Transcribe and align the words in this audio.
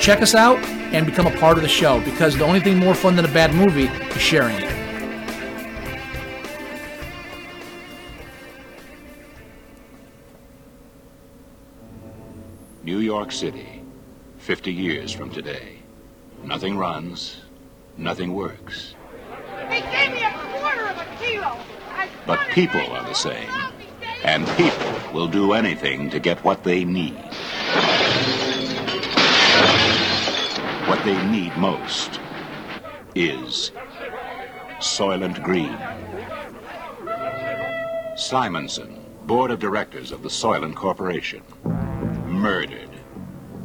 Check 0.00 0.22
us 0.22 0.34
out 0.34 0.58
and 0.94 1.04
become 1.04 1.26
a 1.26 1.36
part 1.36 1.58
of 1.58 1.62
the 1.62 1.68
show 1.68 2.00
because 2.00 2.34
the 2.34 2.42
only 2.42 2.58
thing 2.58 2.78
more 2.78 2.94
fun 2.94 3.16
than 3.16 3.26
a 3.26 3.32
bad 3.32 3.54
movie 3.54 3.84
is 3.84 4.22
sharing 4.22 4.56
it. 4.56 4.80
New 12.82 13.00
York 13.00 13.30
City, 13.30 13.82
50 14.38 14.72
years 14.72 15.12
from 15.12 15.30
today. 15.30 15.76
Nothing 16.44 16.78
runs, 16.78 17.42
nothing 17.98 18.32
works. 18.32 18.94
They 19.68 19.82
gave 19.82 20.12
me 20.12 20.24
a 20.24 20.30
quarter 20.30 20.86
of 20.86 20.96
a 20.96 21.06
kilo. 21.20 21.58
But 22.26 22.40
people 22.52 22.80
are 22.80 23.06
the 23.06 23.12
same. 23.12 23.50
And 24.24 24.48
people 24.56 24.94
will 25.12 25.28
do 25.28 25.52
anything 25.52 26.08
to 26.08 26.18
get 26.18 26.42
what 26.42 26.64
they 26.64 26.86
need. 26.86 27.22
What 30.90 31.04
they 31.04 31.24
need 31.28 31.56
most 31.56 32.18
is 33.14 33.70
Soylent 34.80 35.40
Green. 35.44 35.78
Simonson, 38.16 39.00
board 39.24 39.52
of 39.52 39.60
directors 39.60 40.10
of 40.10 40.24
the 40.24 40.28
Soylent 40.28 40.74
Corporation, 40.74 41.44
murdered 42.26 42.90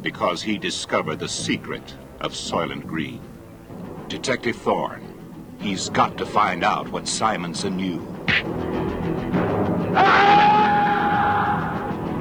because 0.02 0.40
he 0.40 0.56
discovered 0.56 1.18
the 1.18 1.28
secret 1.28 1.96
of 2.20 2.30
Soylent 2.30 2.86
Green. 2.86 3.20
Detective 4.06 4.54
Thorne, 4.54 5.02
he's 5.58 5.88
got 5.88 6.16
to 6.18 6.26
find 6.26 6.62
out 6.62 6.88
what 6.90 7.08
Simonson 7.08 7.76
knew. 7.76 8.06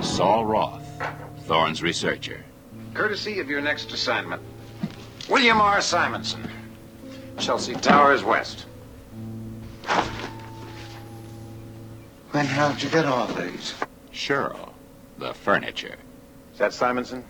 Saul 0.02 0.45
Roth, 0.45 0.89
Thorne's 1.42 1.83
researcher. 1.83 2.44
Courtesy 2.95 3.39
of 3.39 3.48
your 3.48 3.61
next 3.61 3.92
assignment, 3.92 4.42
William 5.27 5.59
R. 5.59 5.81
Simonson, 5.81 6.47
Chelsea 7.39 7.73
Towers 7.73 8.23
West. 8.23 8.67
When 12.29 12.45
how'd 12.45 12.81
you 12.83 12.89
get 12.89 13.05
all 13.05 13.25
these? 13.27 13.73
Cheryl, 14.13 14.71
the 15.17 15.33
furniture. 15.33 15.95
Is 16.53 16.59
that 16.59 16.73
Simonson? 16.73 17.23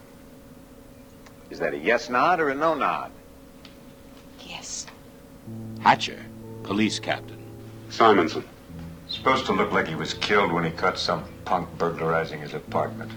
Is 1.49 1.59
that 1.59 1.73
a 1.73 1.77
yes 1.77 2.09
nod 2.09 2.41
or 2.41 2.49
a 2.49 2.55
no 2.55 2.73
nod? 2.73 3.11
Yes. 4.45 4.87
Hatcher, 5.79 6.19
police 6.63 6.99
captain. 6.99 7.39
Simonson. 7.89 8.43
Supposed 9.07 9.45
to 9.45 9.53
look 9.53 9.71
like 9.71 9.87
he 9.87 9.95
was 9.95 10.15
killed 10.15 10.51
when 10.51 10.65
he 10.65 10.71
caught 10.71 10.99
some 10.99 11.23
punk 11.45 11.69
burglarizing 11.77 12.41
his 12.41 12.55
apartment. 12.55 13.11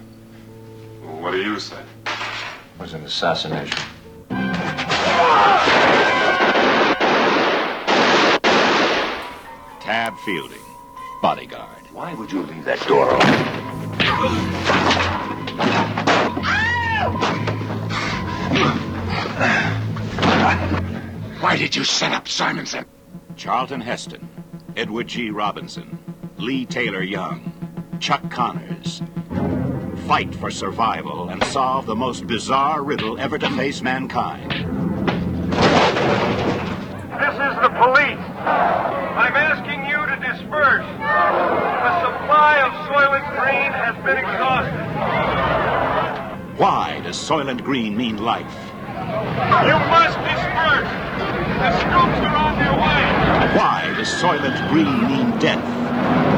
What 1.03 1.33
do 1.33 1.43
you 1.43 1.59
say? 1.59 1.83
It 2.07 2.81
was 2.81 2.93
an 2.93 3.03
assassination. 3.05 3.79
Tab 9.81 10.19
Fielding, 10.25 10.59
bodyguard. 11.23 11.85
Why 11.93 12.15
would 12.15 12.31
you 12.31 12.43
leave 12.43 12.65
that 12.65 12.81
door 12.87 13.11
open? 13.11 13.29
Why 21.41 21.57
did 21.57 21.75
you 21.75 21.85
set 21.85 22.13
up 22.13 22.29
Simonson? 22.29 22.85
Charlton 23.37 23.81
Heston, 23.81 24.29
Edward 24.77 25.07
G. 25.09 25.31
Robinson, 25.31 25.99
Leigh 26.37 26.67
Taylor-Young, 26.67 27.99
Chuck 28.01 28.29
Connors. 28.31 29.01
Fight 30.09 30.35
for 30.35 30.51
survival 30.51 31.29
and 31.29 31.45
solve 31.45 31.85
the 31.85 31.95
most 31.95 32.27
bizarre 32.27 32.83
riddle 32.83 33.21
ever 33.21 33.37
to 33.37 33.51
face 33.51 33.83
mankind. 33.83 34.51
This 34.51 34.65
is 37.35 37.55
the 37.61 37.69
police. 37.77 38.25
I'm 38.49 39.37
asking 39.37 39.85
you 39.85 40.07
to 40.07 40.17
disperse. 40.17 40.87
The 41.85 42.01
supply 42.01 42.57
of 42.65 42.73
Soylent 42.89 43.29
Green 43.37 43.71
has 43.71 43.95
been 44.03 44.17
exhausted. 44.17 44.87
Why 46.59 47.01
does 47.05 47.19
Soylent 47.19 47.63
Green 47.63 47.95
mean 47.95 48.17
life? 48.17 48.57
You 49.69 49.77
must 49.93 50.17
disperse. 50.25 50.89
The 51.61 51.71
scoops 51.81 52.21
are 52.25 52.35
on 52.35 52.57
their 52.57 52.73
way. 52.73 53.05
Why 53.59 53.93
does 53.95 54.09
Soylent 54.09 54.71
Green 54.71 55.07
mean 55.07 55.39
death? 55.39 56.38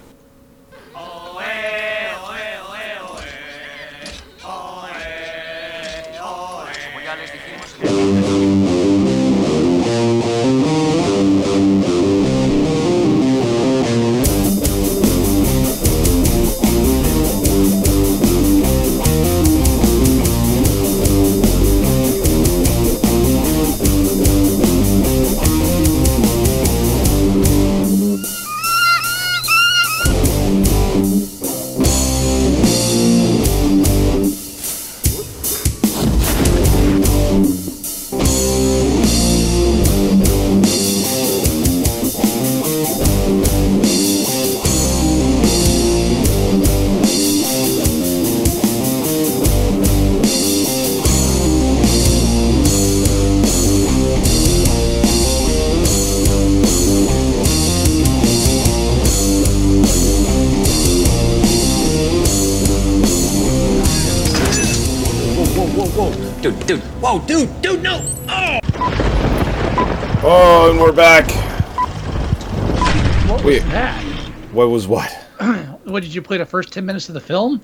What 74.61 74.69
was 74.69 74.87
what? 74.87 75.11
What 75.85 76.03
did 76.03 76.13
you 76.13 76.21
play 76.21 76.37
the 76.37 76.45
first 76.45 76.71
10 76.71 76.85
minutes 76.85 77.09
of 77.09 77.15
the 77.15 77.19
film? 77.19 77.59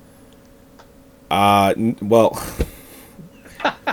Uh, 1.30 1.72
n- 1.76 1.96
well, 2.02 2.44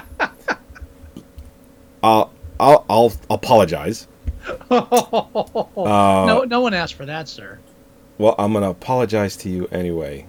I'll, 2.04 2.34
I'll, 2.60 2.84
I'll 2.90 3.14
apologize. 3.30 4.08
no, 4.72 6.46
no 6.48 6.60
one 6.60 6.74
asked 6.74 6.96
for 6.96 7.06
that, 7.06 7.30
sir. 7.30 7.60
Well, 8.18 8.34
I'm 8.40 8.54
gonna 8.54 8.72
apologize 8.72 9.38
to 9.38 9.50
you 9.50 9.68
anyway. 9.68 10.26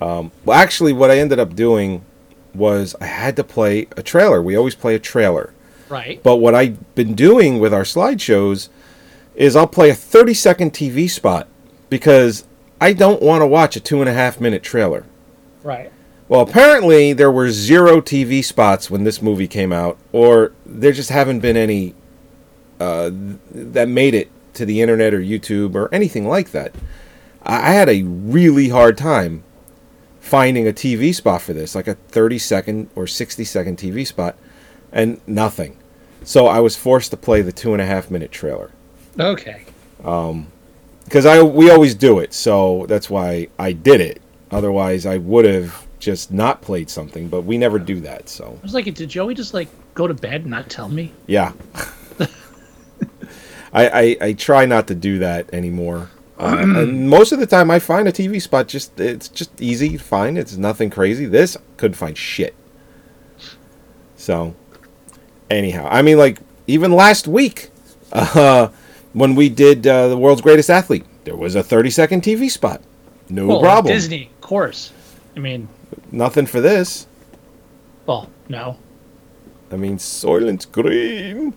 Um, 0.00 0.32
well, 0.44 0.58
actually, 0.58 0.92
what 0.92 1.12
I 1.12 1.20
ended 1.20 1.38
up 1.38 1.54
doing 1.54 2.04
was 2.52 2.96
I 3.00 3.06
had 3.06 3.36
to 3.36 3.44
play 3.44 3.86
a 3.96 4.02
trailer. 4.02 4.42
We 4.42 4.56
always 4.56 4.74
play 4.74 4.96
a 4.96 4.98
trailer. 4.98 5.54
Right. 5.88 6.20
But 6.24 6.36
what 6.38 6.56
I've 6.56 6.96
been 6.96 7.14
doing 7.14 7.60
with 7.60 7.72
our 7.72 7.84
slideshows 7.84 8.70
is 9.36 9.54
I'll 9.54 9.68
play 9.68 9.90
a 9.90 9.94
30 9.94 10.34
second 10.34 10.72
TV 10.72 11.08
spot 11.08 11.46
because 11.88 12.44
I 12.80 12.92
don't 12.92 13.22
want 13.22 13.42
to 13.42 13.46
watch 13.46 13.76
a 13.76 13.80
two 13.80 14.00
and 14.00 14.08
a 14.08 14.12
half 14.12 14.40
minute 14.40 14.62
trailer. 14.62 15.04
Right. 15.62 15.92
Well, 16.28 16.40
apparently 16.40 17.12
there 17.12 17.30
were 17.30 17.50
zero 17.50 18.00
TV 18.00 18.44
spots 18.44 18.90
when 18.90 19.04
this 19.04 19.22
movie 19.22 19.46
came 19.46 19.72
out, 19.72 19.96
or 20.12 20.52
there 20.64 20.92
just 20.92 21.10
haven't 21.10 21.40
been 21.40 21.56
any 21.56 21.94
uh, 22.80 23.10
that 23.52 23.88
made 23.88 24.14
it 24.14 24.30
to 24.54 24.66
the 24.66 24.80
internet 24.80 25.14
or 25.14 25.20
YouTube 25.20 25.74
or 25.74 25.92
anything 25.94 26.26
like 26.26 26.50
that. 26.50 26.74
I, 27.42 27.70
I 27.70 27.72
had 27.72 27.88
a 27.88 28.02
really 28.02 28.68
hard 28.70 28.98
time 28.98 29.44
finding 30.20 30.66
a 30.66 30.72
TV 30.72 31.14
spot 31.14 31.42
for 31.42 31.52
this, 31.52 31.74
like 31.74 31.86
a 31.86 31.94
30 31.94 32.38
second 32.38 32.90
or 32.96 33.06
60 33.06 33.44
second 33.44 33.78
TV 33.78 34.04
spot, 34.06 34.36
and 34.90 35.20
nothing. 35.26 35.78
So 36.24 36.48
I 36.48 36.58
was 36.58 36.74
forced 36.74 37.12
to 37.12 37.16
play 37.16 37.40
the 37.42 37.52
two 37.52 37.72
and 37.72 37.80
a 37.80 37.86
half 37.86 38.10
minute 38.10 38.32
trailer 38.32 38.72
Okay. 39.18 39.64
Because 41.06 41.24
I 41.24 41.42
we 41.42 41.70
always 41.70 41.94
do 41.94 42.18
it, 42.18 42.34
so 42.34 42.84
that's 42.88 43.08
why 43.08 43.48
I 43.58 43.72
did 43.72 44.00
it. 44.00 44.20
Otherwise, 44.50 45.06
I 45.06 45.16
would 45.18 45.44
have 45.44 45.86
just 45.98 46.30
not 46.30 46.60
played 46.60 46.90
something, 46.90 47.28
but 47.28 47.42
we 47.42 47.56
never 47.58 47.78
do 47.78 48.00
that. 48.00 48.28
So 48.28 48.58
I 48.60 48.62
was 48.62 48.74
like, 48.74 48.92
did 48.92 49.08
Joey 49.08 49.34
just 49.34 49.54
like 49.54 49.68
go 49.94 50.06
to 50.06 50.14
bed 50.14 50.42
and 50.42 50.50
not 50.50 50.68
tell 50.68 50.88
me? 50.88 51.12
yeah, 51.26 51.52
I, 53.72 53.88
I 53.88 54.16
I 54.20 54.32
try 54.34 54.66
not 54.66 54.88
to 54.88 54.94
do 54.94 55.18
that 55.20 55.52
anymore. 55.54 56.10
Uh, 56.38 56.56
and 56.60 57.08
most 57.08 57.32
of 57.32 57.38
the 57.38 57.46
time, 57.46 57.70
I 57.70 57.78
find 57.78 58.08
a 58.08 58.12
TV 58.12 58.42
spot 58.42 58.68
just 58.68 58.98
it's 59.00 59.28
just 59.28 59.60
easy 59.60 59.90
to 59.90 59.98
find. 59.98 60.36
It's 60.36 60.56
nothing 60.56 60.90
crazy. 60.90 61.26
This 61.26 61.56
couldn't 61.76 61.96
find 61.96 62.16
shit. 62.16 62.54
So, 64.16 64.54
anyhow, 65.50 65.88
I 65.90 66.02
mean, 66.02 66.18
like 66.18 66.40
even 66.66 66.92
last 66.92 67.28
week, 67.28 67.70
uh, 68.12 68.68
when 69.16 69.34
we 69.34 69.48
did 69.48 69.86
uh, 69.86 70.08
the 70.08 70.16
world's 70.18 70.42
greatest 70.42 70.68
athlete, 70.68 71.04
there 71.24 71.36
was 71.36 71.54
a 71.54 71.62
thirty 71.62 71.90
second 71.90 72.22
TV 72.22 72.50
spot. 72.50 72.82
No 73.30 73.46
well, 73.46 73.60
problem. 73.60 73.92
Disney, 73.94 74.30
of 74.34 74.40
course. 74.42 74.92
I 75.36 75.40
mean, 75.40 75.68
Nothing 76.12 76.46
for 76.46 76.60
this. 76.60 77.06
well, 78.06 78.28
no. 78.48 78.76
I 79.72 79.76
mean, 79.76 79.96
Soylent 79.98 80.70
Green. 80.70 81.54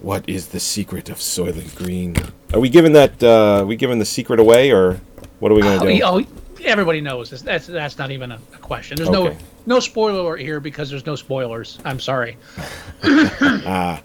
What 0.00 0.28
is 0.28 0.48
the 0.48 0.60
secret 0.60 1.08
of 1.08 1.18
Soylent 1.18 1.74
Green? 1.76 2.16
Are 2.52 2.60
we 2.60 2.68
giving 2.68 2.92
that? 2.94 3.22
Uh, 3.22 3.60
are 3.60 3.66
we 3.66 3.76
giving 3.76 3.98
the 3.98 4.04
secret 4.04 4.40
away, 4.40 4.72
or 4.72 5.00
what 5.40 5.52
are 5.52 5.54
we 5.54 5.62
gonna 5.62 5.82
Oh, 5.84 6.20
do? 6.20 6.26
oh, 6.26 6.64
everybody 6.64 7.00
knows 7.00 7.30
this. 7.30 7.42
That's 7.42 7.66
that's 7.66 7.98
not 7.98 8.10
even 8.10 8.32
a, 8.32 8.38
a 8.54 8.58
question. 8.58 8.96
There's 8.96 9.08
Okay. 9.10 9.34
no 9.34 9.36
no 9.66 9.80
spoiler 9.80 10.36
here 10.36 10.58
because 10.60 10.88
there's 10.90 11.06
no 11.06 11.16
spoilers. 11.16 11.78
I'm 11.84 12.00
sorry. 12.00 12.36
Ah. 13.02 14.00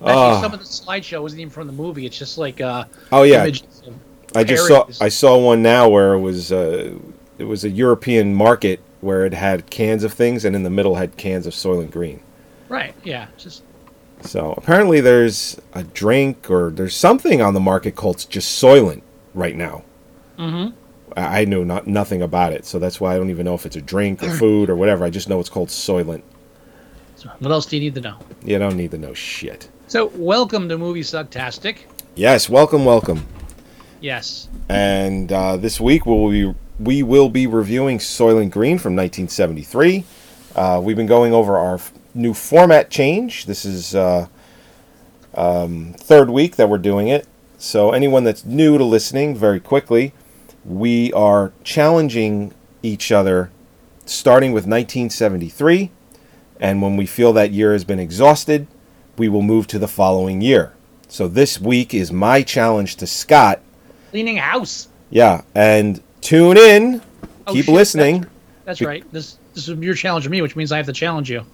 Actually, 0.00 0.12
Ah. 0.14 0.40
some 0.40 0.52
of 0.54 0.60
the 0.60 0.64
slideshow 0.64 1.20
wasn't 1.22 1.40
even 1.40 1.50
from 1.50 1.66
the 1.66 1.72
movie. 1.72 2.06
It's 2.06 2.16
just 2.18 2.38
like 2.38 2.60
uh, 2.60 2.84
Oh, 3.12 3.22
yeah. 3.24 3.42
I 4.34 4.44
just 4.44 4.66
saw. 4.66 4.86
I 5.00 5.08
saw 5.08 5.38
one 5.38 5.62
now 5.62 5.88
where 5.88 6.14
it 6.14 6.20
was. 6.20 6.52
Uh, 6.52 6.92
it 7.38 7.44
was 7.44 7.64
a 7.64 7.70
European 7.70 8.34
market 8.34 8.80
where 9.00 9.24
it 9.24 9.32
had 9.32 9.70
cans 9.70 10.04
of 10.04 10.12
things, 10.12 10.44
and 10.44 10.54
in 10.54 10.62
the 10.64 10.70
middle 10.70 10.96
had 10.96 11.16
cans 11.16 11.46
of 11.46 11.52
Soylent 11.54 11.90
Green. 11.90 12.20
Right. 12.68 12.94
Yeah. 13.04 13.26
Just 13.38 13.62
So 14.22 14.52
apparently, 14.56 15.00
there's 15.00 15.56
a 15.74 15.82
drink 15.84 16.50
or 16.50 16.70
there's 16.70 16.94
something 16.96 17.40
on 17.40 17.54
the 17.54 17.60
market 17.60 17.94
called 17.96 18.26
just 18.28 18.60
Soylent 18.62 19.02
right 19.34 19.56
now. 19.56 19.82
Mhm. 20.38 20.74
I 21.16 21.40
I 21.40 21.44
know 21.46 21.64
not 21.64 21.86
nothing 21.86 22.20
about 22.22 22.52
it, 22.52 22.66
so 22.66 22.78
that's 22.78 23.00
why 23.00 23.14
I 23.14 23.16
don't 23.16 23.30
even 23.30 23.44
know 23.46 23.54
if 23.54 23.64
it's 23.66 23.76
a 23.76 23.80
drink 23.80 24.22
or 24.22 24.30
food 24.42 24.68
or 24.68 24.76
whatever. 24.76 25.04
I 25.04 25.10
just 25.10 25.28
know 25.28 25.40
it's 25.40 25.48
called 25.48 25.68
Soylent. 25.70 26.22
so 27.16 27.30
what 27.38 27.50
else 27.50 27.64
do 27.66 27.76
you 27.76 27.82
need 27.82 27.94
to 27.94 28.00
know? 28.02 28.16
You 28.44 28.58
don't 28.58 28.76
need 28.76 28.90
to 28.92 28.98
know 28.98 29.14
shit. 29.14 29.68
So 29.88 30.12
welcome 30.16 30.68
to 30.68 30.76
Movie 30.76 31.00
Sucktastic. 31.00 31.78
Yes, 32.14 32.46
welcome, 32.46 32.84
welcome. 32.84 33.26
Yes. 34.02 34.46
And 34.68 35.32
uh, 35.32 35.56
this 35.56 35.80
week 35.80 36.04
we 36.04 36.12
will 36.12 36.30
be 36.30 36.54
we 36.78 37.02
will 37.02 37.30
be 37.30 37.46
reviewing 37.46 37.96
Soylent 37.96 38.50
Green 38.50 38.76
from 38.76 38.94
1973. 38.94 40.04
Uh, 40.54 40.82
we've 40.84 40.94
been 40.94 41.06
going 41.06 41.32
over 41.32 41.56
our 41.56 41.76
f- 41.76 41.94
new 42.14 42.34
format 42.34 42.90
change. 42.90 43.46
This 43.46 43.64
is 43.64 43.94
uh, 43.94 44.26
um, 45.32 45.94
third 45.94 46.28
week 46.28 46.56
that 46.56 46.68
we're 46.68 46.76
doing 46.76 47.08
it. 47.08 47.26
So 47.56 47.92
anyone 47.92 48.24
that's 48.24 48.44
new 48.44 48.76
to 48.76 48.84
listening, 48.84 49.34
very 49.34 49.58
quickly, 49.58 50.12
we 50.66 51.14
are 51.14 51.54
challenging 51.64 52.52
each 52.82 53.10
other, 53.10 53.50
starting 54.04 54.52
with 54.52 54.64
1973. 54.64 55.90
And 56.60 56.82
when 56.82 56.98
we 56.98 57.06
feel 57.06 57.32
that 57.32 57.52
year 57.52 57.72
has 57.72 57.84
been 57.84 57.98
exhausted, 57.98 58.66
we 59.18 59.28
will 59.28 59.42
move 59.42 59.66
to 59.68 59.78
the 59.78 59.88
following 59.88 60.40
year. 60.40 60.72
So 61.08 61.26
this 61.28 61.60
week 61.60 61.94
is 61.94 62.12
my 62.12 62.42
challenge 62.42 62.96
to 62.96 63.06
Scott 63.06 63.60
Cleaning 64.10 64.36
house. 64.36 64.88
yeah, 65.10 65.42
and 65.54 66.00
tune 66.20 66.56
in. 66.56 67.02
Oh, 67.46 67.52
keep 67.52 67.64
shit, 67.66 67.74
listening. 67.74 68.26
That's 68.64 68.80
Be- 68.80 68.86
right. 68.86 69.12
This 69.12 69.38
this 69.54 69.68
is 69.68 69.78
your 69.78 69.94
challenge 69.94 70.24
to 70.24 70.30
me, 70.30 70.42
which 70.42 70.54
means 70.56 70.70
I 70.72 70.76
have 70.76 70.86
to 70.86 70.92
challenge 70.92 71.30
you. 71.30 71.44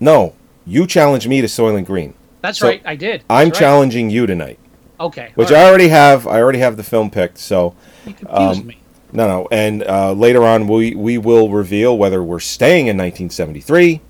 No, 0.00 0.34
you 0.66 0.86
challenge 0.86 1.26
me 1.26 1.40
to 1.40 1.46
Soylent 1.46 1.86
Green. 1.86 2.14
That's 2.40 2.58
So, 2.58 2.68
right. 2.68 2.82
I 2.84 2.94
did. 2.94 3.24
I'm 3.28 3.48
right. 3.48 3.58
challenging 3.58 4.10
you 4.10 4.26
tonight, 4.26 4.58
Okay. 5.00 5.32
which 5.34 5.50
all 5.50 5.56
I 5.56 5.64
already 5.68 5.88
have. 5.88 6.26
I 6.26 6.40
already 6.40 6.60
have 6.60 6.76
the 6.76 6.84
film 6.84 7.10
picked. 7.10 7.38
So 7.38 7.74
You 8.06 8.14
confused 8.14 8.60
um, 8.60 8.66
me. 8.66 8.78
no, 9.12 9.26
no, 9.26 9.48
and 9.50 9.82
uh, 9.82 10.12
later 10.12 10.44
on 10.44 10.68
we 10.68 10.94
we 10.94 11.18
will 11.18 11.50
reveal 11.50 11.98
whether 11.98 12.22
we're 12.22 12.38
staying 12.40 12.86
in 12.86 12.96
1973, 12.96 14.00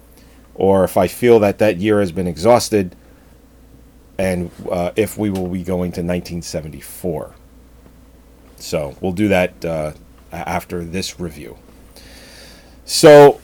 or 0.59 0.85
if 0.85 0.97
I 0.99 1.07
feel 1.07 1.39
that 1.39 1.57
that 1.59 1.79
year 1.79 2.01
has 2.01 2.13
been 2.13 2.27
exhausted, 2.27 2.95
and 4.19 4.51
uh, 4.71 4.91
if 4.97 5.17
we 5.17 5.31
will 5.31 5.49
be 5.49 5.63
going 5.63 5.93
to 5.93 6.01
1974. 6.03 7.35
So 8.57 8.97
we'll 9.01 9.13
do 9.13 9.29
that 9.29 9.65
uh, 9.65 9.93
after 10.33 10.85
this 10.85 11.19
review. 11.21 11.57
So 12.85 13.41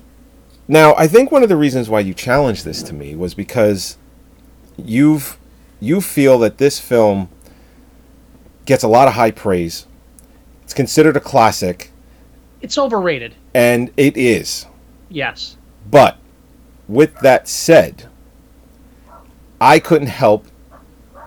now 0.66 0.94
I 0.96 1.06
think 1.06 1.30
one 1.30 1.42
of 1.44 1.48
the 1.48 1.56
reasons 1.56 1.88
why 1.88 2.00
you 2.00 2.12
challenged 2.14 2.64
this 2.64 2.82
to 2.84 2.92
me 2.92 3.14
was 3.14 3.34
because 3.34 3.96
you've 4.76 5.38
you 5.80 6.00
feel 6.00 6.38
that 6.40 6.58
this 6.58 6.80
film 6.80 7.28
gets 8.64 8.82
a 8.82 8.88
lot 8.88 9.06
of 9.06 9.14
high 9.14 9.30
praise. 9.30 9.86
It's 10.62 10.72
considered 10.74 11.16
a 11.16 11.20
classic, 11.20 11.90
It's 12.62 12.78
overrated. 12.78 13.34
and 13.54 13.92
it 13.96 14.16
is. 14.16 14.66
Yes. 15.10 15.56
But 15.90 16.16
with 16.88 17.18
that 17.20 17.48
said, 17.48 18.08
I 19.60 19.78
couldn't 19.78 20.08
help 20.08 20.46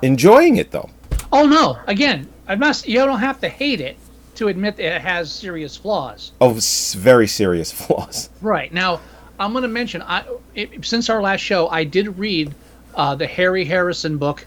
enjoying 0.01 0.57
it 0.57 0.71
though. 0.71 0.89
Oh 1.31 1.45
no! 1.45 1.77
Again, 1.87 2.27
I 2.47 2.55
must. 2.55 2.87
You 2.87 2.99
don't 2.99 3.19
have 3.19 3.39
to 3.41 3.49
hate 3.49 3.81
it 3.81 3.97
to 4.35 4.47
admit 4.47 4.77
that 4.77 4.95
it 4.97 5.01
has 5.01 5.31
serious 5.31 5.75
flaws. 5.75 6.31
Of 6.39 6.57
s- 6.57 6.93
very 6.93 7.27
serious 7.27 7.71
flaws. 7.85 8.29
Right 8.41 8.71
now, 8.71 9.01
I'm 9.39 9.51
going 9.51 9.63
to 9.63 9.67
mention. 9.67 10.01
I 10.03 10.23
it, 10.55 10.85
since 10.85 11.09
our 11.09 11.21
last 11.21 11.41
show, 11.41 11.67
I 11.69 11.83
did 11.83 12.17
read 12.17 12.53
uh, 12.95 13.15
the 13.15 13.27
Harry 13.27 13.65
Harrison 13.65 14.17
book 14.17 14.45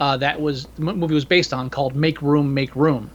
uh, 0.00 0.16
that 0.18 0.40
was 0.40 0.66
the 0.78 0.82
movie 0.92 1.14
was 1.14 1.24
based 1.24 1.52
on 1.52 1.68
called 1.70 1.94
"Make 1.96 2.22
Room, 2.22 2.54
Make 2.54 2.74
Room." 2.76 3.10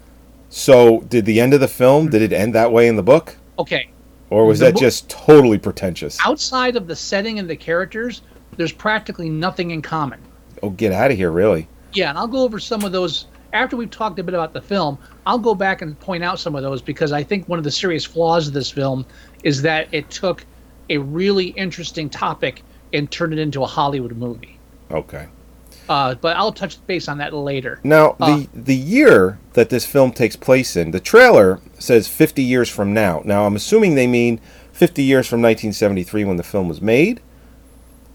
So, 0.50 1.02
did 1.02 1.26
the 1.26 1.42
end 1.42 1.54
of 1.54 1.60
the 1.60 1.68
film 1.68 2.10
did 2.10 2.22
it 2.22 2.32
end 2.32 2.56
that 2.56 2.72
way 2.72 2.88
in 2.88 2.96
the 2.96 3.04
book, 3.04 3.36
Okay, 3.60 3.90
or 4.30 4.46
was 4.46 4.60
The 4.60 4.66
that 4.66 4.74
book- 4.76 4.82
just 4.82 5.10
totally 5.10 5.58
pretentious? 5.58 6.18
outside 6.26 6.76
of 6.76 6.88
the 6.88 6.96
setting 6.96 7.40
and 7.40 7.50
the 7.50 7.56
characters, 7.56 8.22
there's 8.58 8.72
practically 8.72 9.30
nothing 9.30 9.72
in 9.72 9.82
common. 9.82 10.20
Oh, 10.64 10.70
get 10.72 10.92
out 10.92 11.12
of 11.12 11.18
here! 11.18 11.32
Really? 11.32 11.68
Yeah, 11.94 12.10
and 12.10 12.18
I'll 12.18 12.28
go 12.28 12.40
over 12.44 12.60
some 12.60 12.84
of 12.84 12.92
those 12.92 13.26
after 13.54 13.78
we've 13.78 13.90
talked 13.92 14.20
a 14.20 14.24
bit 14.24 14.34
about 14.34 14.54
the 14.54 14.62
film. 14.62 14.98
I'll 15.26 15.38
go 15.40 15.56
back 15.56 15.82
and 15.82 15.98
point 16.00 16.24
out 16.24 16.40
some 16.40 16.56
of 16.56 16.64
those 16.64 16.82
because 16.82 17.12
I 17.12 17.24
think 17.24 17.48
one 17.48 17.58
of 17.60 17.64
the 17.64 17.72
serious 17.72 18.04
flaws 18.06 18.48
of 18.48 18.54
this 18.54 18.70
film 18.70 19.06
is 19.44 19.62
that 19.62 19.88
it 19.92 20.10
took 20.10 20.46
a 20.90 20.98
really 20.98 21.48
interesting 21.48 22.10
topic 22.10 22.64
and 22.94 23.10
turned 23.10 23.34
it 23.34 23.40
into 23.40 23.64
a 23.64 23.66
Hollywood 23.66 24.16
movie. 24.18 24.58
Okay. 24.92 25.28
Uh, 25.90 26.16
but 26.16 26.36
I'll 26.36 26.52
touch 26.52 26.86
base 26.86 27.08
on 27.08 27.18
that 27.20 27.34
later. 27.34 27.80
Now, 27.84 28.16
Uh, 28.20 28.38
the 28.38 28.48
the 28.54 28.76
year 28.76 29.40
that 29.54 29.70
this 29.70 29.86
film 29.86 30.12
takes 30.12 30.36
place 30.36 30.76
in, 30.76 30.92
the 30.92 31.00
trailer 31.00 31.60
says 31.80 32.08
50 32.08 32.44
years 32.44 32.70
from 32.70 32.94
now. 32.94 33.22
Now, 33.26 33.46
I'm 33.46 33.56
assuming 33.56 33.96
they 33.96 34.08
mean 34.08 34.40
50 34.74 35.02
years 35.04 35.28
from 35.28 35.42
1973 35.42 36.26
when 36.26 36.38
the 36.38 36.44
film 36.44 36.68
was 36.68 36.82
made. 36.82 37.22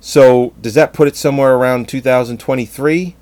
So, 0.00 0.52
does 0.60 0.74
that 0.74 0.92
put 0.92 1.08
it 1.08 1.16
somewhere 1.16 1.54
around 1.54 1.88
2023? 1.88 3.16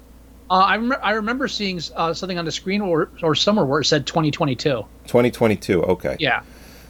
Uh, 0.51 0.55
I, 0.55 0.77
rem- 0.77 0.97
I 1.03 1.13
remember 1.13 1.47
seeing 1.47 1.81
uh, 1.95 2.13
something 2.13 2.39
on 2.39 2.45
the 2.45 2.51
screen 2.51 2.81
or, 2.81 3.11
or 3.23 3.35
somewhere 3.35 3.65
where 3.65 3.81
it 3.81 3.85
said 3.85 4.07
2022. 4.07 4.85
2022. 5.07 5.83
Okay. 5.85 6.17
Yeah. 6.19 6.43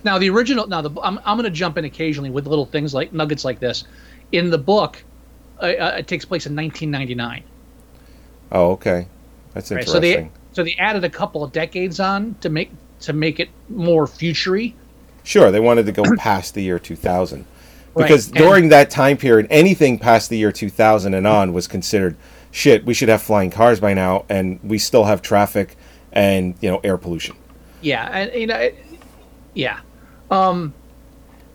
Now 0.03 0.17
the 0.19 0.31
original. 0.31 0.67
Now 0.67 0.81
the 0.81 0.91
I'm 1.03 1.19
I'm 1.27 1.37
going 1.37 1.45
to 1.45 1.51
jump 1.51 1.77
in 1.77 1.85
occasionally 1.85 2.31
with 2.31 2.47
little 2.47 2.65
things 2.65 2.95
like 2.95 3.13
nuggets 3.13 3.45
like 3.45 3.61
this. 3.61 3.85
In 4.33 4.49
the 4.49 4.57
book, 4.57 5.03
uh, 5.61 5.67
uh, 5.67 5.97
it 5.99 6.07
takes 6.07 6.25
place 6.25 6.47
in 6.47 6.57
1999. 6.57 7.43
Oh, 8.53 8.73
okay. 8.73 9.07
That's 9.55 9.71
Right, 9.71 9.81
interesting. 9.81 9.93
so 9.95 10.01
they 10.01 10.31
so 10.53 10.65
they 10.65 10.75
added 10.79 11.05
a 11.05 11.11
couple 11.11 11.43
of 11.45 11.53
decades 11.53 12.01
on 12.01 12.35
to 12.41 12.49
make 12.49 12.71
to 13.01 13.13
make 13.13 13.41
it 13.41 13.49
more 13.69 14.07
futury. 14.07 14.75
Sure, 15.23 15.51
they 15.51 15.61
wanted 15.61 15.87
to 15.87 15.93
go 15.93 16.03
past 16.19 16.55
the 16.55 16.63
year 16.63 16.79
2000. 16.79 17.39
Right, 17.95 18.05
Because 18.05 18.29
and- 18.29 18.37
during 18.37 18.69
that 18.71 18.91
time 18.91 19.17
period, 19.17 19.47
anything 19.51 19.99
past 19.99 20.31
the 20.31 20.39
year 20.39 20.53
2000 20.53 21.15
and 21.15 21.27
on 21.27 21.53
was 21.53 21.67
considered 21.67 22.17
shit, 22.53 22.85
we 22.85 22.95
should 22.95 23.09
have 23.09 23.23
flying 23.23 23.51
cars 23.51 23.79
by 23.81 23.95
now, 23.95 24.25
and 24.29 24.59
we 24.63 24.77
still 24.79 25.05
have 25.05 25.23
traffic, 25.23 25.77
and 26.13 26.55
you 26.61 26.71
know 26.71 26.81
air 26.83 26.97
pollution. 26.97 27.37
Yeah, 27.81 28.09
and 28.13 28.33
you 28.41 28.47
know, 28.47 28.57
it, 28.57 28.77
yeah. 29.55 29.81
Um, 30.31 30.75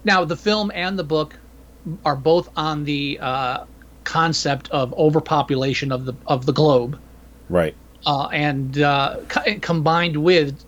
now 0.03 0.25
the 0.25 0.37
film 0.37 0.71
and 0.73 0.97
the 0.97 1.03
book 1.03 1.37
are 2.03 2.15
both 2.15 2.49
on 2.55 2.83
the 2.85 3.19
uh, 3.21 3.65
concept 4.05 4.69
of 4.71 4.93
overpopulation 4.93 5.91
of 5.91 6.05
the 6.05 6.13
of 6.27 6.45
the 6.45 6.53
globe, 6.53 6.97
Right. 7.49 7.75
uh, 8.05 8.27
and 8.31 8.79
uh, 8.79 9.17
co- 9.27 9.59
combined 9.61 10.15
with 10.23 10.63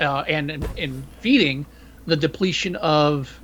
uh, 0.00 0.20
and 0.28 0.50
in, 0.50 0.64
in 0.76 1.02
feeding 1.20 1.66
the 2.06 2.16
depletion 2.16 2.76
of 2.76 3.40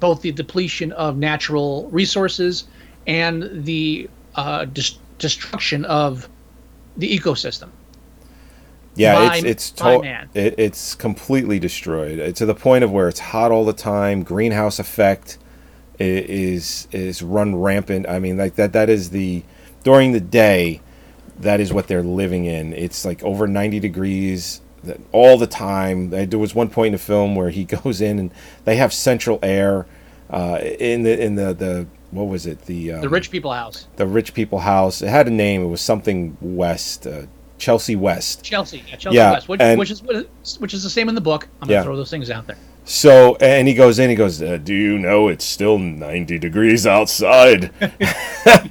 both 0.00 0.22
the 0.22 0.32
depletion 0.32 0.92
of 0.92 1.16
natural 1.18 1.88
resources 1.90 2.64
and 3.06 3.64
the 3.64 4.08
uh, 4.36 4.64
dis- 4.66 4.98
destruction 5.18 5.84
of 5.86 6.28
the 6.96 7.18
ecosystem. 7.18 7.68
Yeah, 8.94 9.14
by- 9.14 9.36
it's 9.36 9.44
it's 9.44 9.70
to- 9.72 10.28
it, 10.34 10.54
it's 10.58 10.94
completely 10.94 11.58
destroyed 11.58 12.18
uh, 12.20 12.32
to 12.32 12.46
the 12.46 12.54
point 12.54 12.84
of 12.84 12.90
where 12.92 13.08
it's 13.08 13.20
hot 13.20 13.50
all 13.50 13.64
the 13.64 13.72
time. 13.72 14.22
Greenhouse 14.22 14.78
effect 14.78 15.38
is 15.98 16.88
is 16.92 17.22
run 17.22 17.56
rampant. 17.56 18.08
I 18.08 18.18
mean, 18.18 18.36
like 18.36 18.54
that 18.56 18.72
that 18.72 18.88
is 18.88 19.10
the 19.10 19.42
during 19.84 20.12
the 20.12 20.20
day, 20.20 20.80
that 21.38 21.60
is 21.60 21.72
what 21.72 21.86
they're 21.88 22.02
living 22.02 22.44
in. 22.46 22.72
It's 22.72 23.04
like 23.04 23.22
over 23.22 23.46
ninety 23.46 23.80
degrees 23.80 24.60
that- 24.84 25.00
all 25.12 25.36
the 25.38 25.46
time. 25.46 26.10
There 26.10 26.38
was 26.38 26.54
one 26.54 26.68
point 26.70 26.88
in 26.88 26.92
the 26.92 26.98
film 26.98 27.34
where 27.34 27.50
he 27.50 27.64
goes 27.82 28.00
in 28.00 28.18
and 28.18 28.30
they 28.64 28.76
have 28.76 28.92
central 28.92 29.38
air 29.42 29.86
uh, 30.30 30.58
in 30.62 31.02
the 31.02 31.20
in 31.22 31.34
the 31.34 31.52
the 31.54 31.86
what 32.10 32.24
was 32.24 32.46
it 32.46 32.62
the 32.62 32.92
um, 32.92 33.00
The 33.02 33.08
rich 33.08 33.30
people 33.30 33.52
house, 33.52 33.86
the 33.96 34.06
rich 34.06 34.32
people 34.34 34.60
house. 34.60 35.02
It 35.02 35.08
had 35.08 35.26
a 35.26 35.30
name. 35.30 35.62
It 35.62 35.66
was 35.68 35.80
something 35.82 36.36
West, 36.40 37.06
uh, 37.06 37.22
Chelsea 37.58 37.96
West. 37.96 38.42
Chelsea, 38.42 38.82
yeah, 38.88 38.96
Chelsea 38.96 39.16
Yeah, 39.16 39.32
West, 39.32 39.48
which, 39.48 39.60
and- 39.60 39.78
which 39.78 39.90
is 39.90 40.02
which 40.58 40.72
is 40.74 40.82
the 40.82 40.90
same 40.90 41.08
in 41.08 41.14
the 41.14 41.20
book. 41.20 41.48
I'm 41.60 41.68
gonna 41.68 41.80
Yeah. 41.80 41.82
throw 41.82 41.96
those 41.96 42.10
things 42.10 42.30
out 42.30 42.46
there. 42.46 42.56
So, 42.90 43.36
and 43.36 43.68
he 43.68 43.74
goes 43.74 43.98
in, 43.98 44.08
he 44.08 44.16
goes, 44.16 44.40
uh, 44.40 44.56
Do 44.56 44.72
you 44.72 44.98
know 44.98 45.28
it's 45.28 45.44
still 45.44 45.78
90 45.78 46.38
degrees 46.38 46.86
outside? 46.86 47.70
and 47.80 48.70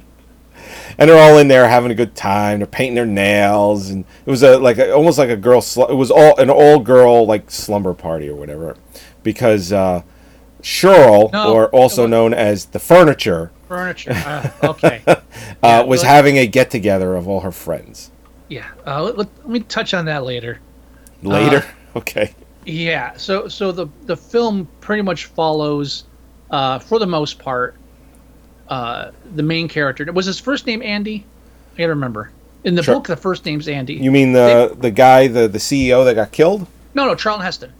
they're 0.96 1.16
all 1.22 1.38
in 1.38 1.46
there 1.46 1.68
having 1.68 1.92
a 1.92 1.94
good 1.94 2.16
time. 2.16 2.58
They're 2.58 2.66
painting 2.66 2.96
their 2.96 3.06
nails. 3.06 3.90
And 3.90 4.04
it 4.26 4.30
was 4.30 4.42
a, 4.42 4.58
like, 4.58 4.78
a, 4.78 4.92
almost 4.92 5.18
like 5.18 5.30
a 5.30 5.36
girl, 5.36 5.60
sl- 5.60 5.84
it 5.84 5.94
was 5.94 6.10
all 6.10 6.36
an 6.40 6.50
all 6.50 6.80
girl, 6.80 7.26
like, 7.26 7.48
slumber 7.48 7.94
party 7.94 8.28
or 8.28 8.34
whatever. 8.34 8.76
Because, 9.22 9.72
uh, 9.72 10.02
Cheryl, 10.62 11.32
No, 11.32 11.52
or 11.54 11.68
also 11.68 12.04
known 12.08 12.34
as 12.34 12.64
the 12.66 12.80
furniture, 12.80 13.52
Furniture. 13.68 14.10
Uh, 14.14 14.50
okay. 14.64 15.02
uh, 15.06 15.16
Yeah, 15.62 15.82
was 15.82 16.00
but- 16.02 16.08
having 16.08 16.38
a 16.38 16.46
get 16.48 16.70
together 16.72 17.14
of 17.14 17.28
all 17.28 17.42
her 17.42 17.52
friends. 17.52 18.10
Yeah. 18.48 18.66
Uh, 18.84 19.04
let, 19.04 19.16
let, 19.16 19.28
let 19.38 19.48
me 19.48 19.60
touch 19.60 19.94
on 19.94 20.06
that 20.06 20.24
later. 20.24 20.58
Later? 21.22 21.64
Uh, 21.94 21.98
okay. 22.00 22.34
Yeah. 22.68 23.16
So 23.16 23.48
so 23.48 23.72
the 23.72 23.86
the 24.04 24.16
film 24.16 24.68
pretty 24.80 25.02
much 25.02 25.24
follows, 25.26 26.04
uh, 26.50 26.78
for 26.78 26.98
the 26.98 27.06
most 27.06 27.38
part, 27.38 27.74
uh, 28.68 29.10
the 29.34 29.42
main 29.42 29.68
character. 29.68 30.04
Was 30.12 30.26
his 30.26 30.38
first 30.38 30.66
name 30.66 30.82
Andy? 30.82 31.24
I 31.74 31.78
gotta 31.78 31.88
remember. 31.90 32.30
In 32.64 32.74
the 32.74 32.82
Sure. 32.82 32.96
book, 32.96 33.06
the 33.06 33.16
first 33.16 33.46
name's 33.46 33.68
Andy. 33.68 33.94
You 33.94 34.10
mean 34.10 34.32
the, 34.32 34.76
the 34.78 34.90
guy, 34.90 35.28
the, 35.28 35.46
the 35.48 35.58
CEO 35.58 36.04
that 36.04 36.14
got 36.14 36.32
killed? 36.32 36.66
no, 36.92 37.06
no, 37.06 37.14
Charlton 37.14 37.44
Heston. 37.44 37.72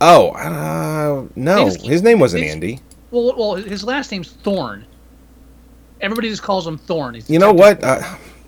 Oh, 0.00 0.30
uh, 0.30 1.26
no. 1.34 1.56
Name's- 1.56 1.82
His 1.84 2.02
name 2.02 2.18
wasn't 2.20 2.44
Andy. 2.44 2.80
Well, 3.10 3.34
well, 3.36 3.54
his 3.56 3.84
last 3.84 4.10
name's 4.12 4.30
Thorne. 4.30 4.86
Everybody 6.00 6.28
just 6.30 6.42
calls 6.42 6.66
him 6.66 6.78
Thorne. 6.78 7.20
You 7.26 7.38
know 7.40 7.52
what? 7.52 7.82
Uh, 7.84 8.00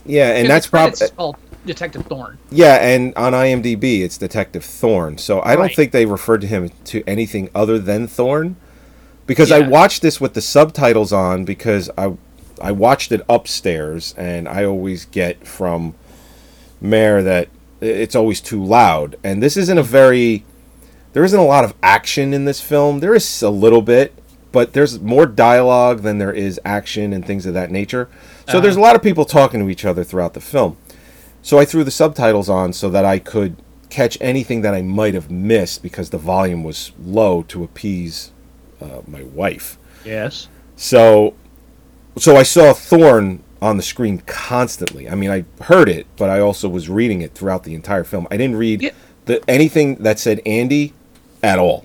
yeah, 0.07 0.37
and 0.37 0.49
that's 0.49 0.67
probably 0.69 1.09
called 1.11 1.37
Detective 1.67 2.07
Thorne. 2.07 2.39
yeah, 2.51 2.75
and 2.77 3.15
on 3.15 3.33
IMDb 3.33 4.03
it's 4.03 4.19
Detective 4.19 4.65
Thorne. 4.65 5.19
So 5.19 5.41
I 5.43 5.57
don't 5.57 5.75
think 5.75 5.93
they 5.93 6.07
referred 6.07 6.41
to 6.43 6.47
him 6.47 6.71
to 6.87 7.03
anything 7.07 7.51
other 7.55 7.79
than 7.79 8.07
Thorne, 8.07 8.57
because 9.27 9.51
I 9.51 9.61
watched 9.61 10.03
this 10.03 10.21
with 10.21 10.35
the 10.35 10.43
subtitles 10.43 11.13
on 11.13 11.45
because 11.45 11.91
I 11.97 12.17
I 12.61 12.73
watched 12.73 13.13
it 13.13 13.23
upstairs, 13.29 14.15
and 14.17 14.49
I 14.49 14.65
always 14.65 15.07
get 15.07 15.47
from 15.47 15.95
Mayor 16.81 17.23
that 17.23 17.49
it's 17.81 18.15
always 18.15 18.41
too 18.41 18.63
loud, 18.63 19.17
and 19.25 19.43
this 19.43 19.57
isn't 19.57 19.79
a 19.79 19.83
very 19.83 20.45
there 21.13 21.25
isn't 21.25 21.39
a 21.39 21.45
lot 21.45 21.65
of 21.65 21.75
action 21.83 22.35
in 22.35 22.45
this 22.45 22.61
film. 22.61 23.01
There 23.01 23.15
is 23.15 23.43
a 23.43 23.51
little 23.51 23.83
bit, 23.83 24.13
but 24.53 24.73
there's 24.73 25.01
more 25.01 25.27
dialogue 25.27 26.03
than 26.03 26.19
there 26.19 26.33
is 26.33 26.61
action 26.65 27.13
and 27.13 27.25
things 27.25 27.47
of 27.47 27.55
that 27.55 27.71
nature. 27.71 28.09
So 28.49 28.61
there's 28.61 28.75
uh-huh. 28.75 28.83
a 28.83 28.87
lot 28.87 28.97
of 28.97 29.03
people 29.03 29.25
talking 29.25 29.61
to 29.61 29.71
each 29.71 29.85
other 29.85 30.05
throughout 30.05 30.35
the 30.35 30.41
film. 30.41 30.77
So 31.45 31.59
I 31.59 31.67
threw 31.67 31.85
the 31.85 31.91
subtitles 31.91 32.49
on 32.49 32.73
so 32.73 32.89
that 32.89 33.05
I 33.05 33.19
could 33.19 33.57
catch 33.91 34.17
anything 34.23 34.63
that 34.63 34.73
I 34.75 34.81
might 34.81 35.13
have 35.13 35.31
missed 35.31 35.83
because 35.83 36.09
the 36.09 36.17
volume 36.17 36.65
was 36.65 36.93
low 36.99 37.43
to 37.45 37.63
appease 37.63 38.33
uh, 38.81 39.03
my 39.07 39.25
wife. 39.25 39.77
Yes. 40.07 40.49
So, 40.77 41.35
so 42.17 42.37
I 42.37 42.45
saw 42.45 42.73
Thorne 42.73 43.43
on 43.61 43.77
the 43.77 43.83
screen 43.83 44.23
constantly. 44.27 45.07
I 45.07 45.15
mean, 45.15 45.31
I 45.31 45.45
heard 45.65 45.91
it, 45.91 46.07
but 46.17 46.31
I 46.31 46.41
also 46.41 46.67
was 46.67 46.89
reading 46.89 47.21
it 47.21 47.35
throughout 47.35 47.65
the 47.65 47.75
entire 47.75 48.05
film. 48.05 48.27
I 48.31 48.39
didn't 48.39 48.57
read 48.57 48.81
Yeah. 48.81 48.91
the, 49.27 49.43
anything 49.47 49.97
that 49.97 50.19
said 50.19 50.41
Andy 50.47 50.95
at 51.43 51.59
all. 51.59 51.85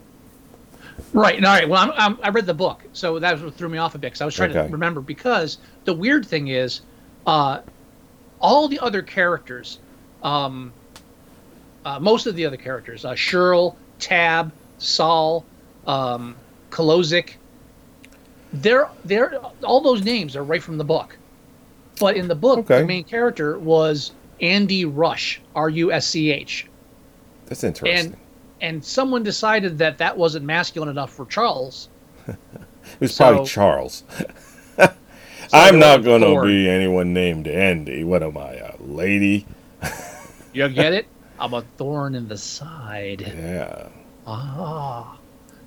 Right. 1.11 1.35
All 1.43 1.51
right. 1.51 1.67
Well, 1.67 1.81
I'm, 1.83 1.91
I'm, 1.97 2.19
I 2.23 2.29
read 2.29 2.45
the 2.45 2.53
book, 2.53 2.81
so 2.93 3.19
that 3.19 3.33
was 3.33 3.43
what 3.43 3.55
threw 3.55 3.67
me 3.67 3.77
off 3.77 3.93
a 3.93 3.97
bit. 3.97 4.07
Because 4.13 4.21
I 4.21 4.25
was 4.25 4.35
trying 4.35 4.51
Okay. 4.51 4.67
to 4.67 4.71
remember. 4.71 5.01
Because 5.01 5.57
the 5.83 5.93
weird 5.93 6.25
thing 6.25 6.47
is, 6.47 6.79
uh, 7.27 7.59
all 8.39 8.67
the 8.67 8.79
other 8.79 9.01
characters, 9.01 9.79
um, 10.23 10.71
uh, 11.85 11.99
most 11.99 12.25
of 12.27 12.35
the 12.35 12.45
other 12.45 12.57
characters, 12.57 13.05
uh, 13.05 13.11
Cheryl, 13.11 13.75
Tab, 13.99 14.51
Saul, 14.77 15.45
um, 15.87 16.35
Kolozik, 16.69 17.31
they're 18.53 18.89
they're 19.05 19.39
all 19.63 19.81
those 19.81 20.03
names 20.03 20.35
are 20.35 20.43
right 20.43 20.61
from 20.63 20.77
the 20.77 20.83
book. 20.83 21.17
But 21.99 22.15
in 22.15 22.27
the 22.27 22.35
book, 22.35 22.59
Okay. 22.59 22.79
the 22.81 22.87
main 22.87 23.03
character 23.03 23.59
was 23.59 24.11
Andy 24.41 24.85
Rush, 24.85 25.41
R 25.55 25.69
U 25.69 25.91
S 25.91 26.07
C 26.07 26.31
H. 26.31 26.67
That's 27.45 27.63
interesting. 27.63 28.13
and 28.13 28.17
and 28.61 28.83
someone 28.83 29.23
decided 29.23 29.77
that 29.77 29.97
that 29.99 30.17
wasn't 30.17 30.45
masculine 30.45 30.89
enough 30.89 31.11
for 31.11 31.25
Charles. 31.25 31.89
it 32.27 32.37
was 32.99 33.15
probably 33.15 33.45
Charles. 33.45 34.03
I'm 35.53 35.79
not 35.79 36.03
going 36.03 36.21
to 36.21 36.41
be 36.45 36.69
anyone 36.69 37.13
named 37.13 37.47
Andy. 37.47 38.03
What 38.03 38.23
am 38.23 38.37
I, 38.37 38.53
a 38.53 38.75
lady? 38.79 39.45
You 40.51 40.67
get 40.67 40.93
it? 40.93 41.05
I'm 41.37 41.53
a 41.53 41.61
thorn 41.77 42.15
in 42.15 42.27
the 42.27 42.35
side. 42.35 43.21
Yeah. 43.21 43.89
Ah, 44.25 45.15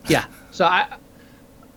yeah. 0.09 0.25
So 0.51 0.65
I, 0.65 0.89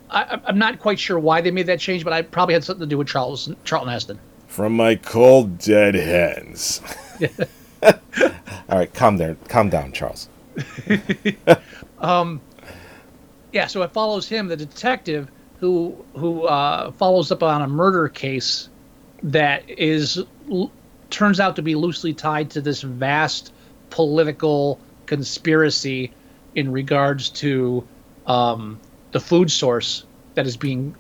I, 0.10 0.42
I'm 0.46 0.58
not 0.58 0.80
quite 0.80 1.00
sure 1.00 1.20
why 1.20 1.40
they 1.42 1.52
made 1.52 1.68
that 1.68 1.80
change, 1.80 2.04
but 2.04 2.14
I 2.14 2.24
probably 2.24 2.56
had 2.56 2.64
something 2.64 2.82
to 2.82 2.88
do 2.88 2.98
with 2.98 3.08
Charles 3.08 3.52
Charlton 3.64 3.92
Heston. 3.92 4.20
From 4.48 4.76
my 4.76 4.96
cold 4.96 5.60
dead 5.60 5.94
hands. 5.94 6.82
All 7.84 8.80
right, 8.80 8.94
calm 8.94 9.18
there. 9.18 9.36
Calm 9.48 9.70
down, 9.70 9.92
Charles. 9.92 10.28
Um, 12.00 12.42
yeah. 13.52 13.68
So 13.68 13.84
it 13.84 13.92
follows 13.92 14.28
him, 14.28 14.48
the 14.48 14.58
detective, 14.58 15.32
who 15.60 15.96
who 16.16 16.44
uh, 16.44 16.92
follows 16.92 17.32
up 17.32 17.44
on 17.44 17.62
a 17.62 17.68
murder 17.68 18.10
case 18.10 18.70
that 19.24 19.70
is 19.70 20.24
l- 20.52 20.72
turns 21.10 21.40
out 21.40 21.56
to 21.56 21.62
be 21.62 21.76
loosely 21.76 22.14
tied 22.14 22.50
to 22.52 22.62
this 22.62 22.82
vast 22.82 23.54
political 23.90 24.80
conspiracy 25.06 26.12
in 26.56 26.72
regards 26.72 27.30
to 27.30 27.88
um, 28.28 28.80
the 29.12 29.20
food 29.20 29.52
source 29.52 30.06
that 30.34 30.46
is 30.46 30.58
being 30.58 30.96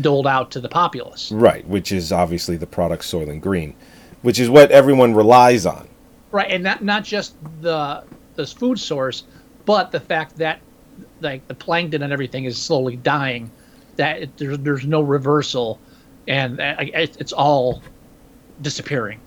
doled 0.00 0.26
out 0.26 0.50
to 0.52 0.60
the 0.60 0.68
populace. 0.68 1.30
Right, 1.32 1.66
which 1.66 1.92
is 1.92 2.12
obviously 2.12 2.56
the 2.56 2.66
product 2.66 3.02
Soylent 3.02 3.40
Green, 3.40 3.74
which 4.22 4.38
is 4.38 4.48
what 4.48 4.70
everyone 4.70 5.14
relies 5.14 5.66
on. 5.66 5.88
Right, 6.30 6.50
and 6.50 6.64
not 6.64 6.82
not 6.82 7.04
just 7.04 7.34
the 7.60 8.04
this 8.36 8.52
food 8.52 8.78
source, 8.78 9.24
but 9.66 9.92
the 9.92 10.00
fact 10.00 10.36
that 10.36 10.60
like 11.20 11.46
the 11.46 11.54
plankton 11.54 12.02
and 12.02 12.12
everything 12.12 12.44
is 12.44 12.60
slowly 12.60 12.96
dying, 12.96 13.50
that 13.96 14.22
it, 14.22 14.36
there's 14.36 14.58
there's 14.58 14.84
no 14.86 15.00
reversal, 15.02 15.78
and 16.28 16.60
uh, 16.60 16.76
it, 16.78 17.16
it's 17.20 17.32
all 17.32 17.82
disappearing. 18.60 19.20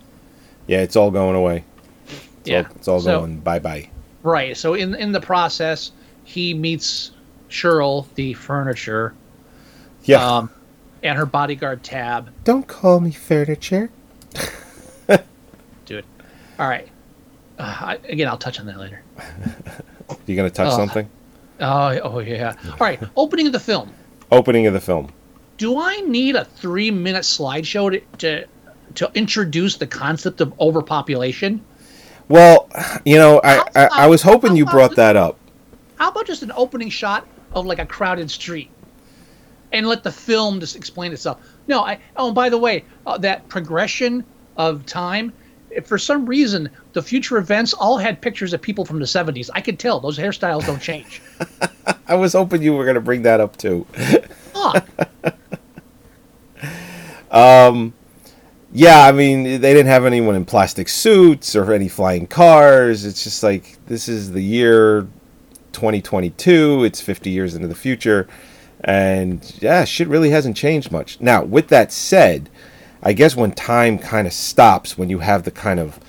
Yeah, 0.68 0.82
it's 0.82 0.96
all 0.96 1.12
going 1.12 1.36
away. 1.36 1.64
It's 2.08 2.50
yeah, 2.50 2.58
all, 2.60 2.76
it's 2.76 2.88
all 2.88 3.00
So- 3.02 3.20
going 3.20 3.40
bye 3.40 3.60
bye. 3.60 3.90
Right. 4.24 4.58
So 4.58 4.74
in 4.74 4.96
in 4.96 5.12
the 5.12 5.22
process, 5.22 5.92
he 6.24 6.54
meets 6.54 7.12
Cheryl, 7.50 8.08
the 8.16 8.34
furniture, 8.34 9.14
Yeah. 10.04 10.26
um, 10.38 10.50
and 11.04 11.16
her 11.18 11.28
bodyguard 11.28 11.84
Tab. 11.84 12.32
Don't 12.44 12.68
call 12.68 13.00
me 13.00 13.12
furniture. 13.12 13.92
Dude. 15.86 16.04
All 16.58 16.68
right. 16.68 16.88
Uh, 17.60 17.76
I, 17.80 18.00
again, 18.10 18.28
I'll 18.28 18.38
touch 18.40 18.60
on 18.60 18.66
that 18.66 18.80
later. 18.80 19.02
You 20.28 20.36
gonna 20.36 20.50
touch 20.52 20.70
Oh. 20.74 20.78
something? 20.78 21.08
Oh, 21.60 22.00
oh 22.04 22.20
yeah. 22.20 22.56
All 22.72 22.78
right. 22.80 23.00
Opening 23.16 23.46
of 23.48 23.54
the 23.54 23.60
film. 23.60 23.92
Opening 24.32 24.68
of 24.68 24.74
the 24.74 24.82
film. 24.82 25.12
do 25.58 25.80
I 25.80 25.98
need 26.02 26.36
a 26.36 26.46
three 26.46 26.92
minute 26.92 27.24
slideshow 27.24 27.92
to, 27.92 28.18
to 28.18 28.48
to 28.96 29.12
introduce 29.14 29.78
the 29.78 29.88
concept 29.88 30.42
of 30.42 30.54
overpopulation? 30.60 31.64
Well, 32.28 32.70
you 33.06 33.18
know, 33.18 33.40
I, 33.44 33.64
I, 33.76 33.90
I 33.92 34.08
was 34.08 34.22
hoping 34.22 34.56
you 34.56 34.66
brought 34.66 34.96
that 34.96 35.16
up. 35.16 35.38
How 35.96 36.10
about 36.10 36.26
just 36.26 36.44
an 36.44 36.52
opening 36.56 36.90
shot 36.90 37.28
of 37.54 37.66
like 37.66 37.80
a 37.80 37.86
crowded 37.86 38.32
street, 38.32 38.70
and 39.72 39.88
let 39.88 40.04
the 40.04 40.12
film 40.12 40.60
just 40.60 40.76
explain 40.76 41.14
itself? 41.14 41.40
No, 41.68 41.82
I. 41.84 42.00
Oh, 42.16 42.28
and 42.28 42.36
by 42.36 42.50
the 42.50 42.58
way, 42.58 42.84
uh, 43.06 43.18
that 43.20 43.48
progression 43.50 44.26
of 44.58 44.86
time. 44.86 45.34
If 45.76 45.88
For 45.88 45.98
some 45.98 46.26
reason, 46.26 46.70
the 46.94 47.02
future 47.02 47.38
events 47.38 47.74
all 47.74 47.98
had 47.98 48.22
pictures 48.22 48.54
of 48.54 48.62
people 48.62 48.86
from 48.86 49.00
the 49.00 49.06
'70s. 49.06 49.50
I 49.54 49.62
could 49.62 49.78
tell 49.80 50.00
those 50.00 50.18
hairstyles 50.18 50.66
don't 50.66 50.82
change. 50.82 51.22
I 52.08 52.16
was 52.16 52.34
hoping 52.34 52.62
you 52.62 52.74
were 52.74 52.86
going 52.86 52.96
to 52.96 53.02
bring 53.02 53.24
that 53.24 53.40
up 53.40 53.58
too. 53.58 53.86
Um, 57.36 57.94
yeah, 58.72 59.06
I 59.06 59.12
mean, 59.12 59.44
they 59.44 59.74
didn't 59.74 59.88
have 59.88 60.06
anyone 60.06 60.36
in 60.36 60.46
plastic 60.46 60.88
suits 60.88 61.56
or 61.56 61.74
any 61.74 61.90
flying 61.90 62.28
cars. 62.28 63.06
It's 63.06 63.24
just 63.24 63.44
like 63.44 63.78
this 63.88 64.08
is 64.08 64.32
the 64.32 64.42
year 64.42 65.08
2022. 65.74 66.86
It's 66.86 67.02
50 67.02 67.30
years 67.30 67.56
into 67.56 67.68
the 67.68 67.76
future, 67.76 68.28
and 68.82 69.54
yeah, 69.62 69.84
shit 69.84 70.08
really 70.08 70.30
hasn't 70.30 70.56
changed 70.56 70.92
much. 70.92 71.20
Now, 71.20 71.44
with 71.44 71.68
that 71.70 71.92
said, 71.92 72.50
I 73.06 73.14
guess 73.14 73.36
when 73.36 73.52
time 73.52 74.00
kind 74.00 74.26
of 74.26 74.34
stops, 74.34 74.98
when 74.98 75.10
you 75.10 75.20
have 75.20 75.44
the 75.44 75.52
kind 75.52 75.80
of 75.80 76.00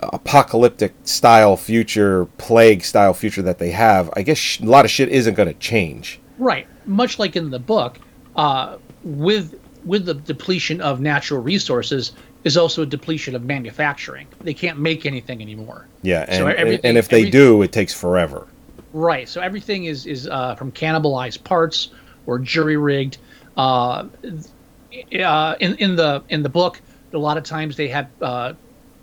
apocalyptic 0.00 0.94
style 1.04 1.56
future, 1.58 2.24
plague 2.38 2.82
style 2.82 3.12
future 3.12 3.42
that 3.42 3.58
they 3.58 3.70
have, 3.70 4.10
I 4.16 4.22
guess 4.22 4.38
sh- 4.38 4.60
a 4.60 4.64
lot 4.64 4.86
of 4.86 4.90
shit 4.90 5.10
isn't 5.10 5.34
going 5.34 5.48
to 5.48 5.54
change. 5.60 6.18
Right. 6.38 6.66
Much 6.86 7.18
like 7.18 7.36
in 7.36 7.50
the 7.50 7.58
book, 7.58 7.98
uh, 8.34 8.78
with 9.04 9.60
with 9.84 10.04
the 10.06 10.14
depletion 10.14 10.80
of 10.80 11.00
natural 11.00 11.42
resources 11.42 12.12
is 12.44 12.56
also 12.56 12.82
a 12.82 12.86
depletion 12.86 13.34
of 13.34 13.44
manufacturing. 13.44 14.26
They 14.40 14.54
can't 14.54 14.78
make 14.78 15.04
anything 15.06 15.40
anymore. 15.42 15.86
Yeah, 16.02 16.24
and, 16.28 16.36
So 16.36 16.48
and 16.48 16.96
if 16.98 17.08
they 17.08 17.20
every- 17.20 17.30
do, 17.30 17.62
it 17.62 17.72
takes 17.72 17.92
forever. 17.92 18.46
Right. 18.94 19.28
So 19.28 19.40
everything 19.42 19.84
is 19.84 20.06
is 20.06 20.26
uh, 20.28 20.54
from 20.54 20.72
cannibalized 20.72 21.44
parts 21.44 21.90
or 22.26 22.38
jury 22.38 22.78
rigged. 22.78 23.18
Uh, 23.56 24.06
uh, 25.24 25.54
in 25.60 25.74
in 25.76 25.96
the 25.96 26.22
in 26.28 26.42
the 26.42 26.48
book, 26.48 26.80
a 27.12 27.18
lot 27.18 27.36
of 27.36 27.44
times 27.44 27.76
they 27.76 27.88
have 27.88 28.08
uh, 28.20 28.52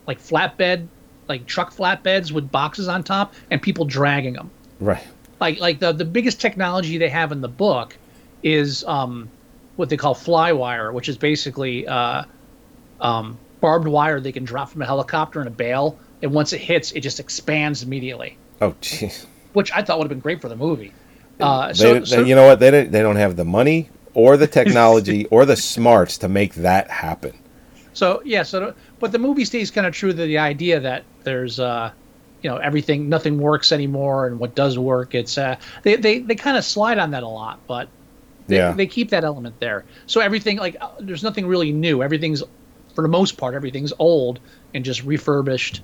like 0.07 0.19
flatbed, 0.19 0.87
like 1.27 1.45
truck 1.45 1.73
flatbeds 1.73 2.31
with 2.31 2.51
boxes 2.51 2.87
on 2.87 3.03
top, 3.03 3.33
and 3.51 3.61
people 3.61 3.85
dragging 3.85 4.33
them. 4.33 4.49
Right. 4.79 5.03
Like 5.39 5.59
like 5.59 5.79
the 5.79 5.91
the 5.91 6.05
biggest 6.05 6.41
technology 6.41 6.97
they 6.97 7.09
have 7.09 7.31
in 7.31 7.41
the 7.41 7.47
book 7.47 7.95
is 8.43 8.83
um, 8.85 9.29
what 9.75 9.89
they 9.89 9.97
call 9.97 10.13
fly 10.13 10.51
wire, 10.51 10.91
which 10.91 11.09
is 11.09 11.17
basically 11.17 11.87
uh, 11.87 12.23
um, 13.01 13.37
barbed 13.61 13.87
wire 13.87 14.19
they 14.19 14.31
can 14.31 14.43
drop 14.45 14.69
from 14.69 14.81
a 14.81 14.85
helicopter 14.85 15.41
in 15.41 15.47
a 15.47 15.51
bale, 15.51 15.97
and 16.21 16.31
once 16.31 16.53
it 16.53 16.61
hits, 16.61 16.91
it 16.93 17.01
just 17.01 17.19
expands 17.19 17.83
immediately. 17.83 18.37
Oh, 18.61 18.71
jeez. 18.81 19.25
Which 19.53 19.71
I 19.71 19.81
thought 19.83 19.97
would 19.99 20.05
have 20.05 20.09
been 20.09 20.19
great 20.19 20.41
for 20.41 20.49
the 20.49 20.55
movie. 20.55 20.91
Uh, 21.39 21.67
They, 21.67 21.73
so, 21.73 21.93
they- 21.99 22.05
so- 22.05 22.23
you 22.23 22.33
know 22.35 22.47
what? 22.47 22.59
They 22.59 22.71
don't, 22.71 22.91
they 22.91 23.01
don't 23.01 23.15
have 23.17 23.35
the 23.35 23.45
money 23.45 23.89
or 24.17 24.37
the 24.37 24.47
technology 24.59 25.25
or 25.27 25.45
the 25.45 25.55
smarts 25.55 26.19
to 26.19 26.29
make 26.29 26.55
that 26.55 26.91
happen. 26.91 27.39
So 27.93 28.21
yeah, 28.25 28.43
so 28.43 28.75
but 28.99 29.11
the 29.11 29.19
movie 29.19 29.45
stays 29.45 29.71
kind 29.71 29.87
of 29.87 29.93
true 29.93 30.11
to 30.13 30.15
the 30.25 30.37
idea 30.37 30.79
that 30.79 31.05
there's 31.23 31.59
uh, 31.59 31.91
you 32.41 32.49
know, 32.49 32.57
everything, 32.57 33.09
nothing 33.09 33.39
works 33.39 33.71
anymore, 33.71 34.27
and 34.27 34.39
what 34.39 34.55
does 34.55 34.77
work, 34.79 35.15
it's 35.15 35.37
uh, 35.37 35.57
they 35.83 35.95
they 35.97 36.19
they 36.19 36.35
kind 36.35 36.57
of 36.57 36.63
slide 36.65 36.99
on 36.99 37.11
that 37.11 37.23
a 37.23 37.27
lot, 37.27 37.61
but 37.67 37.89
they, 38.47 38.57
Yeah. 38.57 38.73
they 38.73 38.87
keep 38.87 39.09
that 39.11 39.23
element 39.25 39.59
there. 39.59 39.85
So 40.07 40.21
everything 40.21 40.57
like 40.57 40.77
uh, 40.81 40.91
there's 40.99 41.23
nothing 41.23 41.47
really 41.47 41.71
new. 41.73 42.03
Everything's 42.03 42.43
for 42.95 43.01
the 43.03 43.07
most 43.09 43.37
part, 43.37 43.55
everything's 43.55 43.93
old 43.99 44.39
and 44.73 44.85
just 44.85 45.03
refurbished. 45.03 45.83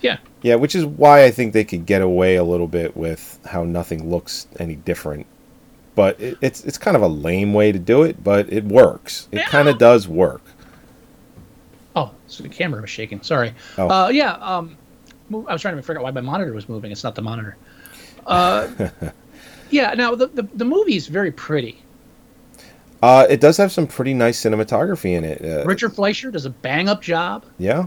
Yeah, 0.00 0.18
Yeah, 0.42 0.54
which 0.56 0.74
is 0.74 0.84
why 0.86 1.24
I 1.24 1.30
think 1.30 1.52
they 1.52 1.64
could 1.64 1.86
get 1.86 2.02
away 2.02 2.36
a 2.36 2.44
little 2.44 2.68
bit 2.68 2.96
with 2.96 3.38
how 3.46 3.64
nothing 3.64 4.08
looks 4.08 4.46
any 4.58 4.76
different. 4.76 5.26
But 5.96 6.20
it, 6.20 6.38
it's 6.40 6.62
it's 6.64 6.78
kind 6.78 6.96
of 6.96 7.02
a 7.02 7.08
lame 7.08 7.52
way 7.52 7.72
to 7.72 7.78
do 7.78 8.04
it, 8.04 8.22
but 8.22 8.52
it 8.52 8.64
works. 8.64 9.26
It 9.32 9.44
kind 9.46 9.68
of 9.68 9.78
does 9.78 10.06
work. 10.06 10.42
Oh, 11.96 12.12
so 12.28 12.42
the 12.44 12.48
camera 12.48 12.80
was 12.82 12.90
shaking. 12.90 13.20
Sorry. 13.22 13.52
Oh. 13.78 13.88
Uh, 13.88 14.08
yeah. 14.08 14.34
Um, 14.34 14.76
I 15.32 15.52
was 15.52 15.62
trying 15.62 15.74
to 15.76 15.82
figure 15.82 15.98
out 15.98 16.04
why 16.04 16.10
my 16.12 16.20
monitor 16.20 16.52
was 16.52 16.68
moving. 16.68 16.92
It's 16.92 17.02
not 17.02 17.14
the 17.16 17.22
monitor. 17.22 17.56
Uh, 18.26 18.88
yeah. 19.70 19.94
Now 19.94 20.16
the, 20.16 20.26
the 20.26 20.42
the 20.54 20.64
movie 20.64 20.96
is 20.96 21.06
very 21.06 21.30
pretty. 21.30 21.80
Uh, 23.00 23.24
it 23.30 23.40
does 23.40 23.56
have 23.56 23.70
some 23.70 23.86
pretty 23.86 24.14
nice 24.14 24.42
cinematography 24.42 25.12
in 25.16 25.22
it. 25.24 25.40
Uh, 25.44 25.64
Richard 25.64 25.90
Fleischer 25.94 26.32
does 26.32 26.44
a 26.44 26.50
bang 26.50 26.88
up 26.88 27.00
job. 27.00 27.44
yeah, 27.58 27.86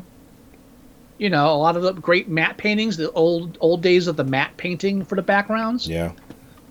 You 1.17 1.29
know, 1.29 1.47
a 1.53 1.57
lot 1.57 1.75
of 1.75 1.81
the 1.81 1.91
great 1.91 2.29
matte 2.29 2.55
paintings, 2.55 2.95
the 2.95 3.11
old 3.11 3.57
old 3.59 3.81
days 3.81 4.07
of 4.07 4.15
the 4.15 4.23
matte 4.23 4.55
painting 4.55 5.03
for 5.03 5.15
the 5.15 5.21
backgrounds. 5.21 5.89
yeah. 5.89 6.13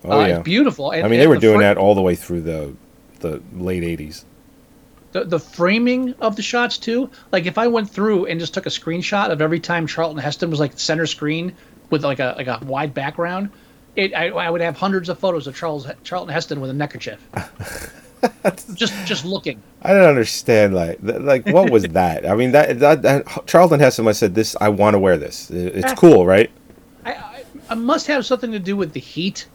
Oh 0.05 0.21
Uh, 0.21 0.27
yeah. 0.27 0.37
it's 0.37 0.45
beautiful. 0.45 0.91
And, 0.93 1.05
I 1.05 1.09
mean, 1.09 1.21
they 1.21 1.27
were 1.27 1.35
the 1.37 1.41
doing 1.41 1.57
fra- 1.57 1.65
that 1.65 1.77
all 1.79 1.95
the 1.95 2.03
way 2.03 2.15
through 2.15 2.43
the 2.43 2.75
the 3.21 3.43
late 3.55 3.83
'80s. 3.83 4.25
The, 5.13 5.25
the 5.25 5.41
framing 5.41 6.15
of 6.21 6.37
the 6.37 6.43
shots 6.43 6.77
too. 6.79 7.11
Like 7.33 7.47
if 7.47 7.57
I 7.59 7.67
went 7.67 7.89
through 7.91 8.27
and 8.27 8.39
just 8.39 8.53
took 8.55 8.67
a 8.67 8.71
screenshot 8.71 9.31
of 9.31 9.41
every 9.41 9.59
time 9.61 9.87
Charlton 9.87 10.19
Heston 10.19 10.51
was 10.51 10.61
like 10.61 10.79
center 10.79 11.07
screen 11.07 11.55
with 11.91 12.05
like 12.05 12.19
a 12.21 12.35
like 12.37 12.47
a 12.47 12.61
wide 12.65 12.93
background, 12.95 13.51
it 13.97 14.15
I, 14.15 14.29
I 14.29 14.51
would 14.51 14.61
have 14.61 14.77
hundreds 14.77 15.09
of 15.09 15.19
photos 15.19 15.47
of 15.47 15.57
Charles 15.57 15.87
Charlton 16.05 16.33
Heston 16.33 16.61
with 16.61 16.71
a 16.71 16.75
neckerchief. 16.75 17.19
just 18.75 18.95
just 19.07 19.25
looking. 19.25 19.63
I 19.83 19.93
don't 19.93 20.09
understand. 20.09 20.75
Like, 20.75 20.99
like 21.03 21.47
what 21.47 21.71
was 21.71 21.83
that? 21.91 22.29
I 22.29 22.35
mean, 22.35 22.53
that, 22.53 22.79
that, 22.81 23.03
that 23.03 23.47
Charlton 23.47 23.81
Heston 23.81 24.05
must 24.05 24.21
said 24.21 24.35
this. 24.35 24.57
I 24.61 24.69
want 24.69 24.95
to 24.95 24.99
wear 24.99 25.17
this. 25.17 25.51
It- 25.51 25.77
It's 25.77 25.93
cool, 25.95 26.27
right? 26.27 26.51
I, 27.05 27.13
I, 27.15 27.45
it 27.71 27.77
must 27.77 28.07
have 28.09 28.27
something 28.27 28.53
to 28.53 28.59
do 28.59 28.77
with 28.77 28.93
the 28.93 29.01
heat. 29.01 29.47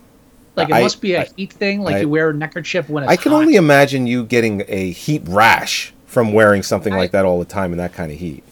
Like 0.56 0.70
it 0.70 0.76
I- 0.76 0.82
must 0.82 1.02
be 1.02 1.14
a 1.14 1.22
I- 1.22 1.30
heat 1.36 1.54
thing. 1.54 1.82
Like 1.82 1.96
I- 1.96 2.00
you 2.02 2.10
wear 2.10 2.30
a 2.30 2.34
neckerchief 2.34 2.90
when 2.90 3.04
it's 3.04 3.12
I 3.12 3.16
can 3.16 3.32
hot. 3.32 3.42
only 3.42 3.56
imagine 3.56 4.08
you 4.08 4.24
getting 4.26 4.64
a 4.68 4.92
heat 4.92 5.24
rash 5.26 5.94
from 6.06 6.32
wearing 6.34 6.62
something 6.64 6.94
like 6.94 7.12
that 7.12 7.26
all 7.26 7.40
the 7.40 7.46
time 7.46 7.72
in 7.72 7.78
that 7.80 7.94
kind 7.94 8.12
of 8.12 8.20
heat. 8.20 8.44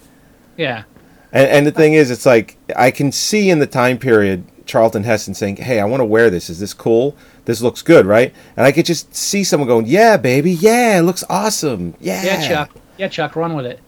Yeah. 0.57 0.83
And, 1.31 1.47
and 1.47 1.67
the 1.67 1.71
thing 1.71 1.93
is, 1.93 2.09
it's 2.11 2.25
like 2.25 2.57
I 2.75 2.91
can 2.91 3.11
see 3.11 3.49
in 3.49 3.59
the 3.59 3.67
time 3.67 3.97
period 3.99 4.43
Charlton 4.65 5.03
Heston 5.03 5.33
saying, 5.33 5.57
"Hey, 5.57 5.79
I 5.79 5.85
want 5.85 6.01
to 6.01 6.05
wear 6.05 6.29
this. 6.29 6.49
Is 6.49 6.59
this 6.59 6.73
cool? 6.73 7.15
This 7.45 7.61
looks 7.61 7.81
good, 7.81 8.05
right?" 8.05 8.33
And 8.57 8.65
I 8.65 8.71
could 8.71 8.85
just 8.85 9.13
see 9.15 9.43
someone 9.43 9.67
going, 9.67 9.85
"Yeah, 9.85 10.17
baby, 10.17 10.51
yeah, 10.51 10.97
it 10.99 11.03
looks 11.03 11.23
awesome, 11.29 11.93
yeah." 11.99 12.23
Yeah, 12.23 12.47
Chuck. 12.47 12.71
Yeah, 12.97 13.07
Chuck, 13.07 13.35
run 13.35 13.53
with 13.55 13.65
it. 13.65 13.79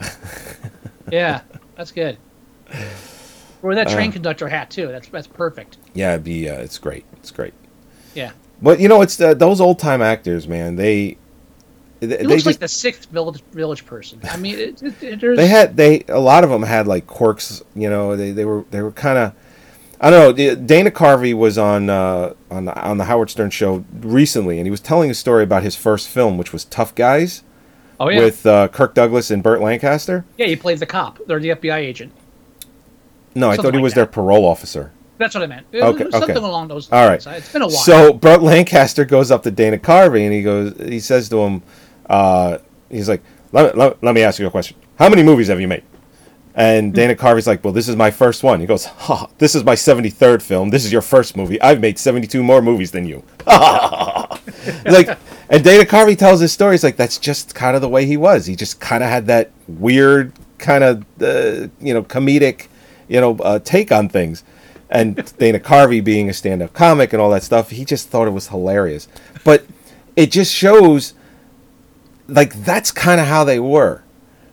yeah, 1.10 1.40
that's 1.76 1.92
good. 1.92 2.16
Or 3.62 3.74
that 3.74 3.88
train 3.88 4.10
Uh. 4.10 4.12
conductor 4.14 4.48
hat 4.48 4.70
too. 4.70 4.88
That's 4.88 5.08
that's 5.08 5.26
perfect. 5.26 5.76
Yeah, 5.94 6.12
it'd 6.12 6.24
be. 6.24 6.48
Uh, 6.48 6.54
it's 6.60 6.78
great. 6.78 7.04
It's 7.14 7.30
great. 7.30 7.54
Yeah. 8.14 8.32
But 8.62 8.80
you 8.80 8.88
know, 8.88 9.02
it's 9.02 9.16
those 9.16 9.60
old 9.60 9.78
time 9.78 10.02
actors, 10.02 10.46
man. 10.46 10.76
They 10.76 11.16
they, 12.00 12.18
It 12.18 12.22
looks 12.26 12.44
just 12.44 12.46
like 12.46 12.58
the 12.58 12.68
sixth 12.68 13.10
village 13.10 13.42
village 13.52 13.84
person. 13.86 14.20
I 14.24 14.36
mean, 14.36 14.58
it, 14.58 14.82
it, 15.02 15.20
they 15.36 15.46
had 15.48 15.76
they 15.76 16.04
a 16.08 16.18
lot 16.20 16.44
of 16.44 16.50
them 16.50 16.62
had 16.62 16.86
like 16.86 17.06
quirks. 17.06 17.62
You 17.74 17.90
know, 17.90 18.16
they 18.16 18.32
they 18.32 18.44
were 18.44 18.64
they 18.70 18.82
were 18.82 18.92
kind 18.92 19.18
of. 19.18 19.32
I 20.02 20.08
don't 20.08 20.34
know. 20.34 20.54
Dana 20.54 20.90
Carvey 20.90 21.34
was 21.34 21.58
on 21.58 21.90
uh, 21.90 22.32
on 22.50 22.64
the, 22.64 22.80
on 22.82 22.96
the 22.96 23.04
Howard 23.04 23.28
Stern 23.28 23.50
show 23.50 23.84
recently, 24.00 24.56
and 24.58 24.66
he 24.66 24.70
was 24.70 24.80
telling 24.80 25.10
a 25.10 25.14
story 25.14 25.42
about 25.44 25.62
his 25.62 25.76
first 25.76 26.08
film, 26.08 26.38
which 26.38 26.54
was 26.54 26.64
Tough 26.64 26.94
Guys, 26.94 27.42
Oh 27.98 28.08
yeah. 28.08 28.20
with 28.20 28.46
uh, 28.46 28.68
Kirk 28.68 28.94
Douglas 28.94 29.30
and 29.30 29.42
Burt 29.42 29.60
Lancaster. 29.60 30.24
yeah, 30.38 30.46
he 30.46 30.56
played 30.56 30.78
the 30.78 30.86
cop 30.86 31.18
or 31.28 31.38
the 31.38 31.50
FBI 31.50 31.76
agent. 31.76 32.12
No, 33.34 33.50
I 33.50 33.56
thought 33.56 33.66
he 33.66 33.72
like 33.72 33.82
was 33.82 33.92
that. 33.92 33.96
their 33.96 34.06
parole 34.06 34.46
officer. 34.46 34.90
That's 35.20 35.34
what 35.34 35.44
I 35.44 35.48
meant. 35.48 35.66
Okay, 35.74 36.04
was 36.04 36.14
okay. 36.14 36.18
something 36.18 36.36
along 36.38 36.68
those 36.68 36.90
All 36.90 37.06
lines. 37.06 37.26
right. 37.26 37.36
It's 37.36 37.52
been 37.52 37.60
a 37.60 37.66
while. 37.66 37.76
So 37.76 38.14
Burt 38.14 38.40
Lancaster 38.40 39.04
goes 39.04 39.30
up 39.30 39.42
to 39.42 39.50
Dana 39.50 39.76
Carvey 39.76 40.24
and 40.24 40.32
he 40.32 40.42
goes, 40.42 40.74
he 40.78 40.98
says 40.98 41.28
to 41.28 41.40
him, 41.40 41.62
uh, 42.08 42.56
he's 42.88 43.06
like, 43.06 43.22
let, 43.52 43.76
let, 43.76 44.02
let 44.02 44.14
me 44.14 44.22
ask 44.22 44.38
you 44.38 44.46
a 44.46 44.50
question. 44.50 44.78
How 44.98 45.10
many 45.10 45.22
movies 45.22 45.48
have 45.48 45.60
you 45.60 45.68
made? 45.68 45.82
And 46.54 46.94
Dana 46.94 47.14
Carvey's 47.14 47.46
like, 47.46 47.62
well, 47.62 47.74
this 47.74 47.86
is 47.86 47.96
my 47.96 48.10
first 48.10 48.42
one. 48.42 48.60
He 48.60 48.66
goes, 48.66 48.86
ha, 48.86 49.28
this 49.36 49.54
is 49.54 49.62
my 49.62 49.74
73rd 49.74 50.40
film. 50.40 50.70
This 50.70 50.86
is 50.86 50.92
your 50.92 51.02
first 51.02 51.36
movie. 51.36 51.60
I've 51.60 51.80
made 51.80 51.98
72 51.98 52.42
more 52.42 52.62
movies 52.62 52.90
than 52.90 53.04
you. 53.04 53.22
like, 53.46 55.18
and 55.50 55.62
Dana 55.62 55.84
Carvey 55.84 56.16
tells 56.16 56.40
his 56.40 56.50
story. 56.50 56.72
He's 56.72 56.82
like, 56.82 56.96
that's 56.96 57.18
just 57.18 57.54
kind 57.54 57.76
of 57.76 57.82
the 57.82 57.90
way 57.90 58.06
he 58.06 58.16
was. 58.16 58.46
He 58.46 58.56
just 58.56 58.80
kind 58.80 59.04
of 59.04 59.10
had 59.10 59.26
that 59.26 59.50
weird 59.68 60.32
kind 60.56 60.82
of, 60.82 61.04
uh, 61.20 61.68
you 61.78 61.92
know, 61.92 62.02
comedic, 62.02 62.68
you 63.06 63.20
know, 63.20 63.36
uh, 63.36 63.58
take 63.58 63.92
on 63.92 64.08
things. 64.08 64.44
And 64.90 65.32
Dana 65.38 65.60
Carvey 65.60 66.02
being 66.02 66.28
a 66.28 66.32
stand-up 66.32 66.72
comic 66.72 67.12
and 67.12 67.22
all 67.22 67.30
that 67.30 67.42
stuff, 67.42 67.70
he 67.70 67.84
just 67.84 68.08
thought 68.08 68.26
it 68.26 68.32
was 68.32 68.48
hilarious. 68.48 69.08
But 69.44 69.64
it 70.16 70.32
just 70.32 70.52
shows, 70.52 71.14
like, 72.26 72.64
that's 72.64 72.90
kind 72.90 73.20
of 73.20 73.26
how 73.26 73.44
they 73.44 73.60
were. 73.60 74.02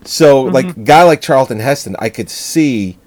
So, 0.06 0.44
like, 0.44 0.78
a 0.78 0.80
guy 0.80 1.04
like 1.04 1.22
Charlton 1.22 1.60
Heston, 1.60 1.96
I 2.00 2.10
could 2.10 2.30
see, 2.30 2.98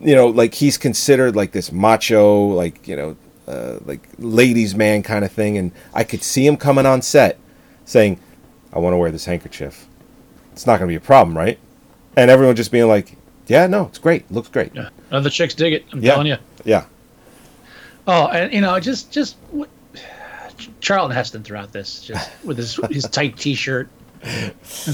you 0.00 0.14
know, 0.14 0.28
like 0.28 0.54
he's 0.54 0.78
considered 0.78 1.34
like 1.34 1.50
this 1.52 1.72
macho, 1.72 2.46
like 2.46 2.86
you 2.86 2.94
know, 2.94 3.16
uh, 3.48 3.78
like 3.84 4.08
ladies' 4.18 4.74
man 4.76 5.02
kind 5.02 5.24
of 5.24 5.32
thing, 5.32 5.58
and 5.58 5.72
I 5.92 6.04
could 6.04 6.22
see 6.22 6.46
him 6.46 6.56
coming 6.56 6.86
on 6.86 7.02
set 7.02 7.38
saying, 7.84 8.20
"I 8.72 8.78
want 8.78 8.94
to 8.94 8.96
wear 8.96 9.10
this 9.10 9.24
handkerchief." 9.24 9.88
It's 10.52 10.66
not 10.66 10.78
going 10.78 10.88
to 10.88 10.92
be 10.92 10.96
a 10.96 11.00
problem, 11.00 11.36
right? 11.36 11.58
and 12.18 12.32
everyone 12.32 12.56
just 12.56 12.72
being 12.72 12.88
like, 12.88 13.16
"Yeah, 13.48 13.66
no, 13.66 13.86
it's 13.86 13.98
great, 13.98 14.30
looks 14.30 14.48
great." 14.48 14.72
Yeah. 14.74 14.90
The 15.10 15.30
chicks 15.30 15.54
dig 15.54 15.72
it. 15.72 15.84
I'm 15.92 16.02
Yeah. 16.02 16.12
telling 16.12 16.26
you. 16.28 16.36
Yeah. 16.64 16.84
Oh, 18.06 18.26
and 18.28 18.52
you 18.52 18.60
know, 18.60 18.78
just 18.80 19.10
just 19.12 19.36
what- 19.50 19.68
Charlton 20.80 21.14
Heston 21.14 21.42
throughout 21.42 21.72
this, 21.72 22.02
just 22.02 22.30
with 22.44 22.56
his 22.56 22.78
his 22.90 23.04
tight 23.10 23.36
T-shirt. 23.36 23.88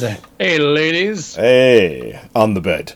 Like, 0.01 0.21
hey, 0.38 0.59
ladies, 0.59 1.35
Hey, 1.35 2.21
on 2.35 2.53
the 2.55 2.61
bed. 2.61 2.93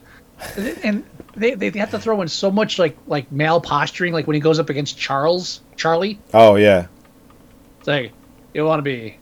and 0.85 1.03
they, 1.35 1.55
they 1.55 1.71
have 1.79 1.91
to 1.93 1.99
throw 1.99 2.21
in 2.23 2.29
so 2.29 2.51
much 2.51 2.79
like 2.79 2.97
like 3.07 3.31
male 3.33 3.61
posturing, 3.61 4.13
like 4.13 4.27
when 4.27 4.35
he 4.35 4.41
goes 4.41 4.59
up 4.59 4.69
against 4.71 4.99
Charles 4.99 5.61
Charlie. 5.77 6.19
Oh 6.35 6.57
yeah. 6.57 6.87
It's 7.79 7.89
like 7.89 8.13
you 8.55 8.65
want 8.65 8.79
to 8.79 8.83
be 8.83 9.17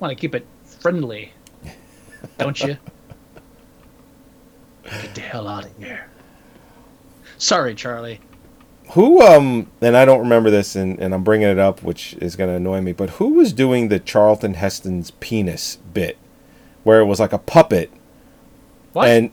want 0.00 0.10
to 0.10 0.14
keep 0.20 0.34
it 0.34 0.46
friendly, 0.80 1.32
don't 2.38 2.58
you? 2.60 2.76
Get 5.02 5.14
the 5.14 5.20
hell 5.20 5.46
out 5.48 5.64
of 5.66 5.76
here. 5.78 6.08
Sorry, 7.36 7.74
Charlie. 7.74 8.20
Who 8.92 9.20
um 9.22 9.70
and 9.82 9.96
I 9.96 10.04
don't 10.06 10.20
remember 10.20 10.50
this 10.50 10.74
and, 10.74 10.98
and 10.98 11.12
I'm 11.14 11.22
bringing 11.22 11.48
it 11.48 11.58
up 11.58 11.82
which 11.82 12.14
is 12.14 12.36
going 12.36 12.48
to 12.48 12.56
annoy 12.56 12.80
me 12.80 12.92
but 12.92 13.10
who 13.10 13.34
was 13.34 13.52
doing 13.52 13.88
the 13.88 13.98
Charlton 13.98 14.54
Heston's 14.54 15.10
penis 15.10 15.76
bit 15.92 16.16
where 16.84 17.00
it 17.00 17.04
was 17.04 17.20
like 17.20 17.34
a 17.34 17.38
puppet 17.38 17.90
What? 18.94 19.08
and 19.08 19.30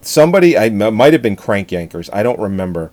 somebody 0.00 0.56
I 0.56 0.70
might 0.70 1.12
have 1.12 1.20
been 1.20 1.36
Crank 1.36 1.68
Yankers 1.68 2.08
I 2.10 2.22
don't 2.22 2.40
remember 2.40 2.90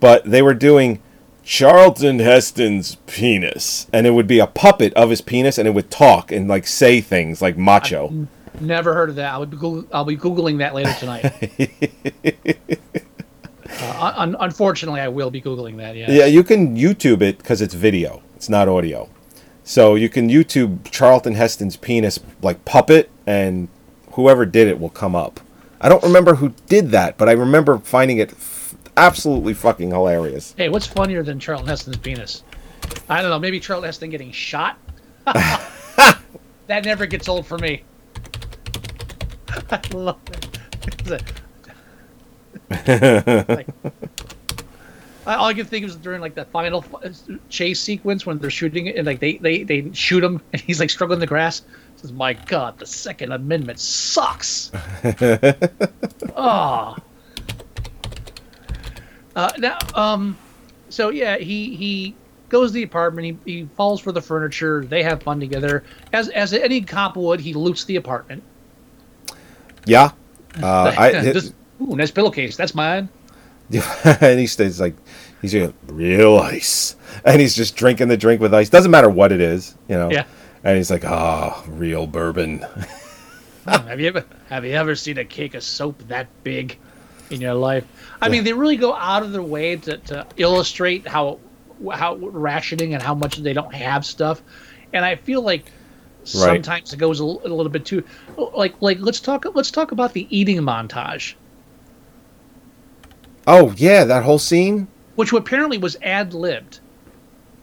but 0.00 0.24
they 0.24 0.40
were 0.40 0.54
doing 0.54 1.02
Charlton 1.44 2.18
Heston's 2.20 2.94
penis 3.06 3.88
and 3.92 4.06
it 4.06 4.12
would 4.12 4.26
be 4.26 4.38
a 4.38 4.46
puppet 4.46 4.94
of 4.94 5.10
his 5.10 5.20
penis 5.20 5.58
and 5.58 5.68
it 5.68 5.72
would 5.72 5.90
talk 5.90 6.32
and 6.32 6.48
like 6.48 6.66
say 6.66 7.02
things 7.02 7.42
like 7.42 7.58
macho 7.58 8.26
Never 8.60 8.94
heard 8.94 9.10
of 9.10 9.16
that. 9.16 9.32
I'll 9.32 9.46
be 9.46 9.56
Goog- 9.56 9.88
I'll 9.92 10.04
be 10.04 10.16
googling 10.16 10.58
that 10.58 10.74
later 10.74 10.92
tonight. 10.98 11.24
uh, 13.80 14.12
un- 14.16 14.36
unfortunately, 14.40 15.00
I 15.00 15.08
will 15.08 15.30
be 15.30 15.40
googling 15.40 15.76
that. 15.78 15.96
Yeah. 15.96 16.10
Yeah, 16.10 16.26
you 16.26 16.42
can 16.42 16.76
YouTube 16.76 17.22
it 17.22 17.38
because 17.38 17.60
it's 17.60 17.74
video. 17.74 18.22
It's 18.36 18.48
not 18.48 18.68
audio. 18.68 19.08
So 19.64 19.94
you 19.94 20.08
can 20.08 20.28
YouTube 20.28 20.90
Charlton 20.90 21.34
Heston's 21.34 21.76
penis 21.76 22.18
like 22.42 22.64
puppet, 22.64 23.10
and 23.26 23.68
whoever 24.12 24.44
did 24.44 24.68
it 24.68 24.80
will 24.80 24.90
come 24.90 25.14
up. 25.14 25.40
I 25.80 25.88
don't 25.88 26.02
remember 26.02 26.36
who 26.36 26.54
did 26.66 26.90
that, 26.90 27.16
but 27.16 27.28
I 27.28 27.32
remember 27.32 27.78
finding 27.78 28.18
it 28.18 28.32
f- 28.32 28.74
absolutely 28.96 29.54
fucking 29.54 29.90
hilarious. 29.90 30.54
Hey, 30.56 30.68
what's 30.68 30.86
funnier 30.86 31.22
than 31.22 31.40
Charlton 31.40 31.68
Heston's 31.68 31.96
penis? 31.96 32.42
I 33.08 33.22
don't 33.22 33.30
know. 33.30 33.38
Maybe 33.38 33.60
Charlton 33.60 33.88
Heston 33.88 34.10
getting 34.10 34.32
shot. 34.32 34.78
that 36.66 36.84
never 36.84 37.06
gets 37.06 37.28
old 37.28 37.46
for 37.46 37.58
me. 37.58 37.84
I 39.70 39.80
love 39.92 40.18
it. 41.06 41.22
Like, 43.48 43.66
I- 45.26 45.34
all 45.36 45.46
I 45.46 45.54
can 45.54 45.66
think 45.66 45.84
of 45.84 45.90
is 45.90 45.96
during 45.96 46.20
like 46.20 46.34
the 46.34 46.44
final 46.46 46.84
chase 47.48 47.80
sequence 47.80 48.26
when 48.26 48.38
they're 48.38 48.50
shooting 48.50 48.86
it 48.86 48.96
and 48.96 49.06
like 49.06 49.20
they 49.20 49.36
they, 49.36 49.62
they 49.62 49.92
shoot 49.92 50.22
him 50.24 50.40
and 50.52 50.60
he's 50.62 50.80
like 50.80 50.90
struggling 50.90 51.16
in 51.18 51.20
the 51.20 51.26
grass. 51.26 51.62
Says, 51.96 52.12
"My 52.12 52.32
God, 52.32 52.78
the 52.78 52.86
Second 52.86 53.32
Amendment 53.32 53.78
sucks." 53.78 54.72
oh. 56.36 56.96
Uh, 59.34 59.50
now, 59.58 59.78
um, 59.94 60.36
so 60.90 61.08
yeah, 61.08 61.38
he 61.38 61.74
he 61.74 62.14
goes 62.50 62.68
to 62.70 62.74
the 62.74 62.82
apartment. 62.82 63.38
He, 63.46 63.60
he 63.60 63.64
falls 63.76 63.98
for 63.98 64.12
the 64.12 64.20
furniture. 64.20 64.84
They 64.84 65.02
have 65.02 65.22
fun 65.22 65.40
together. 65.40 65.84
As 66.12 66.28
as 66.28 66.52
any 66.52 66.82
cop 66.82 67.16
would, 67.16 67.40
he 67.40 67.54
loots 67.54 67.84
the 67.84 67.96
apartment. 67.96 68.42
Yeah, 69.84 70.12
uh, 70.62 70.94
I 70.96 71.12
this, 71.12 71.52
ooh, 71.80 71.96
nice 71.96 72.10
pillowcase. 72.10 72.56
That's 72.56 72.74
mine. 72.74 73.08
and 74.04 74.38
he 74.38 74.46
stays 74.46 74.80
like 74.80 74.94
he's 75.40 75.52
doing 75.52 75.72
real 75.86 76.38
ice, 76.38 76.96
and 77.24 77.40
he's 77.40 77.56
just 77.56 77.74
drinking 77.74 78.08
the 78.08 78.16
drink 78.16 78.40
with 78.40 78.52
ice. 78.52 78.68
Doesn't 78.68 78.90
matter 78.90 79.08
what 79.08 79.32
it 79.32 79.40
is, 79.40 79.76
you 79.88 79.96
know. 79.96 80.10
Yeah. 80.10 80.24
And 80.62 80.76
he's 80.76 80.90
like, 80.90 81.04
"Ah, 81.04 81.64
real 81.68 82.06
bourbon." 82.06 82.64
Hmm, 83.64 83.86
have 83.86 84.00
you 84.00 84.08
ever 84.08 84.24
have 84.48 84.64
you 84.64 84.72
ever 84.72 84.94
seen 84.94 85.18
a 85.18 85.24
cake 85.24 85.54
of 85.54 85.62
soap 85.62 86.02
that 86.08 86.26
big 86.42 86.78
in 87.30 87.40
your 87.40 87.54
life? 87.54 87.86
I 88.20 88.28
mean, 88.28 88.44
they 88.44 88.52
really 88.52 88.76
go 88.76 88.92
out 88.92 89.22
of 89.22 89.32
their 89.32 89.42
way 89.42 89.76
to, 89.76 89.96
to 89.98 90.26
illustrate 90.36 91.06
how 91.06 91.38
how 91.92 92.16
rationing 92.16 92.94
and 92.94 93.02
how 93.02 93.14
much 93.14 93.36
they 93.36 93.52
don't 93.52 93.74
have 93.74 94.04
stuff, 94.04 94.42
and 94.92 95.04
I 95.04 95.16
feel 95.16 95.42
like 95.42 95.70
sometimes 96.24 96.92
it 96.92 96.98
goes 96.98 97.20
a, 97.20 97.24
l- 97.24 97.40
a 97.44 97.48
little 97.48 97.70
bit 97.70 97.84
too 97.84 98.04
oh, 98.38 98.52
like 98.56 98.74
like 98.80 98.98
let's 99.00 99.20
talk 99.20 99.44
let's 99.54 99.70
talk 99.70 99.92
about 99.92 100.12
the 100.12 100.26
eating 100.36 100.58
montage, 100.58 101.34
oh 103.46 103.72
yeah, 103.76 104.04
that 104.04 104.22
whole 104.22 104.38
scene. 104.38 104.88
which 105.16 105.32
apparently 105.32 105.78
was 105.78 105.96
ad 106.02 106.34
libbed. 106.34 106.80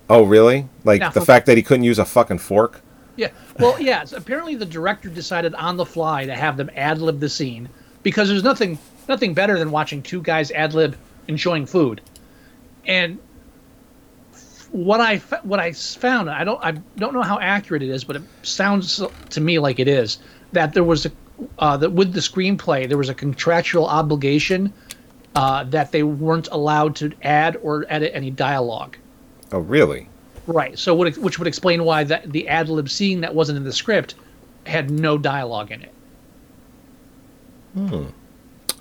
Oh 0.10 0.24
really? 0.24 0.68
Like 0.84 1.02
Now, 1.02 1.12
the 1.12 1.22
fact 1.22 1.46
that 1.46 1.58
he 1.58 1.64
couldn't 1.64 1.84
use 1.84 2.00
a 2.00 2.06
fucking 2.06 2.40
fork. 2.40 2.82
Yeah. 3.16 3.30
Well, 3.60 3.80
yeah. 3.82 4.04
apparently, 4.16 4.56
the 4.56 4.66
director 4.66 5.10
decided 5.10 5.54
on 5.56 5.78
the 5.78 5.86
fly 5.86 6.26
to 6.26 6.34
have 6.34 6.58
them 6.58 6.70
ad 6.76 7.00
lib 7.00 7.20
the 7.20 7.30
scene 7.30 7.70
because 8.02 8.30
there's 8.30 8.44
nothing 8.44 8.80
nothing 9.08 9.34
better 9.34 9.58
than 9.60 9.72
watching 9.72 10.02
two 10.02 10.22
guys 10.22 10.52
ad 10.52 10.74
lib 10.74 10.96
enjoying 11.28 11.66
food. 11.66 12.02
And 12.86 13.20
what 14.72 15.02
I 15.02 15.18
what 15.44 15.60
I 15.60 15.72
found, 15.72 16.30
I 16.30 16.44
don't 16.44 16.64
I 16.64 16.72
don't 16.98 17.14
know 17.14 17.22
how 17.22 17.40
accurate 17.40 17.84
it 17.84 17.90
is, 17.90 18.04
but 18.04 18.18
it 18.18 18.24
sounds 18.44 19.02
to 19.30 19.42
me 19.42 19.60
like 19.60 19.80
it 19.80 19.88
is 19.88 20.20
that 20.54 20.74
there 20.74 20.84
was 20.84 21.06
a 21.06 21.12
uh, 21.58 21.78
that 21.78 21.92
with 21.92 22.14
the 22.14 22.20
screenplay 22.20 22.88
there 22.88 22.98
was 22.98 23.10
a 23.10 23.14
contractual 23.14 23.86
obligation 23.86 24.74
uh, 25.36 25.64
that 25.66 25.92
they 25.92 26.04
weren't 26.04 26.48
allowed 26.52 26.96
to 26.98 27.12
add 27.24 27.58
or 27.62 27.86
edit 27.90 28.12
any 28.14 28.32
dialogue. 28.32 28.98
Oh 29.52 29.60
really? 29.60 30.08
Right. 30.50 30.80
So, 30.80 30.96
would, 30.96 31.16
which 31.18 31.38
would 31.38 31.48
explain 31.48 31.84
why 31.84 32.04
that 32.06 32.32
the 32.32 32.48
ad 32.48 32.70
lib 32.70 32.90
scene 32.90 33.22
that 33.22 33.36
wasn't 33.36 33.58
in 33.58 33.64
the 33.64 33.74
script 33.74 34.16
had 34.66 34.90
no 34.90 35.18
dialogue 35.18 35.72
in 35.72 35.84
it. 35.84 35.94
Hmm. 37.76 38.06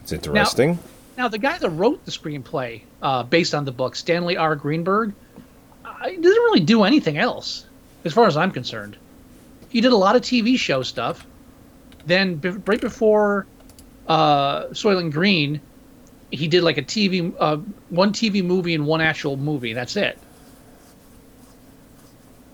It's 0.00 0.12
interesting. 0.12 0.78
Now, 1.18 1.28
the 1.28 1.38
guy 1.38 1.58
that 1.58 1.68
wrote 1.70 2.04
the 2.06 2.10
screenplay 2.10 2.82
uh, 3.02 3.22
based 3.24 3.54
on 3.54 3.66
the 3.66 3.72
book, 3.72 3.96
Stanley 3.96 4.36
R. 4.36 4.56
Greenberg, 4.56 5.12
he 6.04 6.16
doesn't 6.16 6.42
really 6.42 6.60
do 6.60 6.84
anything 6.84 7.18
else, 7.18 7.66
as 8.04 8.12
far 8.12 8.26
as 8.26 8.36
I'm 8.36 8.50
concerned. 8.50 8.96
He 9.68 9.80
did 9.80 9.92
a 9.92 9.96
lot 9.96 10.16
of 10.16 10.22
TV 10.22 10.58
show 10.58 10.82
stuff. 10.82 11.26
Then, 12.06 12.40
right 12.66 12.80
before 12.80 13.46
uh, 14.06 14.66
Soylent 14.68 15.12
Green, 15.12 15.60
he 16.30 16.48
did 16.48 16.62
like 16.62 16.78
a 16.78 16.82
TV, 16.82 17.34
uh, 17.38 17.56
one 17.90 18.12
TV 18.12 18.44
movie 18.44 18.74
and 18.74 18.86
one 18.86 19.00
actual 19.00 19.36
movie. 19.36 19.72
That's 19.72 19.96
it. 19.96 20.18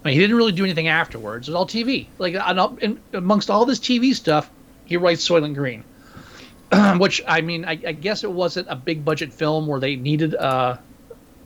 I 0.05 0.09
mean, 0.09 0.15
he 0.15 0.21
didn't 0.21 0.37
really 0.37 0.53
do 0.53 0.65
anything 0.65 0.89
afterwards. 0.89 1.49
It 1.49 1.53
was 1.53 1.57
all 1.57 1.67
TV. 1.67 2.07
Like 2.19 2.35
on 2.35 2.59
all- 2.59 2.79
amongst 3.13 3.49
all 3.49 3.65
this 3.65 3.79
TV 3.79 4.15
stuff, 4.15 4.51
he 4.85 4.97
writes 4.97 5.27
Soylent 5.27 5.55
Green, 5.55 5.83
which 6.99 7.23
I 7.27 7.41
mean, 7.41 7.65
I, 7.65 7.73
I 7.73 7.93
guess 7.93 8.23
it 8.23 8.31
wasn't 8.31 8.69
a 8.69 8.77
big 8.77 9.05
budget 9.05 9.33
film 9.33 9.67
where 9.67 9.81
they 9.81 9.97
needed, 9.97 10.35
uh, 10.35 10.77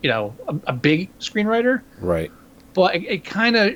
you 0.01 0.09
know, 0.09 0.35
a, 0.47 0.55
a 0.67 0.73
big 0.73 1.17
screenwriter. 1.19 1.81
right. 1.99 2.31
But 2.73 2.95
it, 2.95 3.03
it 3.03 3.25
kind 3.25 3.55
of, 3.55 3.75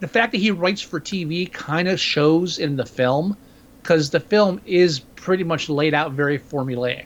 the 0.00 0.08
fact 0.08 0.32
that 0.32 0.38
he 0.38 0.50
writes 0.50 0.80
for 0.80 0.98
TV 0.98 1.52
kind 1.52 1.88
of 1.88 2.00
shows 2.00 2.58
in 2.58 2.76
the 2.76 2.86
film, 2.86 3.36
because 3.82 4.10
the 4.10 4.20
film 4.20 4.60
is 4.66 5.00
pretty 5.00 5.44
much 5.44 5.68
laid 5.68 5.94
out 5.94 6.12
very 6.12 6.38
formulaic. 6.38 7.04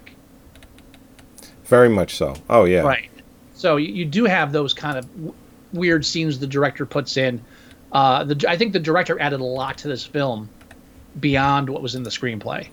Very 1.64 1.88
much 1.88 2.16
so. 2.16 2.34
Oh 2.48 2.64
yeah. 2.64 2.82
Right. 2.82 3.10
So 3.54 3.76
you, 3.76 3.92
you 3.92 4.04
do 4.04 4.24
have 4.24 4.52
those 4.52 4.72
kind 4.72 4.98
of 4.98 5.12
w- 5.14 5.34
weird 5.72 6.04
scenes 6.04 6.38
the 6.38 6.46
director 6.46 6.86
puts 6.86 7.16
in. 7.16 7.42
Uh, 7.92 8.24
the, 8.24 8.44
I 8.48 8.56
think 8.56 8.72
the 8.72 8.80
director 8.80 9.20
added 9.20 9.40
a 9.40 9.44
lot 9.44 9.78
to 9.78 9.88
this 9.88 10.04
film 10.04 10.48
beyond 11.20 11.68
what 11.70 11.82
was 11.82 11.94
in 11.94 12.02
the 12.02 12.10
screenplay. 12.10 12.68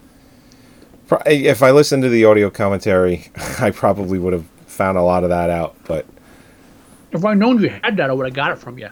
If 1.25 1.61
I 1.61 1.71
listened 1.71 2.03
to 2.03 2.09
the 2.09 2.25
audio 2.25 2.49
commentary, 2.49 3.29
I 3.59 3.71
probably 3.71 4.17
would 4.17 4.33
have 4.33 4.45
found 4.71 4.97
a 4.97 5.01
lot 5.01 5.23
of 5.23 5.29
that 5.29 5.49
out. 5.49 5.75
But 5.85 6.05
If 7.11 7.23
I'd 7.25 7.37
known 7.37 7.61
you 7.61 7.69
had 7.69 7.97
that, 7.97 8.09
I 8.09 8.13
would 8.13 8.25
have 8.25 8.33
got 8.33 8.51
it 8.51 8.57
from 8.57 8.77
you. 8.79 8.89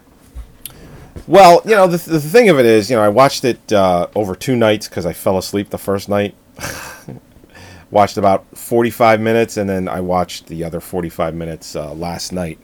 well, 1.27 1.61
you 1.65 1.71
know, 1.71 1.87
the, 1.87 1.97
the 1.97 2.19
thing 2.19 2.49
of 2.49 2.59
it 2.59 2.65
is, 2.65 2.89
you 2.89 2.95
know, 2.95 3.01
I 3.03 3.09
watched 3.09 3.45
it 3.45 3.71
uh, 3.71 4.07
over 4.15 4.35
two 4.35 4.55
nights 4.55 4.87
because 4.87 5.05
I 5.05 5.13
fell 5.13 5.37
asleep 5.37 5.69
the 5.69 5.77
first 5.77 6.09
night. 6.09 6.35
watched 7.91 8.17
about 8.17 8.45
forty-five 8.57 9.19
minutes, 9.19 9.57
and 9.57 9.69
then 9.69 9.87
I 9.87 9.99
watched 10.01 10.47
the 10.47 10.63
other 10.63 10.79
forty-five 10.79 11.33
minutes 11.33 11.75
uh, 11.75 11.93
last 11.93 12.31
night. 12.31 12.59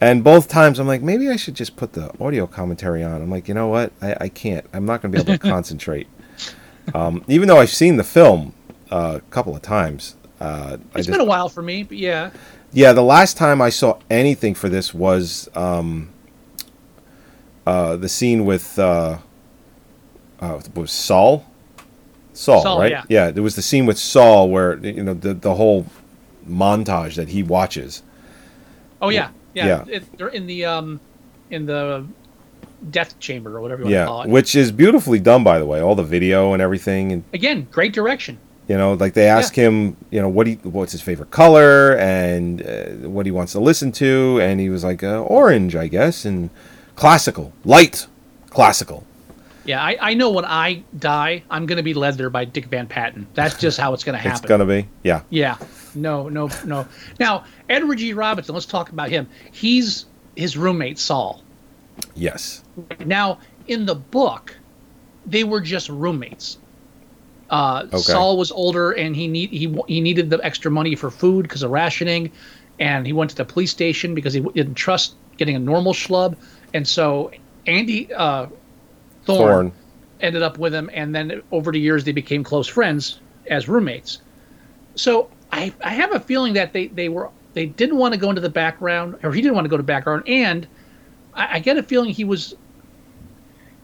And 0.00 0.22
both 0.22 0.48
times, 0.48 0.78
I'm 0.78 0.86
like, 0.86 1.02
maybe 1.02 1.30
I 1.30 1.36
should 1.36 1.54
just 1.54 1.76
put 1.76 1.94
the 1.94 2.12
audio 2.22 2.46
commentary 2.46 3.02
on. 3.02 3.22
I'm 3.22 3.30
like, 3.30 3.48
you 3.48 3.54
know 3.54 3.68
what? 3.68 3.92
I, 4.02 4.16
I 4.22 4.28
can't. 4.28 4.66
I'm 4.72 4.84
not 4.84 5.00
going 5.00 5.12
to 5.12 5.16
be 5.16 5.22
able 5.22 5.38
to 5.38 5.48
concentrate. 5.50 6.08
Um, 6.94 7.24
even 7.26 7.48
though 7.48 7.58
I've 7.58 7.70
seen 7.70 7.96
the 7.96 8.04
film 8.04 8.52
uh, 8.90 9.14
a 9.18 9.30
couple 9.30 9.56
of 9.56 9.62
times. 9.62 10.16
Uh, 10.44 10.76
It's 10.94 11.06
just, 11.06 11.10
been 11.10 11.20
a 11.20 11.24
while 11.24 11.48
for 11.48 11.62
me, 11.62 11.82
but 11.84 11.96
yeah. 11.96 12.30
yeah, 12.72 12.92
the 12.92 13.02
last 13.02 13.36
time 13.36 13.62
I 13.62 13.70
saw 13.70 13.98
anything 14.10 14.54
for 14.54 14.68
this 14.68 14.92
was 14.92 15.48
um, 15.54 16.10
uh, 17.66 17.96
the 17.96 18.08
scene 18.08 18.44
with 18.44 18.78
uh, 18.78 19.18
uh, 20.40 20.60
was 20.74 20.90
Saul, 20.92 21.46
Saul, 22.34 22.62
Saul, 22.62 22.78
right? 22.80 22.90
yeah. 22.90 23.04
yeah, 23.08 23.30
there 23.30 23.42
was 23.42 23.56
the 23.56 23.62
scene 23.62 23.86
with 23.86 23.98
Saul 23.98 24.50
where 24.50 24.76
you 24.78 25.02
know 25.02 25.14
the 25.14 25.32
the 25.32 25.54
whole 25.54 25.86
montage 26.46 27.14
that 27.14 27.28
he 27.28 27.42
watches. 27.42 28.02
Oh 29.00 29.08
yeah, 29.08 29.30
yeah. 29.54 29.66
Yeah. 29.66 29.84
It, 29.88 30.18
they're 30.18 30.28
in 30.28 30.46
the 30.46 30.66
um, 30.66 31.00
in 31.50 31.64
the 31.64 32.06
death 32.90 33.18
chamber 33.18 33.56
or 33.56 33.60
whatever 33.62 33.82
you 33.82 33.86
want 33.86 33.94
to 33.94 34.06
call 34.06 34.18
Yeah, 34.18 34.24
it. 34.24 34.30
which 34.30 34.54
is 34.54 34.70
beautifully 34.70 35.18
done, 35.20 35.42
by 35.42 35.58
the 35.58 35.64
way. 35.64 35.80
All 35.80 35.94
the 35.94 36.02
video 36.02 36.52
and 36.52 36.60
everything, 36.60 37.12
and 37.12 37.24
Again, 37.32 37.66
great 37.70 37.94
direction. 37.94 38.38
You 38.68 38.76
know, 38.78 38.94
like 38.94 39.14
they 39.14 39.28
ask 39.28 39.54
him, 39.54 39.96
you 40.10 40.20
know, 40.20 40.28
what 40.28 40.46
he 40.46 40.54
what's 40.62 40.92
his 40.92 41.02
favorite 41.02 41.30
color 41.30 41.96
and 41.98 42.62
uh, 42.62 43.08
what 43.08 43.26
he 43.26 43.32
wants 43.32 43.52
to 43.52 43.60
listen 43.60 43.92
to, 43.92 44.38
and 44.40 44.60
he 44.60 44.70
was 44.70 44.82
like 44.84 45.02
uh, 45.02 45.20
orange, 45.22 45.76
I 45.76 45.88
guess, 45.88 46.24
and 46.24 46.50
classical, 46.96 47.52
light, 47.64 48.06
classical. 48.50 49.04
Yeah, 49.66 49.82
I, 49.82 49.96
I 50.00 50.14
know 50.14 50.30
when 50.30 50.44
I 50.44 50.82
die, 50.98 51.42
I'm 51.50 51.64
going 51.64 51.78
to 51.78 51.82
be 51.82 51.94
led 51.94 52.18
there 52.18 52.28
by 52.28 52.44
Dick 52.44 52.66
Van 52.66 52.86
Patten. 52.86 53.26
That's 53.32 53.58
just 53.58 53.78
how 53.78 53.94
it's 53.94 54.04
going 54.04 54.12
to 54.16 54.18
happen. 54.18 54.42
It's 54.42 54.46
gonna 54.46 54.66
be, 54.66 54.86
yeah. 55.02 55.22
Yeah. 55.30 55.56
No, 55.94 56.28
no, 56.28 56.50
no. 56.64 56.86
Now, 57.18 57.44
Edward 57.68 57.98
G. 57.98 58.12
Robinson, 58.12 58.54
let's 58.54 58.66
talk 58.66 58.90
about 58.90 59.10
him. 59.10 59.28
He's 59.52 60.06
his 60.36 60.56
roommate, 60.56 60.98
Saul. 60.98 61.42
Yes. 62.14 62.62
Now, 63.04 63.38
in 63.68 63.86
the 63.86 63.94
book, 63.94 64.56
they 65.26 65.44
were 65.44 65.60
just 65.60 65.88
roommates. 65.88 66.58
Uh, 67.50 67.84
Okay. 67.86 67.98
Saul 67.98 68.36
was 68.36 68.50
older, 68.50 68.92
and 68.92 69.14
he 69.14 69.28
need 69.28 69.50
he 69.50 69.76
he 69.86 70.00
needed 70.00 70.30
the 70.30 70.44
extra 70.44 70.70
money 70.70 70.94
for 70.94 71.10
food 71.10 71.42
because 71.42 71.62
of 71.62 71.70
rationing, 71.70 72.32
and 72.78 73.06
he 73.06 73.12
went 73.12 73.30
to 73.30 73.36
the 73.36 73.44
police 73.44 73.70
station 73.70 74.14
because 74.14 74.32
he 74.32 74.40
didn't 74.40 74.74
trust 74.74 75.14
getting 75.36 75.56
a 75.56 75.58
normal 75.58 75.92
schlub, 75.92 76.36
and 76.72 76.86
so 76.86 77.30
Andy 77.66 78.12
uh, 78.12 78.46
Thorne, 79.26 79.38
Thorne. 79.38 79.72
ended 80.20 80.42
up 80.42 80.58
with 80.58 80.74
him, 80.74 80.90
and 80.94 81.14
then 81.14 81.42
over 81.52 81.70
the 81.72 81.80
years 81.80 82.04
they 82.04 82.12
became 82.12 82.42
close 82.44 82.66
friends 82.66 83.20
as 83.48 83.68
roommates. 83.68 84.20
So 84.94 85.28
I 85.52 85.72
I 85.82 85.90
have 85.90 86.14
a 86.14 86.20
feeling 86.20 86.54
that 86.54 86.72
they 86.72 86.86
they 86.88 87.08
were 87.08 87.30
they 87.52 87.66
didn't 87.66 87.96
want 87.96 88.14
to 88.14 88.20
go 88.20 88.28
into 88.30 88.40
the 88.40 88.50
background, 88.50 89.16
or 89.22 89.32
he 89.32 89.40
didn't 89.40 89.54
want 89.54 89.64
to 89.66 89.68
go 89.68 89.76
to 89.76 89.82
background, 89.82 90.24
and 90.26 90.66
I, 91.34 91.56
I 91.56 91.58
get 91.60 91.76
a 91.76 91.82
feeling 91.82 92.10
he 92.10 92.24
was. 92.24 92.54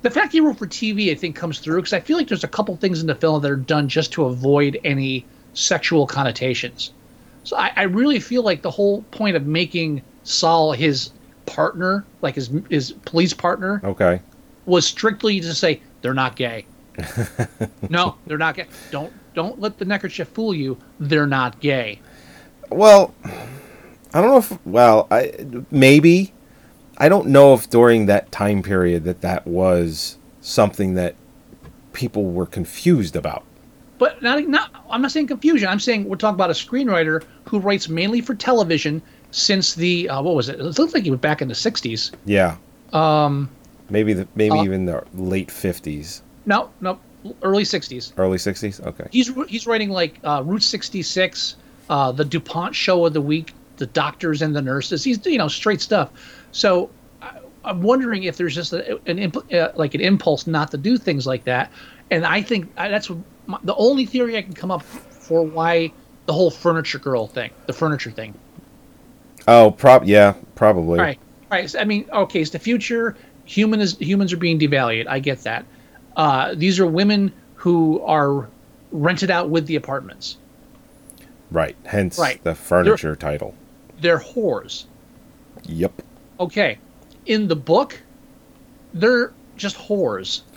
The 0.03 0.11
fact 0.11 0.33
he 0.33 0.41
wrote 0.41 0.59
for 0.59 0.67
TV, 0.67 1.11
I 1.11 1.15
think, 1.15 1.37
comes 1.37 1.59
through 1.59 1.77
because 1.81 1.93
I 1.93 2.01
feel 2.01 2.17
like 2.17 2.29
there's 2.29 2.45
a 2.45 2.49
couple 2.49 2.75
things 2.77 3.01
in 3.01 3.07
the 3.07 3.15
film 3.15 3.43
that 3.43 3.51
are 3.51 3.57
done 3.57 3.89
just 3.89 4.13
to 4.13 4.25
avoid 4.25 4.81
any 4.85 5.27
sexual 5.53 6.07
connotations. 6.07 6.93
So 7.45 7.57
I, 7.57 7.73
I 7.77 7.83
really 7.83 8.21
feel 8.21 8.43
like 8.43 8.63
the 8.63 8.71
whole 8.71 9.03
point 9.11 9.37
of 9.37 9.47
making 9.47 10.03
Saul 10.25 10.73
his 10.73 11.11
partner, 11.47 12.05
like 12.23 12.35
his 12.37 12.51
his 12.71 12.93
police 13.05 13.35
partner, 13.35 13.81
Okay. 13.85 14.21
was 14.67 14.87
strictly 14.87 15.41
to 15.41 15.55
say 15.55 15.81
they're 16.03 16.15
not 16.15 16.37
gay. 16.37 16.65
no, 17.91 18.17
they're 18.27 18.39
not 18.39 18.55
gay. 18.57 18.67
Don't 18.91 19.13
don't 19.35 19.61
let 19.61 19.79
the 19.79 19.85
neckerchief 19.85 20.29
fool 20.29 20.55
you. 20.55 20.79
They're 20.99 21.27
not 21.27 21.61
gay. 21.61 22.01
Well, 22.71 23.15
I 23.25 24.21
don't 24.21 24.31
know 24.31 24.39
if 24.39 24.67
well, 24.67 25.09
I 25.11 25.33
maybe 25.71 26.33
I 27.01 27.09
don't 27.09 27.29
know 27.29 27.55
if 27.55 27.69
during 27.71 28.07
that 28.07 28.31
time 28.31 28.63
period 28.63 29.05
that 29.05 29.23
that 29.23 29.47
was 29.47 30.19
something 30.43 30.95
that 30.95 31.15
people 31.93 32.25
were 32.31 32.47
confused 32.47 33.17
about. 33.17 33.43
But 33.99 34.23
not 34.23 34.47
not. 34.49 34.71
I'm 34.91 35.03
not 35.03 35.11
saying 35.11 35.27
confusion. 35.27 35.69
I'm 35.69 35.81
saying 35.81 36.09
we're 36.09 36.17
talking 36.17 36.35
about 36.37 36.51
a 36.51 36.55
screenwriter 36.55 37.23
who 37.45 37.59
writes 37.59 37.89
mainly 37.89 38.21
for 38.21 38.35
television 38.35 39.03
since 39.31 39.75
the 39.75 40.09
uh, 40.09 40.23
what 40.23 40.35
was 40.35 40.49
it? 40.49 40.59
It 40.61 40.79
looks 40.79 40.95
like 40.95 41.03
he 41.05 41.11
was 41.11 41.21
back 41.21 41.43
in 41.43 41.49
the 41.49 41.55
'60s. 41.55 42.13
Yeah. 42.25 42.57
Um, 42.93 43.49
Maybe 43.91 44.13
the 44.15 44.27
maybe 44.37 44.59
Uh, 44.59 44.65
even 44.65 44.85
the 44.87 45.03
late 45.15 45.49
50s, 45.49 46.21
no, 46.47 46.71
no, 46.81 46.99
early 47.43 47.65
'60s. 47.65 48.13
early 48.17 48.39
60s. 48.39 48.85
Okay. 48.87 49.05
He's 49.11 49.31
he's 49.49 49.67
writing 49.67 49.91
like 49.91 50.19
uh, 50.25 50.43
Route 50.47 50.63
66, 50.63 51.57
uh, 51.91 52.13
the 52.13 52.25
DuPont 52.25 52.75
Show 52.75 53.05
of 53.05 53.13
the 53.13 53.21
Week, 53.21 53.53
the 53.79 53.87
doctors 53.87 54.43
and 54.43 54.55
the 54.55 54.63
nurses. 54.63 55.03
He's 55.05 55.25
you 55.27 55.39
know 55.39 55.49
straight 55.49 55.81
stuff. 55.81 56.11
So 56.53 56.91
I'm 57.65 57.83
wondering 57.83 58.25
if 58.25 58.37
there's 58.37 58.55
just 58.55 58.73
a, 58.73 59.01
an 59.07 59.19
imp- 59.19 59.53
uh, 59.53 59.69
like 59.75 59.95
an 59.95 60.01
impulse 60.01 60.47
not 60.47 60.71
to 60.73 60.77
do 60.79 60.97
things 60.97 61.27
like 61.27 61.45
that. 61.45 61.71
And 62.11 62.25
I 62.25 62.43
think 62.43 62.75
that's 62.75 63.11
my, 63.47 63.59
the 63.63 63.75
only 63.77 64.07
theory 64.07 64.37
I 64.37 64.43
can 64.43 64.55
come 64.55 64.71
up 64.71 64.83
for 64.83 65.43
why 65.43 65.93
the 66.27 66.33
whole 66.33 66.51
furniture 66.51 66.99
girl 66.99 67.27
thing, 67.27 67.51
the 67.67 67.73
furniture 67.73 68.11
thing. 68.11 68.35
Oh, 69.49 69.71
prob 69.71 70.05
yeah, 70.05 70.35
probably. 70.55 70.99
Right. 70.99 71.19
Right. 71.51 71.69
So, 71.71 71.79
I 71.81 71.85
mean, 71.85 72.09
okay, 72.13 72.41
it's 72.41 72.51
the 72.51 72.59
future. 72.59 73.17
Human 73.45 73.81
is 73.81 73.97
humans 73.99 74.33
are 74.33 74.37
being 74.37 74.59
devalued. 74.59 75.07
I 75.09 75.19
get 75.19 75.43
that. 75.43 75.65
Uh, 76.17 76.55
these 76.55 76.79
are 76.79 76.87
women 76.87 77.33
who 77.55 78.01
are 78.03 78.49
rented 78.93 79.31
out 79.31 79.51
with 79.51 79.67
the 79.67 79.77
apartments. 79.77 80.37
Right. 81.51 81.77
Hence 81.85 82.19
Right. 82.19 82.43
the 82.45 82.55
furniture 82.55 83.17
title. 83.17 83.55
They're 84.01 84.19
whores. 84.21 84.85
Yep. 85.65 86.03
Okay. 86.40 86.79
In 87.26 87.46
the 87.46 87.57
book, 87.57 88.00
they're 88.94 89.33
just 89.57 89.76
whores. 89.76 90.42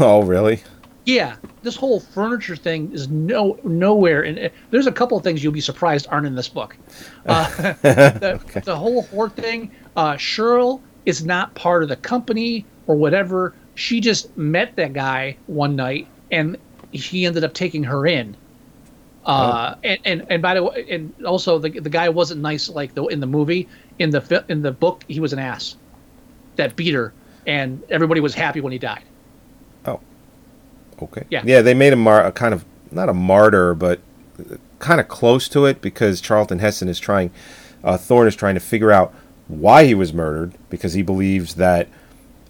Oh, 0.00 0.22
really? 0.22 0.62
Yeah, 1.04 1.36
this 1.62 1.76
whole 1.76 2.00
furniture 2.00 2.56
thing 2.56 2.90
is 2.92 3.08
no 3.08 3.58
nowhere. 3.62 4.22
And 4.22 4.50
there's 4.70 4.86
a 4.86 4.92
couple 4.92 5.18
of 5.18 5.22
things 5.22 5.44
you'll 5.44 5.52
be 5.52 5.60
surprised 5.60 6.06
aren't 6.10 6.26
in 6.26 6.34
this 6.34 6.48
book. 6.48 6.76
Uh, 7.26 7.48
the, 7.82 8.62
the 8.64 8.76
whole 8.76 9.04
whore 9.04 9.30
thing. 9.30 9.70
Uh, 9.96 10.14
Cheryl 10.14 10.80
is 11.04 11.24
not 11.24 11.54
part 11.54 11.82
of 11.82 11.88
the 11.88 11.96
company 11.96 12.64
or 12.86 12.96
whatever. 12.96 13.52
She 13.74 14.00
just 14.00 14.34
met 14.36 14.76
that 14.76 14.92
guy 14.92 15.36
one 15.46 15.76
night, 15.76 16.06
and 16.30 16.56
he 16.92 17.26
ended 17.26 17.44
up 17.44 17.52
taking 17.52 17.82
her 17.84 18.06
in. 18.06 18.36
Uh, 19.26 19.74
and, 19.82 19.98
and 20.04 20.26
and 20.30 20.40
by 20.40 20.54
the 20.54 20.62
way, 20.62 20.86
and 20.88 21.12
also 21.24 21.58
the 21.58 21.80
the 21.80 21.90
guy 21.90 22.08
wasn't 22.08 22.40
nice 22.40 22.68
like 22.68 22.94
the 22.94 23.04
in 23.06 23.18
the 23.18 23.26
movie. 23.26 23.68
In 23.98 24.10
the 24.10 24.44
in 24.48 24.62
the 24.62 24.72
book, 24.72 25.04
he 25.08 25.20
was 25.20 25.32
an 25.32 25.38
ass 25.38 25.76
that 26.56 26.76
beat 26.76 26.94
her, 26.94 27.12
and 27.46 27.82
everybody 27.88 28.20
was 28.20 28.34
happy 28.34 28.60
when 28.60 28.72
he 28.72 28.78
died. 28.78 29.04
Oh. 29.84 30.00
Okay. 31.02 31.24
Yeah. 31.30 31.42
Yeah, 31.44 31.62
they 31.62 31.74
made 31.74 31.92
him 31.92 32.00
mar- 32.00 32.24
a 32.24 32.32
kind 32.32 32.52
of 32.52 32.64
not 32.90 33.08
a 33.08 33.14
martyr, 33.14 33.74
but 33.74 34.00
kind 34.78 35.00
of 35.00 35.08
close 35.08 35.48
to 35.48 35.64
it 35.64 35.80
because 35.80 36.20
Charlton 36.20 36.58
Heston 36.58 36.88
is 36.88 36.98
trying, 36.98 37.30
uh, 37.82 37.96
Thorne 37.96 38.28
is 38.28 38.36
trying 38.36 38.54
to 38.54 38.60
figure 38.60 38.92
out 38.92 39.14
why 39.48 39.84
he 39.84 39.94
was 39.94 40.12
murdered 40.12 40.54
because 40.70 40.94
he 40.94 41.02
believes 41.02 41.54
that 41.54 41.88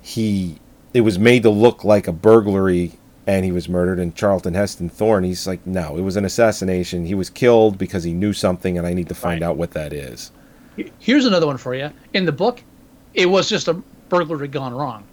he 0.01 0.59
it 0.95 1.03
was 1.03 1.19
made 1.19 1.43
to 1.43 1.51
look 1.51 1.85
like 1.85 2.09
a 2.09 2.13
burglary 2.13 2.93
and 3.27 3.45
he 3.45 3.53
was 3.53 3.69
murdered. 3.69 3.99
And 3.99 4.15
Charlton 4.15 4.55
Heston 4.55 4.89
Thorne, 4.89 5.25
he's 5.25 5.47
like, 5.47 5.67
no, 5.67 5.97
it 5.97 6.03
was 6.03 6.17
an 6.17 6.25
assassination. 6.25 7.07
He 7.07 7.15
was 7.15 7.29
killed 7.29 7.77
because 7.77 8.05
he 8.05 8.13
knew 8.13 8.33
something, 8.33 8.79
and 8.79 8.87
I 8.87 8.95
need 8.95 9.09
to 9.09 9.15
find 9.15 9.43
out 9.43 9.57
what 9.57 9.73
that 9.73 9.93
is. 9.93 10.31
Here's 10.99 11.25
another 11.27 11.47
one 11.47 11.57
for 11.57 11.75
you. 11.75 11.91
In 12.15 12.25
the 12.25 12.33
book, 12.33 12.62
it 13.15 13.27
was 13.27 13.49
just 13.49 13.69
a 13.69 13.75
burglary 14.09 14.49
gone 14.49 14.75
wrong. 14.75 15.05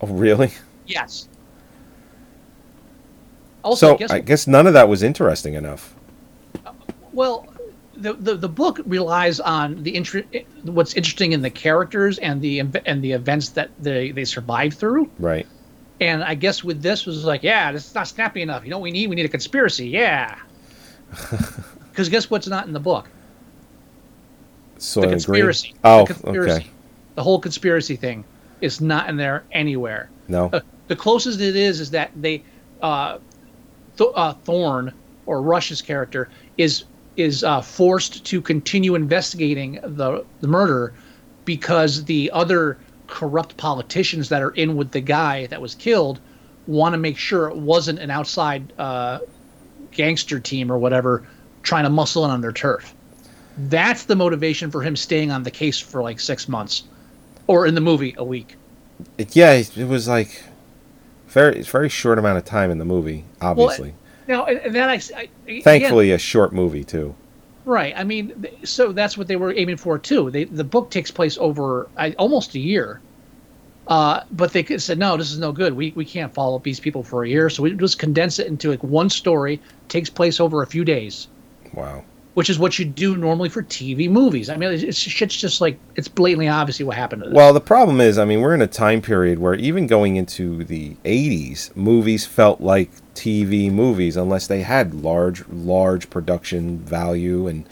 Oh, 0.00 0.06
really? 0.08 0.52
Yes. 0.86 1.28
Also, 3.62 3.92
so 3.92 3.96
guess 3.98 4.10
I 4.10 4.16
what- 4.16 4.24
guess 4.26 4.46
none 4.46 4.66
of 4.66 4.72
that 4.74 4.88
was 4.88 5.02
interesting 5.02 5.54
enough. 5.54 5.94
Uh, 6.64 6.72
well, 7.12 7.46
the, 7.96 8.14
the 8.14 8.34
the 8.36 8.48
book 8.48 8.80
relies 8.86 9.40
on 9.40 9.82
the 9.82 9.94
inter- 9.94 10.24
what's 10.62 10.94
interesting 10.94 11.32
in 11.32 11.42
the 11.42 11.50
characters 11.50 12.18
and 12.18 12.40
the 12.40 12.60
and 12.86 13.02
the 13.02 13.12
events 13.12 13.50
that 13.50 13.70
they 13.78 14.10
they 14.12 14.24
survive 14.24 14.72
through. 14.74 15.10
Right. 15.18 15.46
And 16.00 16.24
I 16.24 16.34
guess 16.34 16.64
with 16.64 16.80
this 16.80 17.04
was 17.04 17.24
like, 17.26 17.42
yeah, 17.42 17.72
this 17.72 17.86
is 17.86 17.94
not 17.94 18.08
snappy 18.08 18.40
enough. 18.40 18.64
You 18.64 18.70
know 18.70 18.78
what 18.78 18.84
we 18.84 18.90
need? 18.90 19.08
We 19.10 19.16
need 19.16 19.26
a 19.26 19.28
conspiracy. 19.28 19.88
Yeah. 19.88 20.36
Because 21.90 22.08
guess 22.08 22.30
what's 22.30 22.46
not 22.46 22.66
in 22.68 22.72
the 22.72 22.78
book? 22.80 23.08
So 24.80 25.02
the 25.02 25.08
conspiracy. 25.08 25.74
Oh, 25.84 26.06
the 26.06 26.14
conspiracy. 26.14 26.60
okay. 26.60 26.70
The 27.14 27.22
whole 27.22 27.38
conspiracy 27.38 27.96
thing 27.96 28.24
is 28.60 28.80
not 28.80 29.08
in 29.08 29.16
there 29.16 29.44
anywhere. 29.52 30.10
No. 30.28 30.50
Uh, 30.52 30.60
the 30.88 30.96
closest 30.96 31.40
it 31.40 31.54
is 31.54 31.80
is 31.80 31.90
that 31.90 32.10
they, 32.16 32.42
uh, 32.82 33.18
Th- 33.96 34.10
uh, 34.14 34.32
Thorne 34.44 34.92
or 35.26 35.42
Rush's 35.42 35.82
character 35.82 36.28
is 36.56 36.84
is 37.16 37.44
uh, 37.44 37.60
forced 37.60 38.24
to 38.24 38.40
continue 38.40 38.94
investigating 38.94 39.78
the 39.82 40.24
the 40.40 40.48
murder 40.48 40.94
because 41.44 42.04
the 42.04 42.30
other 42.32 42.78
corrupt 43.06 43.56
politicians 43.56 44.28
that 44.28 44.40
are 44.42 44.52
in 44.52 44.76
with 44.76 44.92
the 44.92 45.00
guy 45.00 45.46
that 45.48 45.60
was 45.60 45.74
killed 45.74 46.20
want 46.66 46.92
to 46.94 46.98
make 46.98 47.18
sure 47.18 47.48
it 47.48 47.56
wasn't 47.56 47.98
an 47.98 48.10
outside 48.10 48.72
uh, 48.78 49.18
gangster 49.90 50.38
team 50.38 50.70
or 50.70 50.78
whatever 50.78 51.26
trying 51.62 51.84
to 51.84 51.90
muscle 51.90 52.24
in 52.24 52.30
on 52.30 52.40
their 52.40 52.52
turf. 52.52 52.94
That's 53.58 54.04
the 54.04 54.16
motivation 54.16 54.70
for 54.70 54.82
him 54.82 54.96
staying 54.96 55.30
on 55.30 55.42
the 55.42 55.50
case 55.50 55.78
for 55.78 56.02
like 56.02 56.20
six 56.20 56.48
months, 56.48 56.84
or 57.46 57.66
in 57.66 57.74
the 57.74 57.80
movie 57.80 58.14
a 58.16 58.24
week. 58.24 58.56
It, 59.18 59.34
yeah, 59.36 59.52
it 59.52 59.88
was 59.88 60.08
like 60.08 60.42
very 61.28 61.62
very 61.62 61.88
short 61.88 62.18
amount 62.18 62.38
of 62.38 62.44
time 62.44 62.70
in 62.70 62.78
the 62.78 62.84
movie. 62.84 63.24
Obviously, 63.40 63.94
Now, 64.28 64.44
and 64.46 64.74
then 64.74 64.88
I, 64.88 65.00
I 65.16 65.28
again- 65.46 65.62
thankfully 65.62 66.12
a 66.12 66.18
short 66.18 66.52
movie 66.52 66.84
too. 66.84 67.14
right? 67.64 67.92
I 67.96 68.04
mean, 68.04 68.46
so 68.64 68.92
that's 68.92 69.16
what 69.18 69.26
they 69.28 69.36
were 69.36 69.52
aiming 69.54 69.76
for 69.76 69.98
too. 69.98 70.30
They, 70.30 70.44
the 70.44 70.64
book 70.64 70.90
takes 70.90 71.10
place 71.10 71.36
over 71.38 71.88
I, 71.96 72.12
almost 72.12 72.54
a 72.54 72.58
year. 72.58 73.00
Uh, 73.88 74.22
but 74.30 74.52
they 74.52 74.64
said, 74.78 74.98
no, 74.98 75.16
this 75.16 75.32
is 75.32 75.38
no 75.40 75.50
good. 75.50 75.74
We, 75.74 75.92
we 75.96 76.04
can't 76.04 76.32
follow 76.32 76.54
up 76.56 76.62
these 76.62 76.78
people 76.78 77.02
for 77.02 77.24
a 77.24 77.28
year. 77.28 77.50
So 77.50 77.64
we 77.64 77.72
just 77.72 77.98
condense 77.98 78.38
it 78.38 78.46
into 78.46 78.70
like 78.70 78.84
one 78.84 79.10
story, 79.10 79.60
takes 79.88 80.08
place 80.08 80.38
over 80.38 80.62
a 80.62 80.66
few 80.66 80.84
days, 80.84 81.26
Wow. 81.74 82.04
Which 82.34 82.48
is 82.48 82.58
what 82.58 82.78
you 82.78 82.84
do 82.84 83.16
normally 83.16 83.48
for 83.48 83.62
TV 83.62 84.08
movies. 84.08 84.48
I 84.48 84.56
mean, 84.56 84.70
it's, 84.70 84.82
it's 84.82 84.98
shit's 84.98 85.36
just 85.36 85.60
like, 85.60 85.78
it's 85.96 86.08
blatantly 86.08 86.48
obviously 86.48 86.84
what 86.84 86.96
happened 86.96 87.22
to 87.22 87.28
this. 87.28 87.36
Well, 87.36 87.52
the 87.52 87.60
problem 87.60 88.00
is, 88.00 88.18
I 88.18 88.24
mean, 88.24 88.40
we're 88.40 88.54
in 88.54 88.62
a 88.62 88.68
time 88.68 89.02
period 89.02 89.38
where 89.38 89.54
even 89.54 89.86
going 89.86 90.16
into 90.16 90.64
the 90.64 90.94
80s, 91.04 91.74
movies 91.76 92.26
felt 92.26 92.60
like 92.60 92.90
TV 93.14 93.70
movies 93.70 94.16
unless 94.16 94.46
they 94.46 94.62
had 94.62 94.94
large, 94.94 95.46
large 95.48 96.08
production 96.08 96.78
value 96.78 97.48
and 97.48 97.68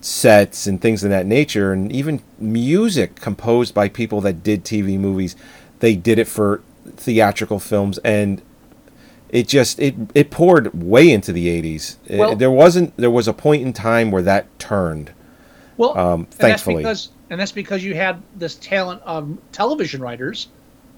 sets 0.00 0.66
and 0.66 0.80
things 0.80 1.04
of 1.04 1.10
that 1.10 1.26
nature. 1.26 1.72
And 1.72 1.92
even 1.92 2.22
music 2.38 3.16
composed 3.16 3.72
by 3.72 3.88
people 3.88 4.20
that 4.22 4.42
did 4.42 4.64
TV 4.64 4.98
movies, 4.98 5.36
they 5.78 5.94
did 5.94 6.18
it 6.18 6.26
for 6.26 6.60
theatrical 6.96 7.60
films. 7.60 7.98
And 7.98 8.42
it 9.32 9.48
just 9.48 9.80
it 9.80 9.94
it 10.14 10.30
poured 10.30 10.72
way 10.80 11.10
into 11.10 11.32
the 11.32 11.48
80s. 11.48 11.96
It- 12.06 12.38
there 12.38 12.50
wasn't 12.50 12.96
there 12.96 13.10
was 13.10 13.26
a 13.26 13.32
point 13.32 13.62
in 13.62 13.72
time 13.72 14.10
where 14.12 14.22
that 14.22 14.46
turned. 14.60 15.10
Well, 15.78 15.96
um, 15.98 16.20
and 16.20 16.30
thankfully. 16.30 16.82
that's 16.84 17.06
because 17.06 17.16
and 17.30 17.40
that's 17.40 17.52
because 17.52 17.82
you 17.82 17.94
had 17.94 18.22
this 18.36 18.54
talent 18.56 19.02
of 19.04 19.36
television 19.52 20.00
writers 20.02 20.48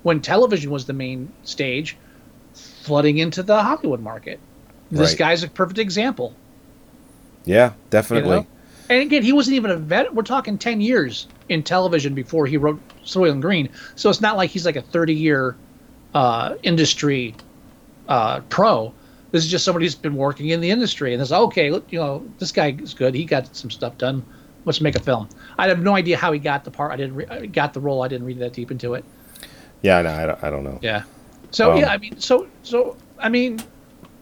when 0.02 0.20
television 0.20 0.70
was 0.70 0.84
the 0.84 0.92
main 0.92 1.32
stage, 1.44 1.96
flooding 2.52 3.18
into 3.18 3.42
the 3.42 3.62
Hollywood 3.62 4.00
market. 4.00 4.38
This 4.90 5.10
Right. 5.12 5.18
guy's 5.18 5.42
a 5.42 5.48
perfect 5.48 5.78
example. 5.78 6.34
Yeah, 7.46 7.68
You 7.68 7.72
definitely. 7.90 8.30
know? 8.36 8.46
And 8.90 9.00
again, 9.00 9.22
he 9.22 9.32
wasn't 9.32 9.56
even 9.56 9.70
a 9.70 9.76
vet. 9.76 10.14
We're 10.14 10.22
talking 10.24 10.58
ten 10.58 10.80
years 10.80 11.26
in 11.48 11.62
television 11.62 12.14
before 12.14 12.46
he 12.46 12.56
wrote 12.58 12.80
Soylent 13.04 13.40
Green. 13.40 13.68
So 13.94 14.10
it's 14.10 14.20
not 14.20 14.36
like 14.36 14.50
he's 14.50 14.66
like 14.66 14.76
a 14.76 14.82
thirty-year 14.82 15.56
uh, 16.14 16.54
industry 16.62 17.34
uh, 18.08 18.40
pro. 18.48 18.92
This 19.30 19.44
is 19.44 19.50
just 19.50 19.64
somebody 19.64 19.86
who's 19.86 19.94
been 19.94 20.14
working 20.16 20.50
in 20.50 20.60
the 20.60 20.70
industry, 20.70 21.12
and 21.12 21.20
it's 21.20 21.32
okay. 21.32 21.70
Look, 21.70 21.90
you 21.90 21.98
know, 21.98 22.24
this 22.38 22.52
guy 22.52 22.76
is 22.80 22.94
good. 22.94 23.14
He 23.14 23.24
got 23.24 23.54
some 23.56 23.70
stuff 23.70 23.98
done. 23.98 24.24
Let's 24.64 24.80
make 24.80 24.94
a 24.94 25.00
film. 25.00 25.28
I 25.58 25.68
have 25.68 25.82
no 25.82 25.94
idea 25.94 26.16
how 26.16 26.32
he 26.32 26.38
got 26.38 26.64
the 26.64 26.70
part. 26.70 26.92
I 26.92 26.96
didn't 26.96 27.16
re- 27.16 27.26
I 27.28 27.46
got 27.46 27.74
the 27.74 27.80
role. 27.80 28.02
I 28.02 28.08
didn't 28.08 28.26
read 28.26 28.38
that 28.38 28.52
deep 28.52 28.70
into 28.70 28.94
it. 28.94 29.04
Yeah, 29.82 30.00
no, 30.02 30.10
I 30.10 30.26
don't, 30.26 30.44
I 30.44 30.50
don't 30.50 30.64
know. 30.64 30.78
Yeah. 30.80 31.02
So 31.50 31.72
Um, 31.72 31.78
yeah, 31.78 31.88
I 31.88 31.98
mean, 31.98 32.18
so 32.18 32.46
so 32.62 32.96
I 33.18 33.28
mean, 33.28 33.60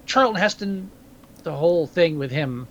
Charlton 0.06 0.40
Heston, 0.40 0.90
the 1.42 1.52
whole 1.52 1.86
thing 1.86 2.18
with 2.18 2.30
him. 2.30 2.66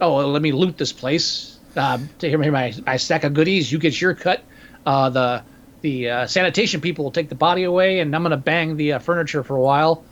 Oh, 0.00 0.16
well, 0.16 0.28
let 0.30 0.42
me 0.42 0.52
loot 0.52 0.78
this 0.78 0.92
place. 0.92 1.58
Um, 1.76 2.08
to 2.18 2.28
hear 2.28 2.38
my 2.38 2.74
my 2.86 2.96
stack 2.96 3.24
of 3.24 3.34
goodies. 3.34 3.70
You 3.70 3.78
get 3.78 4.00
your 4.00 4.14
cut. 4.14 4.42
Uh, 4.86 5.10
the 5.10 5.42
the 5.82 6.10
uh, 6.10 6.26
sanitation 6.26 6.80
people 6.80 7.04
will 7.04 7.12
take 7.12 7.28
the 7.28 7.34
body 7.34 7.64
away, 7.64 8.00
and 8.00 8.14
I'm 8.14 8.22
gonna 8.22 8.36
bang 8.36 8.76
the 8.76 8.94
uh, 8.94 8.98
furniture 8.98 9.42
for 9.42 9.56
a 9.56 9.60
while. 9.60 10.04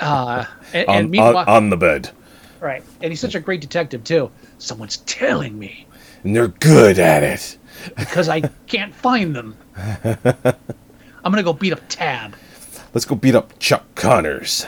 Uh, 0.00 0.44
and, 0.72 0.88
and 0.88 0.88
on, 0.88 0.96
on, 0.96 1.10
meanwhile, 1.10 1.44
on 1.48 1.70
the 1.70 1.76
bed. 1.76 2.10
right, 2.60 2.82
and 3.02 3.12
he's 3.12 3.20
such 3.20 3.34
a 3.36 3.40
great 3.40 3.60
detective 3.60 4.02
too. 4.04 4.30
Someone's 4.58 4.96
telling 4.98 5.56
me 5.58 5.86
And 6.24 6.34
they're 6.34 6.48
good 6.48 6.98
at 6.98 7.22
it. 7.22 7.56
because 7.96 8.28
I 8.28 8.40
can't 8.66 8.92
find 8.94 9.34
them. 9.36 9.56
I'm 9.76 11.32
gonna 11.32 11.42
go 11.44 11.52
beat 11.52 11.72
up 11.72 11.80
Tab. 11.88 12.34
Let's 12.94 13.04
go 13.04 13.14
beat 13.14 13.34
up 13.34 13.58
Chuck 13.58 13.84
Connors. 13.94 14.66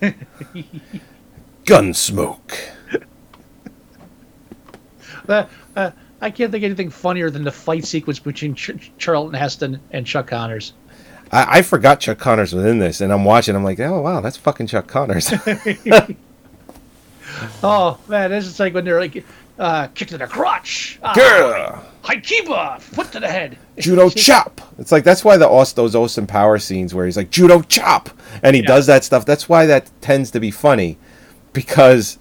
Gunsmoke. 1.64 2.54
Uh, 5.28 5.44
uh, 5.76 5.90
I 6.20 6.30
can't 6.30 6.50
think 6.50 6.62
of 6.62 6.66
anything 6.66 6.90
funnier 6.90 7.30
than 7.30 7.44
the 7.44 7.52
fight 7.52 7.84
sequence 7.84 8.18
between 8.18 8.54
Ch- 8.54 8.90
Charlton 8.98 9.34
Heston 9.34 9.80
and 9.90 10.06
Chuck 10.06 10.26
Connors. 10.26 10.72
I, 11.30 11.58
I 11.58 11.62
forgot 11.62 12.00
Chuck 12.00 12.18
Connors 12.18 12.54
was 12.54 12.64
in 12.64 12.78
this, 12.78 13.00
and 13.00 13.12
I'm 13.12 13.24
watching. 13.24 13.54
I'm 13.54 13.64
like, 13.64 13.80
oh 13.80 14.00
wow, 14.00 14.20
that's 14.20 14.36
fucking 14.36 14.66
Chuck 14.66 14.86
Connors. 14.86 15.32
Oh 17.62 17.98
man, 18.08 18.30
this 18.30 18.46
is 18.46 18.58
like 18.58 18.74
when 18.74 18.84
they're 18.84 19.00
like 19.00 19.24
uh, 19.58 19.88
kick 19.88 20.08
to 20.08 20.18
the 20.18 20.26
crotch, 20.26 20.98
ah, 21.02 21.14
Girl. 21.14 21.84
high 22.02 22.16
kiba, 22.16 22.80
foot 22.80 23.10
to 23.12 23.20
the 23.20 23.28
head, 23.28 23.58
judo 23.78 24.08
chop. 24.08 24.60
It's 24.78 24.92
like 24.92 25.04
that's 25.04 25.24
why 25.24 25.36
the 25.36 25.48
Aus, 25.48 25.72
those 25.72 25.94
Austin 25.94 26.26
Power 26.26 26.58
scenes 26.58 26.94
where 26.94 27.06
he's 27.06 27.16
like 27.16 27.30
judo 27.30 27.62
chop, 27.62 28.10
and 28.42 28.54
he 28.54 28.62
does 28.62 28.86
that 28.86 29.04
stuff. 29.04 29.24
That's 29.24 29.48
why 29.48 29.66
that 29.66 29.90
tends 30.00 30.30
to 30.32 30.40
be 30.40 30.50
funny, 30.50 30.98
because 31.52 32.18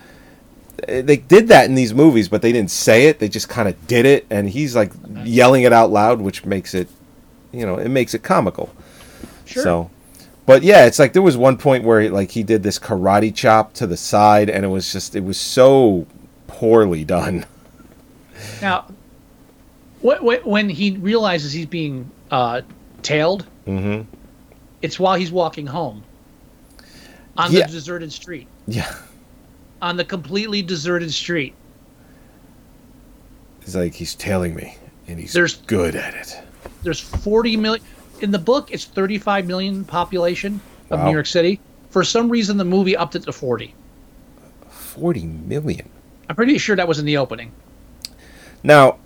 they 0.87 1.17
did 1.17 1.47
that 1.47 1.65
in 1.65 1.75
these 1.75 1.93
movies, 1.93 2.29
but 2.29 2.41
they 2.41 2.51
didn't 2.51 2.71
say 2.71 3.07
it. 3.07 3.19
They 3.19 3.29
just 3.29 3.49
kind 3.49 3.67
of 3.67 3.87
did 3.87 4.05
it, 4.05 4.25
and 4.29 4.49
he's 4.49 4.75
like 4.75 4.91
yelling 5.23 5.63
it 5.63 5.73
out 5.73 5.91
loud, 5.91 6.21
which 6.21 6.45
makes 6.45 6.73
it, 6.73 6.87
you 7.51 7.65
know, 7.65 7.77
it 7.77 7.89
makes 7.89 8.13
it 8.13 8.23
comical. 8.23 8.73
Sure. 9.47 9.63
So, 9.63 9.91
but 10.45 10.63
yeah, 10.63 10.85
it's 10.85 10.99
like 10.99 11.13
there 11.13 11.21
was 11.21 11.37
one 11.37 11.57
point 11.57 11.83
where 11.83 12.01
he, 12.01 12.09
like 12.09 12.31
he 12.31 12.43
did 12.43 12.63
this 12.63 12.77
karate 12.79 13.33
chop 13.33 13.73
to 13.75 13.87
the 13.87 13.97
side, 13.97 14.49
and 14.49 14.63
it 14.65 14.69
was 14.69 14.91
just 14.91 15.15
it 15.15 15.23
was 15.23 15.37
so 15.39 16.05
poorly 16.47 17.03
done. 17.05 17.45
Now, 18.61 18.85
wh- 20.05 20.19
wh- 20.19 20.45
when 20.45 20.69
he 20.69 20.91
realizes 20.97 21.51
he's 21.51 21.65
being 21.65 22.09
uh, 22.31 22.61
tailed, 23.01 23.45
Mm-hmm. 23.65 24.09
it's 24.81 24.99
while 24.99 25.15
he's 25.15 25.31
walking 25.31 25.65
home 25.67 26.03
on 27.35 27.51
Yeah. 27.51 27.65
the 27.65 27.71
deserted 27.73 28.11
street. 28.13 28.47
Yeah, 28.67 28.93
On 29.81 29.97
the 29.97 30.05
completely 30.05 30.61
deserted 30.61 31.11
street. 31.13 31.53
it's 33.61 33.75
like 33.75 33.93
he's 33.93 34.15
tailing 34.15 34.55
me, 34.55 34.77
and 35.07 35.19
he's 35.19 35.33
There's- 35.33 35.55
good 35.55 35.95
at 35.95 36.13
it. 36.13 36.39
There's 36.83 36.99
40 36.99 37.57
million. 37.57 37.83
In 38.21 38.31
the 38.31 38.39
book, 38.39 38.71
it's 38.71 38.85
35 38.85 39.45
million 39.47 39.83
population 39.85 40.59
of 40.89 40.99
Wow. 40.99 41.05
New 41.07 41.11
York 41.13 41.25
City. 41.25 41.59
For 41.89 42.03
some 42.03 42.29
reason, 42.29 42.57
the 42.57 42.65
movie 42.65 42.95
upped 42.97 43.15
it 43.15 43.23
to 43.23 43.31
40. 43.31 43.73
Forty 44.69 45.25
million. 45.25 45.89
I'm 46.29 46.35
pretty 46.35 46.57
sure 46.57 46.75
that 46.75 46.87
was 46.87 46.97
in 46.99 47.05
the 47.05 47.17
opening. 47.17 47.51
Now, 48.63 48.97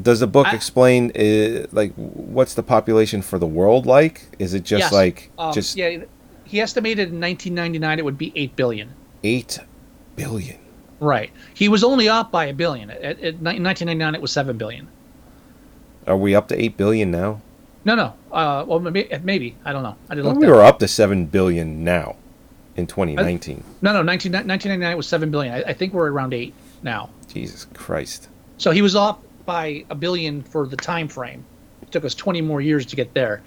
does 0.00 0.20
the 0.20 0.26
book 0.26 0.48
I- 0.48 0.54
explain 0.54 1.12
uh, 1.16 1.66
like 1.72 1.92
what's 1.94 2.54
the 2.54 2.62
population 2.62 3.22
for 3.22 3.38
the 3.38 3.46
world 3.46 3.86
like? 3.86 4.22
Is 4.38 4.52
it 4.54 4.64
just 4.64 4.84
Yes. 4.84 4.92
like 4.92 5.30
Um, 5.38 5.52
just 5.54 5.76
yeah. 5.76 6.04
He 6.44 6.60
estimated 6.60 7.10
in 7.10 7.20
1999 7.20 7.98
it 8.00 8.04
would 8.04 8.18
be 8.18 8.32
eight 8.34 8.56
billion. 8.56 8.90
eight 9.22 9.60
billion? 10.16 10.58
Right. 10.98 11.30
He 11.54 11.68
was 11.68 11.84
only 11.84 12.08
up 12.08 12.32
by 12.32 12.46
a 12.46 12.52
billion. 12.52 12.90
At, 12.90 13.00
at, 13.02 13.18
in 13.20 13.44
1999 13.44 14.14
it 14.16 14.20
was 14.22 14.32
seven 14.32 14.58
billion. 14.58 14.88
Are 16.06 16.16
we 16.16 16.34
up 16.34 16.48
to 16.48 16.60
eight 16.60 16.76
billion 16.76 17.10
now? 17.12 17.40
No, 17.84 17.94
no. 17.94 18.14
Uh, 18.30 18.64
well, 18.66 18.78
maybe, 18.80 19.08
maybe 19.22 19.56
I 19.64 19.72
don't 19.72 19.82
know. 19.82 19.96
I 20.08 20.14
didn't 20.14 20.26
Well, 20.26 20.34
look. 20.34 20.42
we 20.42 20.48
were 20.48 20.62
up. 20.62 20.74
up 20.74 20.78
to 20.80 20.88
seven 20.88 21.26
billion 21.26 21.82
now 21.82 22.16
in 22.76 22.86
2019. 22.86 23.64
No, 23.82 23.92
no. 23.92 24.02
19, 24.02 24.32
1999 24.32 24.96
was 24.96 25.06
seven 25.08 25.30
billion. 25.30 25.54
I, 25.54 25.62
I 25.62 25.72
think 25.72 25.92
we're 25.94 26.10
around 26.10 26.34
eight 26.34 26.52
now. 26.82 27.10
Jesus 27.32 27.66
Christ! 27.74 28.28
So 28.58 28.70
he 28.70 28.82
was 28.82 28.94
off 28.96 29.18
by 29.46 29.84
a 29.90 29.94
billion 29.94 30.42
for 30.42 30.66
the 30.66 30.76
time 30.76 31.08
frame. 31.08 31.44
It 31.82 31.90
took 31.90 32.04
us 32.04 32.14
20 32.14 32.40
more 32.42 32.60
years 32.60 32.84
to 32.86 32.96
get 32.96 33.14
there. 33.14 33.42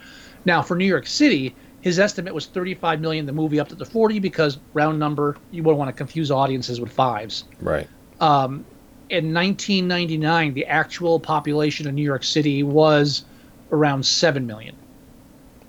Now 0.45 0.61
for 0.61 0.75
New 0.75 0.85
York 0.85 1.05
City, 1.05 1.55
his 1.81 1.99
estimate 1.99 2.33
was 2.33 2.47
35 2.47 2.99
million. 3.01 3.25
The 3.25 3.31
movie 3.31 3.59
up 3.59 3.67
to 3.69 3.75
the 3.75 3.85
40 3.85 4.19
because 4.19 4.57
round 4.73 4.97
number. 4.99 5.37
You 5.51 5.61
wouldn't 5.63 5.77
want 5.79 5.89
to 5.89 5.93
confuse 5.93 6.31
audiences 6.31 6.81
with 6.81 6.91
fives. 6.91 7.43
Right. 7.61 7.87
Um, 8.19 8.65
in 9.09 9.33
1999, 9.33 10.53
the 10.53 10.65
actual 10.65 11.19
population 11.19 11.87
of 11.87 11.93
New 11.93 12.01
York 12.03 12.23
City 12.23 12.63
was 12.63 13.25
around 13.73 14.05
seven 14.05 14.47
million. 14.47 14.75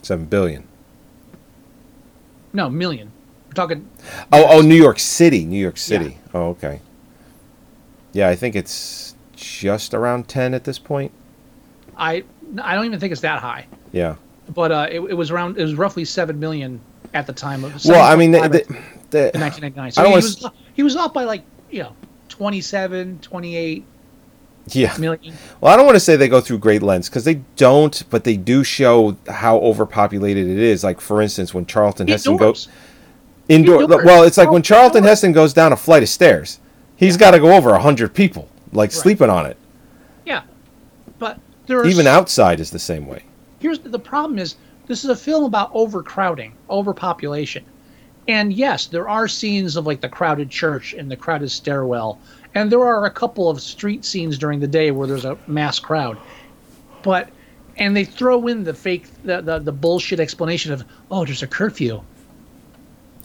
Seven 0.03 0.27
billion. 0.27 0.69
No, 2.53 2.71
million. 2.71 3.11
We're 3.49 3.55
talking. 3.55 3.89
Oh, 4.33 4.47
oh, 4.49 4.61
New 4.61 4.77
York 4.77 5.01
City, 5.01 5.45
New 5.45 5.59
York 5.61 5.77
City. 5.77 6.19
Oh, 6.33 6.51
okay. 6.51 6.81
Yeah, 8.13 8.29
I 8.29 8.37
think 8.37 8.55
it's 8.55 9.17
just 9.35 9.95
around 9.95 10.29
ten 10.29 10.55
at 10.55 10.63
this 10.63 10.79
point. 10.79 11.11
I 11.97 12.25
I 12.63 12.75
don't 12.77 12.85
even 12.85 13.01
think 13.01 13.13
it's 13.13 13.23
that 13.23 13.41
high, 13.41 13.67
Yeah. 13.93 14.17
but 14.49 14.71
uh, 14.71 14.87
it, 14.91 15.01
it 15.01 15.15
was 15.15 15.31
around. 15.31 15.59
It 15.59 15.63
was 15.63 15.75
roughly 15.75 16.05
seven 16.05 16.39
million 16.39 16.81
at 17.13 17.27
the 17.27 17.33
time 17.33 17.65
of. 17.65 17.85
Well, 17.85 18.03
I 18.03 18.15
mean, 18.17 18.31
the, 18.33 18.39
7.5 18.39 18.51
the, 18.53 19.31
the, 19.33 19.39
1999. 19.39 19.91
So 19.93 20.03
don't 20.03 20.11
he 20.13 20.17
was 20.17 20.47
he 20.75 20.83
was 20.83 20.97
off 20.97 21.13
by 21.13 21.25
like 21.25 21.43
you 21.71 21.83
know 21.83 21.97
27, 22.29 23.19
28 23.21 23.85
yeah. 24.69 24.97
million. 24.99 25.35
Well, 25.61 25.73
I 25.73 25.77
don't 25.77 25.87
want 25.87 25.97
to 25.97 26.01
say 26.01 26.17
they 26.17 26.29
go 26.29 26.41
through 26.41 26.59
great 26.59 26.83
lengths 26.83 27.09
because 27.09 27.25
they 27.25 27.37
don't, 27.57 28.03
but 28.11 28.25
they 28.25 28.37
do 28.37 28.65
show 28.65 29.17
how 29.29 29.59
overpopulated 29.59 30.47
it 30.49 30.59
is. 30.59 30.83
Like, 30.85 31.01
for 31.01 31.21
instance, 31.23 31.53
when 31.55 31.67
Charlton 31.67 32.09
Heston 32.09 32.37
goes 32.37 32.69
indoor, 33.49 33.83
Indoors. 33.83 34.05
well, 34.05 34.23
it's 34.23 34.39
like 34.39 34.51
when 34.51 34.63
Charlton 34.63 34.99
indoors. 34.99 35.11
Heston 35.11 35.33
goes 35.33 35.53
down 35.53 35.73
a 35.73 35.77
flight 35.77 36.03
of 36.03 36.09
stairs, 36.09 36.61
he's 36.97 37.17
got 37.17 37.33
to 37.33 37.39
go 37.39 37.53
over 37.55 37.71
a 37.71 37.81
hundred 37.81 38.15
people, 38.15 38.49
like 38.73 38.91
sleeping 38.93 39.29
on 39.31 39.47
it. 39.47 39.57
Yeah, 40.25 40.43
but 41.19 41.39
there 41.67 41.81
are 41.81 41.87
Even 41.87 42.07
s- 42.07 42.15
outside 42.17 42.59
is 42.61 42.71
the 42.71 42.79
same 42.79 43.07
way. 43.07 43.23
here's 43.61 43.79
the 43.81 43.99
problem 43.99 44.39
is 44.39 44.57
this 44.87 45.05
is 45.05 45.11
a 45.11 45.17
film 45.17 45.45
about 45.45 45.71
overcrowding 45.75 46.53
overpopulation 46.71 47.65
and 48.29 48.53
yes 48.53 48.87
there 48.87 49.09
are 49.09 49.27
scenes 49.29 49.77
of 49.77 49.87
like 49.87 50.01
the 50.01 50.09
crowded 50.09 50.49
church 50.51 50.93
and 50.95 51.11
the 51.11 51.17
crowded 51.17 51.51
stairwell 51.51 52.19
and 52.55 52.71
there 52.71 52.85
are 52.85 53.05
a 53.05 53.11
couple 53.11 53.49
of 53.49 53.61
street 53.61 54.05
scenes 54.05 54.39
during 54.39 54.61
the 54.61 54.67
day 54.67 54.91
where 54.91 55.07
there's 55.07 55.25
a 55.25 55.37
mass 55.47 55.79
crowd 55.79 56.19
but 57.05 57.29
and 57.77 57.97
they 57.97 58.05
throw 58.05 58.47
in 58.49 58.65
the 58.65 58.75
fake, 58.75 59.07
the, 59.23 59.41
the 59.41 59.59
the 59.61 59.73
bullshit 59.73 60.19
explanation 60.19 60.73
of, 60.73 60.85
oh, 61.11 61.25
there's 61.25 61.43
a 61.43 61.47
curfew. 61.47 62.03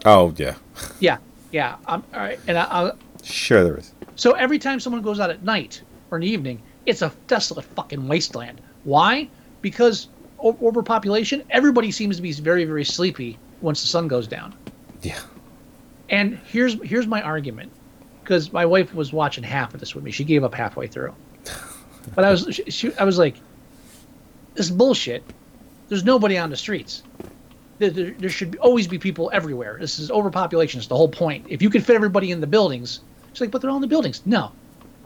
Oh 0.06 0.34
yeah, 0.38 0.56
Yeah, 1.00 1.18
yeah. 1.52 1.78
I'm, 1.88 2.04
all 2.14 2.20
right, 2.20 2.40
and 2.48 2.58
I, 2.58 2.64
I, 2.64 2.92
sure 3.24 3.64
there 3.64 3.78
is. 3.78 3.94
so 4.16 4.34
every 4.34 4.60
time 4.60 4.80
someone 4.80 5.02
goes 5.02 5.20
out 5.20 5.30
at 5.30 5.44
night 5.44 5.82
or 6.12 6.18
in 6.18 6.22
the 6.22 6.30
evening, 6.30 6.62
it's 6.86 7.02
a 7.02 7.12
desolate 7.28 7.66
fucking 7.66 8.08
wasteland. 8.08 8.62
Why? 8.84 9.30
Because 9.62 10.08
overpopulation. 10.42 11.44
Everybody 11.50 11.92
seems 11.92 12.16
to 12.16 12.22
be 12.22 12.32
very, 12.32 12.64
very 12.64 12.86
sleepy 12.86 13.38
once 13.62 13.82
the 13.82 13.88
sun 13.88 14.08
goes 14.08 14.26
down. 14.26 14.56
Yeah. 15.02 15.20
And 16.10 16.40
here's 16.46 16.82
here's 16.82 17.08
my 17.08 17.22
argument, 17.22 17.72
because 18.30 18.54
my 18.54 18.64
wife 18.64 18.94
was 18.94 19.12
watching 19.12 19.44
half 19.44 19.74
of 19.74 19.80
this 19.80 19.96
with 19.96 20.04
me. 20.04 20.12
She 20.12 20.24
gave 20.24 20.44
up 20.44 20.54
halfway 20.54 20.86
through. 20.86 21.16
But 22.14 22.26
I 22.26 22.30
was 22.30 22.48
she, 22.52 22.70
she, 22.70 22.96
I 22.96 23.04
was 23.04 23.18
like, 23.18 23.34
this 24.54 24.68
is 24.68 24.72
bullshit. 24.72 25.24
There's 25.88 26.04
nobody 26.04 26.38
on 26.38 26.52
the 26.52 26.56
streets. 26.56 27.02
There, 27.80 27.90
there, 27.90 28.12
there 28.12 28.30
should 28.30 28.56
always 28.58 28.88
be 28.88 29.00
people 29.00 29.32
everywhere. 29.34 29.78
This 29.80 29.98
is 29.98 30.12
overpopulation. 30.12 30.78
It's 30.78 30.88
the 30.88 30.96
whole 30.96 31.10
point. 31.10 31.48
If 31.50 31.64
you 31.64 31.72
could 31.72 31.84
fit 31.84 31.96
everybody 31.96 32.30
in 32.30 32.40
the 32.40 32.46
buildings, 32.46 33.00
she's 33.34 33.42
like, 33.42 33.50
but 33.50 33.62
they're 33.62 33.72
all 33.72 33.78
in 33.78 33.82
the 33.82 33.88
buildings. 33.88 34.22
No, 34.28 34.52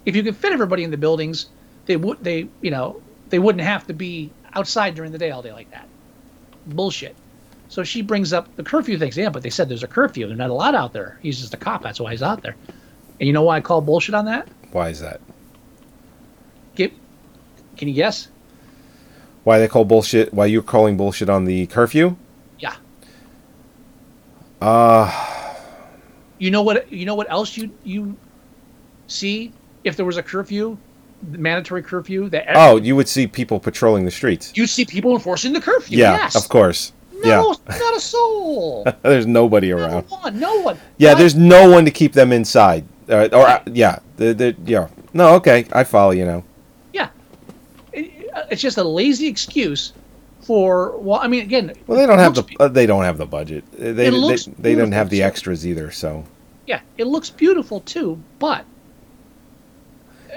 if 0.06 0.18
you 0.18 0.24
could 0.24 0.36
fit 0.36 0.52
everybody 0.52 0.84
in 0.84 0.92
the 0.92 0.98
buildings, 0.98 1.46
they 1.86 1.96
would 1.96 2.22
they 2.22 2.50
you 2.60 2.72
know 2.72 3.02
they 3.30 3.40
wouldn't 3.40 3.64
have 3.64 3.88
to 3.88 3.94
be 3.94 4.32
outside 4.54 4.96
during 4.96 5.14
the 5.14 5.18
day 5.18 5.32
all 5.32 5.42
day 5.42 5.54
like 5.54 5.72
that. 5.72 5.88
Bullshit. 6.66 7.16
So 7.70 7.86
she 7.86 8.02
brings 8.02 8.34
up 8.34 8.54
the 8.58 8.64
curfew 8.64 8.98
things. 8.98 9.16
Yeah, 9.16 9.30
but 9.30 9.44
they 9.44 9.50
said 9.50 9.70
there's 9.70 9.84
a 9.84 9.88
curfew. 9.88 10.28
There's 10.28 10.38
not 10.38 10.50
a 10.50 10.54
lot 10.54 10.76
out 10.76 10.92
there. 10.92 11.20
He's 11.22 11.40
just 11.40 11.54
a 11.54 11.58
cop. 11.58 11.84
That's 11.84 12.02
why 12.02 12.12
he's 12.12 12.22
out 12.22 12.44
there. 12.44 12.58
And 13.24 13.28
you 13.30 13.32
know 13.32 13.44
why 13.44 13.56
I 13.56 13.62
call 13.62 13.80
bullshit 13.80 14.16
on 14.16 14.26
that? 14.26 14.50
Why 14.74 14.90
is 14.90 15.00
that? 15.00 15.22
Get, 16.76 16.92
can 17.78 17.88
you 17.88 17.94
guess? 17.94 18.28
Why 19.46 19.60
they 19.60 19.70
call 19.70 19.86
bullshit? 19.86 20.34
Why 20.34 20.46
you're 20.48 20.62
calling 20.62 20.98
bullshit 20.98 21.30
on 21.30 21.46
the 21.46 21.68
curfew? 21.68 22.18
Yeah. 22.60 22.76
Uh 24.60 25.56
You 26.38 26.52
know 26.52 26.64
what? 26.64 26.92
You 26.92 27.06
know 27.06 27.16
what 27.16 27.32
else 27.32 27.56
you 27.56 27.72
you 27.86 28.18
see 29.08 29.54
if 29.86 29.96
there 29.96 30.06
was 30.06 30.18
a 30.18 30.24
curfew, 30.24 30.78
the 31.32 31.38
mandatory 31.38 31.82
curfew 31.82 32.28
that 32.28 32.48
oh, 32.56 32.76
you 32.76 32.94
would 32.98 33.08
see 33.08 33.26
people 33.26 33.58
patrolling 33.58 34.04
the 34.04 34.12
streets. 34.12 34.52
you 34.54 34.68
see 34.68 34.84
people 34.84 35.14
enforcing 35.14 35.54
the 35.54 35.62
curfew. 35.62 35.98
Yeah, 35.98 36.12
yes. 36.18 36.36
of 36.36 36.50
course. 36.50 36.92
No, 37.24 37.56
not 37.70 37.96
a 37.96 38.02
soul. 38.02 38.86
There's 39.02 39.26
nobody 39.26 39.72
Not 39.72 39.80
around. 39.80 40.04
one. 40.10 40.40
No 40.42 40.60
one. 40.60 40.78
Yeah, 40.98 41.14
Why- 41.14 41.20
there's 41.20 41.36
no 41.36 41.70
one 41.70 41.86
to 41.86 41.92
keep 41.92 42.12
them 42.12 42.34
inside. 42.34 42.84
Uh, 43.10 43.28
or 43.34 43.48
uh, 43.48 43.64
yeah, 43.72 44.00
the, 44.18 44.34
the, 44.34 44.56
yeah. 44.66 44.88
No, 45.14 45.36
okay, 45.36 45.66
I 45.74 45.84
follow 45.84 46.12
you 46.12 46.26
now. 46.26 46.44
Yeah. 46.94 47.10
It- 47.92 48.12
it's 48.50 48.62
just 48.62 48.78
a 48.78 48.84
lazy 48.84 49.28
excuse 49.28 49.94
for. 50.42 50.98
Well, 50.98 51.20
I 51.22 51.28
mean, 51.28 51.42
again. 51.44 51.74
Well, 51.88 51.98
they 52.00 52.08
don't 52.08 52.18
have 52.20 52.34
the 52.36 52.44
uh, 52.60 52.68
they 52.68 52.86
don't 52.88 53.04
have 53.04 53.18
the 53.18 53.26
budget. 53.28 53.64
Uh, 53.76 53.92
They 53.94 54.10
they, 54.10 54.36
they 54.58 54.76
don't 54.76 54.92
have 54.92 55.10
the 55.10 55.18
beautiful, 55.18 55.28
extras 55.28 55.68
either. 55.68 55.92
So 55.92 56.26
Yeah, 56.66 56.82
it 56.98 57.06
looks 57.06 57.30
beautiful 57.30 57.82
too, 57.82 58.20
but 58.40 58.66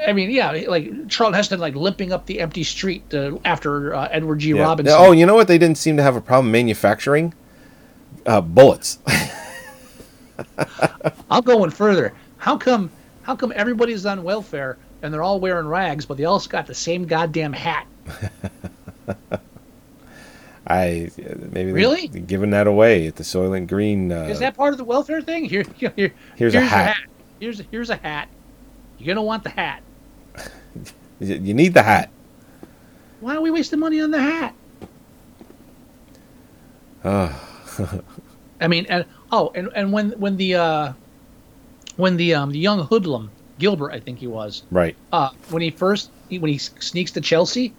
I 0.06 0.12
mean, 0.12 0.30
yeah, 0.30 0.50
like 0.68 1.08
Charlton 1.08 1.34
Heston 1.34 1.58
like 1.58 1.74
limping 1.74 2.12
up 2.12 2.26
the 2.26 2.40
empty 2.40 2.64
street 2.64 3.02
uh, 3.14 3.38
after 3.46 3.94
uh, 3.94 4.08
Edward 4.10 4.40
G. 4.40 4.50
yeah. 4.50 4.62
Robinson. 4.62 4.94
Oh, 4.98 5.12
you 5.12 5.24
know 5.24 5.34
what? 5.34 5.48
They 5.48 5.58
didn't 5.58 5.78
seem 5.78 5.96
to 5.96 6.02
have 6.02 6.16
a 6.16 6.20
problem 6.20 6.52
manufacturing 6.52 7.32
uh, 8.26 8.42
bullets. 8.42 8.98
I'll 11.30 11.42
go 11.42 11.56
one 11.56 11.70
further. 11.70 12.12
How 12.38 12.56
come? 12.56 12.90
How 13.22 13.34
come 13.36 13.52
everybody's 13.56 14.06
on 14.06 14.22
welfare 14.22 14.78
and 15.02 15.12
they're 15.12 15.22
all 15.22 15.40
wearing 15.40 15.66
rags, 15.66 16.06
but 16.06 16.16
they 16.16 16.24
all 16.24 16.40
got 16.40 16.66
the 16.66 16.74
same 16.74 17.06
goddamn 17.06 17.52
hat? 17.52 17.86
I 20.68 21.10
maybe 21.52 21.70
Really? 21.72 22.08
giving 22.08 22.50
that 22.50 22.66
away 22.66 23.06
at 23.06 23.14
the 23.16 23.22
Soylent 23.22 23.68
Green. 23.68 24.10
Uh, 24.10 24.24
Is 24.24 24.40
that 24.40 24.56
part 24.56 24.72
of 24.74 24.78
the 24.78 24.84
welfare 24.84 25.22
thing? 25.22 25.44
Here, 25.44 25.64
here, 25.96 26.12
Here's 26.36 26.54
a 26.54 26.58
your 26.58 26.66
hat. 26.66 26.96
Here's 27.40 27.62
here's 27.70 27.90
a 27.90 27.96
hat. 27.96 28.28
You're 28.98 29.14
gonna 29.14 29.22
want 29.24 29.44
the 29.44 29.50
hat. 29.50 29.82
you 31.20 31.54
need 31.54 31.72
the 31.74 31.82
hat. 31.82 32.10
Why 33.20 33.36
are 33.36 33.40
we 33.40 33.50
wasting 33.50 33.78
money 33.78 34.00
on 34.00 34.10
the 34.10 34.20
hat? 34.20 34.54
I 38.60 38.68
mean, 38.68 38.86
and 38.88 39.04
oh, 39.30 39.52
and, 39.54 39.68
and 39.74 39.92
when 39.92 40.10
when 40.12 40.36
the 40.36 40.54
uh, 40.56 40.92
when 41.96 42.16
the 42.16 42.34
um 42.34 42.50
the 42.52 42.58
young 42.58 42.80
hoodlum 42.86 43.30
Gilbert, 43.58 43.92
I 43.92 44.00
think 44.00 44.18
he 44.18 44.26
was, 44.26 44.62
Right. 44.70 44.94
uh, 45.12 45.30
when 45.50 45.62
he 45.62 45.70
first 45.70 46.10
he, 46.28 46.38
when 46.38 46.50
he 46.52 46.58
sneaks 46.58 47.12
to 47.12 47.20
Chelsea, 47.20 47.72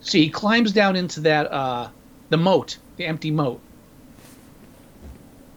see 0.00 0.22
he 0.24 0.30
climbs 0.30 0.72
down 0.72 0.96
into 0.96 1.20
that 1.20 1.50
uh 1.52 1.88
the 2.30 2.36
moat, 2.36 2.78
the 2.96 3.04
empty 3.06 3.30
moat. 3.30 3.60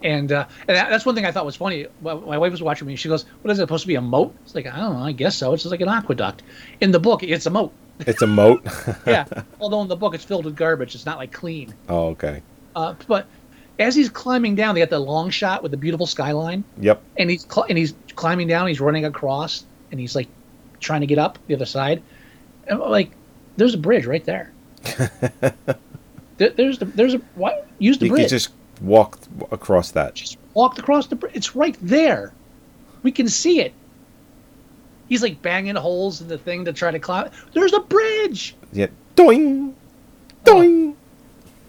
And, 0.04 0.32
uh, 0.32 0.46
and 0.68 0.78
that's 0.78 1.06
one 1.06 1.16
thing 1.16 1.26
I 1.26 1.32
thought 1.32 1.46
was 1.48 1.56
funny. 1.56 1.88
My 2.02 2.14
wife 2.38 2.52
was 2.52 2.62
watching 2.62 2.86
me. 2.88 2.96
She 2.96 3.08
goes, 3.10 3.26
"What 3.42 3.50
is 3.52 3.58
it 3.58 3.62
supposed 3.64 3.84
to 3.84 3.88
be 3.88 3.96
a 3.96 4.02
moat?" 4.02 4.36
It's 4.44 4.54
like 4.54 4.68
I 4.68 4.78
don't 4.78 4.94
know. 5.00 5.04
I 5.04 5.14
guess 5.14 5.36
so. 5.36 5.54
It's 5.54 5.64
just 5.64 5.72
like 5.72 5.82
an 5.82 5.88
aqueduct. 5.90 6.44
In 6.80 6.92
the 6.92 7.00
book, 7.00 7.24
it's 7.24 7.46
a 7.46 7.50
moat. 7.50 7.72
It's 8.02 8.22
a 8.22 8.28
moat. 8.28 8.62
Yeah. 9.08 9.24
Although 9.62 9.82
in 9.82 9.88
the 9.88 9.96
book, 9.96 10.14
it's 10.14 10.24
filled 10.26 10.44
with 10.46 10.56
garbage. 10.58 10.96
It's 10.96 11.06
not 11.06 11.18
like 11.18 11.32
clean. 11.32 11.74
oh, 11.90 12.08
okay. 12.10 12.44
Uh, 12.76 12.94
but 13.08 13.26
as 13.80 13.96
he's 13.96 14.10
climbing 14.10 14.56
down, 14.56 14.76
they 14.76 14.82
got 14.82 14.90
the 14.90 15.00
long 15.00 15.30
shot 15.30 15.62
with 15.64 15.72
the 15.72 15.78
beautiful 15.78 16.06
skyline, 16.08 16.64
Yep. 16.80 17.02
and 17.18 17.30
he's 17.30 17.46
cl- 17.50 17.66
and 17.70 17.78
he's 17.78 17.94
climbing 18.16 18.48
down. 18.48 18.68
He's 18.68 18.80
running 18.82 19.06
across, 19.06 19.66
and 19.92 20.00
he's 20.00 20.16
like 20.16 20.28
trying 20.80 21.02
to 21.02 21.08
get 21.08 21.18
up 21.18 21.38
the 21.48 21.56
other 21.56 21.66
side. 21.66 22.02
And 22.68 22.80
like, 22.80 23.12
there's 23.58 23.74
a 23.74 23.78
bridge 23.78 24.06
right 24.06 24.24
there. 24.26 24.52
there 26.38 26.50
there's 26.50 26.80
the, 26.80 26.86
there's 26.86 27.14
a 27.16 27.18
why 27.36 27.62
use 27.80 27.98
the 27.98 28.06
You 28.06 28.12
bridge. 28.12 28.24
could 28.24 28.30
just 28.30 28.50
walk 28.82 29.20
across 29.52 29.92
that. 29.92 30.16
just 30.16 30.38
walked 30.54 30.80
across 30.80 31.08
the 31.08 31.16
bridge. 31.16 31.34
It's 31.36 31.56
right 31.56 31.78
there. 31.82 32.34
We 33.04 33.12
can 33.12 33.28
see 33.30 33.62
it. 33.62 33.74
He's 35.08 35.22
like 35.22 35.42
banging 35.42 35.76
holes 35.76 36.22
in 36.22 36.28
the 36.28 36.38
thing 36.38 36.66
to 36.66 36.74
try 36.74 36.92
to 36.92 37.00
climb. 37.00 37.30
There's 37.54 37.74
a 37.74 37.80
bridge. 37.80 38.56
Yeah. 38.74 38.88
Doing. 39.16 39.76
Doing. 40.44 40.96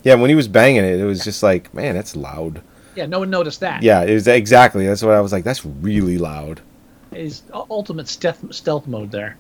Yeah, 0.06 0.14
when 0.14 0.30
he 0.30 0.36
was 0.36 0.46
banging 0.46 0.84
it, 0.84 1.00
it 1.00 1.04
was 1.04 1.24
just 1.24 1.42
like, 1.42 1.74
man, 1.74 1.96
that's 1.96 2.14
loud. 2.14 2.62
Yeah, 2.94 3.06
no 3.06 3.18
one 3.18 3.28
noticed 3.28 3.58
that. 3.60 3.82
Yeah, 3.82 4.02
it 4.04 4.14
was 4.14 4.28
exactly. 4.28 4.86
That's 4.86 5.02
what 5.02 5.14
I 5.14 5.20
was 5.20 5.32
like. 5.32 5.42
That's 5.42 5.66
really 5.66 6.16
loud. 6.16 6.60
His 7.12 7.42
ultimate 7.52 8.06
stealth 8.06 8.54
stealth 8.54 8.86
mode 8.86 9.10
there. 9.10 9.36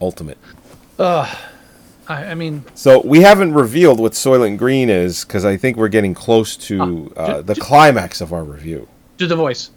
Ultimate. 0.00 0.38
Ugh. 0.98 1.28
I, 2.08 2.24
I 2.30 2.34
mean, 2.34 2.64
So 2.74 3.02
we 3.04 3.20
haven't 3.20 3.52
revealed 3.52 4.00
what 4.00 4.12
Soylent 4.12 4.56
Green 4.56 4.88
is 4.88 5.24
because 5.24 5.44
I 5.44 5.58
think 5.58 5.76
we're 5.76 5.88
getting 5.88 6.14
close 6.14 6.56
to 6.68 7.12
Ah, 7.16 7.20
uh, 7.20 7.36
ju- 7.36 7.42
the 7.42 7.54
ju- 7.54 7.60
climax 7.60 8.22
of 8.22 8.32
our 8.32 8.42
review. 8.42 8.88
do 9.18 9.26
the 9.26 9.36
voice. 9.36 9.70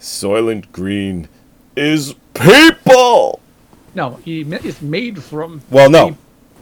Soylent 0.00 0.70
Green 0.72 1.28
is 1.76 2.14
people. 2.34 3.40
No, 3.94 4.16
he 4.24 4.40
it's 4.42 4.82
made 4.82 5.22
from. 5.22 5.62
Well, 5.70 5.88
no. 5.88 6.16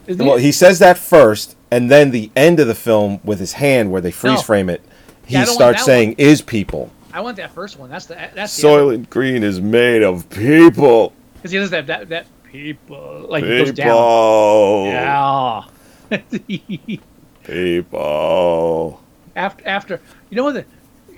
Isn't 0.07 0.25
Well, 0.27 0.37
he 0.37 0.53
says 0.53 0.79
that 0.81 0.99
first, 0.99 1.57
and 1.73 1.91
then 1.91 2.11
the 2.11 2.31
end 2.37 2.61
of 2.61 2.67
the 2.67 2.75
film 2.75 3.19
with 3.25 3.39
his 3.41 3.55
hand 3.55 3.91
where 3.91 4.01
they 4.03 4.11
freeze 4.11 4.37
No. 4.37 4.43
frame 4.43 4.69
it, 4.69 4.83
he 5.27 5.35
Yeah, 5.35 5.43
I 5.43 5.45
don't 5.47 5.53
want 5.55 5.59
starts 5.77 5.85
saying 5.85 6.15
"is 6.19 6.43
people." 6.43 6.91
I 7.15 7.21
want 7.21 7.37
that 7.39 7.53
first 7.53 7.79
one. 7.79 7.91
That's 7.91 8.07
the 8.07 8.15
that's 8.35 8.55
the 8.57 8.67
Soylent 8.69 9.11
Green 9.11 9.43
is 9.43 9.61
made 9.61 10.03
of 10.03 10.29
people. 10.31 11.13
because 11.37 11.51
he 11.51 11.59
does 11.59 11.71
that 11.71 11.87
that 11.87 12.09
that 12.11 12.27
people 12.45 13.27
like 13.29 13.45
it 13.45 13.65
goes 13.65 13.73
down. 13.73 13.87
People. 13.89 14.87
Yeah. 14.87 15.63
People. 17.45 19.01
after 19.35 19.67
after 19.67 20.01
you 20.31 20.37
know 20.37 20.45
what 20.45 20.55
the 20.55 20.65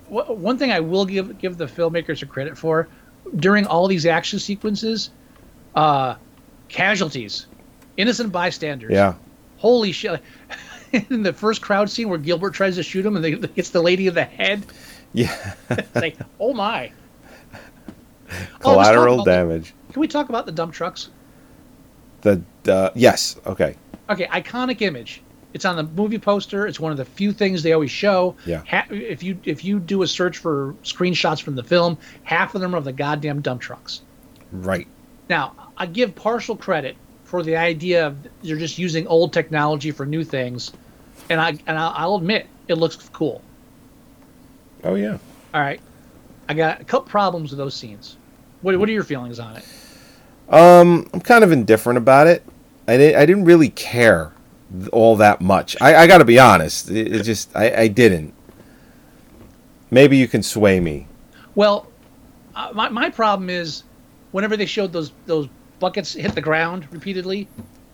one 0.08 0.56
thing 0.58 0.70
I 0.72 0.80
will 0.80 1.04
give 1.04 1.38
give 1.38 1.58
the 1.58 1.66
filmmakers 1.66 2.22
a 2.22 2.26
credit 2.26 2.56
for 2.56 2.88
during 3.36 3.66
all 3.66 3.88
these 3.88 4.06
action 4.06 4.38
sequences, 4.38 5.10
uh, 5.74 6.14
casualties, 6.68 7.46
innocent 7.96 8.32
bystanders. 8.32 8.92
Yeah. 8.92 9.14
Holy 9.64 9.92
shit! 9.92 10.20
In 10.92 11.22
the 11.22 11.32
first 11.32 11.62
crowd 11.62 11.88
scene 11.88 12.10
where 12.10 12.18
Gilbert 12.18 12.50
tries 12.52 12.74
to 12.76 12.82
shoot 12.82 13.04
him 13.06 13.16
and 13.16 13.24
they, 13.24 13.48
hits 13.54 13.70
the 13.70 13.80
lady 13.80 14.06
in 14.08 14.14
the 14.14 14.22
head, 14.24 14.62
Yeah. 15.14 15.54
it's 15.70 15.94
like, 15.94 16.18
oh 16.38 16.52
my! 16.52 16.92
Oh, 18.30 18.44
Collateral 18.60 19.24
the- 19.24 19.30
damage. 19.30 19.72
Can 19.92 20.00
we 20.00 20.06
talk 20.08 20.28
about 20.28 20.44
the 20.44 20.52
dump 20.52 20.74
trucks? 20.74 21.08
The 22.20 22.42
uh, 22.68 22.90
yes. 22.94 23.36
Okay. 23.46 23.74
Okay, 24.10 24.26
iconic 24.26 24.82
image. 24.82 25.22
It's 25.54 25.64
on 25.64 25.76
the 25.76 25.82
movie 25.84 26.18
poster. 26.18 26.66
It's 26.66 26.78
one 26.80 26.92
of 26.92 26.98
the 26.98 27.04
few 27.06 27.32
things 27.32 27.62
they 27.62 27.72
always 27.72 27.90
show. 27.90 28.36
Yeah. 28.44 28.62
Ha- 28.68 28.86
if 28.90 29.22
you 29.22 29.38
if 29.44 29.64
you 29.64 29.80
do 29.80 30.02
a 30.02 30.06
search 30.06 30.36
for 30.38 30.74
screenshots 30.82 31.40
from 31.40 31.54
the 31.54 31.62
film, 31.64 31.96
half 32.24 32.54
of 32.54 32.60
them 32.60 32.74
are 32.74 32.78
of 32.78 32.84
the 32.84 32.92
goddamn 32.92 33.40
dump 33.40 33.62
trucks. 33.62 34.02
Right. 34.52 34.86
Now, 35.30 35.54
I 35.78 35.86
give 35.86 36.14
partial 36.14 36.54
credit 36.56 36.96
for 37.24 37.42
the 37.42 37.56
idea 37.56 38.06
of 38.06 38.16
you're 38.42 38.58
just 38.58 38.78
using 38.78 39.06
old 39.06 39.32
technology 39.32 39.90
for 39.90 40.06
new 40.06 40.24
things, 40.24 40.72
and 41.28 41.40
I 41.40 41.50
and 41.66 41.78
I'll, 41.78 41.92
I'll 41.96 42.14
admit 42.16 42.46
it 42.68 42.74
looks 42.74 42.96
cool. 43.12 43.42
Oh 44.82 44.94
yeah. 44.94 45.18
All 45.52 45.60
right, 45.60 45.80
I 46.48 46.54
got 46.54 46.80
a 46.80 46.84
couple 46.84 47.10
problems 47.10 47.50
with 47.50 47.58
those 47.58 47.74
scenes. 47.74 48.16
What 48.62 48.78
what 48.78 48.88
are 48.88 48.92
your 48.92 49.04
feelings 49.04 49.40
on 49.40 49.56
it? 49.56 49.64
Um, 50.48 51.08
I'm 51.12 51.20
kind 51.20 51.42
of 51.42 51.52
indifferent 51.52 51.96
about 51.96 52.26
it. 52.26 52.44
I 52.86 52.96
didn't. 52.96 53.20
I 53.20 53.26
didn't 53.26 53.44
really 53.44 53.70
care 53.70 54.32
all 54.92 55.16
that 55.16 55.40
much. 55.40 55.76
I, 55.80 55.96
I 55.96 56.06
got 56.06 56.18
to 56.18 56.24
be 56.24 56.38
honest. 56.38 56.90
It, 56.90 57.14
it 57.14 57.22
just 57.22 57.54
I, 57.56 57.74
I 57.74 57.88
didn't. 57.88 58.34
Maybe 59.90 60.16
you 60.16 60.28
can 60.28 60.42
sway 60.42 60.80
me. 60.80 61.06
Well, 61.54 61.86
uh, 62.54 62.70
my 62.74 62.88
my 62.88 63.10
problem 63.10 63.48
is 63.48 63.84
whenever 64.32 64.56
they 64.56 64.66
showed 64.66 64.92
those 64.92 65.12
those 65.26 65.48
buckets 65.84 66.14
hit 66.14 66.34
the 66.34 66.40
ground 66.40 66.88
repeatedly, 66.90 67.46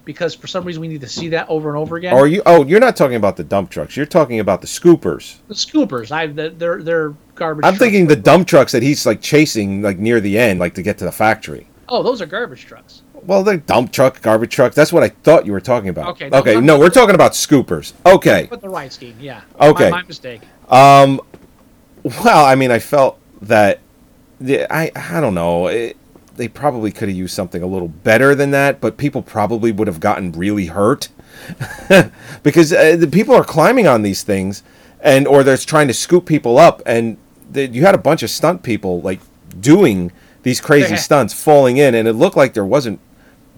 because 0.04 0.32
for 0.32 0.46
some 0.46 0.62
reason 0.64 0.80
we 0.80 0.86
need 0.86 1.00
to 1.00 1.08
see 1.08 1.28
that 1.30 1.48
over 1.48 1.68
and 1.70 1.76
over 1.76 1.96
again. 1.96 2.14
Or 2.14 2.28
you? 2.28 2.40
Oh, 2.46 2.64
you're 2.64 2.78
not 2.78 2.94
talking 2.94 3.16
about 3.16 3.36
the 3.36 3.42
dump 3.42 3.68
trucks. 3.68 3.96
You're 3.96 4.06
talking 4.06 4.38
about 4.38 4.60
the 4.60 4.68
scoopers. 4.68 5.38
the 5.48 5.54
scoopers, 5.54 6.12
I 6.12 6.28
they're 6.28 6.82
they're 6.82 7.14
garbage. 7.34 7.64
I'm 7.64 7.74
thinking 7.74 8.06
the 8.06 8.14
dump 8.14 8.46
trucks 8.46 8.70
that 8.72 8.82
he's 8.84 9.04
like 9.06 9.20
chasing 9.20 9.82
like 9.82 9.98
near 9.98 10.20
the 10.20 10.38
end, 10.38 10.60
like 10.60 10.74
to 10.74 10.82
get 10.82 10.98
to 10.98 11.04
the 11.04 11.10
factory. 11.12 11.66
Oh, 11.88 12.04
those 12.04 12.22
are 12.22 12.26
garbage 12.26 12.64
trucks. 12.64 13.02
Well, 13.24 13.42
they're 13.42 13.56
dump 13.56 13.90
truck, 13.92 14.22
garbage 14.22 14.52
truck. 14.54 14.72
That's 14.72 14.92
what 14.92 15.02
I 15.02 15.08
thought 15.08 15.44
you 15.46 15.52
were 15.52 15.60
talking 15.60 15.88
about. 15.88 16.10
Okay, 16.10 16.30
Okay. 16.32 16.60
no, 16.60 16.78
we're 16.78 16.88
talking 16.90 17.16
about 17.16 17.32
scoopers. 17.32 17.92
Okay. 18.06 18.46
But 18.48 18.60
the 18.62 18.68
right 18.68 18.90
scheme, 18.92 19.16
yeah. 19.20 19.42
Okay. 19.60 19.90
My, 19.90 20.02
my 20.02 20.06
mistake. 20.06 20.42
Um. 20.68 21.20
Well, 22.04 22.44
I 22.46 22.54
mean, 22.54 22.70
I 22.70 22.78
felt 22.78 23.18
that. 23.42 23.80
Yeah, 24.40 24.66
I 24.70 24.90
I 24.94 25.20
don't 25.20 25.34
know. 25.34 25.66
It, 25.66 25.96
they 26.40 26.48
probably 26.48 26.90
could 26.90 27.08
have 27.08 27.16
used 27.16 27.34
something 27.34 27.62
a 27.62 27.66
little 27.66 27.88
better 27.88 28.34
than 28.34 28.50
that, 28.50 28.80
but 28.80 28.96
people 28.96 29.20
probably 29.20 29.70
would 29.70 29.86
have 29.86 30.00
gotten 30.00 30.32
really 30.32 30.66
hurt 30.66 31.08
because 32.42 32.72
uh, 32.72 32.96
the 32.96 33.06
people 33.06 33.34
are 33.34 33.44
climbing 33.44 33.86
on 33.86 34.00
these 34.00 34.22
things, 34.22 34.62
and 35.00 35.28
or 35.28 35.42
they're 35.44 35.58
trying 35.58 35.86
to 35.88 35.94
scoop 35.94 36.24
people 36.24 36.56
up, 36.58 36.80
and 36.86 37.18
the, 37.50 37.66
you 37.66 37.82
had 37.82 37.94
a 37.94 37.98
bunch 37.98 38.22
of 38.22 38.30
stunt 38.30 38.62
people 38.62 39.02
like 39.02 39.20
doing 39.60 40.10
these 40.42 40.60
crazy 40.60 40.96
stunts, 41.06 41.34
falling 41.34 41.76
in, 41.76 41.94
and 41.94 42.08
it 42.08 42.14
looked 42.14 42.36
like 42.36 42.54
there 42.54 42.64
wasn't 42.64 42.98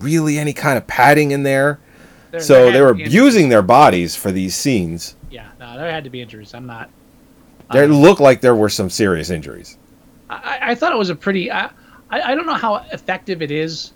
really 0.01 0.39
any 0.39 0.53
kind 0.53 0.77
of 0.77 0.87
padding 0.89 1.31
in 1.31 1.45
there. 1.45 1.79
There- 2.33 2.41
so 2.41 2.65
there 2.65 2.73
they 2.73 2.81
were 2.81 2.91
abusing 2.91 3.49
their 3.49 3.63
bodies 3.63 4.17
for 4.17 4.33
these 4.33 4.57
scenes. 4.57 5.15
Yeah, 5.31 5.49
no, 5.61 5.79
there 5.79 5.91
had 5.91 6.03
to 6.05 6.11
be 6.11 6.21
injuries. 6.21 6.53
I'm 6.53 6.67
not. 6.67 6.91
There 7.71 7.87
looked 7.87 8.21
like 8.21 8.41
there 8.41 8.57
were 8.57 8.69
some 8.69 8.91
serious 8.91 9.31
injuries. 9.31 9.79
I, 10.29 10.59
I 10.63 10.75
thought 10.75 10.93
it 10.93 10.99
was 10.99 11.11
a 11.11 11.15
pretty. 11.15 11.51
I, 11.51 11.71
I 12.13 12.33
I 12.33 12.35
don't 12.37 12.47
know 12.47 12.55
how 12.55 12.77
effective 12.93 13.43
it 13.43 13.51
is 13.51 13.93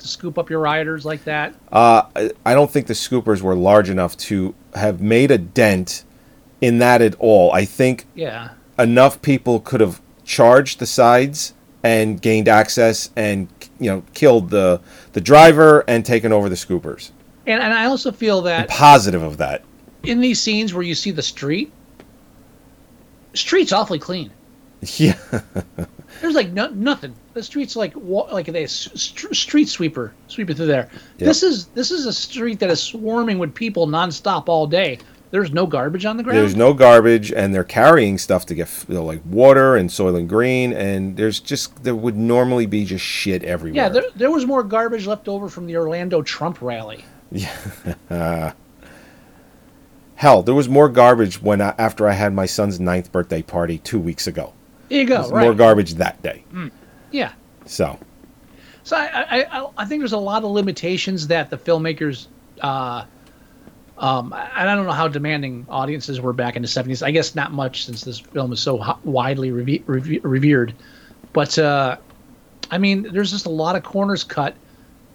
to 0.00 0.08
scoop 0.08 0.36
up 0.36 0.50
your 0.50 0.58
rioters 0.60 1.04
like 1.04 1.24
that. 1.24 1.54
Uh, 1.70 2.02
I- 2.16 2.30
I 2.44 2.54
don't 2.54 2.70
think 2.70 2.88
the 2.88 2.94
scoopers 2.94 3.40
were 3.40 3.54
large 3.54 3.88
enough 3.88 4.16
to 4.18 4.54
have 4.74 5.00
made 5.00 5.30
a 5.30 5.38
dent 5.38 6.04
in 6.60 6.78
that 6.78 7.00
at 7.00 7.14
all. 7.18 7.52
I 7.52 7.64
think 7.64 8.06
Yeah. 8.14 8.48
enough 8.78 9.22
people 9.22 9.60
could 9.60 9.80
have 9.80 10.00
charged 10.24 10.78
the 10.80 10.86
sides 10.86 11.54
and 11.84 12.20
gained 12.20 12.48
access 12.48 13.10
and 13.16 13.48
you 13.80 13.90
know 13.90 14.02
killed 14.14 14.50
the 14.50 14.80
the 15.14 15.20
driver 15.20 15.84
and 15.88 16.04
taken 16.04 16.32
over 16.32 16.48
the 16.48 16.54
scoopers. 16.56 17.10
And 17.46 17.60
and 17.62 17.72
I 17.74 17.86
also 17.86 18.12
feel 18.12 18.38
I'm 18.38 18.44
that 18.44 18.68
positive 18.68 19.22
of 19.22 19.36
that. 19.38 19.62
in 20.04 20.20
these 20.20 20.40
scenes 20.40 20.74
where 20.74 20.82
you 20.84 20.94
see 20.96 21.10
the 21.12 21.22
street, 21.22 21.72
street's 23.34 23.72
awfully 23.72 23.98
clean. 23.98 24.30
Yeah, 24.96 25.14
There's 26.20 26.34
like 26.34 26.52
no, 26.52 26.68
nothing. 26.68 27.14
The 27.34 27.42
street's 27.42 27.76
like 27.76 27.94
like 27.96 28.48
a 28.48 28.66
st- 28.66 29.34
street 29.34 29.68
sweeper 29.68 30.12
sweeping 30.28 30.56
through 30.56 30.66
there. 30.66 30.88
Yep. 31.18 31.26
This 31.28 31.42
is 31.42 31.66
this 31.68 31.90
is 31.90 32.06
a 32.06 32.12
street 32.12 32.58
that 32.60 32.70
is 32.70 32.82
swarming 32.82 33.38
with 33.38 33.54
people 33.54 33.86
nonstop 33.86 34.48
all 34.48 34.66
day. 34.66 34.98
There's 35.30 35.50
no 35.50 35.66
garbage 35.66 36.04
on 36.04 36.18
the 36.18 36.22
ground. 36.22 36.38
there's 36.38 36.54
no 36.54 36.74
garbage 36.74 37.32
and 37.32 37.54
they're 37.54 37.64
carrying 37.64 38.18
stuff 38.18 38.44
to 38.46 38.54
get 38.54 38.68
you 38.86 38.96
know, 38.96 39.04
like 39.04 39.22
water 39.24 39.76
and 39.76 39.88
Soylent 39.88 40.28
Green 40.28 40.74
and 40.74 41.16
there's 41.16 41.40
just 41.40 41.82
there 41.82 41.94
would 41.94 42.16
normally 42.16 42.66
be 42.66 42.84
just 42.84 43.04
shit 43.04 43.42
everywhere. 43.42 43.84
yeah, 43.84 43.88
there, 43.88 44.02
there 44.14 44.30
was 44.30 44.44
more 44.44 44.62
garbage 44.62 45.06
left 45.06 45.28
over 45.28 45.48
from 45.48 45.66
the 45.66 45.76
Orlando 45.76 46.20
Trump 46.20 46.60
rally. 46.60 47.02
Uh, 48.10 48.52
hell, 50.16 50.42
there 50.42 50.54
was 50.54 50.68
more 50.68 50.90
garbage 50.90 51.40
when 51.40 51.62
I, 51.62 51.74
after 51.78 52.06
I 52.06 52.12
had 52.12 52.34
my 52.34 52.44
son's 52.44 52.78
ninth 52.78 53.10
birthday 53.10 53.40
party 53.40 53.78
two 53.78 53.98
weeks 53.98 54.26
ago. 54.26 54.52
There 54.92 55.00
you 55.00 55.06
go. 55.06 55.22
There's 55.22 55.32
right. 55.32 55.44
More 55.44 55.54
garbage 55.54 55.94
that 55.94 56.22
day. 56.22 56.44
Yeah. 57.12 57.32
So 57.64 57.98
So 58.84 58.94
I, 58.94 59.46
I, 59.50 59.68
I, 59.78 59.84
think 59.86 60.02
there's 60.02 60.12
a 60.12 60.18
lot 60.18 60.44
of 60.44 60.50
limitations 60.50 61.28
that 61.28 61.48
the 61.48 61.56
filmmakers, 61.56 62.26
uh, 62.60 63.04
um, 63.96 64.34
and 64.34 64.68
I 64.68 64.74
don't 64.74 64.84
know 64.84 64.92
how 64.92 65.08
demanding 65.08 65.64
audiences 65.70 66.20
were 66.20 66.34
back 66.34 66.56
in 66.56 66.62
the 66.62 66.68
70s. 66.68 67.02
I 67.02 67.10
guess 67.10 67.34
not 67.34 67.52
much 67.52 67.86
since 67.86 68.04
this 68.04 68.18
film 68.18 68.52
is 68.52 68.60
so 68.60 68.76
ho- 68.76 68.98
widely 69.02 69.50
reve- 69.50 69.82
reve- 69.86 70.22
revered. 70.24 70.74
But 71.32 71.58
uh, 71.58 71.96
I 72.70 72.76
mean, 72.76 73.14
there's 73.14 73.30
just 73.30 73.46
a 73.46 73.50
lot 73.50 73.76
of 73.76 73.82
corners 73.84 74.24
cut 74.24 74.54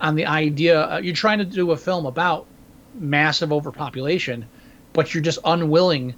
on 0.01 0.15
the 0.15 0.25
idea. 0.25 0.87
Uh, 0.89 0.97
you're 0.97 1.13
trying 1.13 1.37
to 1.37 1.45
do 1.45 1.69
a 1.69 1.77
film 1.77 2.07
about 2.07 2.47
massive 2.95 3.53
overpopulation, 3.53 4.47
but 4.93 5.13
you're 5.13 5.21
just 5.21 5.37
unwilling 5.45 6.15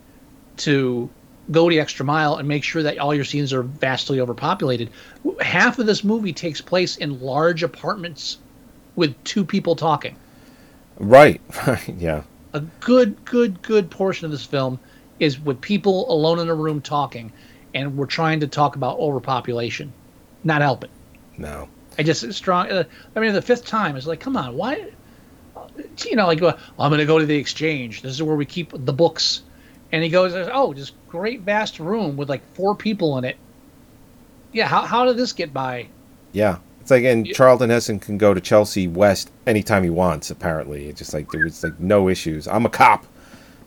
to 0.57 1.09
go 1.51 1.69
the 1.69 1.79
extra 1.79 2.05
mile 2.05 2.35
and 2.35 2.47
make 2.47 2.63
sure 2.63 2.83
that 2.83 2.97
all 2.99 3.13
your 3.13 3.25
scenes 3.25 3.53
are 3.53 3.63
vastly 3.63 4.19
overpopulated. 4.19 4.89
Half 5.41 5.79
of 5.79 5.85
this 5.85 6.03
movie 6.03 6.33
takes 6.33 6.61
place 6.61 6.97
in 6.97 7.21
large 7.21 7.63
apartments 7.63 8.37
with 8.95 9.21
two 9.23 9.45
people 9.45 9.75
talking. 9.75 10.15
right, 10.97 11.41
right, 11.67 11.89
yeah, 11.97 12.23
A 12.53 12.61
good, 12.79 13.23
good, 13.25 13.61
good 13.61 13.89
portion 13.89 14.25
of 14.25 14.31
this 14.31 14.45
film 14.45 14.79
is 15.19 15.39
with 15.39 15.59
people 15.61 16.11
alone 16.11 16.39
in 16.39 16.49
a 16.49 16.55
room 16.55 16.81
talking, 16.81 17.31
and 17.73 17.97
we're 17.97 18.05
trying 18.05 18.39
to 18.41 18.47
talk 18.47 18.75
about 18.75 18.97
overpopulation. 18.99 19.93
Not 20.43 20.61
helping. 20.61 20.89
no, 21.37 21.67
I 21.97 22.03
just 22.03 22.31
strong. 22.33 22.71
Uh, 22.71 22.85
I 23.15 23.19
mean, 23.19 23.33
the 23.33 23.41
fifth 23.41 23.65
time 23.65 23.97
it's 23.97 24.07
like, 24.07 24.21
come 24.21 24.37
on, 24.37 24.55
why? 24.55 24.89
You 26.05 26.15
know, 26.15 26.27
like 26.27 26.41
uh, 26.41 26.55
I'm 26.77 26.89
going 26.89 26.99
to 26.99 27.05
go 27.05 27.19
to 27.19 27.25
the 27.25 27.35
exchange. 27.35 28.01
This 28.01 28.13
is 28.13 28.23
where 28.23 28.35
we 28.35 28.45
keep 28.45 28.71
the 28.73 28.93
books. 28.93 29.43
And 29.91 30.03
he 30.03 30.09
goes, 30.09 30.33
oh, 30.53 30.73
this 30.73 30.91
great 31.09 31.41
vast 31.41 31.79
room 31.79 32.15
with 32.15 32.29
like 32.29 32.41
four 32.53 32.75
people 32.75 33.17
in 33.17 33.25
it. 33.25 33.35
Yeah, 34.53 34.67
how 34.67 34.81
how 34.81 35.05
did 35.05 35.17
this 35.17 35.33
get 35.33 35.53
by? 35.53 35.87
yeah. 36.31 36.59
It's 36.81 36.91
like, 36.91 37.03
and 37.03 37.27
Charlton 37.27 37.69
Heston 37.69 37.99
can 37.99 38.17
go 38.17 38.33
to 38.33 38.41
Chelsea 38.41 38.87
West 38.87 39.29
anytime 39.45 39.83
he 39.83 39.91
wants. 39.91 40.31
Apparently, 40.31 40.87
it's 40.87 40.97
just 40.97 41.13
like 41.13 41.29
there 41.29 41.43
was 41.43 41.63
like 41.63 41.79
no 41.79 42.09
issues. 42.09 42.47
I'm 42.47 42.65
a 42.65 42.69
cop. 42.69 43.05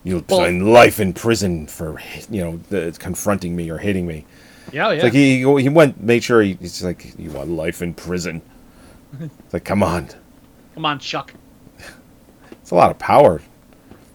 You'll 0.02 0.24
Well- 0.28 0.40
spend 0.40 0.72
life 0.72 0.98
in 0.98 1.12
prison 1.12 1.68
for 1.68 2.00
you 2.28 2.42
know 2.42 2.60
the, 2.70 2.96
confronting 2.98 3.54
me 3.54 3.70
or 3.70 3.78
hitting 3.78 4.06
me. 4.08 4.24
Yeah, 4.72 4.88
yeah. 4.88 4.94
It's 4.94 5.04
like 5.04 5.12
he 5.12 5.38
he 5.60 5.68
went 5.68 6.02
made 6.02 6.24
sure 6.24 6.42
he, 6.42 6.54
he's 6.54 6.82
like 6.82 7.16
you 7.16 7.30
want 7.30 7.50
life 7.50 7.80
in 7.82 7.94
prison. 7.94 8.42
It's 9.20 9.52
like 9.52 9.64
come 9.64 9.82
on, 9.84 10.08
Come 10.74 10.86
on, 10.86 10.98
Chuck. 10.98 11.32
it's 12.50 12.70
a 12.70 12.74
lot 12.74 12.90
of 12.90 12.98
power. 12.98 13.40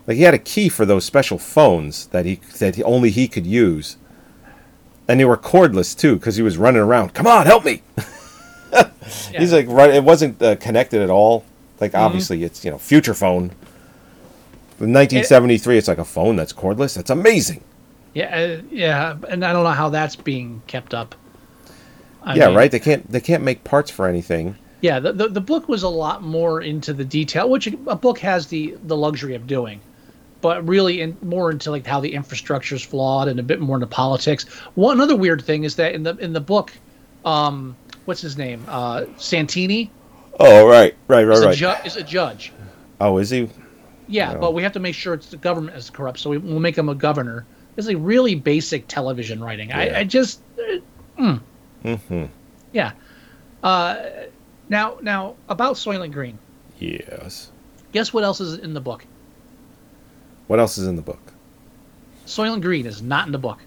Like 0.08 0.16
he 0.18 0.24
had 0.24 0.34
a 0.34 0.40
key 0.40 0.70
for 0.70 0.86
those 0.86 1.04
special 1.04 1.38
phones 1.38 2.08
that 2.08 2.26
he 2.26 2.36
that 2.60 2.76
he, 2.76 2.84
only 2.84 3.12
he 3.12 3.28
could 3.28 3.46
use, 3.46 3.98
and 5.08 5.20
they 5.20 5.26
were 5.26 5.38
cordless 5.38 5.98
too 5.98 6.16
because 6.16 6.38
he 6.38 6.42
was 6.42 6.58
running 6.58 6.82
around. 6.82 7.14
Come 7.14 7.28
on, 7.28 7.46
help 7.46 7.66
me! 7.66 7.84
He's 9.38 9.52
like 9.52 9.68
right. 9.68 9.90
It 9.94 10.04
wasn't 10.04 10.42
uh, 10.42 10.56
connected 10.56 11.02
at 11.02 11.10
all. 11.10 11.46
Like 11.80 11.94
obviously 11.94 12.44
it's 12.44 12.64
you 12.64 12.72
know 12.72 12.78
future 12.78 13.14
phone. 13.14 13.52
In 14.80 14.94
1973, 14.94 15.78
it's 15.78 15.88
like 15.88 15.98
a 15.98 16.06
phone 16.06 16.36
that's 16.36 16.54
cordless. 16.54 16.96
That's 16.96 17.10
amazing. 17.10 17.64
Yeah, 18.14 18.36
uh, 18.36 18.62
yeah, 18.72 19.18
and 19.28 19.44
I 19.44 19.52
don't 19.52 19.64
know 19.64 19.72
how 19.72 19.90
that's 19.90 20.16
being 20.16 20.62
kept 20.68 20.94
up. 20.94 21.16
I 22.24 22.36
yeah, 22.36 22.48
mean, 22.48 22.56
right. 22.56 22.72
They 22.72 22.80
can't 22.80 23.10
they 23.12 23.22
can't 23.22 23.44
make 23.44 23.64
parts 23.64 23.92
for 23.92 24.08
anything. 24.08 24.56
Yeah, 24.82 25.00
the, 25.00 25.14
the 25.14 25.28
the 25.30 25.42
book 25.42 25.68
was 25.68 25.84
a 25.84 25.90
lot 25.90 26.24
more 26.24 26.62
into 26.62 26.94
the 26.94 27.04
detail, 27.06 27.50
which 27.50 27.68
a 27.68 27.96
book 27.96 28.20
has 28.20 28.48
the 28.48 28.78
the 28.84 28.96
luxury 28.96 29.34
of 29.36 29.48
doing, 29.48 29.82
but 30.42 30.68
really 30.68 31.02
in, 31.02 31.18
more 31.22 31.52
into 31.52 31.72
like 31.72 31.86
how 31.86 32.00
the 32.00 32.14
infrastructure 32.14 32.76
is 32.76 32.84
flawed 32.84 33.28
and 33.28 33.40
a 33.40 33.44
bit 33.44 33.60
more 33.60 33.76
into 33.78 33.88
politics. 33.88 34.44
One 34.76 35.02
other 35.02 35.16
weird 35.16 35.44
thing 35.44 35.64
is 35.64 35.76
that 35.78 35.94
in 35.94 36.04
the 36.04 36.16
in 36.18 36.34
the 36.34 36.40
book, 36.42 36.72
um, 37.26 37.76
what's 38.06 38.22
his 38.22 38.38
name, 38.38 38.64
uh, 38.68 39.06
Santini 39.18 39.90
Oh 40.40 40.68
right, 40.68 40.96
right, 41.08 41.24
right, 41.24 41.38
is, 41.38 41.42
a 41.44 41.48
right. 41.48 41.58
ju- 41.58 41.86
is 41.88 41.96
a 41.96 42.04
judge. 42.04 42.54
oh, 43.02 43.18
is 43.18 43.32
he? 43.32 43.50
Yeah, 44.08 44.34
No. 44.34 44.40
but 44.40 44.54
we 44.54 44.62
have 44.64 44.72
to 44.74 44.80
make 44.80 44.94
sure 44.96 45.16
it's 45.16 45.28
the 45.30 45.38
government 45.38 45.76
is 45.76 45.90
corrupt, 45.90 46.20
so 46.20 46.30
we, 46.30 46.38
we'll 46.38 46.60
make 46.60 46.78
him 46.78 46.90
a 46.90 46.96
governor. 46.96 47.46
It's 47.76 47.88
like 47.88 47.98
really 48.00 48.36
basic 48.36 48.88
television 48.88 49.44
writing. 49.44 49.70
Yeah. 49.70 49.80
I, 49.80 50.00
I 50.00 50.04
just, 50.04 50.42
uh, 50.60 50.78
mm, 51.20 51.42
Mm-hmm. 51.84 52.26
yeah. 52.72 52.92
Uh, 53.64 54.06
now, 54.70 54.98
now 55.02 55.36
about 55.50 55.76
Soylent 55.76 56.12
Green. 56.14 56.38
Yes. 56.80 57.52
Guess 57.92 58.14
what 58.14 58.24
else 58.24 58.40
is 58.40 58.60
in 58.60 58.74
the 58.74 58.82
book? 58.82 59.06
What 60.48 60.60
else 60.60 60.78
is 60.78 60.88
in 60.88 60.96
the 60.96 61.02
book? 61.02 61.20
Soylent 62.26 62.62
Green 62.62 62.86
is 62.86 63.02
not 63.02 63.26
in 63.26 63.32
the 63.32 63.38
book. 63.38 63.60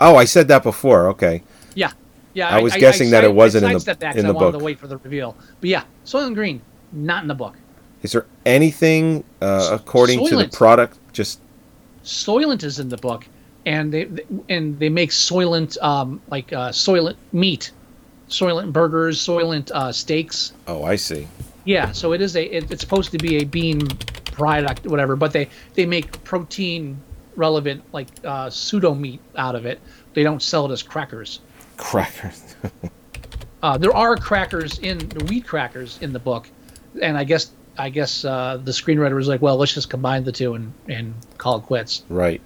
Oh, 0.00 0.16
I 0.16 0.24
said 0.24 0.48
that 0.48 0.62
before. 0.62 1.08
Okay. 1.08 1.42
Yeah, 1.74 1.90
yeah. 2.34 2.48
I 2.48 2.60
was 2.60 2.74
guessing 2.74 3.10
that 3.10 3.24
it 3.24 3.32
wasn't 3.34 3.64
in 3.64 3.72
the- 3.78 3.94
that 4.00 4.16
in 4.16 4.24
I 4.26 4.28
the 4.28 4.34
wanted 4.34 4.52
book. 4.52 4.58
to 4.60 4.64
wait 4.64 4.78
for 4.78 4.86
the 4.86 4.98
reveal. 4.98 5.36
But 5.60 5.70
yeah, 5.70 5.84
Soylent 6.04 6.34
Green 6.34 6.60
not 6.92 7.22
in 7.22 7.28
the 7.28 7.34
book. 7.34 7.56
Is 8.02 8.12
there 8.12 8.26
anything 8.44 9.24
uh, 9.40 9.70
according 9.72 10.26
to 10.28 10.36
the 10.36 10.48
product? 10.48 10.98
Just 11.12 11.40
Soylent 12.04 12.62
is 12.62 12.78
in 12.78 12.88
the 12.90 12.98
book, 12.98 13.26
and 13.64 13.92
they 13.92 14.08
and 14.48 14.78
they 14.78 14.88
make 14.90 15.10
Soylent 15.10 15.80
um, 15.82 16.20
like 16.30 16.52
uh, 16.52 16.68
Soylent 16.70 17.16
meat, 17.32 17.70
Soylent 18.28 18.72
burgers, 18.72 19.18
Soylent 19.18 19.70
uh, 19.72 19.92
steaks. 19.92 20.52
oh, 20.68 20.84
I 20.84 20.96
see. 20.96 21.26
Yeah, 21.64 21.90
so 21.92 22.12
it 22.12 22.20
is 22.20 22.36
a. 22.36 22.44
It, 22.44 22.70
it's 22.70 22.82
supposed 22.82 23.10
to 23.12 23.18
be 23.18 23.38
a 23.38 23.44
bean 23.44 23.80
product, 24.36 24.86
whatever. 24.86 25.16
But 25.16 25.32
they 25.32 25.48
they 25.74 25.86
make 25.86 26.22
protein 26.24 27.00
relevant 27.34 27.82
like 27.92 28.08
uh, 28.24 28.50
pseudo 28.50 28.94
meat 28.94 29.20
out 29.36 29.54
of 29.54 29.66
it. 29.66 29.80
They 30.14 30.22
don't 30.22 30.42
sell 30.42 30.66
it 30.66 30.72
as 30.72 30.82
crackers. 30.82 31.40
Crackers. 31.76 32.56
Uh, 33.62 33.76
there 33.76 33.96
are 33.96 34.16
crackers 34.16 34.78
in 34.78 34.98
the 34.98 35.24
wheat 35.24 35.44
crackers 35.44 35.98
in 36.00 36.12
the 36.12 36.18
book, 36.18 36.48
and 37.02 37.16
I 37.16 37.24
guess 37.24 37.50
I 37.78 37.88
guess 37.88 38.24
uh, 38.24 38.60
the 38.62 38.70
screenwriter 38.70 39.14
was 39.16 39.26
like, 39.28 39.42
well, 39.42 39.56
let's 39.56 39.74
just 39.74 39.90
combine 39.90 40.22
the 40.22 40.30
two 40.30 40.54
and 40.54 40.72
and 40.88 41.14
call 41.38 41.56
it 41.58 41.62
quits. 41.62 42.04
right. 42.08 42.40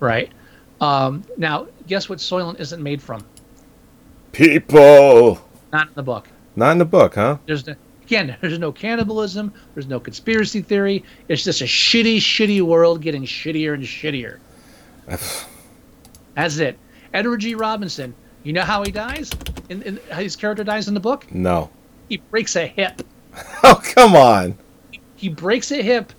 Right. 0.00 0.30
Um, 0.80 1.24
now, 1.36 1.66
guess 1.88 2.08
what 2.08 2.20
Soylent 2.20 2.60
isn't 2.60 2.82
made 2.82 3.02
from? 3.02 3.24
People. 4.32 5.40
Not 5.72 5.88
in 5.88 5.94
the 5.94 6.02
book. 6.02 6.28
Not 6.54 6.70
in 6.72 6.78
the 6.78 6.84
book, 6.84 7.16
huh? 7.16 7.38
There's 7.44 7.66
no, 7.66 7.74
again, 8.06 8.36
there's 8.40 8.58
no 8.58 8.70
cannibalism. 8.70 9.52
There's 9.74 9.88
no 9.88 9.98
conspiracy 9.98 10.62
theory. 10.62 11.04
It's 11.28 11.42
just 11.42 11.60
a 11.60 11.64
shitty, 11.64 12.18
shitty 12.18 12.62
world 12.62 13.02
getting 13.02 13.24
shittier 13.24 13.74
and 13.74 13.82
shittier. 13.82 14.38
That's 16.34 16.58
it. 16.58 16.78
Edward 17.12 17.38
G. 17.38 17.54
Robinson. 17.54 18.14
You 18.44 18.52
know 18.52 18.62
how 18.62 18.84
he 18.84 18.92
dies? 18.92 19.30
In, 19.68 19.82
in 19.82 20.00
how 20.10 20.20
his 20.20 20.36
character 20.36 20.62
dies 20.62 20.86
in 20.86 20.94
the 20.94 21.00
book? 21.00 21.32
No. 21.32 21.68
He 22.08 22.18
breaks 22.18 22.56
a 22.56 22.66
hip. 22.66 23.02
Oh, 23.62 23.82
come 23.94 24.16
on. 24.16 24.56
He 25.16 25.28
breaks 25.28 25.70
a 25.70 25.82
hip 25.82 26.10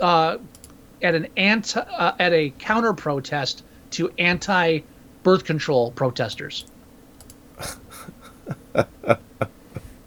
uh, 0.00 0.38
at 1.02 1.14
an 1.14 1.28
anti 1.36 1.78
uh, 1.78 2.14
at 2.18 2.32
a 2.32 2.54
counter 2.58 2.94
protest 2.94 3.64
to 3.90 4.10
anti 4.18 4.80
birth 5.24 5.44
control 5.44 5.90
protesters. 5.90 6.64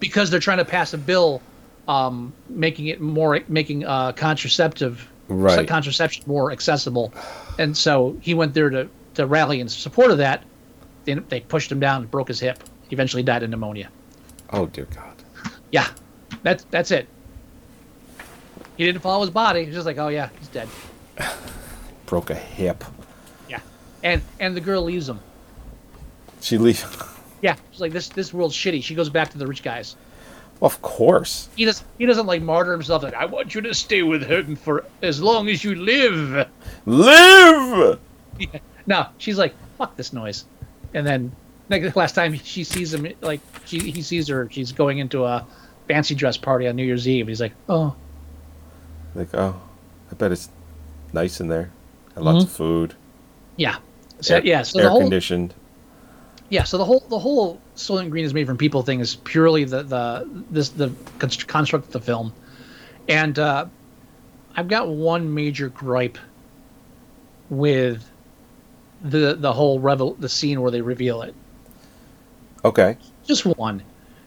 because 0.00 0.30
they're 0.30 0.40
trying 0.40 0.58
to 0.58 0.64
pass 0.64 0.92
a 0.94 0.98
bill 0.98 1.40
um, 1.88 2.32
making 2.48 2.86
it 2.88 3.00
more 3.00 3.40
making 3.48 3.84
uh, 3.84 4.12
contraceptive 4.12 5.08
Right. 5.28 5.66
contraception 5.66 6.22
more 6.28 6.52
accessible, 6.52 7.12
and 7.58 7.76
so 7.76 8.16
he 8.20 8.32
went 8.34 8.54
there 8.54 8.70
to, 8.70 8.88
to 9.14 9.26
rally 9.26 9.58
in 9.58 9.68
support 9.68 10.12
of 10.12 10.18
that. 10.18 10.44
They, 11.04 11.14
they 11.14 11.40
pushed 11.40 11.72
him 11.72 11.80
down 11.80 12.02
and 12.02 12.10
broke 12.10 12.28
his 12.28 12.38
hip. 12.38 12.62
He 12.88 12.94
eventually 12.94 13.24
died 13.24 13.42
of 13.42 13.50
pneumonia. 13.50 13.88
Oh, 14.52 14.66
dear 14.66 14.84
God. 14.94 15.14
Yeah, 15.72 15.88
that's 16.44 16.62
that's 16.70 16.92
it. 16.92 17.08
He 18.76 18.84
didn't 18.84 19.00
follow 19.02 19.22
his 19.22 19.30
body. 19.30 19.64
He's 19.64 19.74
just 19.74 19.86
like, 19.86 19.98
oh 19.98 20.08
yeah, 20.08 20.28
he's 20.38 20.46
dead. 20.48 20.68
Broke 22.06 22.30
a 22.30 22.34
hip. 22.36 22.84
Yeah, 23.48 23.58
and 24.04 24.22
and 24.38 24.56
the 24.56 24.60
girl 24.60 24.82
leaves 24.82 25.08
him. 25.08 25.18
She 26.40 26.56
leaves. 26.56 26.84
Yeah, 27.42 27.56
she's 27.70 27.80
like 27.80 27.92
this 27.92 28.08
this 28.08 28.32
world's 28.32 28.54
shitty. 28.56 28.82
She 28.82 28.94
goes 28.94 29.08
back 29.10 29.30
to 29.30 29.38
the 29.38 29.46
rich 29.46 29.62
guys. 29.62 29.96
Of 30.62 30.80
course. 30.80 31.48
He 31.56 31.64
does 31.66 31.84
he 31.98 32.06
doesn't 32.06 32.26
like 32.26 32.40
martyr 32.42 32.72
himself. 32.72 33.02
Like 33.02 33.14
I 33.14 33.26
want 33.26 33.54
you 33.54 33.60
to 33.62 33.74
stay 33.74 34.02
with 34.02 34.22
him 34.28 34.56
for 34.56 34.84
as 35.02 35.20
long 35.20 35.48
as 35.48 35.62
you 35.62 35.74
live. 35.74 36.48
Live! 36.86 37.98
Yeah. 38.38 38.58
No, 38.86 39.06
she's 39.16 39.38
like 39.38 39.54
fuck 39.78 39.96
this 39.96 40.12
noise, 40.12 40.44
and 40.92 41.06
then 41.06 41.32
like 41.70 41.80
the 41.82 41.92
last 41.98 42.14
time 42.14 42.34
she 42.34 42.64
sees 42.64 42.92
him, 42.92 43.08
like 43.22 43.40
she 43.64 43.78
he 43.90 44.02
sees 44.02 44.28
her, 44.28 44.46
she's 44.50 44.72
going 44.72 44.98
into 44.98 45.24
a 45.24 45.46
fancy 45.88 46.14
dress 46.14 46.36
party 46.36 46.68
on 46.68 46.76
New 46.76 46.84
Year's 46.84 47.08
Eve. 47.08 47.28
He's 47.28 47.40
like, 47.40 47.54
oh, 47.70 47.96
Like, 49.14 49.28
oh, 49.34 49.58
I 50.10 50.14
bet 50.16 50.32
it's 50.32 50.50
nice 51.14 51.40
in 51.40 51.48
there. 51.48 51.70
And 52.14 52.26
lots 52.26 52.44
Mhm. 52.44 52.46
of 52.48 52.52
food. 52.52 52.94
yeah, 53.56 53.76
so 54.20 54.34
air, 54.34 54.42
yeah, 54.44 54.60
so 54.62 54.78
air 54.80 54.84
the 54.84 54.90
whole 54.90 55.00
conditioned. 55.00 55.54
Yeah, 56.48 56.64
so 56.64 56.78
the 56.78 56.84
whole 56.84 57.00
the 57.08 57.18
whole 57.18 57.60
Soylent 57.74 58.10
Green 58.10 58.24
is 58.24 58.32
made 58.32 58.46
from 58.46 58.56
people 58.56 58.82
thing 58.82 59.00
is 59.00 59.16
purely 59.16 59.64
the 59.64 59.82
the 59.82 60.28
this 60.50 60.68
the 60.70 60.92
const- 61.18 61.48
construct 61.48 61.86
of 61.86 61.92
the 61.92 62.00
film, 62.00 62.32
and 63.08 63.38
uh, 63.38 63.66
I've 64.54 64.68
got 64.68 64.88
one 64.88 65.34
major 65.34 65.68
gripe 65.68 66.18
with 67.50 68.08
the 69.02 69.34
the 69.34 69.52
whole 69.52 69.80
revel 69.80 70.14
the 70.14 70.28
scene 70.28 70.60
where 70.60 70.70
they 70.70 70.80
reveal 70.80 71.22
it. 71.22 71.34
Okay. 72.64 72.96
Just 73.26 73.44
one. 73.44 73.82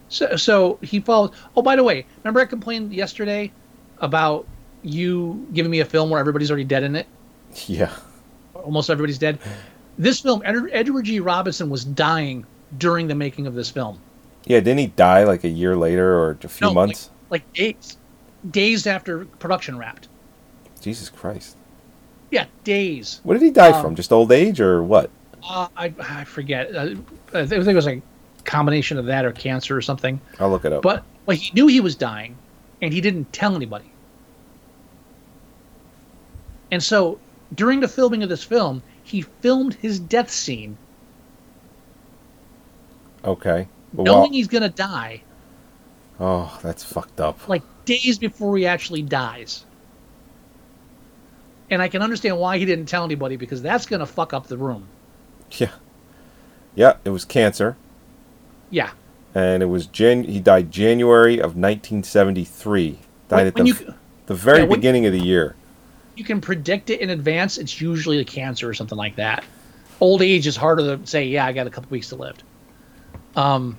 So 0.08 0.36
so 0.36 0.78
he 0.82 1.00
follows. 1.00 1.30
Oh, 1.56 1.62
by 1.62 1.76
the 1.76 1.84
way, 1.84 2.04
remember 2.22 2.40
I 2.40 2.44
complained 2.44 2.92
yesterday 2.92 3.50
about 3.98 4.46
you 4.82 5.46
giving 5.52 5.70
me 5.70 5.80
a 5.80 5.84
film 5.84 6.10
where 6.10 6.20
everybody's 6.20 6.50
already 6.50 6.64
dead 6.64 6.82
in 6.82 6.96
it. 6.96 7.06
Yeah. 7.66 7.92
Almost 8.54 8.90
everybody's 8.90 9.18
dead. 9.18 9.38
This 10.00 10.20
film, 10.20 10.40
Ed- 10.46 10.70
Edward 10.72 11.04
G. 11.04 11.20
Robinson 11.20 11.68
was 11.68 11.84
dying 11.84 12.46
during 12.78 13.06
the 13.06 13.14
making 13.14 13.46
of 13.46 13.54
this 13.54 13.68
film. 13.70 14.00
Yeah, 14.46 14.60
didn't 14.60 14.78
he 14.78 14.86
die 14.86 15.24
like 15.24 15.44
a 15.44 15.48
year 15.48 15.76
later 15.76 16.18
or 16.18 16.38
a 16.42 16.48
few 16.48 16.68
No, 16.68 16.72
months? 16.72 17.10
Like, 17.28 17.42
like 17.42 17.52
days, 17.52 17.98
days 18.50 18.86
after 18.86 19.26
production 19.26 19.76
wrapped. 19.76 20.08
Jesus 20.80 21.10
Christ. 21.10 21.54
Yeah, 22.30 22.46
days. 22.64 23.20
What 23.24 23.34
did 23.34 23.42
he 23.42 23.50
die 23.50 23.72
Um, 23.72 23.82
from? 23.82 23.94
Just 23.94 24.10
old 24.10 24.32
age 24.32 24.58
or 24.58 24.82
what? 24.82 25.10
Uh, 25.46 25.68
I 25.76 25.92
I 26.00 26.24
forget. 26.24 26.74
Uh, 26.74 26.94
I 27.34 27.44
think 27.44 27.62
it 27.62 27.74
was 27.74 27.84
like 27.84 27.98
a 27.98 28.42
combination 28.44 28.96
of 28.96 29.04
that 29.04 29.26
or 29.26 29.32
cancer 29.32 29.76
or 29.76 29.82
something. 29.82 30.18
I'll 30.38 30.48
look 30.48 30.64
it 30.64 30.72
up. 30.72 30.80
But 30.80 31.04
but 31.26 31.36
he 31.36 31.52
knew 31.52 31.66
he 31.66 31.80
was 31.80 31.94
dying, 31.94 32.36
and 32.80 32.94
he 32.94 33.02
didn't 33.02 33.30
tell 33.34 33.54
anybody. 33.54 33.92
And 36.70 36.82
so 36.82 37.18
during 37.54 37.80
the 37.80 37.88
filming 37.88 38.22
of 38.22 38.30
this 38.30 38.44
film, 38.44 38.82
he 39.10 39.22
filmed 39.22 39.74
his 39.74 39.98
death 40.00 40.30
scene, 40.30 40.76
okay. 43.24 43.68
But 43.92 44.04
knowing 44.04 44.32
he's 44.32 44.46
gonna 44.48 44.68
die, 44.68 45.22
oh, 46.20 46.58
that's 46.62 46.84
fucked 46.84 47.20
up. 47.20 47.48
like 47.48 47.62
days 47.84 48.18
before 48.18 48.56
he 48.56 48.66
actually 48.66 49.02
dies. 49.02 49.64
And 51.70 51.80
I 51.80 51.88
can 51.88 52.02
understand 52.02 52.36
why 52.38 52.58
he 52.58 52.64
didn't 52.64 52.86
tell 52.86 53.04
anybody 53.04 53.36
because 53.36 53.62
that's 53.62 53.86
gonna 53.86 54.06
fuck 54.06 54.32
up 54.32 54.46
the 54.46 54.56
room. 54.56 54.86
Yeah. 55.52 55.70
Yeah, 56.74 56.96
it 57.04 57.10
was 57.10 57.24
cancer. 57.24 57.76
Yeah. 58.70 58.90
And 59.34 59.62
it 59.62 59.66
was 59.66 59.86
Jan- 59.86 60.24
he 60.24 60.40
died 60.40 60.70
January 60.70 61.34
of 61.38 61.56
1973. 61.56 62.98
Died 63.28 63.36
When- 63.38 63.46
at 63.46 63.54
the, 63.54 63.64
you- 63.64 63.94
the 64.26 64.34
very 64.34 64.58
Yeah, 64.60 64.64
when- 64.64 64.78
beginning 64.78 65.06
of 65.06 65.12
the 65.12 65.20
year. 65.20 65.54
You 66.20 66.26
can 66.26 66.42
predict 66.42 66.90
it 66.90 67.00
in 67.00 67.08
advance. 67.08 67.56
It's 67.56 67.80
usually 67.80 68.18
a 68.18 68.26
cancer 68.26 68.68
or 68.68 68.74
something 68.74 68.98
like 68.98 69.16
that. 69.16 69.42
Old 70.00 70.20
age 70.20 70.46
is 70.46 70.54
harder 70.54 70.98
to 70.98 71.06
say. 71.06 71.24
Yeah, 71.24 71.46
I 71.46 71.54
got 71.54 71.66
a 71.66 71.70
couple 71.70 71.88
weeks 71.88 72.10
to 72.10 72.16
live. 72.16 72.36
Um, 73.34 73.78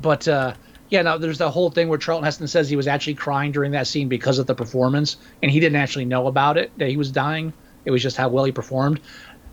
but 0.00 0.26
uh, 0.26 0.54
yeah, 0.88 1.02
now 1.02 1.18
there's 1.18 1.36
the 1.36 1.50
whole 1.50 1.68
thing 1.68 1.90
where 1.90 1.98
Charlton 1.98 2.24
Heston 2.24 2.48
says 2.48 2.70
he 2.70 2.76
was 2.76 2.86
actually 2.86 3.12
crying 3.12 3.52
during 3.52 3.72
that 3.72 3.86
scene 3.86 4.08
because 4.08 4.38
of 4.38 4.46
the 4.46 4.54
performance, 4.54 5.18
and 5.42 5.50
he 5.50 5.60
didn't 5.60 5.76
actually 5.76 6.06
know 6.06 6.28
about 6.28 6.56
it 6.56 6.72
that 6.78 6.88
he 6.88 6.96
was 6.96 7.10
dying. 7.10 7.52
It 7.84 7.90
was 7.90 8.02
just 8.02 8.16
how 8.16 8.30
well 8.30 8.44
he 8.44 8.52
performed. 8.52 8.98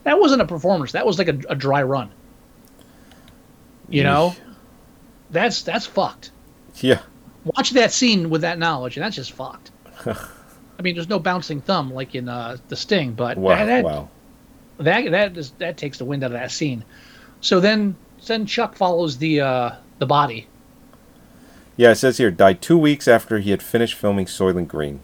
That 0.05 0.17
wasn't 0.17 0.43
a 0.43 0.47
performance. 0.47 0.93
That 0.93 1.05
was 1.05 1.17
like 1.17 1.27
a, 1.27 1.37
a 1.49 1.55
dry 1.55 1.83
run. 1.83 2.09
You 3.89 4.03
know, 4.03 4.33
that's 5.29 5.63
that's 5.63 5.85
fucked. 5.85 6.31
Yeah. 6.75 7.01
Watch 7.43 7.71
that 7.71 7.91
scene 7.91 8.29
with 8.29 8.43
that 8.43 8.59
knowledge, 8.59 8.95
and 8.95 9.03
that's 9.03 9.17
just 9.17 9.33
fucked. 9.33 9.71
I 10.77 10.81
mean, 10.81 10.95
there's 10.95 11.09
no 11.09 11.19
bouncing 11.19 11.61
thumb 11.61 11.93
like 11.93 12.15
in 12.15 12.27
uh, 12.27 12.57
the 12.67 12.75
Sting, 12.75 13.13
but 13.13 13.37
Wow. 13.37 13.55
that, 13.55 13.65
that, 13.65 13.83
wow. 13.83 14.09
that 14.79 15.11
that 15.11 15.37
is, 15.37 15.51
that 15.59 15.77
takes 15.77 15.97
the 15.97 16.05
wind 16.05 16.23
out 16.23 16.27
of 16.27 16.33
that 16.33 16.51
scene. 16.51 16.83
So 17.41 17.59
then, 17.59 17.95
then 18.25 18.45
Chuck 18.45 18.75
follows 18.75 19.17
the 19.17 19.41
uh, 19.41 19.71
the 19.99 20.05
body. 20.05 20.47
Yeah, 21.75 21.91
it 21.91 21.95
says 21.95 22.17
here 22.17 22.31
died 22.31 22.61
two 22.61 22.77
weeks 22.77 23.07
after 23.07 23.39
he 23.39 23.51
had 23.51 23.63
finished 23.63 23.95
filming 23.95 24.25
Soylent 24.25 24.67
Green. 24.67 24.99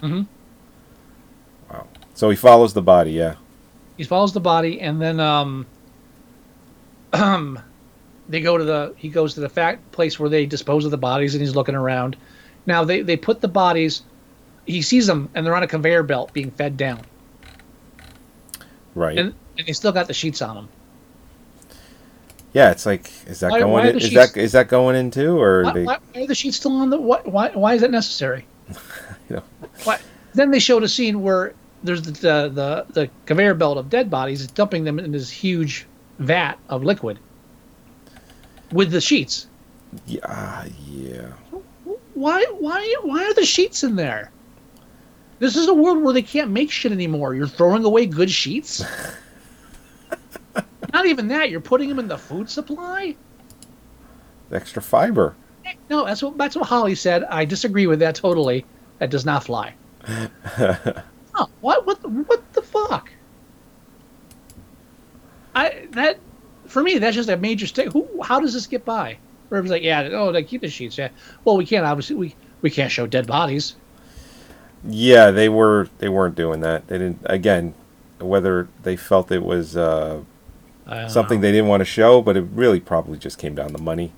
Mm-hmm. 0.00 0.22
Wow. 1.70 1.86
So 2.14 2.30
he 2.30 2.36
follows 2.36 2.74
the 2.74 2.82
body. 2.82 3.12
Yeah. 3.12 3.36
He 3.96 4.04
follows 4.04 4.32
the 4.32 4.40
body, 4.40 4.80
and 4.80 5.00
then 5.00 5.20
um, 5.20 5.66
um, 7.12 7.58
they 8.28 8.40
go 8.40 8.56
to 8.56 8.64
the 8.64 8.94
he 8.96 9.08
goes 9.08 9.34
to 9.34 9.40
the 9.40 9.48
fact 9.48 9.92
place 9.92 10.18
where 10.18 10.28
they 10.28 10.46
dispose 10.46 10.84
of 10.84 10.90
the 10.90 10.98
bodies, 10.98 11.34
and 11.34 11.42
he's 11.42 11.54
looking 11.54 11.74
around. 11.74 12.16
Now 12.66 12.84
they 12.84 13.02
they 13.02 13.16
put 13.16 13.40
the 13.40 13.48
bodies. 13.48 14.02
He 14.66 14.82
sees 14.82 15.06
them, 15.06 15.28
and 15.34 15.44
they're 15.44 15.56
on 15.56 15.62
a 15.62 15.68
conveyor 15.68 16.02
belt 16.04 16.32
being 16.32 16.50
fed 16.52 16.76
down, 16.76 17.00
Right. 18.94 19.18
and 19.18 19.34
and 19.58 19.66
they 19.66 19.72
still 19.72 19.92
got 19.92 20.06
the 20.06 20.14
sheets 20.14 20.40
on 20.40 20.54
them. 20.56 20.68
yeah, 22.52 22.70
it's 22.70 22.86
like 22.86 23.10
is 23.26 23.40
that 23.40 23.50
Why- 23.50 23.60
going 23.60 23.72
why 23.72 23.88
in, 23.88 23.96
is 23.96 24.02
sheets- 24.04 24.14
that 24.32 24.36
is 24.40 24.52
that 24.52 24.68
going 24.68 24.96
in 24.96 25.10
too 25.10 25.40
or 25.40 25.64
Why, 25.64 25.72
they 25.72 25.84
why, 25.84 25.98
why 26.12 26.22
are 26.22 26.26
the 26.26 26.34
sheets 26.34 26.56
still 26.56 26.72
on 26.76 26.90
the 26.90 27.00
what? 27.00 27.26
Why 27.26 27.50
why 27.50 27.74
is 27.74 27.80
that 27.80 27.90
necessary? 27.90 28.46
you 29.28 29.36
know 29.36 29.42
Why? 29.84 29.98
Then 30.34 30.50
they 30.50 30.58
showed 30.60 30.82
a 30.82 30.88
scene 30.88 31.22
where 31.22 31.54
there's 31.82 32.02
the 32.02 32.12
the, 32.12 32.48
the 32.48 32.86
the 32.92 33.10
conveyor 33.26 33.54
belt 33.54 33.78
of 33.78 33.90
dead 33.90 34.10
bodies 34.10 34.46
dumping 34.46 34.84
them 34.84 34.98
in 34.98 35.12
this 35.12 35.28
huge 35.30 35.86
vat 36.18 36.54
of 36.68 36.84
liquid 36.84 37.18
with 38.70 38.90
the 38.92 39.00
sheets. 39.00 39.46
yeah, 40.06 40.20
ah, 40.24 40.64
yeah. 40.88 41.28
Why 42.14 42.44
why 42.58 42.94
why 43.02 43.24
are 43.24 43.34
the 43.34 43.44
sheets 43.44 43.82
in 43.82 43.96
there? 43.96 44.30
This 45.42 45.56
is 45.56 45.66
a 45.66 45.74
world 45.74 46.00
where 46.04 46.14
they 46.14 46.22
can't 46.22 46.52
make 46.52 46.70
shit 46.70 46.92
anymore. 46.92 47.34
You're 47.34 47.48
throwing 47.48 47.82
away 47.84 48.06
good 48.06 48.30
sheets. 48.30 48.84
Not 50.92 51.06
even 51.06 51.26
that. 51.28 51.50
You're 51.50 51.60
putting 51.60 51.88
them 51.88 51.98
in 51.98 52.06
the 52.06 52.16
food 52.16 52.48
supply. 52.48 53.16
Extra 54.52 54.80
fiber. 54.80 55.34
No, 55.90 56.04
that's 56.04 56.22
what 56.22 56.38
that's 56.38 56.54
what 56.54 56.68
Holly 56.68 56.94
said. 56.94 57.24
I 57.24 57.44
disagree 57.44 57.88
with 57.88 57.98
that 57.98 58.14
totally. 58.14 58.64
That 59.00 59.10
does 59.10 59.24
not 59.26 59.42
fly. 59.42 59.74
Huh, 61.34 61.46
what? 61.60 61.86
What? 61.86 62.00
the- 62.02 62.08
What 62.08 62.52
the 62.52 62.62
fuck? 62.62 63.10
I 65.56 65.88
that 65.90 66.20
for 66.68 66.84
me 66.84 66.98
that's 66.98 67.16
just 67.16 67.28
a 67.28 67.36
major 67.36 67.66
stick. 67.66 67.90
Who? 67.92 68.06
How 68.22 68.38
does 68.38 68.54
this 68.54 68.68
get 68.68 68.84
by? 68.84 69.16
Was 69.50 69.70
like, 69.70 69.82
yeah, 69.82 70.08
oh, 70.12 70.30
they 70.30 70.44
keep 70.44 70.60
the 70.60 70.68
sheets. 70.68 70.96
Yeah. 70.96 71.08
Well, 71.44 71.56
we 71.56 71.66
can't 71.66 71.84
obviously 71.84 72.14
we 72.14 72.36
we 72.60 72.70
can't 72.70 72.92
show 72.92 73.08
dead 73.08 73.26
bodies. 73.26 73.74
Yeah, 74.84 75.30
they 75.30 75.48
were 75.48 75.88
they 75.98 76.08
weren't 76.08 76.34
doing 76.34 76.60
that. 76.60 76.88
They 76.88 76.98
didn't 76.98 77.20
again 77.24 77.74
whether 78.18 78.68
they 78.82 78.96
felt 78.96 79.30
it 79.30 79.42
was 79.42 79.76
uh, 79.76 80.22
something 81.08 81.40
they 81.40 81.52
didn't 81.52 81.68
want 81.68 81.80
to 81.80 81.84
show, 81.84 82.22
but 82.22 82.36
it 82.36 82.44
really 82.52 82.80
probably 82.80 83.18
just 83.18 83.38
came 83.38 83.54
down 83.54 83.72
to 83.72 83.78
money. 83.78 84.12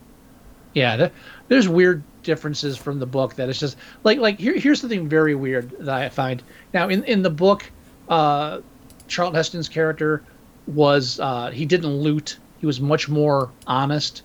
Yeah, 0.74 0.96
there, 0.96 1.10
there's 1.48 1.68
weird 1.68 2.02
differences 2.22 2.76
from 2.76 2.98
the 2.98 3.06
book 3.06 3.34
that 3.34 3.48
it's 3.48 3.60
just 3.60 3.76
like 4.02 4.18
like 4.18 4.38
here, 4.38 4.58
here's 4.58 4.80
something 4.80 5.08
very 5.08 5.34
weird 5.34 5.70
that 5.80 5.94
I 5.94 6.08
find. 6.08 6.42
Now 6.72 6.88
in 6.88 7.04
in 7.04 7.22
the 7.22 7.30
book, 7.30 7.70
uh, 8.08 8.60
Charlton 9.06 9.36
Heston's 9.36 9.68
character 9.68 10.22
was 10.66 11.20
uh, 11.20 11.50
he 11.50 11.66
didn't 11.66 11.94
loot. 11.94 12.38
He 12.60 12.66
was 12.66 12.80
much 12.80 13.08
more 13.08 13.50
honest, 13.66 14.22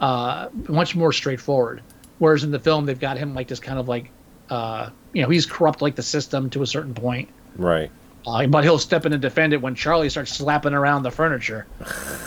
uh, 0.00 0.48
much 0.68 0.94
more 0.94 1.12
straightforward. 1.12 1.82
Whereas 2.18 2.44
in 2.44 2.52
the 2.52 2.60
film, 2.60 2.86
they've 2.86 2.98
got 2.98 3.18
him 3.18 3.34
like 3.34 3.48
this 3.48 3.60
kind 3.60 3.78
of 3.78 3.88
like 3.88 4.10
uh, 4.50 4.90
you 5.12 5.22
know 5.22 5.28
he's 5.28 5.46
corrupt 5.46 5.82
like 5.82 5.94
the 5.96 6.02
system 6.02 6.50
to 6.50 6.62
a 6.62 6.66
certain 6.66 6.94
point. 6.94 7.28
Right. 7.56 7.90
Uh, 8.26 8.46
but 8.46 8.64
he'll 8.64 8.78
step 8.78 9.04
in 9.06 9.12
and 9.12 9.20
defend 9.20 9.52
it 9.52 9.60
when 9.60 9.74
Charlie 9.74 10.08
starts 10.08 10.32
slapping 10.32 10.72
around 10.72 11.02
the 11.02 11.10
furniture. 11.10 11.66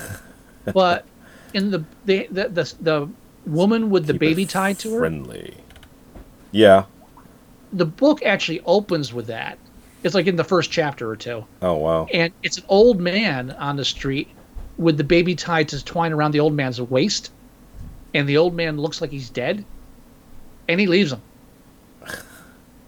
but 0.73 1.05
in 1.53 1.71
the 1.71 1.83
the 2.05 2.27
the 2.31 2.49
the, 2.49 2.73
the 2.81 3.09
woman 3.45 3.89
with 3.89 4.05
the 4.05 4.13
Keep 4.13 4.19
baby 4.19 4.45
tied 4.45 4.79
to 4.79 4.93
her, 4.93 4.99
Friendly. 4.99 5.55
Yeah. 6.51 6.85
the 7.73 7.85
book 7.85 8.23
actually 8.23 8.61
opens 8.65 9.13
with 9.13 9.27
that. 9.27 9.57
It's 10.03 10.13
like 10.15 10.27
in 10.27 10.35
the 10.35 10.43
first 10.43 10.71
chapter 10.71 11.09
or 11.09 11.15
two, 11.15 11.45
Oh 11.61 11.75
wow. 11.75 12.07
and 12.13 12.31
it's 12.43 12.57
an 12.59 12.63
old 12.69 12.99
man 12.99 13.51
on 13.51 13.75
the 13.75 13.83
street 13.85 14.27
with 14.77 14.97
the 14.97 15.03
baby 15.03 15.33
tied 15.35 15.69
to 15.69 15.83
twine 15.83 16.13
around 16.13 16.31
the 16.31 16.39
old 16.39 16.53
man's 16.53 16.79
waist, 16.79 17.31
and 18.13 18.29
the 18.29 18.37
old 18.37 18.53
man 18.53 18.77
looks 18.77 19.01
like 19.01 19.09
he's 19.09 19.29
dead, 19.29 19.65
and 20.67 20.79
he 20.79 20.85
leaves 20.87 21.11
him. 21.11 21.21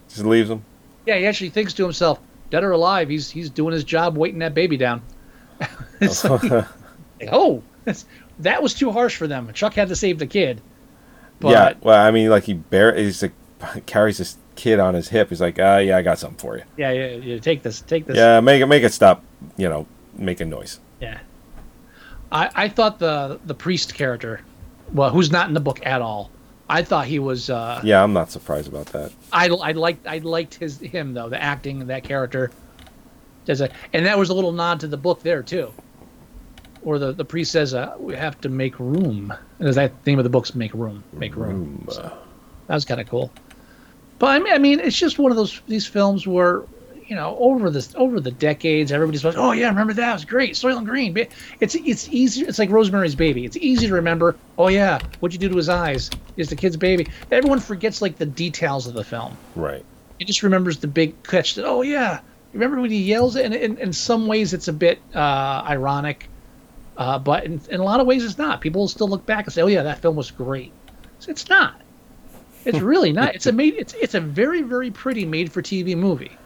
Just 0.10 0.26
leaves 0.26 0.50
him. 0.50 0.64
Yeah, 1.06 1.18
he 1.18 1.26
actually 1.26 1.50
thinks 1.50 1.74
to 1.74 1.84
himself, 1.84 2.20
dead 2.50 2.64
or 2.64 2.72
alive, 2.72 3.10
he's 3.10 3.30
he's 3.30 3.50
doing 3.50 3.74
his 3.74 3.84
job, 3.84 4.18
waiting 4.18 4.40
that 4.40 4.54
baby 4.54 4.78
down. 4.78 5.02
it's 6.02 6.24
like, 6.24 6.66
oh, 7.32 7.64
that 8.40 8.62
was 8.62 8.74
too 8.74 8.92
harsh 8.92 9.16
for 9.16 9.28
them. 9.28 9.52
Chuck 9.54 9.74
had 9.74 9.90
to 9.90 9.96
save 9.96 10.20
the 10.20 10.28
kid. 10.28 10.62
But 11.40 11.50
yeah. 11.50 11.74
Well, 11.82 12.00
I 12.00 12.12
mean, 12.12 12.30
like 12.30 12.44
he 12.44 12.54
bear 12.54 12.96
he's 12.96 13.22
like 13.22 13.34
carries 13.86 14.18
this 14.18 14.38
kid 14.56 14.80
on 14.80 14.94
his 14.94 15.10
hip. 15.10 15.30
He's 15.30 15.42
like, 15.42 15.58
ah, 15.60 15.78
yeah, 15.78 15.98
I 15.98 16.02
got 16.02 16.20
something 16.20 16.38
for 16.38 16.58
you. 16.58 16.64
yeah, 16.78 16.92
yeah, 16.92 17.08
yeah, 17.16 17.40
take 17.40 17.64
this, 17.64 17.82
take 17.82 18.06
this. 18.06 18.18
Yeah, 18.18 18.40
make 18.42 18.62
it 18.62 18.66
make 18.66 18.84
it 18.84 18.94
stop. 18.94 19.24
You 19.58 19.70
know, 19.70 19.88
making 20.16 20.50
noise. 20.50 20.80
Yeah. 21.00 21.20
I, 22.32 22.50
I 22.54 22.70
thought 22.70 23.00
the 23.00 23.40
the 23.46 23.54
priest 23.54 23.96
character, 23.96 24.42
well, 24.94 25.10
who's 25.10 25.32
not 25.32 25.48
in 25.48 25.54
the 25.54 25.60
book 25.60 25.86
at 25.86 26.02
all. 26.02 26.30
I 26.70 26.84
thought 26.84 27.08
he 27.08 27.20
was. 27.20 27.50
Uh, 27.50 27.82
Yeah, 27.84 28.04
I'm 28.04 28.14
not 28.14 28.30
surprised 28.32 28.68
about 28.68 28.86
that. 28.88 29.12
I 29.34 29.48
I 29.48 29.72
liked 29.72 30.06
I 30.08 30.20
liked 30.20 30.54
his 30.56 30.80
him 30.80 31.14
though 31.14 31.30
the 31.30 31.42
acting 31.42 31.88
that 31.88 32.04
character. 32.04 32.52
Does 33.46 33.62
a 33.62 33.70
and 33.94 34.06
that 34.06 34.18
was 34.18 34.30
a 34.30 34.34
little 34.34 34.52
nod 34.52 34.80
to 34.82 34.88
the 34.88 34.98
book 34.98 35.24
there 35.24 35.42
too, 35.42 35.74
or 36.84 37.00
the 37.00 37.12
the 37.12 37.26
priest 37.26 37.52
says 37.52 37.74
uh, 37.74 37.96
we 37.98 38.16
have 38.16 38.40
to 38.42 38.50
make 38.50 38.78
room. 38.80 39.32
And 39.32 39.66
there's 39.66 39.76
that 39.76 39.92
theme 40.04 40.20
of 40.20 40.24
the 40.24 40.30
book's 40.30 40.54
make 40.54 40.74
room, 40.74 41.04
make 41.14 41.36
room. 41.36 41.88
So, 41.90 42.04
that 42.68 42.76
was 42.76 42.86
kind 42.86 43.02
of 43.02 43.10
cool. 43.10 43.32
But 44.20 44.28
I 44.28 44.40
mean, 44.40 44.54
I 44.54 44.58
mean, 44.60 44.80
it's 44.80 44.98
just 44.98 45.18
one 45.18 45.32
of 45.32 45.38
those 45.38 45.62
these 45.68 45.88
films 45.88 46.28
where 46.28 46.64
you 47.10 47.16
know 47.16 47.36
over 47.40 47.72
the 47.72 47.94
over 47.98 48.20
the 48.20 48.32
decades, 48.32 48.92
everybody's 48.92 49.26
like, 49.26 49.36
oh 49.36 49.52
yeah, 49.52 49.68
remember 49.68 49.94
that 49.94 50.12
it 50.12 50.14
was 50.14 50.26
great, 50.26 50.54
Soylent 50.54 50.86
Green. 50.86 51.18
It's 51.60 51.74
it's 51.74 52.08
easy. 52.10 52.46
It's 52.46 52.60
like 52.60 52.70
Rosemary's 52.70 53.16
Baby. 53.16 53.46
It's 53.46 53.58
easy 53.58 53.88
to 53.88 53.96
remember. 53.96 54.36
Oh 54.60 54.68
yeah, 54.68 55.00
what'd 55.20 55.34
you 55.34 55.40
do 55.40 55.52
to 55.52 55.58
his 55.58 55.70
eyes? 55.70 56.12
Is 56.38 56.50
the 56.50 56.56
kid's 56.56 56.78
baby? 56.78 57.08
Everyone 57.32 57.60
forgets 57.60 58.02
like 58.02 58.18
the 58.18 58.28
details 58.28 58.86
of 58.86 58.94
the 58.94 59.04
film. 59.04 59.36
Right. 59.56 59.84
He 60.20 60.26
just 60.26 60.44
remembers 60.44 60.78
the 60.78 60.88
big 60.88 61.22
catch. 61.24 61.56
That 61.56 61.66
oh 61.66 61.82
yeah, 61.82 62.20
remember 62.54 62.80
when 62.80 62.92
he 62.92 63.02
yells? 63.02 63.36
And 63.36 63.56
in, 63.56 63.78
in 63.80 63.92
some 63.92 64.28
ways, 64.28 64.54
it's 64.54 64.68
a 64.68 64.74
bit 64.74 65.00
uh, 65.16 65.64
ironic, 65.68 66.30
uh, 66.96 67.18
but 67.18 67.44
in, 67.44 67.60
in 67.72 67.80
a 67.80 67.84
lot 67.84 68.00
of 68.00 68.06
ways, 68.06 68.24
it's 68.24 68.38
not. 68.38 68.62
People 68.62 68.82
will 68.82 68.88
still 68.88 69.10
look 69.10 69.26
back 69.26 69.46
and 69.46 69.54
say, 69.54 69.64
oh 69.64 69.68
yeah, 69.68 69.82
that 69.82 70.00
film 70.00 70.16
was 70.16 70.30
great. 70.30 70.72
So 71.18 71.32
it's 71.32 71.50
not. 71.50 71.82
It's 72.66 72.80
really 72.80 73.14
not. 73.14 73.34
It's 73.34 73.48
a 73.48 73.52
made. 73.52 73.74
It's 73.76 73.94
it's 73.94 74.14
a 74.14 74.22
very 74.22 74.62
very 74.62 74.92
pretty 74.92 75.26
made 75.26 75.52
for 75.52 75.64
TV 75.64 75.98
movie. 75.98 76.38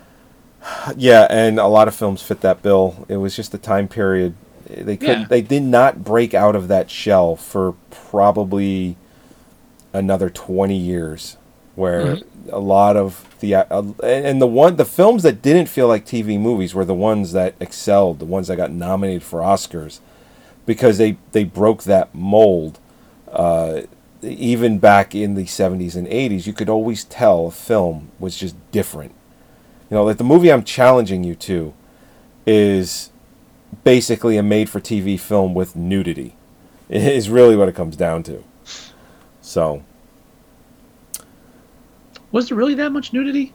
Yeah, 0.96 1.28
and 1.30 1.60
a 1.60 1.68
lot 1.68 1.88
of 1.88 1.96
films 1.96 2.22
fit 2.22 2.42
that 2.42 2.62
bill. 2.62 3.06
It 3.10 3.18
was 3.18 3.36
just 3.36 3.54
a 3.54 3.58
time 3.58 3.88
period. 3.88 4.36
They 4.68 4.98
couldn't. 4.98 5.22
Yeah. 5.22 5.28
They 5.28 5.42
did 5.42 5.64
not 5.64 6.04
break 6.04 6.34
out 6.34 6.56
of 6.56 6.68
that 6.70 6.90
shell 6.90 7.36
for 7.36 7.76
probably 7.90 8.96
another 9.92 10.30
twenty 10.30 10.78
years, 10.78 11.38
where 11.76 12.20
a 12.50 12.60
lot 12.60 12.96
of 12.98 13.28
the 13.40 13.56
uh, 13.56 13.84
and 14.04 14.42
the 14.42 14.48
one 14.48 14.78
the 14.78 14.86
films 14.86 15.24
that 15.24 15.42
didn't 15.42 15.68
feel 15.68 15.88
like 15.88 16.06
TV 16.06 16.40
movies 16.40 16.74
were 16.74 16.86
the 16.86 16.94
ones 16.94 17.34
that 17.34 17.56
excelled, 17.60 18.20
the 18.20 18.26
ones 18.26 18.48
that 18.48 18.56
got 18.56 18.72
nominated 18.72 19.24
for 19.24 19.42
Oscars, 19.42 20.00
because 20.66 20.98
they 20.98 21.18
they 21.34 21.44
broke 21.44 21.84
that 21.84 22.14
mold. 22.16 22.80
Uh, 23.32 23.82
even 24.22 24.80
back 24.80 25.14
in 25.14 25.36
the 25.36 25.44
70s 25.44 25.98
and 25.98 26.08
80s, 26.08 26.48
you 26.48 26.54
could 26.54 26.70
always 26.70 27.04
tell 27.04 27.48
a 27.48 27.52
film 27.52 28.10
was 28.20 28.38
just 28.38 28.56
different. 28.72 29.14
You 29.94 30.00
know, 30.00 30.06
like 30.06 30.18
the 30.18 30.24
movie 30.24 30.52
I'm 30.52 30.64
challenging 30.64 31.24
you 31.24 31.36
to 31.36 31.72
is 32.48 33.12
basically 33.84 34.38
a 34.38 34.42
made 34.42 34.68
for 34.68 34.80
TV 34.80 35.20
film 35.20 35.54
with 35.54 35.76
nudity, 35.76 36.36
is 36.90 37.30
really 37.30 37.56
what 37.56 37.70
it 37.70 37.76
comes 37.76 37.96
down 37.96 38.24
to. 38.24 38.44
So, 39.40 39.84
Was 42.32 42.50
there 42.50 42.58
really 42.58 42.74
that 42.74 42.92
much 42.92 43.14
nudity? 43.14 43.54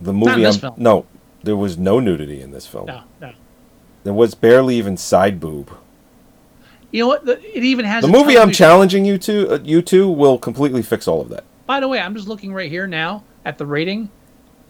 the 0.00 0.12
movie 0.12 0.42
this 0.42 0.56
I'm, 0.56 0.60
film. 0.60 0.74
no, 0.76 1.06
there 1.44 1.54
was 1.54 1.78
no 1.78 2.00
nudity 2.00 2.40
in 2.40 2.50
this 2.50 2.66
film. 2.66 2.86
No, 2.86 3.04
no. 3.20 3.32
There 4.02 4.12
was 4.12 4.34
barely 4.34 4.74
even 4.74 4.96
side 4.96 5.38
boob. 5.38 5.70
You 6.90 7.04
know 7.04 7.06
what? 7.06 7.24
The, 7.24 7.40
it 7.56 7.62
even 7.62 7.84
has 7.84 8.02
The 8.02 8.08
movie 8.08 8.36
I'm 8.36 8.50
challenging 8.50 9.04
you 9.04 9.18
to, 9.18 9.50
uh, 9.50 9.58
you 9.62 9.82
two, 9.82 10.10
will 10.10 10.36
completely 10.36 10.82
fix 10.82 11.06
all 11.06 11.20
of 11.20 11.28
that. 11.28 11.44
By 11.64 11.78
the 11.78 11.86
way, 11.86 12.00
I'm 12.00 12.16
just 12.16 12.26
looking 12.26 12.52
right 12.52 12.68
here 12.68 12.88
now 12.88 13.22
at 13.44 13.56
the 13.56 13.64
rating. 13.64 14.10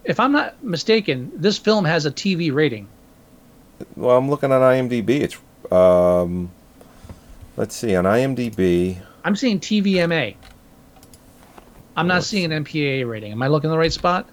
If 0.09 0.19
I'm 0.19 0.31
not 0.31 0.63
mistaken, 0.63 1.31
this 1.35 1.59
film 1.59 1.85
has 1.85 2.07
a 2.07 2.11
TV 2.11 2.51
rating. 2.51 2.87
Well, 3.95 4.17
I'm 4.17 4.27
looking 4.27 4.51
on 4.51 4.59
IMDb. 4.59 5.21
It's 5.21 5.37
um, 5.71 6.49
let's 7.55 7.75
see 7.75 7.95
on 7.95 8.05
IMDb. 8.05 8.97
I'm 9.23 9.35
seeing 9.35 9.59
TVMA. 9.59 10.35
I'm 11.95 12.07
not 12.07 12.23
seeing 12.23 12.51
an 12.51 12.65
MPAA 12.65 13.07
rating. 13.07 13.33
Am 13.33 13.43
I 13.43 13.49
looking 13.49 13.67
in 13.67 13.71
the 13.71 13.77
right 13.77 13.93
spot? 13.93 14.27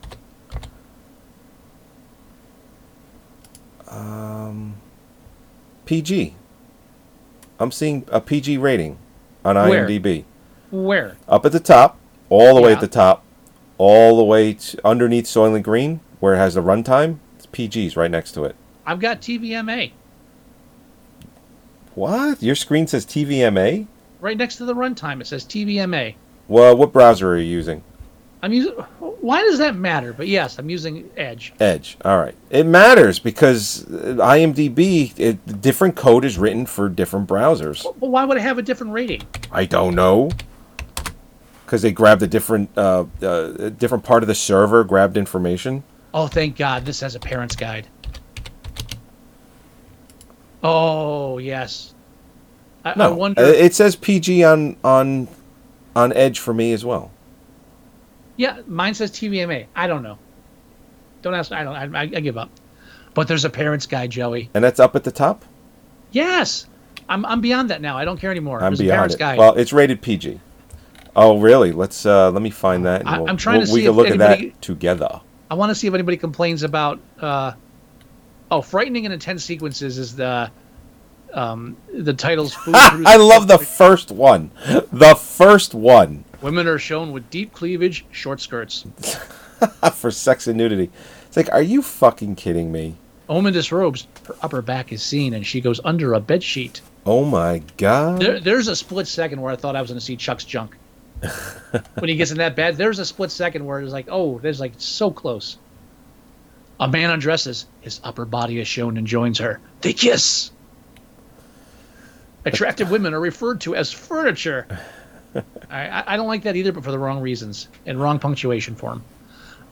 Um, 3.88 4.76
PG. 5.84 6.36
I'm 7.60 7.70
seeing 7.70 8.06
a 8.10 8.22
PG 8.22 8.56
rating 8.56 8.96
on 9.44 9.56
Where? 9.56 9.86
IMDb. 9.86 10.24
Where? 10.70 11.18
Up 11.28 11.44
at 11.44 11.52
the 11.52 11.60
top, 11.60 11.98
all 12.30 12.54
the 12.54 12.62
way 12.62 12.72
at 12.72 12.80
the 12.80 12.88
top, 12.88 13.25
all 13.78 14.16
the 14.16 14.24
way 14.24 14.54
to 14.54 14.78
underneath 14.86 15.24
Soylent 15.26 15.62
Green, 15.62 16.00
where 16.20 16.34
it 16.34 16.38
has 16.38 16.54
the 16.54 16.62
runtime. 16.62 17.18
It's 17.36 17.46
PG's 17.46 17.96
right 17.96 18.10
next 18.10 18.32
to 18.32 18.44
it. 18.44 18.56
I've 18.86 19.00
got 19.00 19.20
TVMA 19.20 19.92
What? 21.94 22.42
Your 22.42 22.54
screen 22.54 22.86
says 22.86 23.04
TVMA? 23.06 23.86
right 24.20 24.36
next 24.36 24.56
to 24.56 24.64
the 24.64 24.74
runtime. 24.74 25.20
It 25.20 25.26
says 25.26 25.44
TVMA. 25.44 26.14
Well, 26.48 26.76
what 26.76 26.92
browser 26.92 27.30
are 27.30 27.36
you 27.36 27.44
using? 27.44 27.82
I'm 28.42 28.52
using. 28.52 28.72
Why 29.00 29.42
does 29.42 29.58
that 29.58 29.74
matter? 29.74 30.12
But 30.12 30.28
yes, 30.28 30.58
I'm 30.58 30.70
using 30.70 31.10
Edge. 31.16 31.52
Edge. 31.58 31.96
All 32.04 32.18
right. 32.18 32.34
It 32.50 32.64
matters 32.66 33.18
because 33.18 33.84
IMDb, 33.86 35.12
it, 35.18 35.60
different 35.60 35.96
code 35.96 36.24
is 36.24 36.38
written 36.38 36.66
for 36.66 36.88
different 36.88 37.28
browsers. 37.28 37.82
But 37.98 38.08
why 38.08 38.24
would 38.24 38.36
it 38.36 38.42
have 38.42 38.58
a 38.58 38.62
different 38.62 38.92
rating? 38.92 39.22
I 39.50 39.64
don't 39.64 39.94
know. 39.94 40.30
Because 41.66 41.82
they 41.82 41.90
grabbed 41.90 42.22
a 42.22 42.28
different, 42.28 42.70
uh, 42.78 43.06
uh, 43.20 43.52
a 43.58 43.70
different 43.70 44.04
part 44.04 44.22
of 44.22 44.28
the 44.28 44.34
server, 44.36 44.84
grabbed 44.84 45.16
information. 45.16 45.82
Oh, 46.14 46.28
thank 46.28 46.56
God, 46.56 46.86
this 46.86 47.00
has 47.00 47.16
a 47.16 47.20
parent's 47.20 47.56
guide. 47.56 47.88
Oh 50.62 51.38
yes. 51.38 51.94
I, 52.84 52.92
I 52.92 53.08
wonder. 53.08 53.40
uh, 53.40 53.44
it 53.46 53.74
says 53.74 53.96
PG 53.96 54.44
on 54.44 54.76
on 54.82 55.28
on 55.94 56.12
Edge 56.12 56.38
for 56.38 56.54
me 56.54 56.72
as 56.72 56.84
well. 56.84 57.10
Yeah, 58.36 58.60
mine 58.66 58.94
says 58.94 59.10
TVMA. 59.10 59.66
I 59.74 59.86
don't 59.86 60.02
know. 60.02 60.18
Don't 61.22 61.34
ask. 61.34 61.52
I 61.52 61.64
don't. 61.64 61.74
I, 61.74 62.00
I, 62.00 62.02
I 62.02 62.06
give 62.20 62.36
up. 62.36 62.50
But 63.14 63.28
there's 63.28 63.44
a 63.44 63.50
parents' 63.50 63.86
guide, 63.86 64.10
Joey. 64.10 64.50
And 64.54 64.62
that's 64.62 64.78
up 64.78 64.94
at 64.94 65.04
the 65.04 65.10
top. 65.10 65.44
Yes, 66.12 66.66
I'm. 67.08 67.24
I'm 67.26 67.40
beyond 67.40 67.70
that 67.70 67.80
now. 67.80 67.96
I 67.96 68.04
don't 68.04 68.20
care 68.20 68.30
anymore. 68.30 68.58
I'm 68.62 68.70
there's 68.70 68.80
a 68.80 68.84
beyond 68.84 68.96
parents' 68.96 69.14
it. 69.16 69.18
guide. 69.18 69.38
Well, 69.38 69.54
it's 69.54 69.72
rated 69.72 70.00
PG. 70.02 70.40
Oh, 71.16 71.40
really? 71.40 71.72
Let's 71.72 72.04
uh, 72.06 72.30
let 72.30 72.42
me 72.42 72.50
find 72.50 72.84
that. 72.84 73.00
and 73.00 73.08
I- 73.08 73.18
we'll- 73.18 73.28
I'm 73.30 73.36
trying 73.36 73.58
we'll- 73.58 73.66
to 73.66 73.72
we 73.72 73.80
see 73.80 73.84
can 73.86 73.90
if 73.90 73.96
look 73.96 74.06
at 74.06 74.20
anybody- 74.20 74.50
that 74.50 74.62
together. 74.62 75.20
I 75.50 75.54
want 75.54 75.70
to 75.70 75.74
see 75.74 75.86
if 75.86 75.94
anybody 75.94 76.16
complains 76.16 76.62
about. 76.62 77.00
Uh, 77.20 77.52
oh, 78.50 78.60
frightening 78.62 79.06
and 79.06 79.14
intense 79.14 79.44
sequences 79.44 79.96
is 79.98 80.14
the 80.16 80.50
um, 81.32 81.76
the 81.92 82.12
titles. 82.12 82.54
Food 82.64 82.74
I 82.76 83.16
love 83.16 83.48
the 83.48 83.58
first 83.58 84.10
one. 84.10 84.50
The 84.92 85.14
first 85.14 85.74
one 85.74 86.24
Women 86.42 86.66
are 86.66 86.78
shown 86.78 87.12
with 87.12 87.28
deep 87.30 87.52
cleavage, 87.52 88.04
short 88.10 88.40
skirts. 88.40 88.84
for 89.94 90.10
sex 90.10 90.46
and 90.46 90.58
nudity. 90.58 90.90
It's 91.26 91.36
like, 91.36 91.50
are 91.52 91.62
you 91.62 91.80
fucking 91.82 92.36
kidding 92.36 92.70
me? 92.70 92.96
A 93.28 93.34
woman 93.34 93.52
disrobes, 93.52 94.06
her 94.26 94.36
upper 94.42 94.62
back 94.62 94.92
is 94.92 95.02
seen, 95.02 95.34
and 95.34 95.46
she 95.46 95.60
goes 95.60 95.80
under 95.84 96.12
a 96.14 96.20
bed 96.20 96.42
sheet. 96.42 96.82
Oh 97.04 97.24
my 97.24 97.62
god. 97.76 98.20
There, 98.20 98.38
there's 98.40 98.68
a 98.68 98.76
split 98.76 99.08
second 99.08 99.40
where 99.40 99.52
I 99.52 99.56
thought 99.56 99.74
I 99.76 99.80
was 99.80 99.90
going 99.90 99.98
to 99.98 100.04
see 100.04 100.16
Chuck's 100.16 100.44
junk. 100.44 100.76
when 101.98 102.08
he 102.08 102.16
gets 102.16 102.30
in 102.30 102.38
that 102.38 102.56
bed, 102.56 102.76
there's 102.76 102.98
a 102.98 103.04
split 103.04 103.30
second 103.30 103.64
where 103.64 103.80
it's 103.80 103.92
like, 103.92 104.06
oh, 104.10 104.38
there's 104.38 104.60
like 104.60 104.74
so 104.78 105.10
close. 105.10 105.58
A 106.78 106.88
man 106.88 107.10
undresses, 107.10 107.66
his 107.80 108.00
upper 108.04 108.24
body 108.24 108.60
is 108.60 108.68
shown 108.68 108.96
and 108.98 109.06
joins 109.06 109.38
her. 109.38 109.60
They 109.80 109.92
kiss. 109.94 110.50
Attractive 112.44 112.90
women 112.90 113.14
are 113.14 113.20
referred 113.20 113.62
to 113.62 113.74
as 113.74 113.90
furniture. 113.92 114.66
I, 115.70 116.04
I- 116.06 116.16
don't 116.16 116.28
like 116.28 116.42
that 116.44 116.56
either, 116.56 116.72
but 116.72 116.84
for 116.84 116.90
the 116.90 116.98
wrong 116.98 117.20
reasons 117.20 117.68
and 117.86 118.00
wrong 118.00 118.18
punctuation 118.18 118.76
form. 118.76 119.02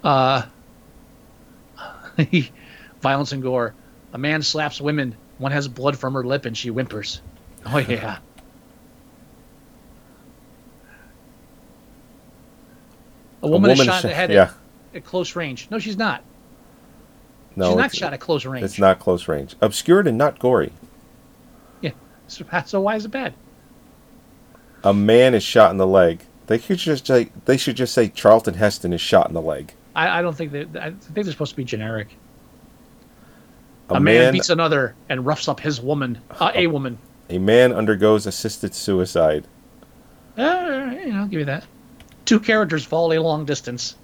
Uh, 0.02 0.42
violence 3.00 3.32
and 3.32 3.42
gore. 3.42 3.74
A 4.12 4.18
man 4.18 4.42
slaps 4.42 4.80
women. 4.80 5.14
One 5.38 5.52
has 5.52 5.68
blood 5.68 5.98
from 5.98 6.14
her 6.14 6.24
lip 6.24 6.46
and 6.46 6.56
she 6.56 6.70
whimpers. 6.70 7.20
Oh 7.66 7.78
yeah. 7.78 8.18
A 13.44 13.48
woman, 13.48 13.70
is 13.70 13.78
woman 13.78 13.92
shot 13.92 14.04
in 14.04 14.10
the 14.10 14.16
head 14.16 14.30
yeah. 14.30 14.42
at, 14.42 14.52
at 14.96 15.04
close 15.04 15.36
range. 15.36 15.68
No, 15.70 15.78
she's 15.78 15.96
not. 15.96 16.22
No, 17.56 17.68
she's 17.68 17.76
not 17.76 17.94
shot 17.94 18.12
at 18.12 18.20
close 18.20 18.44
range. 18.44 18.64
It's 18.64 18.78
not 18.78 18.98
close 18.98 19.28
range. 19.28 19.54
Obscured 19.60 20.06
and 20.06 20.18
not 20.18 20.38
gory. 20.38 20.72
Yeah. 21.80 21.92
So, 22.26 22.44
so 22.66 22.80
why 22.80 22.96
is 22.96 23.04
it 23.04 23.10
bad? 23.10 23.34
A 24.82 24.92
man 24.92 25.34
is 25.34 25.42
shot 25.42 25.70
in 25.70 25.76
the 25.76 25.86
leg. 25.86 26.24
They 26.46 26.58
could 26.58 26.78
just 26.78 27.06
say 27.06 27.30
they 27.44 27.56
should 27.56 27.76
just 27.76 27.94
say 27.94 28.08
Charlton 28.08 28.54
Heston 28.54 28.92
is 28.92 29.00
shot 29.00 29.28
in 29.28 29.34
the 29.34 29.40
leg. 29.40 29.72
I, 29.94 30.18
I 30.18 30.22
don't 30.22 30.36
think 30.36 30.52
that. 30.52 30.76
I 30.76 30.90
think 30.90 31.14
they're 31.14 31.24
supposed 31.24 31.52
to 31.52 31.56
be 31.56 31.64
generic. 31.64 32.16
A, 33.90 33.94
A, 33.94 34.00
man, 34.00 34.14
man, 34.16 34.32
beats 34.32 34.50
another 34.50 34.94
and 35.08 35.24
roughs 35.24 35.46
up 35.46 35.60
his 35.60 35.80
woman, 35.80 36.18
uh, 36.40 36.50
a 36.54 36.66
woman. 36.66 36.98
a 37.30 37.38
man 37.38 37.72
undergoes 37.72 38.26
assisted 38.26 38.74
suicide. 38.74 39.46
Uh, 40.36 40.94
you 41.04 41.12
know, 41.12 41.20
I'll 41.20 41.26
give 41.26 41.40
you 41.40 41.44
that. 41.46 41.64
Two 42.24 42.40
characters 42.40 42.84
fall 42.84 43.12
a 43.12 43.18
long 43.18 43.44
distance. 43.44 43.96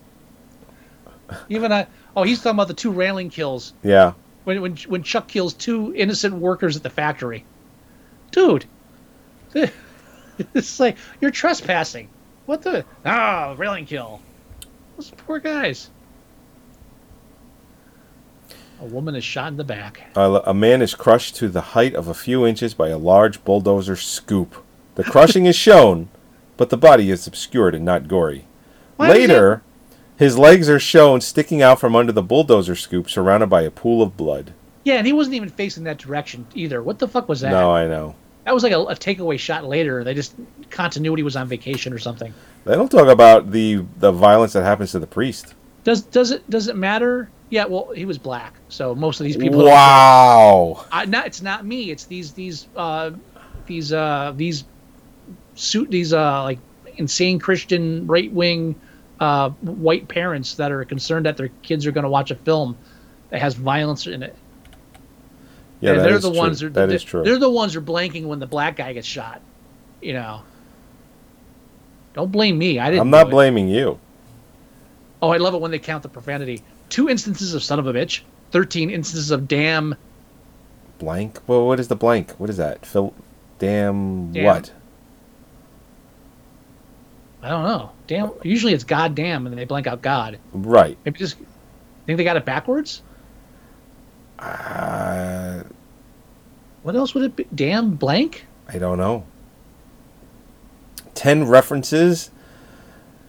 Even 1.49 1.73
I. 1.73 1.87
Oh, 2.17 2.23
he's 2.25 2.39
talking 2.39 2.57
about 2.57 2.69
the 2.69 2.75
two 2.75 2.91
railing 2.91 3.31
kills 3.31 3.73
Yeah. 3.83 4.13
when 4.45 4.61
when 4.61 4.77
when 4.89 5.03
Chuck 5.03 5.29
kills 5.29 5.55
two 5.55 5.95
innocent 5.95 6.35
workers 6.35 6.77
at 6.77 6.83
the 6.83 6.91
factory. 6.91 7.45
Dude, 8.33 8.65
it's 9.55 10.81
like 10.81 10.97
you're 11.21 11.31
trespassing. 11.31 12.09
What 12.47 12.63
the? 12.63 12.85
Ah, 13.05 13.55
railing 13.57 13.87
kill. 13.87 14.21
Those 14.97 15.11
poor 15.11 15.39
guys. 15.39 15.89
A 18.81 18.85
woman 18.87 19.15
is 19.15 19.25
shot 19.25 19.49
in 19.49 19.57
the 19.57 19.65
back. 19.65 20.01
A 20.17 20.55
man 20.55 20.81
is 20.81 20.95
crushed 20.95 21.37
to 21.37 21.49
the 21.49 21.61
height 21.61 21.95
of 21.95 22.09
a 22.09 22.15
few 22.15 22.47
inches 22.47 22.73
by 22.73 22.89
a 22.89 22.97
large 22.99 23.45
bulldozer 23.45 23.95
scoop. 23.95 24.65
The 24.95 25.05
crushing 25.05 25.45
is 25.45 25.55
shown, 25.55 26.09
but 26.61 26.69
the 26.69 26.77
body 26.77 27.11
is 27.11 27.27
obscured 27.27 27.75
and 27.75 27.87
not 27.87 28.07
gory. 28.07 28.45
Why 28.99 29.09
Later, 29.09 29.63
his 30.19 30.37
legs 30.37 30.69
are 30.69 30.79
shown 30.79 31.23
sticking 31.23 31.63
out 31.63 31.81
from 31.81 31.97
under 31.97 32.13
the 32.13 32.23
bulldozer 32.23 32.77
scoop, 32.77 33.09
surrounded 33.09 33.47
by 33.47 33.63
a 33.63 33.71
pool 33.71 34.03
of 34.03 34.15
blood. 34.15 34.53
Yeah, 34.85 34.97
and 34.97 35.07
he 35.07 35.15
wasn't 35.15 35.37
even 35.37 35.49
facing 35.49 35.85
that 35.85 35.97
direction 35.97 36.47
either. 36.55 36.83
What 36.83 36.99
the 36.99 37.09
fuck 37.09 37.31
was 37.31 37.41
that? 37.41 37.53
No, 37.53 37.71
I 37.75 37.89
know. 37.89 38.15
That 38.45 38.53
was 38.53 38.63
like 38.63 38.75
a, 38.75 38.79
a 38.79 38.95
takeaway 38.95 39.39
shot 39.39 39.65
later. 39.65 40.05
They 40.05 40.13
just 40.13 40.35
continuity 40.69 41.23
was 41.23 41.35
on 41.35 41.49
vacation 41.49 41.95
or 41.95 41.99
something. 41.99 42.35
They 42.67 42.75
don't 42.75 42.91
talk 42.91 43.09
about 43.09 43.53
the 43.53 43.87
the 43.97 44.13
violence 44.13 44.53
that 44.53 44.63
happens 44.63 44.93
to 44.93 44.99
the 44.99 45.07
priest. 45.07 45.55
Does 45.85 46.03
does 46.03 46.31
it 46.31 46.51
does 46.51 46.69
it 46.69 46.77
matter? 46.77 47.31
Yeah, 47.49 47.65
well, 47.65 47.91
he 47.97 48.05
was 48.05 48.19
black, 48.19 48.53
so 48.69 48.95
most 48.95 49.19
of 49.19 49.25
these 49.25 49.39
people. 49.39 49.65
Wow. 49.65 50.85
I, 50.93 51.07
not 51.07 51.27
it's 51.27 51.41
not 51.41 51.65
me. 51.65 51.91
It's 51.91 52.05
these 52.05 52.35
these 52.35 52.69
uh, 52.77 53.13
these 53.65 53.95
uh, 53.95 54.35
these 54.37 54.65
suit 55.61 55.91
these 55.91 56.13
uh, 56.13 56.43
like 56.43 56.59
insane 56.97 57.39
Christian 57.39 58.07
right 58.07 58.33
wing 58.33 58.75
uh, 59.21 59.51
white 59.51 60.09
parents 60.09 60.55
that 60.55 60.73
are 60.73 60.85
concerned 60.85 61.27
that 61.27 61.37
their 61.37 61.49
kids 61.63 61.87
are 61.87 61.93
going 61.93 62.05
to 62.05 62.11
watch 62.11 62.31
a 62.31 62.35
film 62.35 62.77
that 63.29 63.41
has 63.41 63.55
violence 63.55 64.07
in 64.07 64.23
it. 64.23 64.35
Yeah, 65.81 65.93
and 65.93 66.01
they're 66.01 66.19
the 66.19 66.31
true. 66.31 66.39
ones 66.39 66.61
that 66.61 66.75
That 66.75 66.91
is 66.91 67.05
true. 67.05 67.23
They're 67.23 67.39
the 67.39 67.51
ones 67.51 67.75
who 67.75 67.81
are 67.81 67.83
blanking 67.83 68.25
when 68.25 68.39
the 68.39 68.47
black 68.47 68.77
guy 68.77 68.93
gets 68.93 69.07
shot. 69.07 69.41
You 70.01 70.15
know. 70.15 70.43
Don't 72.15 72.33
blame 72.33 72.59
me. 72.59 72.79
I 72.79 72.91
didn't. 72.91 73.03
I'm 73.03 73.11
not 73.11 73.31
blaming 73.31 73.69
you. 73.69 73.99
Oh, 75.23 75.31
I 75.31 75.37
love 75.37 75.55
it 75.55 75.61
when 75.61 75.71
they 75.71 75.79
count 75.79 76.03
the 76.03 76.09
profanity. 76.09 76.63
Two 76.89 77.09
instances 77.09 77.55
of 77.55 77.63
son 77.63 77.79
of 77.79 77.87
a 77.87 77.93
bitch. 77.93 78.23
Thirteen 78.51 78.91
instances 78.91 79.31
of 79.31 79.47
damn. 79.47 79.95
Blank. 80.99 81.41
Well, 81.47 81.67
what 81.67 81.79
is 81.79 81.89
the 81.89 81.97
blank? 81.97 82.33
What 82.33 82.51
is 82.51 82.57
that? 82.57 82.85
Phil. 82.85 83.15
Damn. 83.59 84.33
Damn. 84.33 84.45
What? 84.45 84.73
I 87.43 87.49
don't 87.49 87.65
know. 87.65 87.93
Damn. 88.07 88.33
Usually 88.43 88.73
it's 88.75 88.85
goddamn, 88.85 89.47
and 89.47 89.53
then 89.53 89.59
they 89.59 89.65
blank 89.65 89.87
out 89.87 90.03
God. 90.03 90.39
Right. 90.53 90.99
Maybe 91.05 91.19
just 91.19 91.37
think 92.07 92.17
they 92.19 92.25
got 92.25 92.37
it 92.37 92.45
backwards. 92.45 93.03
Uh, 94.39 95.63
What 96.83 96.97
else 96.97 97.15
would 97.15 97.25
it 97.25 97.37
be? 97.37 97.47
Damn 97.55 97.95
blank 97.95 98.47
I 98.69 98.79
don't 98.79 98.99
know. 98.99 99.25
Ten 101.15 101.47
references 101.47 102.31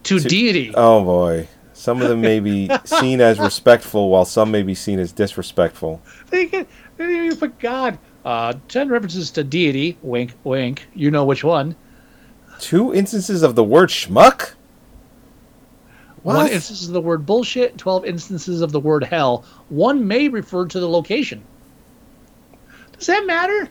to, 0.03 0.20
deity. 0.20 0.72
Oh 0.76 1.03
boy. 1.03 1.47
Some 1.74 2.01
of 2.01 2.07
them 2.09 2.22
may 2.22 2.39
be 2.39 2.70
seen 2.86 3.20
as 3.22 3.39
respectful, 3.39 4.09
while 4.09 4.24
some 4.26 4.51
may 4.51 4.62
be 4.64 4.76
seen 4.76 4.99
as 4.99 5.12
disrespectful. 5.12 6.01
They 6.30 6.45
get 6.45 6.68
they 6.97 7.07
didn't 7.07 7.26
even 7.26 7.38
put 7.38 7.59
God. 7.59 7.97
Uh, 8.24 8.53
ten 8.68 8.88
references 8.89 9.32
to 9.32 9.43
deity. 9.43 9.97
Wink, 10.01 10.34
wink. 10.43 10.88
You 10.93 11.09
know 11.12 11.26
which 11.26 11.43
one. 11.43 11.76
Two 12.62 12.93
instances 12.93 13.41
of 13.41 13.55
the 13.55 13.64
word 13.64 13.89
schmuck. 13.89 14.51
One 16.22 16.47
instance 16.47 16.86
of 16.86 16.93
the 16.93 17.01
word 17.01 17.26
bullshit. 17.26 17.76
Twelve 17.80 18.05
instances 18.05 18.62
of 18.62 18.72
the 18.72 18.80
word 18.80 19.03
hell. 19.03 19.43
One 19.70 20.07
may 20.07 20.28
refer 20.28 20.68
to 20.68 20.80
the 20.80 20.88
location. 20.88 21.41
Does 22.97 23.07
that 23.07 23.26
matter? 23.26 23.68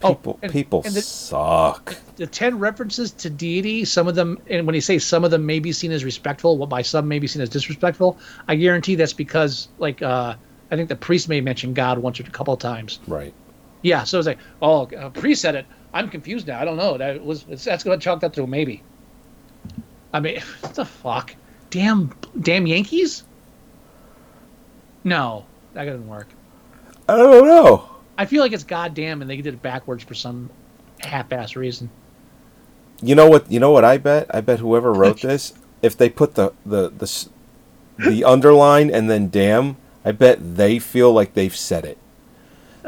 People, 0.00 0.38
and- 0.42 0.52
people 0.52 0.82
and 0.84 0.94
the- 0.94 1.00
suck. 1.00 1.96
the 2.16 2.26
10 2.26 2.58
references 2.58 3.12
to 3.12 3.30
deity, 3.30 3.84
some 3.84 4.08
of 4.08 4.16
them, 4.16 4.38
and 4.48 4.66
when 4.66 4.74
you 4.74 4.80
say 4.80 4.98
some 4.98 5.24
of 5.24 5.30
them 5.30 5.46
may 5.46 5.60
be 5.60 5.72
seen 5.72 5.92
as 5.92 6.04
respectful, 6.04 6.58
what 6.58 6.68
by 6.68 6.82
some 6.82 7.06
may 7.06 7.20
be 7.20 7.26
seen 7.28 7.42
as 7.42 7.48
disrespectful, 7.48 8.18
I 8.48 8.56
guarantee 8.56 8.96
that's 8.96 9.12
because, 9.12 9.68
like, 9.78 10.02
uh, 10.02 10.34
I 10.70 10.76
think 10.76 10.88
the 10.88 10.96
priest 10.96 11.28
may 11.28 11.40
mention 11.40 11.72
God 11.72 11.98
once 11.98 12.18
or 12.18 12.24
a 12.24 12.30
couple 12.30 12.52
of 12.54 12.60
times. 12.60 12.98
Right. 13.06 13.32
Yeah, 13.82 14.02
so 14.04 14.18
it's 14.18 14.26
like, 14.26 14.38
oh, 14.60 14.88
a 14.96 15.10
priest 15.10 15.42
said 15.42 15.54
it. 15.54 15.66
I'm 15.98 16.08
confused 16.08 16.46
now. 16.46 16.60
I 16.60 16.64
don't 16.64 16.76
know. 16.76 16.96
That 16.96 17.24
was 17.24 17.42
that's 17.42 17.82
going 17.82 17.98
to 17.98 18.02
chalk 18.02 18.20
that 18.20 18.32
to 18.34 18.44
a 18.44 18.46
maybe. 18.46 18.84
I 20.12 20.20
mean, 20.20 20.40
what 20.60 20.74
the 20.74 20.84
fuck? 20.84 21.34
Damn, 21.70 22.14
damn 22.40 22.68
Yankees? 22.68 23.24
No, 25.02 25.44
that 25.74 25.86
doesn't 25.86 26.06
work. 26.06 26.28
I 27.08 27.16
don't 27.16 27.44
know. 27.44 27.88
I 28.16 28.26
feel 28.26 28.42
like 28.42 28.52
it's 28.52 28.62
goddamn, 28.62 29.22
and 29.22 29.30
they 29.30 29.36
did 29.38 29.54
it 29.54 29.62
backwards 29.62 30.04
for 30.04 30.14
some 30.14 30.50
half-ass 31.00 31.56
reason. 31.56 31.90
You 33.02 33.16
know 33.16 33.28
what? 33.28 33.50
You 33.50 33.58
know 33.58 33.72
what? 33.72 33.84
I 33.84 33.98
bet. 33.98 34.32
I 34.32 34.40
bet 34.40 34.60
whoever 34.60 34.92
wrote 34.92 35.20
this, 35.20 35.52
if 35.82 35.96
they 35.96 36.08
put 36.08 36.36
the 36.36 36.52
the 36.64 36.90
the 36.90 37.28
the 37.98 38.22
underline 38.22 38.88
and 38.88 39.10
then 39.10 39.30
damn, 39.30 39.76
I 40.04 40.12
bet 40.12 40.56
they 40.56 40.78
feel 40.78 41.12
like 41.12 41.34
they've 41.34 41.54
said 41.54 41.84
it. 41.84 41.98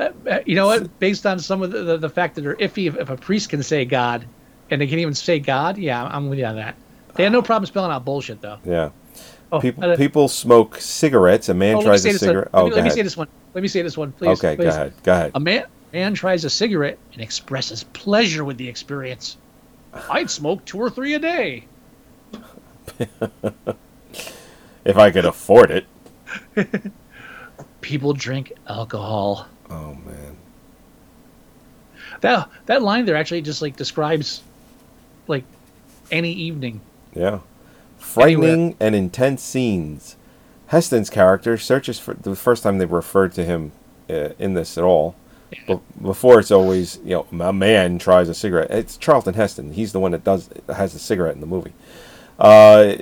Uh, 0.01 0.39
you 0.47 0.55
know 0.57 0.67
what? 0.67 0.99
Based 0.99 1.27
on 1.27 1.39
some 1.39 1.63
of 1.63 1.71
the, 1.71 1.83
the, 1.83 1.97
the 1.99 2.09
fact 2.09 2.35
that 2.37 2.43
they're 2.43 2.57
iffy, 2.57 2.89
if, 2.89 2.97
if 2.97 3.11
a 3.11 3.17
priest 3.17 3.51
can 3.51 3.63
say 3.63 3.85
God, 3.85 4.27
and 4.71 4.81
they 4.81 4.87
can 4.87 4.99
even 4.99 5.15
say 5.15 5.39
God, 5.39 5.79
yeah, 5.79 6.05
I'm 6.05 6.29
with 6.29 6.39
you 6.39 6.45
on 6.47 6.57
that. 6.57 6.75
They 7.15 7.25
had 7.25 7.33
no 7.33 7.43
problem 7.43 7.67
spelling 7.67 7.91
out 7.91 8.05
bullshit 8.05 8.41
though. 8.41 8.59
Yeah. 8.65 8.91
Oh, 9.53 9.61
people 9.61 9.85
uh, 9.85 9.97
people 9.97 10.29
smoke 10.29 10.77
cigarettes. 10.81 11.49
A 11.49 11.55
man 11.55 11.77
Oh, 11.77 11.83
tries 11.83 12.05
a 12.05 12.13
this 12.13 12.23
one. 12.23 12.29
cigarette. 12.29 12.49
Let 12.55 12.61
Oh, 12.61 12.65
me, 12.65 12.71
go 12.71 12.77
let 12.77 12.85
me 12.85 12.91
say 12.91 13.03
this 13.03 13.17
one. 13.17 13.29
Let 13.53 13.63
me 13.63 13.69
say 13.69 13.83
this 13.83 13.97
one, 13.99 14.13
please. 14.13 14.39
okay, 14.39 14.55
please. 14.55 14.65
go 14.67 14.71
ahead. 14.71 14.93
Go 15.03 15.13
ahead. 15.13 15.33
A 15.35 15.41
man 15.41 15.65
man 15.93 16.15
tries 16.15 16.45
a 16.45 16.51
cigarette 16.51 16.99
and 17.13 17.21
expresses 17.21 17.83
pleasure 17.83 18.45
with 18.45 18.59
the 18.59 18.69
experience. 18.69 19.37
I'd 20.09 20.31
smoke 20.31 20.65
two 20.65 20.79
or 20.79 20.89
three 20.89 21.15
a 21.15 21.19
day. 21.19 21.67
If 24.83 24.97
I 24.97 25.11
could 25.11 25.27
afford 25.27 25.71
it. 25.71 25.87
People 27.83 28.15
drink 28.15 28.53
alcohol. 28.67 29.47
Oh 29.71 29.95
man. 30.05 30.37
That 32.21 32.49
that 32.67 32.83
line 32.83 33.05
there 33.05 33.17
actually 33.17 33.43
just 33.43 33.63
like 33.63 33.77
describes 33.77 34.43
like 35.27 35.45
any 36.11 36.33
evening. 36.33 36.81
Yeah. 37.15 37.41
Frightening 37.99 38.77
and 38.81 38.95
intense 38.95 39.43
scenes. 39.43 40.17
Heston's 40.69 41.11
character 41.11 41.57
searches 41.57 41.99
for 41.99 42.15
the 42.15 42.37
first 42.37 42.63
time 42.63 42.79
they 42.79 42.87
referred 42.87 43.33
to 43.35 43.45
him 43.45 43.73
uh, 44.09 44.31
in 44.39 44.55
this 44.55 44.77
at 44.79 44.85
all. 44.85 45.17
But 45.67 45.81
before 46.01 46.39
it's 46.39 46.51
always 46.51 46.99
you 47.05 47.27
know 47.31 47.47
a 47.47 47.53
man 47.53 47.99
tries 47.99 48.29
a 48.29 48.35
cigarette. 48.35 48.71
It's 48.71 48.97
Charlton 48.97 49.35
Heston. 49.35 49.73
He's 49.73 49.93
the 49.93 50.01
one 50.01 50.13
that 50.13 50.25
does 50.25 50.49
has 50.69 50.93
the 50.93 50.99
cigarette 50.99 51.35
in 51.35 51.41
the 51.41 51.47
movie. 51.47 51.73
Uh, 52.39 52.95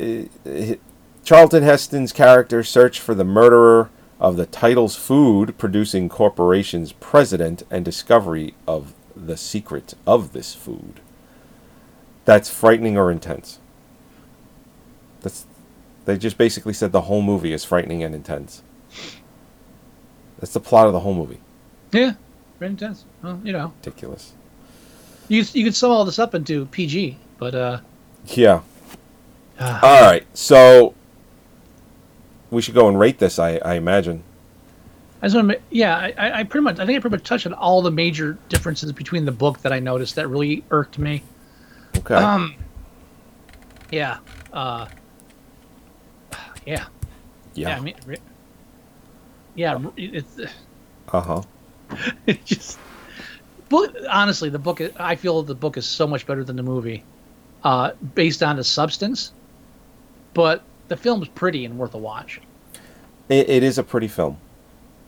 Charlton 1.25 1.63
Heston's 1.63 2.13
character 2.13 2.63
searched 2.63 3.01
for 3.01 3.15
the 3.15 3.25
murderer 3.25 3.91
of 4.21 4.37
the 4.37 4.47
title's 4.47 4.97
food 4.97 5.57
producing 5.59 6.09
corporation's 6.09 6.93
president 6.93 7.63
and 7.71 7.85
discovery 7.85 8.55
of 8.67 8.95
the 9.15 9.37
secret 9.37 9.95
of 10.07 10.33
this 10.33 10.55
food. 10.55 11.01
That's 12.25 12.51
frightening 12.51 12.97
or 12.99 13.11
intense. 13.11 13.59
That's 15.21 15.47
they 16.05 16.17
just 16.17 16.39
basically 16.39 16.73
said 16.73 16.93
the 16.93 17.03
whole 17.03 17.23
movie 17.23 17.53
is 17.53 17.65
frightening 17.65 18.03
and 18.03 18.15
intense. 18.15 18.63
That's 20.39 20.53
the 20.53 20.61
plot 20.61 20.87
of 20.87 20.93
the 20.93 21.01
whole 21.01 21.15
movie. 21.15 21.41
Yeah, 21.93 22.15
very 22.59 22.71
intense. 22.71 23.05
Well, 23.23 23.41
you 23.45 23.53
know, 23.53 23.73
Ridiculous. 23.85 24.33
you 25.29 25.45
you 25.53 25.65
could 25.65 25.75
sum 25.75 25.91
all 25.91 26.05
this 26.05 26.19
up 26.19 26.35
into 26.35 26.67
PG, 26.67 27.19
but 27.39 27.55
uh, 27.55 27.81
Yeah. 28.27 28.61
All 29.61 30.03
right. 30.03 30.25
So 30.35 30.95
we 32.51 32.63
should 32.63 32.75
go 32.75 32.89
and 32.89 32.99
rate 32.99 33.19
this. 33.19 33.39
I, 33.39 33.57
I 33.59 33.75
imagine. 33.75 34.23
I 35.21 35.27
just 35.27 35.37
want 35.37 35.51
to, 35.51 35.61
yeah, 35.71 35.97
I- 35.97 36.41
I, 36.41 36.43
pretty 36.45 36.63
much, 36.63 36.79
I 36.79 36.87
think 36.87 36.97
I 36.97 37.01
pretty 37.01 37.17
much 37.17 37.25
touched 37.25 37.47
on 37.47 37.53
all 37.55 37.83
the 37.83 37.91
major 37.91 38.39
differences 38.49 38.93
between 38.93 39.25
the 39.25 39.33
book 39.33 39.61
that 39.63 39.73
I 39.73 39.81
noticed 39.81 40.15
that 40.15 40.29
really 40.29 40.63
irked 40.71 40.99
me. 40.99 41.23
Okay. 41.97 42.15
Um, 42.15 42.55
yeah, 43.91 44.19
uh, 44.53 44.87
yeah, 46.67 46.87
yeah. 47.55 47.77
I 47.77 47.81
mean, 47.81 47.95
yeah, 49.55 49.79
it's 49.97 50.37
Uh 51.13 51.21
huh. 51.21 51.43
it 52.27 52.45
just. 52.45 52.79
Book, 53.71 53.95
honestly, 54.11 54.51
the 54.51 54.59
book. 54.59 54.81
I 55.01 55.17
feel 55.17 55.43
the 55.43 55.55
book 55.55 55.77
is 55.77 55.87
so 55.87 56.07
much 56.07 56.27
better 56.27 56.45
than 56.45 56.57
the 56.57 56.63
movie, 56.63 57.03
uh, 57.65 57.93
based 58.15 58.43
on 58.43 58.57
the 58.57 58.65
substance. 58.65 59.33
But 60.35 60.63
the 60.89 60.97
film's 60.97 61.29
pretty 61.29 61.65
and 61.65 61.79
worth 61.79 61.95
a 61.95 61.99
watch. 61.99 62.41
It, 63.29 63.49
it 63.49 63.63
is 63.63 63.79
a 63.79 63.83
pretty 63.83 64.09
film, 64.09 64.39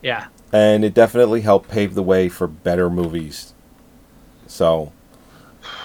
Yeah. 0.03 0.27
and 0.53 0.85
it 0.85 0.93
definitely 0.95 1.41
helped 1.41 1.71
pave 1.71 1.95
the 1.95 2.03
way 2.03 2.29
for 2.29 2.47
better 2.47 2.91
movies. 2.91 3.55
So, 4.47 4.93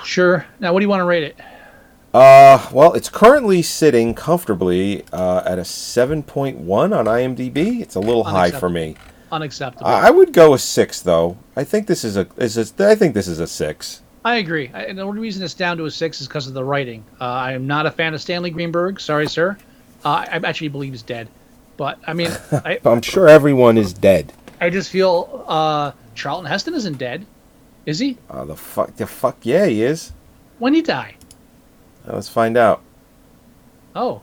Sure. 0.03 0.45
Now, 0.59 0.73
what 0.73 0.79
do 0.79 0.83
you 0.85 0.89
want 0.89 1.01
to 1.01 1.05
rate 1.05 1.23
it? 1.23 1.37
uh, 2.13 2.69
well, 2.71 2.93
it's 2.93 3.09
currently 3.09 3.61
sitting 3.61 4.13
comfortably 4.13 5.03
uh, 5.11 5.43
at 5.45 5.59
a 5.59 5.65
seven 5.65 6.23
point 6.23 6.57
one 6.57 6.93
on 6.93 7.05
IMDb. 7.05 7.81
It's 7.81 7.95
a 7.95 7.99
little 7.99 8.23
high 8.25 8.51
for 8.51 8.69
me. 8.69 8.95
Unacceptable. 9.31 9.87
I 9.87 10.07
I 10.07 10.11
would 10.11 10.31
go 10.31 10.53
a 10.53 10.59
six 10.59 11.01
though. 11.01 11.37
I 11.57 11.63
think 11.65 11.87
this 11.87 12.03
is 12.05 12.15
a 12.15 12.27
is 12.37 12.57
a, 12.57 12.87
I 12.89 12.95
think 12.95 13.13
this 13.15 13.27
is 13.27 13.39
a 13.39 13.47
six. 13.47 14.01
I 14.23 14.37
agree. 14.37 14.71
I, 14.73 14.83
and 14.83 14.97
the 14.97 15.01
only 15.03 15.19
reason 15.19 15.43
it's 15.43 15.53
down 15.53 15.77
to 15.77 15.85
a 15.85 15.91
six 15.91 16.21
is 16.21 16.27
because 16.27 16.47
of 16.47 16.53
the 16.53 16.63
writing. 16.63 17.03
Uh, 17.19 17.25
I 17.25 17.51
am 17.51 17.67
not 17.67 17.85
a 17.85 17.91
fan 17.91 18.13
of 18.13 18.21
Stanley 18.21 18.49
Greenberg. 18.49 18.99
Sorry, 19.01 19.27
sir. 19.27 19.57
Uh, 20.05 20.25
I 20.31 20.39
actually 20.47 20.67
believe 20.69 20.93
he's 20.93 21.01
dead. 21.01 21.27
But 21.77 21.99
I 22.07 22.13
mean, 22.13 22.31
I, 22.51 22.79
I'm 22.85 23.01
sure 23.01 23.27
everyone 23.27 23.77
is 23.77 23.91
dead. 23.91 24.31
I 24.61 24.69
just 24.69 24.89
feel 24.89 25.43
uh, 25.47 25.91
Charlton 26.13 26.45
Heston 26.45 26.73
isn't 26.75 26.97
dead, 26.97 27.25
is 27.85 27.99
he? 27.99 28.17
Uh, 28.29 28.45
the 28.45 28.55
fuck, 28.55 28.95
the 28.95 29.07
fuck, 29.07 29.37
yeah, 29.41 29.65
he 29.65 29.81
is. 29.81 30.13
When 30.59 30.71
did 30.73 30.77
he 30.79 30.83
die? 30.83 31.15
Let's 32.05 32.29
find 32.29 32.55
out. 32.55 32.81
Oh, 33.95 34.21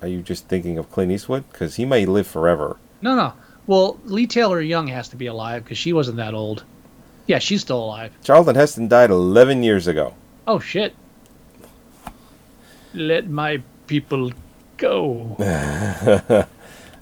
Are 0.00 0.08
you 0.08 0.22
just 0.22 0.48
thinking 0.48 0.78
of 0.78 0.90
Clint 0.90 1.12
Eastwood? 1.12 1.44
Because 1.52 1.76
he 1.76 1.84
may 1.84 2.06
live 2.06 2.26
forever. 2.26 2.78
no, 3.02 3.14
no. 3.14 3.32
Well, 3.66 4.00
Leigh 4.04 4.26
Taylor-Young 4.26 4.88
has 4.88 5.08
to 5.10 5.16
be 5.16 5.26
alive 5.26 5.62
because 5.62 5.78
she 5.78 5.92
wasn't 5.92 6.16
that 6.16 6.34
old. 6.34 6.64
Yeah, 7.26 7.38
she's 7.38 7.60
still 7.60 7.84
alive. 7.84 8.12
Charlton 8.24 8.56
Heston 8.56 8.88
died 8.88 9.10
11 9.10 9.62
years 9.62 9.86
ago. 9.86 10.14
Oh 10.48 10.58
shit. 10.58 10.96
Let 12.94 13.28
my 13.28 13.62
people 13.86 14.32
go. 14.80 15.36
uh, 15.40 16.44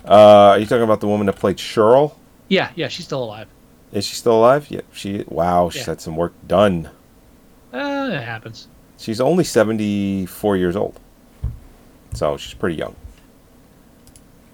are 0.07 0.59
you 0.59 0.66
talking 0.66 0.83
about 0.83 1.01
the 1.01 1.07
woman 1.09 1.26
that 1.26 1.37
played 1.37 1.57
Cheryl? 1.57 2.14
yeah, 2.49 2.70
yeah, 2.74 2.89
she's 2.89 3.05
still 3.07 3.22
alive. 3.24 3.49
Is 3.93 4.05
she 4.07 4.14
still 4.16 4.39
alive? 4.39 4.66
Yeah, 4.70 4.83
she. 4.93 5.24
Wow, 5.29 5.70
she's 5.70 5.83
Yeah. 5.83 5.87
had 5.93 6.01
some 6.03 6.16
work 6.16 6.35
done. 6.47 6.91
Uh, 7.72 8.11
it 8.12 8.22
happens. 8.22 8.68
She's 8.99 9.20
only 9.20 9.45
74 9.45 10.57
years 10.57 10.76
old, 10.76 10.99
so 12.14 12.37
she's 12.37 12.55
pretty 12.55 12.76
young. 12.76 12.97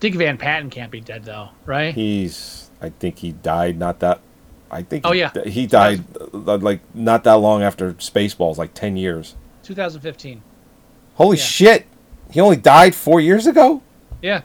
Dick 0.01 0.15
Van 0.15 0.37
Patten 0.37 0.71
can't 0.71 0.91
be 0.93 1.01
dead 1.01 1.25
though, 1.25 1.49
right? 1.65 1.95
He's. 1.95 2.71
I 2.81 2.91
think 2.91 3.19
he 3.19 3.33
died 3.33 3.79
not 3.79 4.01
that. 4.01 4.21
I 4.71 4.83
think. 4.83 5.07
Oh, 5.07 5.13
he, 5.13 5.21
yeah. 5.21 5.31
He 5.47 5.67
died 5.67 6.05
uh, 6.33 6.59
like 6.59 6.81
not 6.95 7.25
that 7.25 7.35
long 7.35 7.63
after 7.63 7.95
Spaceballs, 7.95 8.57
like 8.59 8.75
10 8.75 8.97
years. 8.97 9.35
2015. 9.63 10.43
Holy 11.15 11.39
Yeah. 11.39 11.43
shit! 11.45 11.87
He 12.35 12.41
only 12.41 12.57
died 12.57 12.95
four 12.95 13.21
years 13.21 13.47
ago. 13.47 13.81
Yeah. 14.21 14.43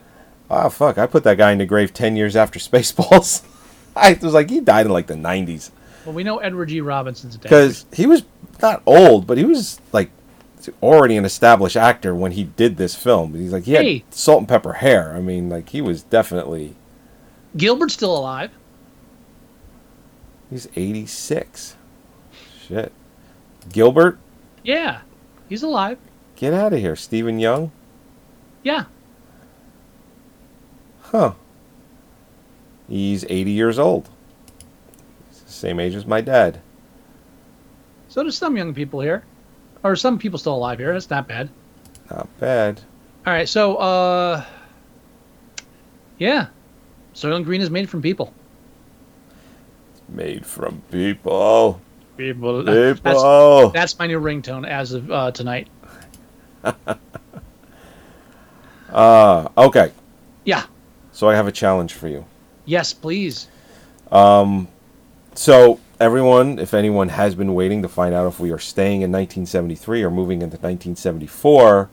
Oh 0.49 0.69
fuck! 0.69 0.97
I 0.97 1.05
put 1.07 1.23
that 1.25 1.37
guy 1.37 1.51
in 1.51 1.57
the 1.57 1.65
grave 1.65 1.93
10 1.93 2.15
years 2.15 2.35
after 2.35 2.57
Spaceballs. 2.59 3.43
I 3.95 4.17
was 4.21 4.33
like, 4.33 4.49
he 4.49 4.61
died 4.61 4.85
in 4.85 4.91
like 4.93 5.07
the 5.07 5.15
90s. 5.15 5.71
Well, 6.05 6.13
we 6.15 6.23
know 6.23 6.37
Edward 6.37 6.67
G. 6.69 6.79
Robinson's 6.81 7.35
dead. 7.35 7.41
because 7.43 7.85
he 7.91 8.05
was 8.05 8.23
not 8.61 8.81
old, 8.85 9.27
but 9.27 9.37
he 9.37 9.43
was 9.43 9.81
like 9.91 10.11
already 10.83 11.17
an 11.17 11.25
established 11.25 11.75
actor 11.75 12.13
when 12.15 12.33
he 12.33 12.43
did 12.43 12.77
this 12.77 12.95
film. 12.95 13.33
He's 13.33 13.51
like 13.51 13.63
he 13.63 13.73
had 13.73 13.83
Hey. 13.85 14.03
salt 14.11 14.39
and 14.39 14.47
pepper 14.47 14.73
hair. 14.73 15.13
I 15.15 15.19
mean, 15.19 15.49
like 15.49 15.69
he 15.69 15.81
was 15.81 16.03
definitely 16.03 16.75
Gilbert's 17.57 17.93
still 17.95 18.15
alive. 18.15 18.51
he's 20.49 20.67
eighty 20.75 21.05
six. 21.05 21.75
Shit, 22.67 22.91
Gilbert, 23.71 24.19
Yeah, 24.63 25.01
he's 25.47 25.63
alive. 25.63 25.97
get 26.35 26.53
out 26.53 26.71
of 26.73 26.79
here, 26.79 26.95
Stephen 26.95 27.39
Young. 27.39 27.71
Yeah. 28.69 28.83
Huh? 31.01 31.33
He's 32.87 33.25
eighty 33.27 33.49
years 33.49 33.79
old. 33.79 34.07
He's 35.29 35.41
the 35.41 35.51
same 35.51 35.79
age 35.79 35.95
as 35.95 36.05
my 36.05 36.21
dad. 36.21 36.61
So 38.09 38.21
there's 38.21 38.37
some 38.37 38.55
young 38.55 38.75
people 38.75 38.99
here, 38.99 39.23
or 39.81 39.95
some 39.95 40.19
people 40.19 40.37
still 40.37 40.53
alive 40.53 40.77
here. 40.77 40.93
That's 40.93 41.09
not 41.09 41.27
bad. 41.27 41.49
Not 42.11 42.27
bad. 42.39 42.79
All 43.25 43.33
right, 43.33 43.49
so 43.49 43.77
uh, 43.77 44.45
yeah, 46.19 46.47
Soylent 47.15 47.45
Green 47.45 47.61
is 47.61 47.71
made 47.71 47.89
from 47.89 48.03
people. 48.03 48.31
Made 50.07 50.45
from 50.45 50.83
people. 50.91 51.81
People. 52.17 52.63
People. 52.65 52.93
That's, 53.01 53.73
that's 53.73 53.97
my 53.97 54.05
new 54.05 54.19
ringtone 54.19 54.67
as 54.67 54.91
of 54.91 55.09
uh, 55.09 55.31
tonight. 55.31 55.69
Uh, 58.91 59.47
okay. 59.57 59.91
Yeah. 60.45 60.63
So 61.11 61.29
I 61.29 61.35
have 61.35 61.47
a 61.47 61.51
challenge 61.51 61.93
for 61.93 62.07
you. 62.07 62.25
Yes, 62.65 62.93
please. 62.93 63.47
Um, 64.11 64.67
so 65.35 65.79
everyone, 65.99 66.59
if 66.59 66.73
anyone 66.73 67.09
has 67.09 67.35
been 67.35 67.53
waiting 67.53 67.81
to 67.81 67.87
find 67.89 68.13
out 68.15 68.27
if 68.27 68.39
we 68.39 68.51
are 68.51 68.59
staying 68.59 69.01
in 69.01 69.11
1973 69.11 70.03
or 70.03 70.09
moving 70.09 70.41
into 70.41 70.57
1974, 70.57 71.89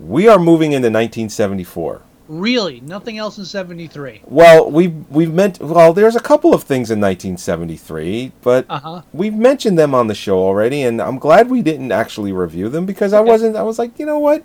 we 0.00 0.28
are 0.28 0.38
moving 0.38 0.72
into 0.72 0.86
1974. 0.88 2.02
Really, 2.26 2.80
nothing 2.80 3.18
else 3.18 3.36
in 3.36 3.44
'73. 3.44 4.22
Well, 4.24 4.70
we 4.70 4.88
we've 4.88 5.32
meant 5.32 5.60
well. 5.60 5.92
There's 5.92 6.16
a 6.16 6.20
couple 6.20 6.54
of 6.54 6.62
things 6.62 6.90
in 6.90 6.98
1973, 6.98 8.32
but 8.40 8.64
Uh 8.70 8.78
huh. 8.80 9.02
we've 9.12 9.34
mentioned 9.34 9.78
them 9.78 9.94
on 9.94 10.06
the 10.06 10.14
show 10.14 10.38
already, 10.38 10.80
and 10.82 11.02
I'm 11.02 11.18
glad 11.18 11.50
we 11.50 11.60
didn't 11.60 11.92
actually 11.92 12.32
review 12.32 12.70
them 12.70 12.86
because 12.86 13.12
I 13.12 13.20
wasn't. 13.20 13.56
I 13.56 13.62
was 13.62 13.78
like, 13.78 13.98
you 13.98 14.06
know 14.06 14.18
what? 14.18 14.42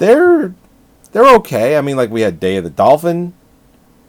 They're 0.00 0.54
they're 1.12 1.34
okay. 1.36 1.76
I 1.76 1.82
mean, 1.82 1.96
like 1.96 2.10
we 2.10 2.22
had 2.22 2.40
Day 2.40 2.56
of 2.56 2.64
the 2.64 2.70
Dolphin, 2.70 3.34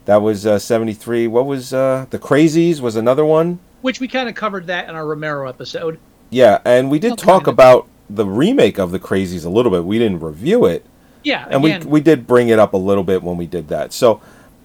that 0.06 0.22
was 0.22 0.46
uh, 0.46 0.58
73. 0.58 1.26
What 1.26 1.46
was 1.46 1.74
uh, 1.74 2.06
the 2.08 2.18
Crazies 2.18 2.80
was 2.80 2.96
another 2.96 3.24
one. 3.26 3.60
Which 3.82 4.00
we 4.00 4.08
kind 4.08 4.28
of 4.28 4.34
covered 4.34 4.66
that 4.68 4.88
in 4.88 4.94
our 4.94 5.06
Romero 5.06 5.48
episode. 5.48 5.98
Yeah, 6.30 6.60
and 6.64 6.90
we 6.90 6.98
did 6.98 7.18
talk 7.18 7.44
kinda. 7.44 7.50
about 7.50 7.88
the 8.08 8.24
remake 8.24 8.78
of 8.78 8.90
the 8.90 8.98
Crazies 8.98 9.44
a 9.44 9.50
little 9.50 9.70
bit. 9.70 9.84
We 9.84 9.98
didn't 9.98 10.20
review 10.20 10.64
it. 10.64 10.86
Yeah, 11.24 11.46
and 11.50 11.62
again, 11.64 11.80
we 11.82 11.86
we 11.86 12.00
did 12.00 12.26
bring 12.26 12.48
it 12.48 12.58
up 12.58 12.72
a 12.72 12.78
little 12.78 13.04
bit 13.04 13.22
when 13.22 13.36
we 13.36 13.46
did 13.46 13.68
that. 13.68 13.92
So 13.92 14.22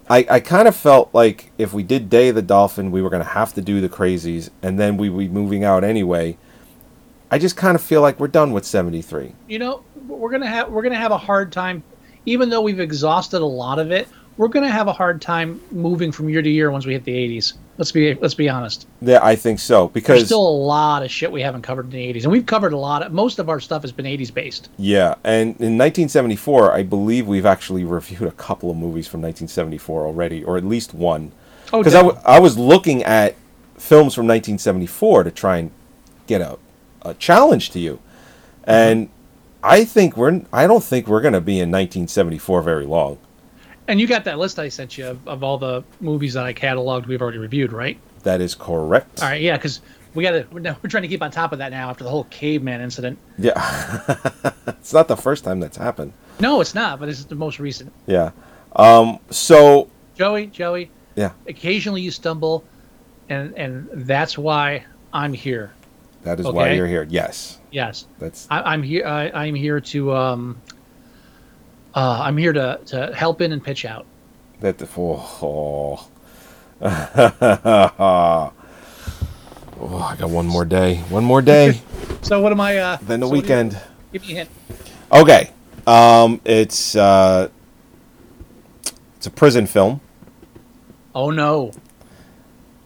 I, 0.10 0.26
I 0.30 0.40
kind 0.40 0.68
of 0.68 0.76
felt 0.78 1.14
like 1.14 1.52
if 1.58 1.74
we 1.74 1.84
did 1.84 2.10
Day 2.10 2.30
of 2.30 2.36
the 2.36 2.42
Dolphin, 2.42 2.90
we 2.90 3.02
were 3.02 3.10
going 3.10 3.24
to 3.24 3.30
have 3.30 3.54
to 3.56 3.62
do 3.62 3.82
the 3.82 3.90
Crazies, 3.90 4.50
and 4.62 4.80
then 4.80 4.96
we 4.96 5.10
would 5.10 5.20
be 5.20 5.28
moving 5.28 5.66
out 5.66 5.84
anyway. 5.84 6.38
I 7.30 7.38
just 7.38 7.58
kind 7.58 7.76
of 7.76 7.82
feel 7.82 8.02
like 8.02 8.20
we're 8.20 8.30
done 8.30 8.54
with 8.54 8.64
73. 8.66 9.34
you 9.50 9.60
know, 9.60 9.84
we're 10.08 10.32
gonna 10.32 10.48
have 10.48 10.70
we're 10.70 10.82
gonna 10.84 10.96
have 10.96 11.12
a 11.12 11.18
hard 11.18 11.52
time, 11.52 11.84
even 12.26 12.50
though 12.50 12.62
we've 12.62 12.80
exhausted 12.80 13.42
a 13.42 13.46
lot 13.46 13.80
of 13.80 13.92
it. 13.92 14.08
we're 14.38 14.48
gonna 14.48 14.70
have 14.70 14.88
a 14.88 14.94
hard 14.94 15.22
time 15.22 15.60
moving 15.72 16.12
from 16.12 16.30
year 16.30 16.42
to 16.42 16.50
year 16.50 16.70
once 16.72 16.86
we 16.86 16.94
hit 16.94 17.04
the 17.04 17.14
80s. 17.14 17.54
Let's 17.80 17.92
be 17.92 18.14
let's 18.16 18.34
be 18.34 18.50
honest. 18.50 18.88
Yeah, 19.02 19.20
I 19.24 19.36
think 19.36 19.60
so 19.60 19.88
because 19.90 20.20
There's 20.20 20.28
still 20.28 20.48
a 20.48 20.58
lot 20.66 21.04
of 21.04 21.12
shit 21.12 21.32
we 21.32 21.42
haven't 21.42 21.62
covered 21.62 21.86
in 21.86 21.92
the 21.92 22.14
80s, 22.14 22.24
and 22.24 22.32
we've 22.32 22.46
covered 22.46 22.74
a 22.74 22.78
lot 22.78 23.04
of 23.04 23.12
most 23.12 23.38
of 23.40 23.50
our 23.50 23.60
stuff 23.60 23.82
has 23.84 23.92
been 23.92 24.06
80s 24.06 24.34
based. 24.34 24.70
yeah, 24.78 25.16
and 25.24 25.50
in 25.60 25.78
1974, 25.78 26.72
I 26.74 26.84
believe 26.84 27.28
we've 27.28 27.46
actually 27.46 27.84
reviewed 27.98 28.24
a 28.24 28.32
couple 28.32 28.72
of 28.72 28.78
movies 28.78 29.08
from 29.08 29.22
1974 29.22 30.06
already, 30.06 30.44
or 30.44 30.58
at 30.58 30.64
least 30.66 30.94
one. 30.94 31.32
Oh, 31.74 31.80
because 31.80 31.94
I, 31.96 32.02
w- 32.02 32.18
I 32.26 32.40
was 32.40 32.58
looking 32.58 33.04
at 33.04 33.36
films 33.78 34.14
from 34.16 34.26
1974 34.26 35.24
to 35.26 35.32
try 35.32 35.58
and 35.58 35.70
get 36.26 36.42
a, 36.42 36.58
a 37.04 37.14
challenge 37.16 37.70
to 37.72 37.80
you, 37.80 38.00
and 38.64 39.10
I 39.68 39.84
think 39.84 40.16
we're 40.16 40.42
I 40.54 40.66
don't 40.66 40.84
think 40.84 41.08
we're 41.08 41.22
gonna 41.22 41.42
be 41.42 41.60
in 41.60 41.70
1974 41.70 42.62
very 42.62 42.86
long. 42.86 43.20
And 43.88 44.00
you 44.00 44.08
got 44.08 44.24
that 44.26 44.38
list 44.38 44.60
I 44.60 44.70
sent 44.70 44.98
you 44.98 45.08
of, 45.08 45.28
of 45.28 45.44
all 45.44 45.58
the 45.58 45.84
movies 46.00 46.34
that 46.34 46.46
I 46.46 46.54
cataloged 46.54 47.08
we've 47.08 47.22
already 47.22 47.38
reviewed, 47.38 47.72
right? 47.72 48.00
That 48.24 48.42
is 48.42 48.56
correct. 48.56 49.22
All 49.22 49.30
right, 49.30 49.42
yeah, 49.42 49.56
because 49.56 49.82
we 50.14 50.24
got 50.24 50.32
to 50.32 50.48
we're, 50.52 50.90
trying 50.90 51.04
to 51.04 51.10
keep 51.10 51.22
on 51.22 51.32
top 51.32 51.52
of 51.52 51.60
that 51.60 51.72
now 51.72 51.90
after 51.90 52.04
the 52.04 52.10
whole 52.10 52.26
caveman 52.26 52.82
incident. 52.82 53.20
Yeah, 53.38 54.04
it's 54.68 54.94
not 54.94 55.08
the 55.08 55.18
first 55.18 55.44
time 55.44 55.60
that's 55.60 55.78
happened. 55.78 56.14
No, 56.40 56.62
it's 56.62 56.74
not, 56.74 57.00
but 57.00 57.10
it's 57.10 57.26
the 57.26 57.36
most 57.36 57.60
recent. 57.60 57.92
Yeah. 58.06 58.32
Um. 58.76 59.20
So 59.30 59.90
Joey, 60.16 60.48
Joey, 60.48 60.92
yeah, 61.16 61.32
occasionally 61.48 62.02
you 62.02 62.12
stumble, 62.12 62.64
and 63.30 63.54
and 63.58 63.90
that's 63.94 64.38
why 64.38 64.86
I'm 65.14 65.34
here. 65.34 65.72
That 66.28 66.40
is 66.40 66.46
why 66.46 66.72
you're 66.72 66.88
here. 66.88 67.08
Yes. 67.10 67.58
Yes, 67.72 68.06
That's 68.20 68.48
I, 68.50 68.62
I'm 68.74 68.84
here. 68.84 69.06
I, 69.06 69.30
I'm 69.30 69.56
here 69.56 69.80
to 69.80 70.14
um. 70.14 70.62
Uh, 71.96 72.22
I'm 72.22 72.38
here 72.38 72.54
to, 72.54 72.80
to 72.88 73.14
help 73.16 73.42
in 73.42 73.52
and 73.52 73.64
pitch 73.64 73.86
out. 73.86 74.06
that. 74.60 74.78
The, 74.78 74.88
oh. 74.98 76.10
oh. 76.82 78.54
Oh, 79.80 80.00
I 80.00 80.16
got 80.16 80.32
one 80.32 80.48
more 80.48 80.66
day. 80.66 80.96
One 81.10 81.24
more 81.24 81.42
day. 81.42 81.82
So 82.24 82.42
what 82.42 82.52
am 82.52 82.60
I? 82.60 82.78
Uh, 82.78 82.98
then 83.04 83.20
the 83.22 83.28
so 83.28 83.32
weekend. 83.32 83.80
Give 84.12 84.22
me 84.24 84.34
a 84.34 84.36
hint. 84.38 84.50
Okay. 85.14 85.52
Um. 85.86 86.42
It's 86.44 86.96
uh. 86.96 87.50
It's 89.16 89.28
a 89.28 89.30
prison 89.30 89.66
film. 89.68 90.02
Oh 91.16 91.30
no. 91.30 91.72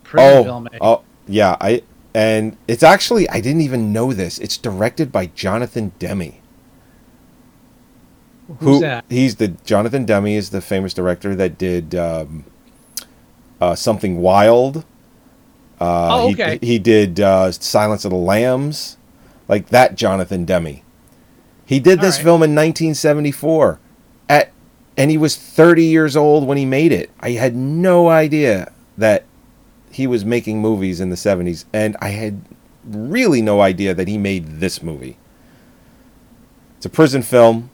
Prison 0.04 0.38
oh. 0.38 0.44
film, 0.44 0.68
eh? 0.74 0.78
Oh. 0.82 1.02
Yeah. 1.28 1.56
I. 1.60 1.82
And 2.14 2.58
it's 2.68 2.84
actually 2.84 3.30
I 3.30 3.40
didn't 3.40 3.62
even 3.62 3.94
know 3.94 4.14
this. 4.14 4.38
It's 4.40 4.58
directed 4.58 5.12
by 5.12 5.28
Jonathan 5.28 5.94
Demme. 6.00 6.34
Who's 8.60 8.82
that? 8.82 9.06
He's 9.10 9.38
the 9.38 9.50
Jonathan 9.50 10.06
Demme 10.06 10.28
is 10.28 10.50
the 10.50 10.62
famous 10.62 10.94
director 10.94 11.36
that 11.36 11.58
did 11.58 11.96
um, 11.96 12.44
uh, 13.62 13.76
something 13.76 14.18
wild. 14.18 14.86
Uh, 15.80 16.10
Oh, 16.12 16.28
he- 16.28 16.34
okay. 16.34 16.60
He, 16.62 16.78
did 16.78 17.20
uh, 17.20 17.52
Silence 17.52 18.06
of 18.06 18.12
the 18.12 18.18
Lambs, 18.18 18.98
like 19.48 19.70
that. 19.70 19.96
Jonathan 19.96 20.46
Demme. 20.46 20.82
He 21.66 21.80
did 21.80 22.02
this 22.02 22.18
right. 22.18 22.24
film 22.24 22.44
in 22.44 22.52
1974, 22.52 23.80
at, 24.30 24.52
and 24.98 25.10
he 25.10 25.18
was 25.18 25.38
30 25.38 25.86
years 25.86 26.16
old 26.18 26.46
when 26.46 26.58
he 26.58 26.66
made 26.66 26.92
it. 26.92 27.10
I 27.22 27.32
had 27.32 27.56
no 27.56 28.10
idea 28.10 28.72
that 28.98 29.24
he 29.92 30.08
was 30.08 30.24
making 30.26 30.60
movies 30.62 31.00
in 31.00 31.10
the 31.10 31.16
70s, 31.16 31.66
and 31.74 31.96
I 32.02 32.10
had 32.10 32.42
really 32.86 33.42
no 33.42 33.62
idea 33.62 33.94
that 33.94 34.08
he 34.08 34.18
made 34.18 34.60
this 34.60 34.82
movie. 34.82 35.18
It's 36.78 36.86
a 36.86 36.90
prison 36.90 37.22
film. 37.22 37.70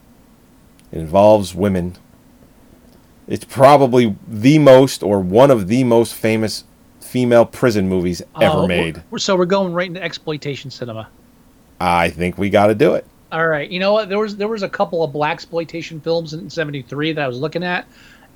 It 0.92 1.00
involves 1.00 1.54
women. 1.56 1.96
It's 3.28 3.46
probably 3.46 4.16
the 4.28 4.58
most 4.60 5.04
or 5.04 5.20
one 5.20 5.52
of 5.52 5.68
the 5.68 5.84
most 5.84 6.14
famous 6.14 6.64
female 7.02 7.46
prison 7.46 7.88
movies 7.90 8.22
uh, 8.36 8.40
ever 8.42 8.58
Oh, 8.60 8.68
made. 8.68 9.04
we're- 9.12 9.20
So 9.20 9.36
we're 9.36 9.46
going 9.46 9.74
right 9.74 9.88
into 9.88 10.02
exploitation 10.04 10.72
cinema. 10.72 11.08
I 11.80 12.10
think 12.10 12.38
we 12.38 12.50
got 12.50 12.68
to 12.68 12.76
do 12.76 12.96
it. 12.96 13.06
All 13.32 13.48
right. 13.48 13.70
You 13.70 13.80
know 13.80 13.94
what? 13.94 14.08
There 14.10 14.18
was 14.20 14.38
there 14.38 14.48
was 14.48 14.64
a 14.64 14.70
couple 14.70 15.04
of 15.04 15.12
black 15.12 15.34
exploitation 15.34 16.00
films 16.00 16.34
in 16.34 16.50
'73 16.50 17.12
that 17.14 17.24
I 17.24 17.28
was 17.28 17.38
looking 17.38 17.64
at, 17.64 17.86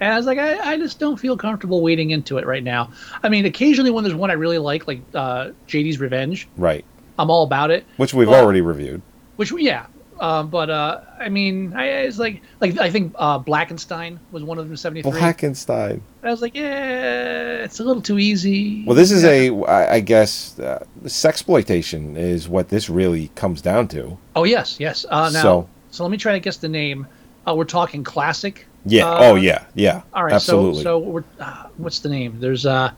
and 0.01 0.11
I 0.13 0.17
was 0.17 0.25
like, 0.25 0.37
I, 0.39 0.73
I 0.73 0.77
just 0.77 0.99
don't 0.99 1.17
feel 1.17 1.37
comfortable 1.37 1.81
wading 1.81 2.09
into 2.09 2.37
it 2.39 2.45
right 2.45 2.63
now. 2.63 2.91
I 3.23 3.29
mean, 3.29 3.45
occasionally 3.45 3.91
when 3.91 4.03
there's 4.03 4.15
one 4.15 4.29
I 4.31 4.33
really 4.33 4.57
like, 4.57 4.87
like 4.87 4.99
uh, 5.13 5.51
JD's 5.67 5.99
Revenge, 5.99 6.47
Right. 6.57 6.83
I'm 7.19 7.29
all 7.29 7.43
about 7.43 7.71
it. 7.71 7.85
Which 7.97 8.13
we've 8.13 8.27
Well- 8.27 8.43
already 8.43 8.61
reviewed. 8.61 9.01
Which 9.37 9.51
we 9.51 9.63
yeah, 9.65 9.85
um, 10.19 10.49
but 10.49 10.69
uh, 10.69 11.01
I 11.19 11.29
mean, 11.29 11.73
I 11.73 11.85
it's 12.05 12.19
like 12.19 12.41
like 12.59 12.77
I 12.77 12.91
think 12.91 13.13
uh, 13.17 13.39
Blackenstein 13.39 14.19
was 14.31 14.43
one 14.43 14.59
of 14.59 14.65
them 14.65 14.73
in 14.73 14.77
'73. 14.77 15.11
Blackenstein. 15.19 16.01
I 16.21 16.29
was 16.29 16.41
like, 16.43 16.53
yeah, 16.55 17.63
it's 17.63 17.79
a 17.79 17.83
little 17.83 18.03
too 18.03 18.19
easy. 18.19 18.83
Well, 18.85 18.95
this 18.95 19.09
is 19.11 19.23
a, 19.23 19.49
I 19.65 19.93
I 19.95 19.99
guess, 20.01 20.59
uh, 20.59 20.83
sexploitation 21.05 22.17
is 22.17 22.47
what 22.49 22.69
this 22.69 22.89
really 22.89 23.29
comes 23.35 23.61
down 23.61 23.87
to. 23.89 24.17
Oh 24.35 24.43
yes, 24.43 24.79
yes. 24.79 25.05
Uh, 25.09 25.29
now, 25.33 25.41
So- 25.41 25.69
so, 25.89 26.03
let 26.03 26.11
me 26.11 26.17
try 26.17 26.33
to 26.33 26.39
guess 26.39 26.57
the 26.57 26.69
name. 26.69 27.05
Uh, 27.47 27.53
we're 27.55 27.65
talking 27.65 28.03
classic. 28.03 28.65
Yeah. 28.85 29.05
Uh, 29.07 29.17
oh, 29.21 29.35
yeah. 29.35 29.65
Yeah. 29.75 30.01
All 30.13 30.23
right. 30.23 30.33
Absolutely. 30.33 30.79
So, 30.83 30.83
so 30.83 30.99
we're 30.99 31.23
uh, 31.39 31.67
what's 31.77 31.99
the 31.99 32.09
name? 32.09 32.39
There's 32.39 32.65
uh, 32.65 32.91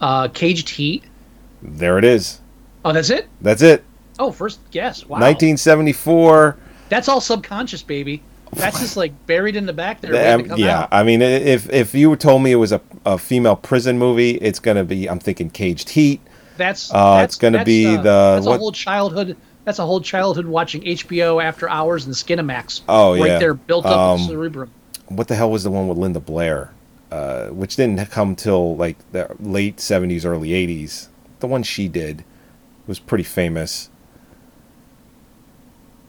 uh, 0.00 0.28
Caged 0.28 0.68
Heat. 0.68 1.04
there 1.62 1.98
it 1.98 2.04
is. 2.04 2.40
Oh, 2.84 2.92
that's 2.92 3.10
it. 3.10 3.28
That's 3.40 3.62
it. 3.62 3.84
Oh, 4.18 4.30
first 4.32 4.60
guess. 4.70 5.04
Wow. 5.04 5.18
1974. 5.20 6.56
That's 6.88 7.08
all 7.08 7.20
subconscious, 7.20 7.82
baby. 7.82 8.22
That's 8.52 8.78
just 8.80 8.96
like 8.96 9.12
buried 9.26 9.56
in 9.56 9.66
the 9.66 9.72
back 9.72 10.00
there. 10.00 10.12
waiting 10.12 10.52
Um, 10.52 10.58
yeah, 10.58 10.82
out. 10.82 10.88
I 10.92 11.02
mean, 11.02 11.20
if 11.20 11.68
if 11.72 11.94
you 11.94 12.14
told 12.16 12.42
me 12.42 12.52
it 12.52 12.56
was 12.56 12.72
a, 12.72 12.80
a 13.04 13.18
female 13.18 13.56
prison 13.56 13.98
movie, 13.98 14.36
it's 14.36 14.60
gonna 14.60 14.84
be. 14.84 15.10
I'm 15.10 15.18
thinking 15.18 15.50
Caged 15.50 15.90
Heat. 15.90 16.20
That's. 16.56 16.90
Uh, 16.94 17.16
that's 17.18 17.34
it's 17.34 17.38
gonna 17.40 17.58
that's, 17.58 17.66
be 17.66 17.86
uh, 17.86 17.96
the- 17.96 18.02
That's 18.36 18.46
what- 18.46 18.54
a 18.54 18.58
whole 18.58 18.72
childhood. 18.72 19.36
That's 19.64 19.80
a 19.80 19.84
whole 19.84 20.00
childhood 20.00 20.46
watching 20.46 20.82
HBO 20.82 21.42
after 21.42 21.68
hours 21.68 22.06
and 22.06 22.14
Skinamax. 22.14 22.82
Oh, 22.88 23.18
right 23.18 23.26
yeah. 23.32 23.38
there, 23.40 23.52
built 23.54 23.84
up 23.84 23.96
Um, 23.98 24.20
in 24.20 24.22
the 24.22 24.32
cerebrum. 24.32 24.70
What 25.08 25.28
the 25.28 25.36
hell 25.36 25.50
was 25.50 25.62
the 25.64 25.70
one 25.70 25.88
with 25.88 25.98
Linda 25.98 26.20
Blair, 26.20 26.72
uh, 27.10 27.46
which 27.48 27.76
didn't 27.76 28.04
come 28.10 28.34
till 28.36 28.76
like 28.76 28.96
the 29.12 29.34
late 29.40 29.76
70s, 29.76 30.24
early 30.24 30.50
80s. 30.50 31.08
The 31.40 31.46
one 31.46 31.62
she 31.62 31.88
did 31.88 32.24
was 32.86 32.98
pretty 32.98 33.24
famous. 33.24 33.90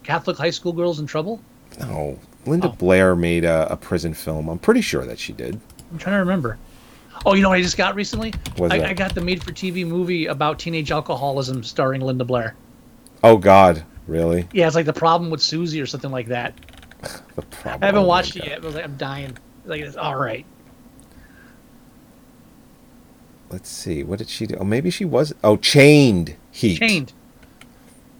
Catholic 0.03 0.37
high 0.37 0.49
school 0.51 0.73
girls 0.73 0.99
in 0.99 1.05
trouble. 1.05 1.41
No, 1.79 2.17
Linda 2.45 2.69
Oh. 2.69 2.71
Blair 2.71 3.15
made 3.15 3.43
a, 3.43 3.71
a 3.71 3.77
prison 3.77 4.13
film. 4.13 4.47
I'm 4.47 4.59
pretty 4.59 4.81
sure 4.81 5.05
that 5.05 5.19
she 5.19 5.33
did. 5.33 5.59
I'm 5.91 5.97
trying 5.97 6.15
to 6.15 6.19
remember. 6.19 6.57
Oh, 7.25 7.33
you 7.33 7.41
know 7.41 7.49
what 7.49 7.57
I 7.57 7.61
just 7.61 7.77
got 7.77 7.95
recently? 7.95 8.33
I. 8.61 8.81
I 8.89 8.93
got 8.93 9.15
the 9.15 9.21
made-for-TV 9.21 9.85
movie 9.85 10.27
about 10.27 10.59
teenage 10.59 10.91
alcoholism 10.91 11.63
starring 11.63 12.01
Linda 12.01 12.23
Blair. 12.23 12.55
Oh 13.23 13.37
God, 13.37 13.83
really? 14.07 14.47
Yeah, 14.53 14.67
it's 14.67 14.75
like 14.75 14.85
the 14.85 14.93
problem 14.93 15.29
with 15.31 15.41
Susie 15.41 15.81
or 15.81 15.85
something 15.87 16.11
like 16.11 16.27
that. 16.27 16.53
I 17.65 17.85
haven't 17.85 18.05
watched 18.05 18.35
it 18.35 18.45
yet. 18.45 18.61
But 18.61 18.63
I 18.63 18.67
was 18.67 18.75
like, 18.75 18.83
I'm 18.85 18.97
dying. 18.97 19.37
Like, 19.65 19.81
it's 19.81 19.97
all 19.97 20.15
right. 20.15 20.45
Let's 23.49 23.69
see. 23.69 24.03
What 24.03 24.19
did 24.19 24.29
she 24.29 24.45
do? 24.45 24.55
Oh, 24.59 24.63
maybe 24.65 24.89
she 24.89 25.05
was. 25.05 25.33
Oh, 25.43 25.55
Chained 25.57 26.35
Heat. 26.51 26.79
Chained. 26.79 27.13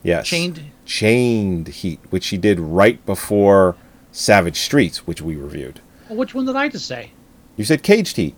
Yes. 0.04 0.28
Chained. 0.28 0.72
Chained 0.86 1.68
Heat, 1.68 2.00
which 2.10 2.24
she 2.24 2.38
did 2.38 2.60
right 2.60 3.06
before 3.06 3.76
Savage 4.12 4.58
Streets, 4.60 5.06
which 5.06 5.22
we 5.22 5.36
reviewed. 5.36 5.82
Well, 6.08 6.18
which 6.18 6.34
one 6.34 6.46
did 6.46 6.56
I 6.56 6.70
just 6.70 6.88
say? 6.88 7.12
You 7.58 7.66
said 7.66 7.84
Caged 7.84 8.16
Heat. 8.16 8.36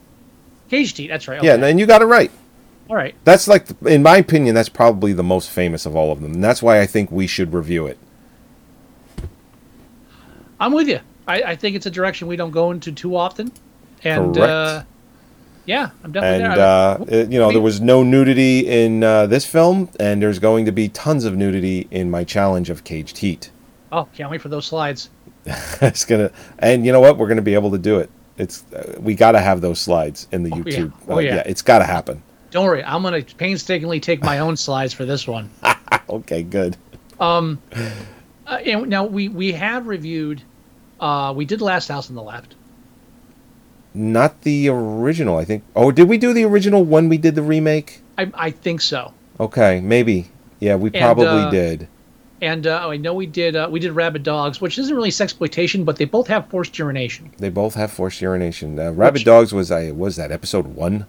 Caged 0.70 0.98
Heat. 0.98 1.08
That's 1.10 1.28
right. 1.28 1.44
Yeah, 1.44 1.64
and 1.64 1.80
you 1.80 1.86
got 1.86 2.02
it 2.02 2.06
right. 2.06 2.32
all 2.90 2.96
right. 2.96 3.14
That's 3.24 3.48
like, 3.48 3.68
in 3.86 4.02
my 4.02 4.18
opinion, 4.18 4.56
that's 4.56 4.70
probably 4.70 5.14
the 5.14 5.24
most 5.24 5.50
famous 5.52 5.86
of 5.86 5.96
all 5.96 6.12
of 6.12 6.22
them, 6.22 6.34
and 6.34 6.44
that's 6.44 6.64
why 6.64 6.82
I 6.82 6.88
think 6.88 7.12
we 7.12 7.28
should 7.28 7.54
review 7.54 7.86
it. 7.86 8.00
I'm 10.60 10.73
with 10.73 10.88
you. 10.88 10.99
I, 11.27 11.44
I 11.44 11.56
think 11.56 11.76
it's 11.76 11.86
a 11.86 11.91
direction 11.91 12.27
we 12.27 12.36
don't 12.36 12.52
go 12.52 12.72
into 12.72 12.91
too 12.91 13.15
often. 13.15 13.52
And 14.03 14.36
Correct. 14.36 14.49
uh, 14.52 14.84
yeah, 15.65 15.90
I'm 16.03 16.11
definitely 16.11 16.45
And 16.45 16.53
there. 16.57 16.65
I- 16.65 16.69
uh, 16.94 17.06
it- 17.07 17.31
you 17.31 17.40
know, 17.40 17.52
there 17.52 17.61
was 17.61 17.80
no 17.81 18.02
nudity 18.03 18.68
in 18.68 19.03
uh, 19.03 19.27
this 19.27 19.45
film, 19.45 19.90
and 19.99 20.22
there's 20.22 20.40
going 20.40 20.65
to 20.65 20.72
be 20.72 20.90
tons 20.90 21.26
of 21.26 21.36
nudity 21.38 21.88
in 21.91 22.10
my 22.10 22.23
challenge 22.23 22.69
of 22.69 22.84
Caged 22.84 23.18
Heat. 23.19 23.52
oh, 23.91 24.07
can't 24.15 24.30
wait 24.31 24.41
for 24.41 24.49
those 24.49 24.65
slides. 24.65 25.10
it's 25.45 26.06
gonna, 26.06 26.31
and 26.60 26.86
you 26.86 26.91
know 26.91 26.99
what? 26.99 27.18
We're 27.18 27.27
gonna 27.27 27.41
be 27.41 27.53
able 27.53 27.72
to 27.72 27.77
do 27.77 27.98
it. 27.99 28.10
It's 28.38 28.64
uh, 28.73 28.95
we 28.99 29.15
got 29.15 29.34
to 29.34 29.40
have 29.40 29.61
those 29.61 29.80
slides 29.80 30.27
in 30.31 30.44
the 30.44 30.52
Oh, 30.53 30.57
yeah. 30.57 30.64
YouTube. 30.64 30.94
Oh, 31.07 31.15
Uh, 31.15 31.19
yeah. 31.19 31.44
it's 31.45 31.61
got 31.61 31.80
to 31.80 31.86
happen. 31.86 32.22
Don't 32.52 32.65
worry. 32.65 32.84
I'm 32.84 33.02
going 33.03 33.23
to 33.23 33.36
painstakingly 33.36 33.99
take 33.99 34.23
my 34.23 34.40
own 34.45 34.56
slides 34.57 34.94
for 34.94 35.06
this 35.06 35.27
one. 35.27 35.49
Okay, 36.10 36.41
good. 36.44 36.76
Um, 37.19 37.61
uh, 38.50 38.56
and 38.66 38.88
now 38.88 39.06
we 39.06 39.28
we 39.30 39.54
have 39.54 39.88
reviewed. 39.88 40.42
Uh, 41.00 41.34
we 41.36 41.46
did 41.46 41.62
Last 41.62 41.88
House 41.88 42.10
on 42.10 42.16
the 42.16 42.24
Left. 42.24 42.56
Not 43.94 44.42
the 44.42 44.70
original, 44.70 45.38
I 45.38 45.46
think. 45.46 45.64
Oh, 45.76 45.92
did 45.92 46.10
we 46.10 46.18
do 46.18 46.34
the 46.34 46.44
original 46.44 46.84
when 46.84 47.10
we 47.10 47.18
did 47.18 47.36
the 47.36 47.42
remake? 47.42 48.02
I 48.18 48.32
I 48.34 48.52
think 48.52 48.82
so. 48.82 49.14
Okay, 49.40 49.80
maybe. 49.82 50.30
Yeah, 50.60 50.76
we 50.76 50.90
And, 50.94 51.02
probably 51.02 51.26
uh, 51.26 51.50
did. 51.50 51.88
And 52.42 52.68
uh, 52.68 52.88
I 52.88 52.98
know 52.98 53.14
we 53.14 53.26
did 53.26 53.56
uh, 53.56 53.68
we 53.72 53.80
did 53.80 53.92
Rabid 53.92 54.24
Dogs, 54.24 54.62
which 54.62 54.78
isn't 54.78 54.96
really 54.96 55.10
sexploitation, 55.10 55.86
but 55.86 55.98
they 55.98 56.06
both 56.06 56.28
have 56.28 56.48
forced 56.48 56.78
urination. 56.78 57.32
They 57.38 57.50
both 57.50 57.76
have 57.76 57.92
forced 57.92 58.22
urination. 58.22 58.80
Uh, 58.80 58.92
Rabid 58.92 59.24
Dogs 59.26 59.54
was 59.54 59.72
I 59.72 59.92
was 59.92 60.16
that 60.16 60.32
episode 60.32 60.68
one. 60.68 61.06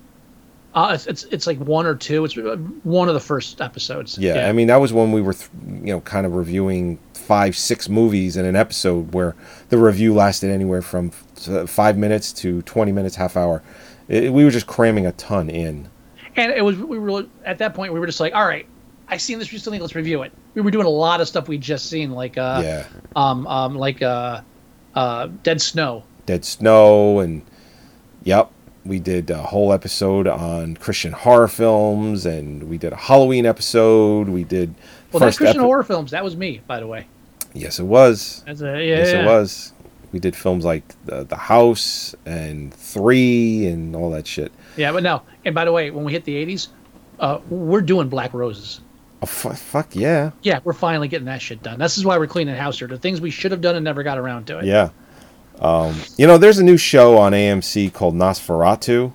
Uh, 0.74 0.92
it's, 0.94 1.06
it's 1.06 1.24
it's 1.24 1.46
like 1.46 1.58
one 1.58 1.84
or 1.86 1.94
two. 1.96 2.24
It's 2.24 2.36
uh, 2.38 2.56
one 2.84 3.08
of 3.08 3.14
the 3.14 3.20
first 3.20 3.60
episodes. 3.60 4.16
Yeah, 4.18 4.48
I 4.48 4.52
mean 4.52 4.68
that 4.68 4.76
was 4.80 4.92
when 4.92 5.10
we 5.12 5.20
were, 5.20 5.32
th- 5.34 5.50
you 5.66 5.92
know, 5.92 6.00
kind 6.02 6.24
of 6.26 6.34
reviewing 6.36 6.98
five, 7.14 7.56
six 7.56 7.88
movies 7.88 8.36
in 8.36 8.44
an 8.44 8.54
episode 8.56 9.12
where 9.12 9.34
the 9.68 9.78
review 9.78 10.14
lasted 10.14 10.50
anywhere 10.50 10.82
from 10.82 11.10
f- 11.36 11.68
five 11.68 11.96
minutes 11.98 12.32
to 12.34 12.62
twenty 12.62 12.92
minutes, 12.92 13.16
half 13.16 13.36
hour. 13.36 13.62
It, 14.08 14.32
we 14.32 14.44
were 14.44 14.50
just 14.50 14.66
cramming 14.68 15.06
a 15.06 15.12
ton 15.12 15.50
in. 15.50 15.88
and 16.36 16.52
it 16.52 16.62
was 16.64 16.76
we 16.76 16.98
were 16.98 17.26
at 17.44 17.58
that 17.58 17.74
point 17.74 17.92
we 17.92 17.98
were 17.98 18.06
just 18.06 18.20
like, 18.20 18.34
all 18.34 18.46
right, 18.46 18.66
I 19.08 19.16
seen 19.16 19.38
this 19.40 19.52
recently, 19.52 19.80
let's 19.80 19.94
review 19.96 20.22
it. 20.22 20.32
We 20.54 20.62
were 20.62 20.70
doing 20.70 20.86
a 20.86 20.90
lot 20.90 21.20
of 21.20 21.26
stuff 21.28 21.48
we'd 21.48 21.60
just 21.60 21.86
seen, 21.90 22.12
like 22.12 22.38
uh, 22.38 22.60
Yeah. 22.64 22.86
um, 23.16 23.46
um, 23.48 23.74
like 23.76 24.02
uh, 24.02 24.40
uh, 24.94 25.28
Dead 25.42 25.60
Snow. 25.60 26.04
Dead 26.26 26.44
Snow, 26.44 27.18
and 27.20 27.42
yep, 28.22 28.50
we 28.84 28.98
did 28.98 29.30
a 29.30 29.38
whole 29.42 29.72
episode 29.72 30.26
on 30.26 30.76
Christian 30.76 31.12
horror 31.12 31.48
films, 31.48 32.26
and 32.26 32.64
we 32.64 32.78
did 32.78 32.92
a 32.92 32.96
Halloween 32.96 33.46
episode. 33.46 34.28
We 34.28 34.44
did 34.44 34.74
Well, 35.12 35.20
first 35.20 35.38
Christian 35.38 35.58
epi- 35.60 35.66
horror 35.66 35.82
films, 35.82 36.10
that 36.12 36.24
was 36.24 36.36
me, 36.36 36.60
by 36.66 36.80
the 36.80 36.86
way. 36.86 37.06
Yes, 37.52 37.78
it 37.78 37.84
was. 37.84 38.42
That's 38.46 38.60
a, 38.60 38.66
yeah, 38.66 38.96
yes, 38.96 39.12
yeah. 39.12 39.22
it 39.22 39.26
was. 39.26 39.72
We 40.12 40.18
did 40.18 40.34
films 40.34 40.64
like 40.64 40.82
the, 41.04 41.24
the 41.24 41.36
House 41.36 42.14
and 42.26 42.72
Three 42.74 43.66
and 43.66 43.94
all 43.94 44.10
that 44.10 44.26
shit. 44.26 44.50
Yeah, 44.76 44.92
but 44.92 45.02
no. 45.02 45.22
And 45.44 45.54
by 45.54 45.64
the 45.64 45.72
way, 45.72 45.90
when 45.90 46.04
we 46.04 46.12
hit 46.12 46.24
the 46.24 46.34
'80s, 46.46 46.68
uh, 47.20 47.38
we're 47.48 47.80
doing 47.80 48.08
Black 48.08 48.34
Roses. 48.34 48.80
Oh, 49.22 49.26
fu- 49.26 49.50
fuck 49.52 49.94
yeah. 49.94 50.30
Yeah, 50.42 50.60
we're 50.64 50.72
finally 50.72 51.06
getting 51.06 51.26
that 51.26 51.42
shit 51.42 51.62
done. 51.62 51.78
This 51.78 51.98
is 51.98 52.04
why 52.04 52.16
we're 52.18 52.26
cleaning 52.26 52.54
house 52.56 52.78
here. 52.78 52.88
The 52.88 52.98
things 52.98 53.20
we 53.20 53.30
should 53.30 53.50
have 53.52 53.60
done 53.60 53.76
and 53.76 53.84
never 53.84 54.02
got 54.02 54.16
around 54.18 54.46
to 54.46 54.58
it. 54.60 54.64
Yeah. 54.64 54.88
Um, 55.60 55.96
you 56.18 56.26
know, 56.26 56.38
there's 56.38 56.58
a 56.58 56.64
new 56.64 56.76
show 56.78 57.18
on 57.18 57.32
AMC 57.32 57.92
called 57.92 58.14
Nosferatu, 58.14 59.12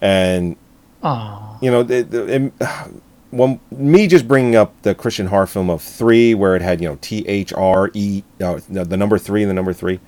and 0.00 0.56
Oh. 1.02 1.58
you 1.60 1.70
know, 1.70 1.82
the, 1.82 2.02
the, 2.02 2.34
it- 2.34 2.52
when 3.30 3.60
me 3.72 4.06
just 4.06 4.28
bringing 4.28 4.56
up 4.56 4.80
the 4.82 4.94
Christian 4.94 5.26
horror 5.26 5.46
film 5.48 5.70
of 5.70 5.82
three, 5.82 6.34
where 6.34 6.56
it 6.56 6.62
had 6.62 6.80
you 6.80 6.88
know 6.88 6.98
T 7.00 7.26
H 7.28 7.52
R 7.54 7.90
E, 7.94 8.22
no, 8.40 8.60
no, 8.68 8.84
the 8.84 8.96
number 8.96 9.18
three 9.18 9.42
and 9.42 9.50
the 9.50 9.54
number 9.54 9.72
three, 9.72 10.00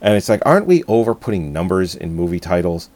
and 0.00 0.14
it's 0.16 0.28
like, 0.28 0.42
aren't 0.46 0.66
we 0.66 0.82
over 0.84 1.14
putting 1.14 1.52
numbers 1.52 1.94
in 1.96 2.14
movie 2.14 2.40
titles? 2.40 2.90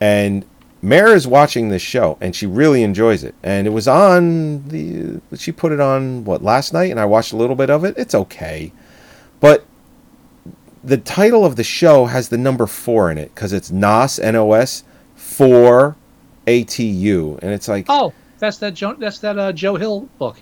And 0.00 0.44
Mara 0.82 1.12
is 1.12 1.26
watching 1.26 1.68
this 1.70 1.82
show, 1.82 2.18
and 2.20 2.34
she 2.36 2.46
really 2.46 2.82
enjoys 2.82 3.24
it. 3.24 3.34
And 3.42 3.66
it 3.66 3.70
was 3.70 3.88
on 3.88 4.68
the, 4.68 5.20
she 5.36 5.52
put 5.52 5.72
it 5.72 5.80
on 5.80 6.24
what 6.24 6.42
last 6.42 6.72
night, 6.72 6.90
and 6.90 7.00
I 7.00 7.04
watched 7.06 7.32
a 7.32 7.36
little 7.36 7.56
bit 7.56 7.70
of 7.70 7.84
it. 7.84 7.94
It's 7.98 8.14
okay, 8.14 8.72
but 9.40 9.64
the 10.82 10.96
title 10.96 11.44
of 11.44 11.56
the 11.56 11.64
show 11.64 12.06
has 12.06 12.28
the 12.28 12.38
number 12.38 12.66
four 12.66 13.10
in 13.10 13.18
it 13.18 13.34
because 13.34 13.52
it's 13.52 13.70
Nos 13.70 14.18
N 14.18 14.36
O 14.36 14.52
S 14.52 14.84
four 15.14 15.96
A 16.46 16.64
T 16.64 16.84
U, 16.84 17.38
and 17.42 17.52
it's 17.52 17.68
like, 17.68 17.86
Oh, 17.88 18.12
that's 18.38 18.58
that 18.58 18.74
Joe. 18.74 18.94
That's 18.94 19.18
that 19.20 19.38
uh, 19.38 19.52
Joe 19.52 19.76
Hill 19.76 20.08
book. 20.18 20.38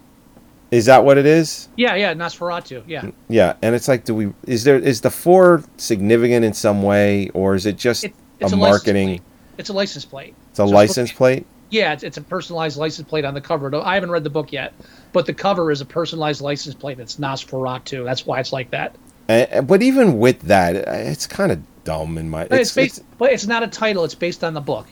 is 0.70 0.86
that 0.86 1.04
what 1.04 1.18
it 1.18 1.26
is? 1.26 1.68
Yeah, 1.76 1.94
yeah, 1.96 2.14
Nosferatu. 2.14 2.82
Yeah. 2.86 3.10
Yeah, 3.28 3.54
and 3.62 3.74
it's 3.74 3.88
like, 3.88 4.04
do 4.04 4.14
we? 4.14 4.32
Is 4.46 4.64
there 4.64 4.76
is 4.78 5.00
the 5.00 5.10
four 5.10 5.62
significant 5.76 6.44
in 6.44 6.52
some 6.52 6.82
way, 6.82 7.28
or 7.30 7.54
is 7.54 7.66
it 7.66 7.76
just 7.76 8.04
It- 8.04 8.12
a, 8.40 8.44
it's 8.44 8.52
a 8.52 8.56
marketing? 8.56 9.20
It's 9.58 9.68
a 9.70 9.72
license 9.72 10.04
plate. 10.04 10.34
It's 10.50 10.60
a 10.60 10.62
So 10.62 10.66
license 10.66 11.10
plate. 11.10 11.44
Yeah, 11.70 11.92
it's, 11.92 12.02
it's 12.04 12.16
a 12.16 12.22
personalized 12.22 12.78
license 12.78 13.08
plate 13.08 13.24
on 13.24 13.34
the 13.34 13.40
cover. 13.40 13.74
I 13.74 13.94
haven't 13.94 14.10
read 14.12 14.22
the 14.24 14.30
book 14.30 14.52
yet, 14.52 14.72
but 15.12 15.26
the 15.26 15.34
cover 15.34 15.70
is 15.72 15.80
a 15.80 15.84
personalized 15.84 16.40
license 16.40 16.74
plate. 16.76 16.98
It's 17.00 17.16
Nosferatu. 17.16 18.04
That's 18.04 18.24
why 18.24 18.38
it's 18.40 18.52
like 18.52 18.70
that. 18.70 18.94
And, 19.28 19.66
but 19.66 19.82
even 19.82 20.18
with 20.18 20.40
that, 20.42 20.76
uh, 20.88 20.92
it's 20.92 21.26
kind 21.26 21.52
of 21.52 21.60
dumb 21.84 22.16
in 22.18 22.30
my. 22.30 22.44
But 22.46 22.60
it's, 22.60 22.70
It's, 22.70 22.74
based, 22.76 22.98
it's, 22.98 23.06
but 23.18 23.32
it's 23.32 23.46
not 23.46 23.62
a 23.62 23.66
title. 23.68 24.04
It's 24.04 24.14
based 24.14 24.42
on 24.42 24.54
the 24.54 24.60
book. 24.60 24.86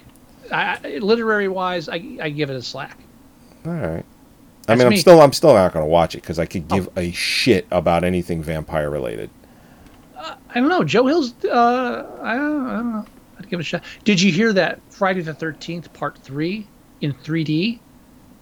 I, 0.53 0.99
literary 0.99 1.49
wise, 1.49 1.89
I, 1.89 2.19
I 2.21 2.31
give 2.31 2.51
it 2.51 2.57
a 2.57 2.63
slack. 2.63 2.99
all 3.65 3.73
right. 3.73 4.05
I 4.69 4.75
That's 4.75 4.79
mean, 4.79 4.87
I'm 4.87 4.91
me. 4.91 4.97
still 4.97 5.21
I'm 5.21 5.33
still 5.33 5.55
not 5.55 5.73
going 5.73 5.85
to 5.85 5.89
watch 5.91 6.15
it 6.15 6.23
because 6.23 6.39
I 6.39 6.47
could 6.47 6.67
oh. 6.71 6.75
give 6.75 6.89
a 6.97 7.13
shit 7.13 7.67
about 7.71 8.05
anything 8.05 8.43
vampire 8.43 8.91
related. 8.91 9.31
I 10.17 10.35
don't 10.55 10.69
know. 10.69 10.83
Joe 10.83 11.07
Hill's. 11.07 11.35
Uh, 11.45 12.07
I, 12.23 12.35
don't, 12.35 12.67
I 12.67 12.77
don't 12.77 12.93
know. 12.93 13.07
I'd 13.39 13.49
give 13.49 13.61
it 13.61 13.63
a 13.63 13.65
shot. 13.65 13.85
Did 14.05 14.21
you 14.21 14.33
hear 14.33 14.53
that 14.55 14.81
Friday 14.91 15.21
the 15.21 15.35
Thirteenth 15.35 15.93
Part 15.93 16.19
Three 16.19 16.67
in 17.01 17.13
3D 17.13 17.79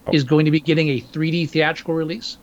Oh. 0.07 0.13
is 0.13 0.25
going 0.25 0.45
to 0.45 0.51
be 0.51 0.61
getting 0.61 0.89
a 0.91 1.01
3D 1.01 1.49
theatrical 1.49 1.95
release? 1.95 2.37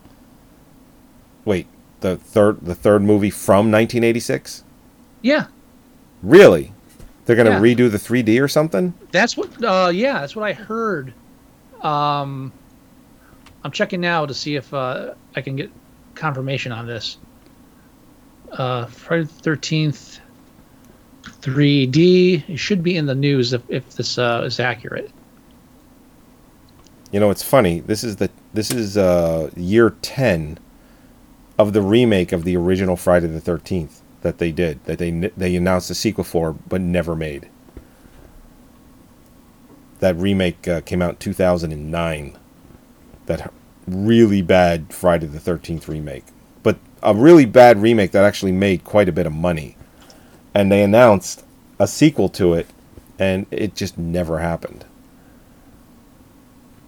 Wait, 1.45 1.67
the 2.01 2.17
third 2.17 2.59
the 2.61 2.75
third 2.75 3.01
movie 3.01 3.29
from 3.29 3.71
1986? 3.71 4.63
Yeah, 5.21 5.45
Really? 6.21 6.71
They're 7.25 7.35
going 7.35 7.45
to 7.47 7.53
Yeah. 7.53 7.75
redo 7.75 7.89
the 7.89 7.97
3D 7.99 8.39
or 8.41 8.47
something? 8.47 8.93
that's 9.11 9.37
what. 9.37 9.63
Uh, 9.63 9.89
yeah, 9.93 10.19
that's 10.19 10.35
what 10.35 10.43
I 10.45 10.53
heard. 10.53 11.13
Um, 11.81 12.51
I'm 13.63 13.71
checking 13.71 14.01
now 14.01 14.25
to 14.25 14.33
see 14.33 14.55
if 14.55 14.73
uh, 14.73 15.13
I 15.35 15.41
can 15.41 15.55
get 15.55 15.69
confirmation 16.15 16.71
on 16.71 16.85
this. 16.87 17.17
Uh, 18.51 18.85
Friday 18.87 19.23
the 19.23 19.29
Thirteenth 19.29 20.19
3D. 21.23 22.49
It 22.49 22.57
should 22.57 22.83
be 22.83 22.97
in 22.97 23.05
the 23.05 23.15
news 23.15 23.53
if, 23.53 23.61
if 23.69 23.95
this 23.95 24.17
uh, 24.17 24.41
is 24.45 24.59
accurate. 24.59 25.11
You 27.11 27.19
know, 27.19 27.29
it's 27.29 27.43
funny. 27.43 27.79
This 27.81 28.03
is 28.03 28.15
the 28.17 28.29
this 28.53 28.71
is 28.71 28.97
uh, 28.97 29.49
year 29.55 29.91
10 30.01 30.57
of 31.61 31.73
the 31.73 31.81
remake 31.81 32.31
of 32.31 32.43
the 32.43 32.57
original 32.57 32.95
Friday 32.95 33.27
the 33.27 33.39
13th 33.39 33.99
that 34.21 34.37
they 34.37 34.51
did 34.51 34.83
that 34.85 34.97
they 34.99 35.11
they 35.11 35.55
announced 35.55 35.89
a 35.89 35.95
sequel 35.95 36.23
for 36.23 36.53
but 36.53 36.81
never 36.81 37.15
made. 37.15 37.49
That 39.99 40.15
remake 40.15 40.67
uh, 40.67 40.81
came 40.81 41.01
out 41.01 41.11
in 41.11 41.17
2009. 41.17 42.37
That 43.27 43.53
really 43.87 44.41
bad 44.41 44.93
Friday 44.93 45.27
the 45.27 45.39
13th 45.39 45.87
remake. 45.87 46.25
But 46.63 46.79
a 47.03 47.13
really 47.13 47.45
bad 47.45 47.81
remake 47.81 48.11
that 48.11 48.23
actually 48.23 48.51
made 48.51 48.83
quite 48.83 49.07
a 49.07 49.11
bit 49.11 49.27
of 49.27 49.33
money. 49.33 49.77
And 50.55 50.71
they 50.71 50.83
announced 50.83 51.45
a 51.79 51.87
sequel 51.87 52.29
to 52.29 52.53
it 52.53 52.67
and 53.19 53.45
it 53.51 53.75
just 53.75 53.97
never 53.97 54.39
happened. 54.39 54.85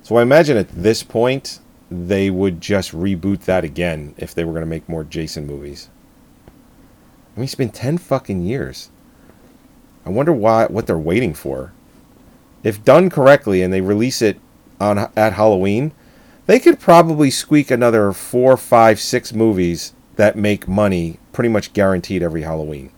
So 0.02 0.18
I 0.18 0.24
imagine 0.24 0.58
at 0.58 0.70
this 0.70 1.04
point 1.04 1.60
they 1.94 2.30
would 2.30 2.60
just 2.62 2.92
reboot 2.92 3.42
that 3.42 3.64
again 3.64 4.16
if 4.18 4.34
they 4.34 4.44
were 4.44 4.54
going 4.54 4.64
to 4.64 4.70
make 4.70 4.90
more 4.90 5.04
Jason 5.04 5.46
movies. 5.46 5.90
I 6.48 7.40
mean, 7.40 7.46
it's 7.46 7.56
been 7.56 7.70
ten 7.70 7.98
fucking 7.98 8.44
years. 8.44 8.90
I 10.06 10.10
wonder 10.10 10.34
why 10.34 10.66
what 10.66 10.88
they're 10.88 10.98
waiting 10.98 11.34
for. 11.34 11.74
If 12.64 12.84
done 12.84 13.10
correctly 13.10 13.62
and 13.62 13.74
they 13.74 13.82
release 13.82 14.22
it 14.22 14.40
on 14.80 14.98
at 14.98 15.34
Halloween, 15.34 15.94
they 16.46 16.60
could 16.60 16.80
probably 16.80 17.30
squeak 17.30 17.72
another 17.72 18.12
four, 18.12 18.58
five, 18.58 19.00
six 19.00 19.34
movies 19.34 19.94
that 20.16 20.36
make 20.36 20.68
money 20.68 21.20
pretty 21.32 21.50
much 21.50 21.74
guaranteed 21.74 22.22
every 22.22 22.42
Halloween. 22.44 22.92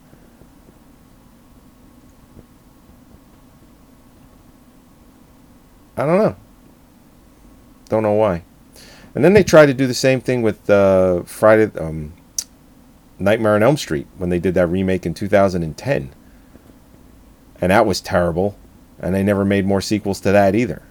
I 5.96 6.04
don't 6.04 6.18
know. 6.18 6.36
Don't 7.88 8.02
know 8.02 8.12
why. 8.12 8.42
And 9.16 9.24
then 9.24 9.32
they 9.32 9.42
tried 9.42 9.66
to 9.66 9.74
do 9.74 9.86
the 9.86 9.94
same 9.94 10.20
thing 10.20 10.42
with 10.42 10.68
uh, 10.70 11.22
Friday, 11.22 11.70
um, 11.80 12.12
Nightmare 13.18 13.54
on 13.54 13.62
Elm 13.62 13.78
Street 13.78 14.06
when 14.18 14.28
they 14.28 14.38
did 14.38 14.52
that 14.54 14.66
remake 14.66 15.06
in 15.06 15.14
2010, 15.14 16.10
and 17.62 17.72
that 17.72 17.86
was 17.86 18.00
terrible. 18.02 18.56
And 19.00 19.14
they 19.14 19.22
never 19.22 19.44
made 19.44 19.66
more 19.66 19.80
sequels 19.80 20.20
to 20.20 20.32
that 20.32 20.54
either. 20.54 20.82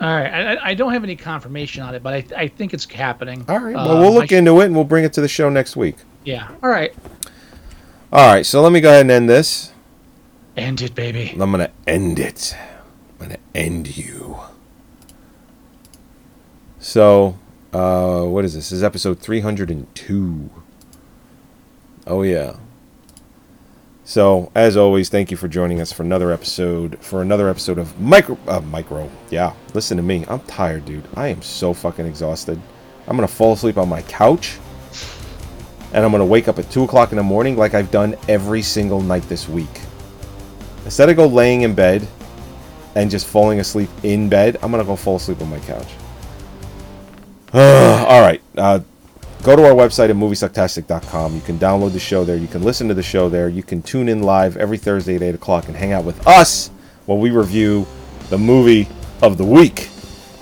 All 0.00 0.08
right, 0.08 0.58
I, 0.58 0.70
I- 0.70 0.74
don't 0.74 0.92
have 0.92 1.04
any 1.04 1.16
confirmation 1.16 1.82
on 1.82 1.94
it, 1.94 2.02
but 2.02 2.14
I, 2.14 2.24
I 2.36 2.48
think 2.48 2.74
it's 2.74 2.84
happening. 2.90 3.44
All 3.48 3.58
right. 3.58 3.74
Well, 3.74 3.98
we'll 4.00 4.08
Um, 4.08 4.14
look 4.14 4.32
I- 4.32 4.36
into 4.36 4.60
it 4.60 4.66
and 4.66 4.74
we'll 4.74 4.84
bring 4.84 5.04
it 5.04 5.12
to 5.14 5.20
the 5.20 5.28
show 5.28 5.48
next 5.50 5.76
week. 5.76 5.96
Yeah. 6.24 6.48
All 6.62 6.68
right. 6.70 6.92
All 8.12 8.32
right. 8.32 8.44
So 8.44 8.60
let 8.60 8.72
me 8.72 8.80
go 8.80 8.88
ahead 8.88 9.02
and 9.02 9.10
end 9.10 9.28
this. 9.30 9.72
End 10.56 10.80
it, 10.82 10.94
baby. 10.94 11.30
I'm 11.32 11.50
gonna 11.50 11.70
end 11.86 12.18
it. 12.18 12.56
I'm 13.20 13.26
gonna 13.28 13.38
end 13.54 13.96
you. 13.96 14.38
So, 16.84 17.38
uh, 17.72 18.24
what 18.24 18.44
is 18.44 18.52
this? 18.52 18.68
This 18.68 18.72
is 18.72 18.82
episode 18.82 19.18
302. 19.18 20.50
Oh 22.06 22.20
yeah. 22.20 22.56
So, 24.04 24.52
as 24.54 24.76
always, 24.76 25.08
thank 25.08 25.30
you 25.30 25.38
for 25.38 25.48
joining 25.48 25.80
us 25.80 25.92
for 25.92 26.02
another 26.02 26.30
episode. 26.30 26.98
For 27.00 27.22
another 27.22 27.48
episode 27.48 27.78
of 27.78 27.98
micro, 27.98 28.36
uh, 28.46 28.60
micro. 28.60 29.10
Yeah, 29.30 29.54
listen 29.72 29.96
to 29.96 30.02
me. 30.02 30.26
I'm 30.28 30.40
tired, 30.40 30.84
dude. 30.84 31.08
I 31.14 31.28
am 31.28 31.40
so 31.40 31.72
fucking 31.72 32.04
exhausted. 32.04 32.60
I'm 33.08 33.16
gonna 33.16 33.28
fall 33.28 33.54
asleep 33.54 33.78
on 33.78 33.88
my 33.88 34.02
couch, 34.02 34.58
and 35.94 36.04
I'm 36.04 36.12
gonna 36.12 36.26
wake 36.26 36.48
up 36.48 36.58
at 36.58 36.70
two 36.70 36.84
o'clock 36.84 37.12
in 37.12 37.16
the 37.16 37.22
morning, 37.22 37.56
like 37.56 37.72
I've 37.72 37.90
done 37.90 38.14
every 38.28 38.60
single 38.60 39.00
night 39.00 39.26
this 39.30 39.48
week. 39.48 39.80
Instead 40.84 41.08
of 41.08 41.16
go 41.16 41.26
laying 41.26 41.62
in 41.62 41.74
bed 41.74 42.06
and 42.94 43.10
just 43.10 43.26
falling 43.26 43.58
asleep 43.58 43.88
in 44.02 44.28
bed, 44.28 44.58
I'm 44.60 44.70
gonna 44.70 44.84
go 44.84 44.96
fall 44.96 45.16
asleep 45.16 45.40
on 45.40 45.48
my 45.48 45.60
couch. 45.60 45.88
All 47.56 48.20
right. 48.20 48.42
Uh, 48.58 48.80
go 49.44 49.54
to 49.54 49.64
our 49.64 49.74
website 49.74 50.10
at 50.10 50.16
moviesucktastic.com. 50.16 51.36
You 51.36 51.40
can 51.40 51.56
download 51.56 51.92
the 51.92 52.00
show 52.00 52.24
there. 52.24 52.36
You 52.36 52.48
can 52.48 52.64
listen 52.64 52.88
to 52.88 52.94
the 52.94 53.02
show 53.02 53.28
there. 53.28 53.48
You 53.48 53.62
can 53.62 53.80
tune 53.80 54.08
in 54.08 54.24
live 54.24 54.56
every 54.56 54.76
Thursday 54.76 55.14
at 55.14 55.22
8 55.22 55.36
o'clock 55.36 55.68
and 55.68 55.76
hang 55.76 55.92
out 55.92 56.04
with 56.04 56.26
us 56.26 56.72
while 57.06 57.18
we 57.18 57.30
review 57.30 57.86
the 58.28 58.38
movie 58.38 58.88
of 59.22 59.38
the 59.38 59.44
week. 59.44 59.88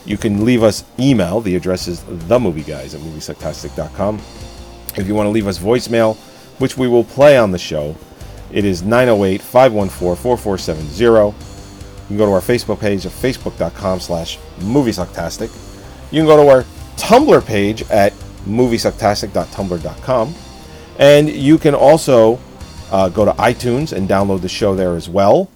You 0.06 0.16
can 0.16 0.46
leave 0.46 0.62
us 0.62 0.84
email. 0.98 1.42
The 1.42 1.54
address 1.54 1.86
is 1.86 2.00
themovieguys 2.00 2.94
at 2.94 3.00
moviesucktastic.com. 3.02 4.16
If 4.96 5.06
you 5.06 5.14
want 5.14 5.26
to 5.26 5.30
leave 5.30 5.46
us 5.46 5.58
voicemail, 5.58 6.16
which 6.60 6.78
we 6.78 6.88
will 6.88 7.04
play 7.04 7.36
on 7.36 7.50
the 7.50 7.58
show, 7.58 7.94
it 8.50 8.64
is 8.64 8.82
908 8.82 9.42
514 9.42 10.16
4470. 10.16 11.26
You 11.26 12.08
can 12.08 12.16
go 12.16 12.24
to 12.24 12.32
our 12.32 12.40
Facebook 12.40 12.80
page 12.80 13.04
at 13.04 13.12
facebook.com 13.12 14.00
slash 14.00 14.38
moviesucktastic. 14.60 15.50
You 16.10 16.20
can 16.20 16.26
go 16.26 16.42
to 16.42 16.48
our 16.48 16.62
Tumblr 16.96 17.44
page 17.46 17.82
at 17.90 18.12
moviesucktastic.tumblr.com. 18.46 20.34
And 20.98 21.30
you 21.30 21.58
can 21.58 21.74
also 21.74 22.38
uh, 22.90 23.08
go 23.08 23.24
to 23.24 23.32
iTunes 23.32 23.92
and 23.92 24.08
download 24.08 24.42
the 24.42 24.48
show 24.48 24.74
there 24.74 24.94
as 24.94 25.08
well. 25.08 25.50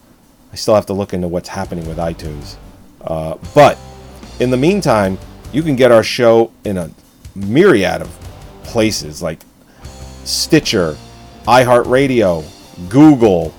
I 0.53 0.57
still 0.57 0.75
have 0.75 0.87
to 0.87 0.93
look 0.93 1.13
into 1.13 1.29
what's 1.29 1.49
happening 1.49 1.87
with 1.87 1.99
iTunes. 1.99 2.57
Uh, 3.03 3.37
but 3.55 3.79
in 4.41 4.51
the 4.51 4.57
meantime, 4.57 5.19
you 5.53 5.63
can 5.63 5.77
get 5.77 5.93
our 5.93 6.03
show 6.03 6.51
in 6.65 6.79
a 6.79 6.91
myriad 7.35 8.03
of 8.03 8.09
places 8.63 9.23
like 9.23 9.41
Stitcher, 10.25 10.97
iHeartRadio, 11.47 12.45
Google. 12.89 13.55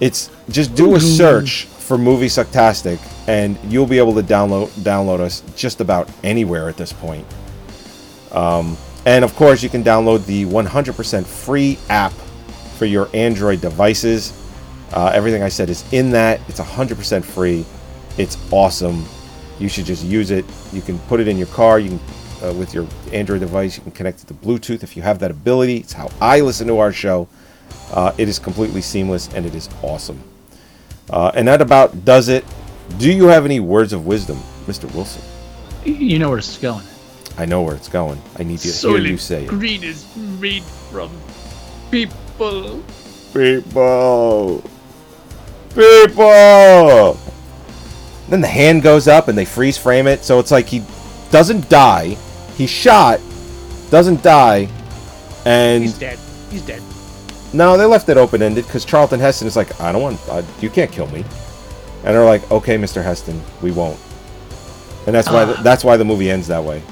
It's 0.00 0.30
just 0.48 0.74
do 0.74 0.94
a 0.96 1.00
search 1.00 1.64
for 1.64 1.96
Movie 1.96 2.26
Sucktastic 2.26 2.98
and 3.32 3.58
you'll 3.72 3.86
be 3.86 3.96
able 3.96 4.14
to 4.14 4.22
download 4.22 4.68
download 4.80 5.18
us 5.18 5.42
just 5.56 5.80
about 5.80 6.06
anywhere 6.22 6.68
at 6.68 6.76
this 6.76 6.92
point. 6.92 7.26
Um, 8.30 8.76
and 9.06 9.24
of 9.24 9.34
course, 9.36 9.62
you 9.62 9.70
can 9.70 9.82
download 9.82 10.26
the 10.26 10.44
100% 10.44 11.24
free 11.24 11.78
app 11.88 12.12
for 12.76 12.84
your 12.84 13.08
Android 13.14 13.62
devices. 13.62 14.38
Uh, 14.92 15.10
everything 15.14 15.42
I 15.42 15.48
said 15.48 15.70
is 15.70 15.90
in 15.94 16.10
that. 16.10 16.40
It's 16.46 16.60
100% 16.60 17.24
free. 17.24 17.64
It's 18.18 18.36
awesome. 18.52 19.02
You 19.58 19.70
should 19.70 19.86
just 19.86 20.04
use 20.04 20.30
it. 20.30 20.44
You 20.70 20.82
can 20.82 20.98
put 21.00 21.18
it 21.18 21.26
in 21.26 21.38
your 21.38 21.46
car. 21.48 21.78
You 21.78 21.88
can 21.88 22.00
uh, 22.42 22.52
with 22.52 22.74
your 22.74 22.86
Android 23.14 23.40
device. 23.40 23.78
You 23.78 23.82
can 23.82 23.92
connect 23.92 24.22
it 24.22 24.26
to 24.26 24.34
Bluetooth 24.34 24.82
if 24.82 24.94
you 24.94 25.02
have 25.02 25.20
that 25.20 25.30
ability. 25.30 25.78
It's 25.78 25.94
how 25.94 26.10
I 26.20 26.40
listen 26.40 26.66
to 26.66 26.78
our 26.78 26.92
show. 26.92 27.28
Uh, 27.92 28.12
it 28.18 28.28
is 28.28 28.38
completely 28.38 28.82
seamless 28.82 29.32
and 29.34 29.46
it 29.46 29.54
is 29.54 29.70
awesome. 29.82 30.22
Uh, 31.08 31.32
and 31.34 31.48
that 31.48 31.62
about 31.62 32.04
does 32.04 32.28
it. 32.28 32.44
Do 32.98 33.10
you 33.12 33.26
have 33.26 33.44
any 33.44 33.60
words 33.60 33.92
of 33.92 34.06
wisdom, 34.06 34.38
Mr. 34.66 34.92
Wilson? 34.94 35.22
You 35.84 36.18
know 36.18 36.28
where 36.30 36.38
it's 36.38 36.58
going. 36.58 36.84
I 37.38 37.46
know 37.46 37.62
where 37.62 37.74
it's 37.74 37.88
going. 37.88 38.20
I 38.38 38.42
need 38.42 38.64
you 38.64 38.70
to 38.72 38.88
hear 38.88 38.98
you 38.98 39.16
say 39.16 39.44
it. 39.44 39.48
green 39.48 39.82
is 39.82 40.06
made 40.16 40.62
from 40.62 41.10
people. 41.90 42.82
People. 43.32 44.62
People. 45.74 47.18
Then 48.28 48.40
the 48.40 48.46
hand 48.48 48.82
goes 48.82 49.08
up 49.08 49.28
and 49.28 49.36
they 49.36 49.44
freeze 49.44 49.78
frame 49.78 50.06
it, 50.06 50.22
so 50.24 50.38
it's 50.38 50.50
like 50.50 50.66
he 50.66 50.82
doesn't 51.30 51.68
die. 51.68 52.16
He's 52.56 52.70
shot, 52.70 53.20
doesn't 53.90 54.22
die, 54.22 54.68
and 55.46 55.82
He's 55.82 55.98
dead. 55.98 56.18
He's 56.50 56.62
dead. 56.62 56.82
no, 57.54 57.76
they 57.78 57.86
left 57.86 58.08
it 58.10 58.16
open 58.18 58.42
ended 58.42 58.66
because 58.66 58.84
Charlton 58.84 59.18
Heston 59.18 59.48
is 59.48 59.56
like, 59.56 59.80
I 59.80 59.90
don't 59.92 60.02
want, 60.02 60.20
uh, 60.28 60.42
you 60.60 60.68
can't 60.70 60.92
kill 60.92 61.06
me, 61.08 61.24
and 62.04 62.14
they're 62.14 62.24
like, 62.24 62.50
okay, 62.50 62.76
Mr. 62.78 63.02
Heston, 63.02 63.40
we 63.62 63.70
won't, 63.70 63.98
and 65.06 65.14
that's 65.14 65.28
why 65.30 65.42
Ah. 65.44 65.60
that's 65.62 65.84
why 65.84 65.96
the 65.96 66.04
movie 66.04 66.30
ends 66.30 66.48
that 66.48 66.62
way. 66.64 66.82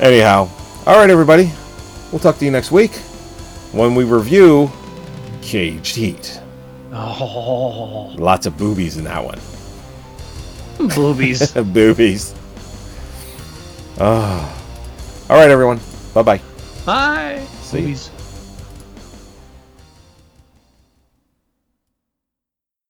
Anyhow, 0.00 0.48
all 0.86 0.96
right, 0.98 1.10
everybody, 1.10 1.50
we'll 2.10 2.18
talk 2.20 2.38
to 2.38 2.44
you 2.44 2.50
next 2.50 2.70
week 2.72 2.92
when 3.72 3.94
we 3.94 4.04
review 4.04 4.70
Caged 5.42 5.94
Heat. 5.96 6.40
Oh, 6.92 8.14
Lots 8.18 8.46
of 8.46 8.56
boobies 8.56 8.96
in 8.96 9.04
that 9.04 9.22
one. 9.24 9.38
boobies. 10.94 11.52
boobies. 11.72 12.34
Ah. 14.00 14.56
All 15.28 15.36
right, 15.36 15.50
everyone. 15.50 15.78
Bye 16.14 16.22
bye. 16.22 16.40
Bye. 16.86 17.46
See 17.62 17.80
you. 17.80 17.86
Boobies. 17.94 18.10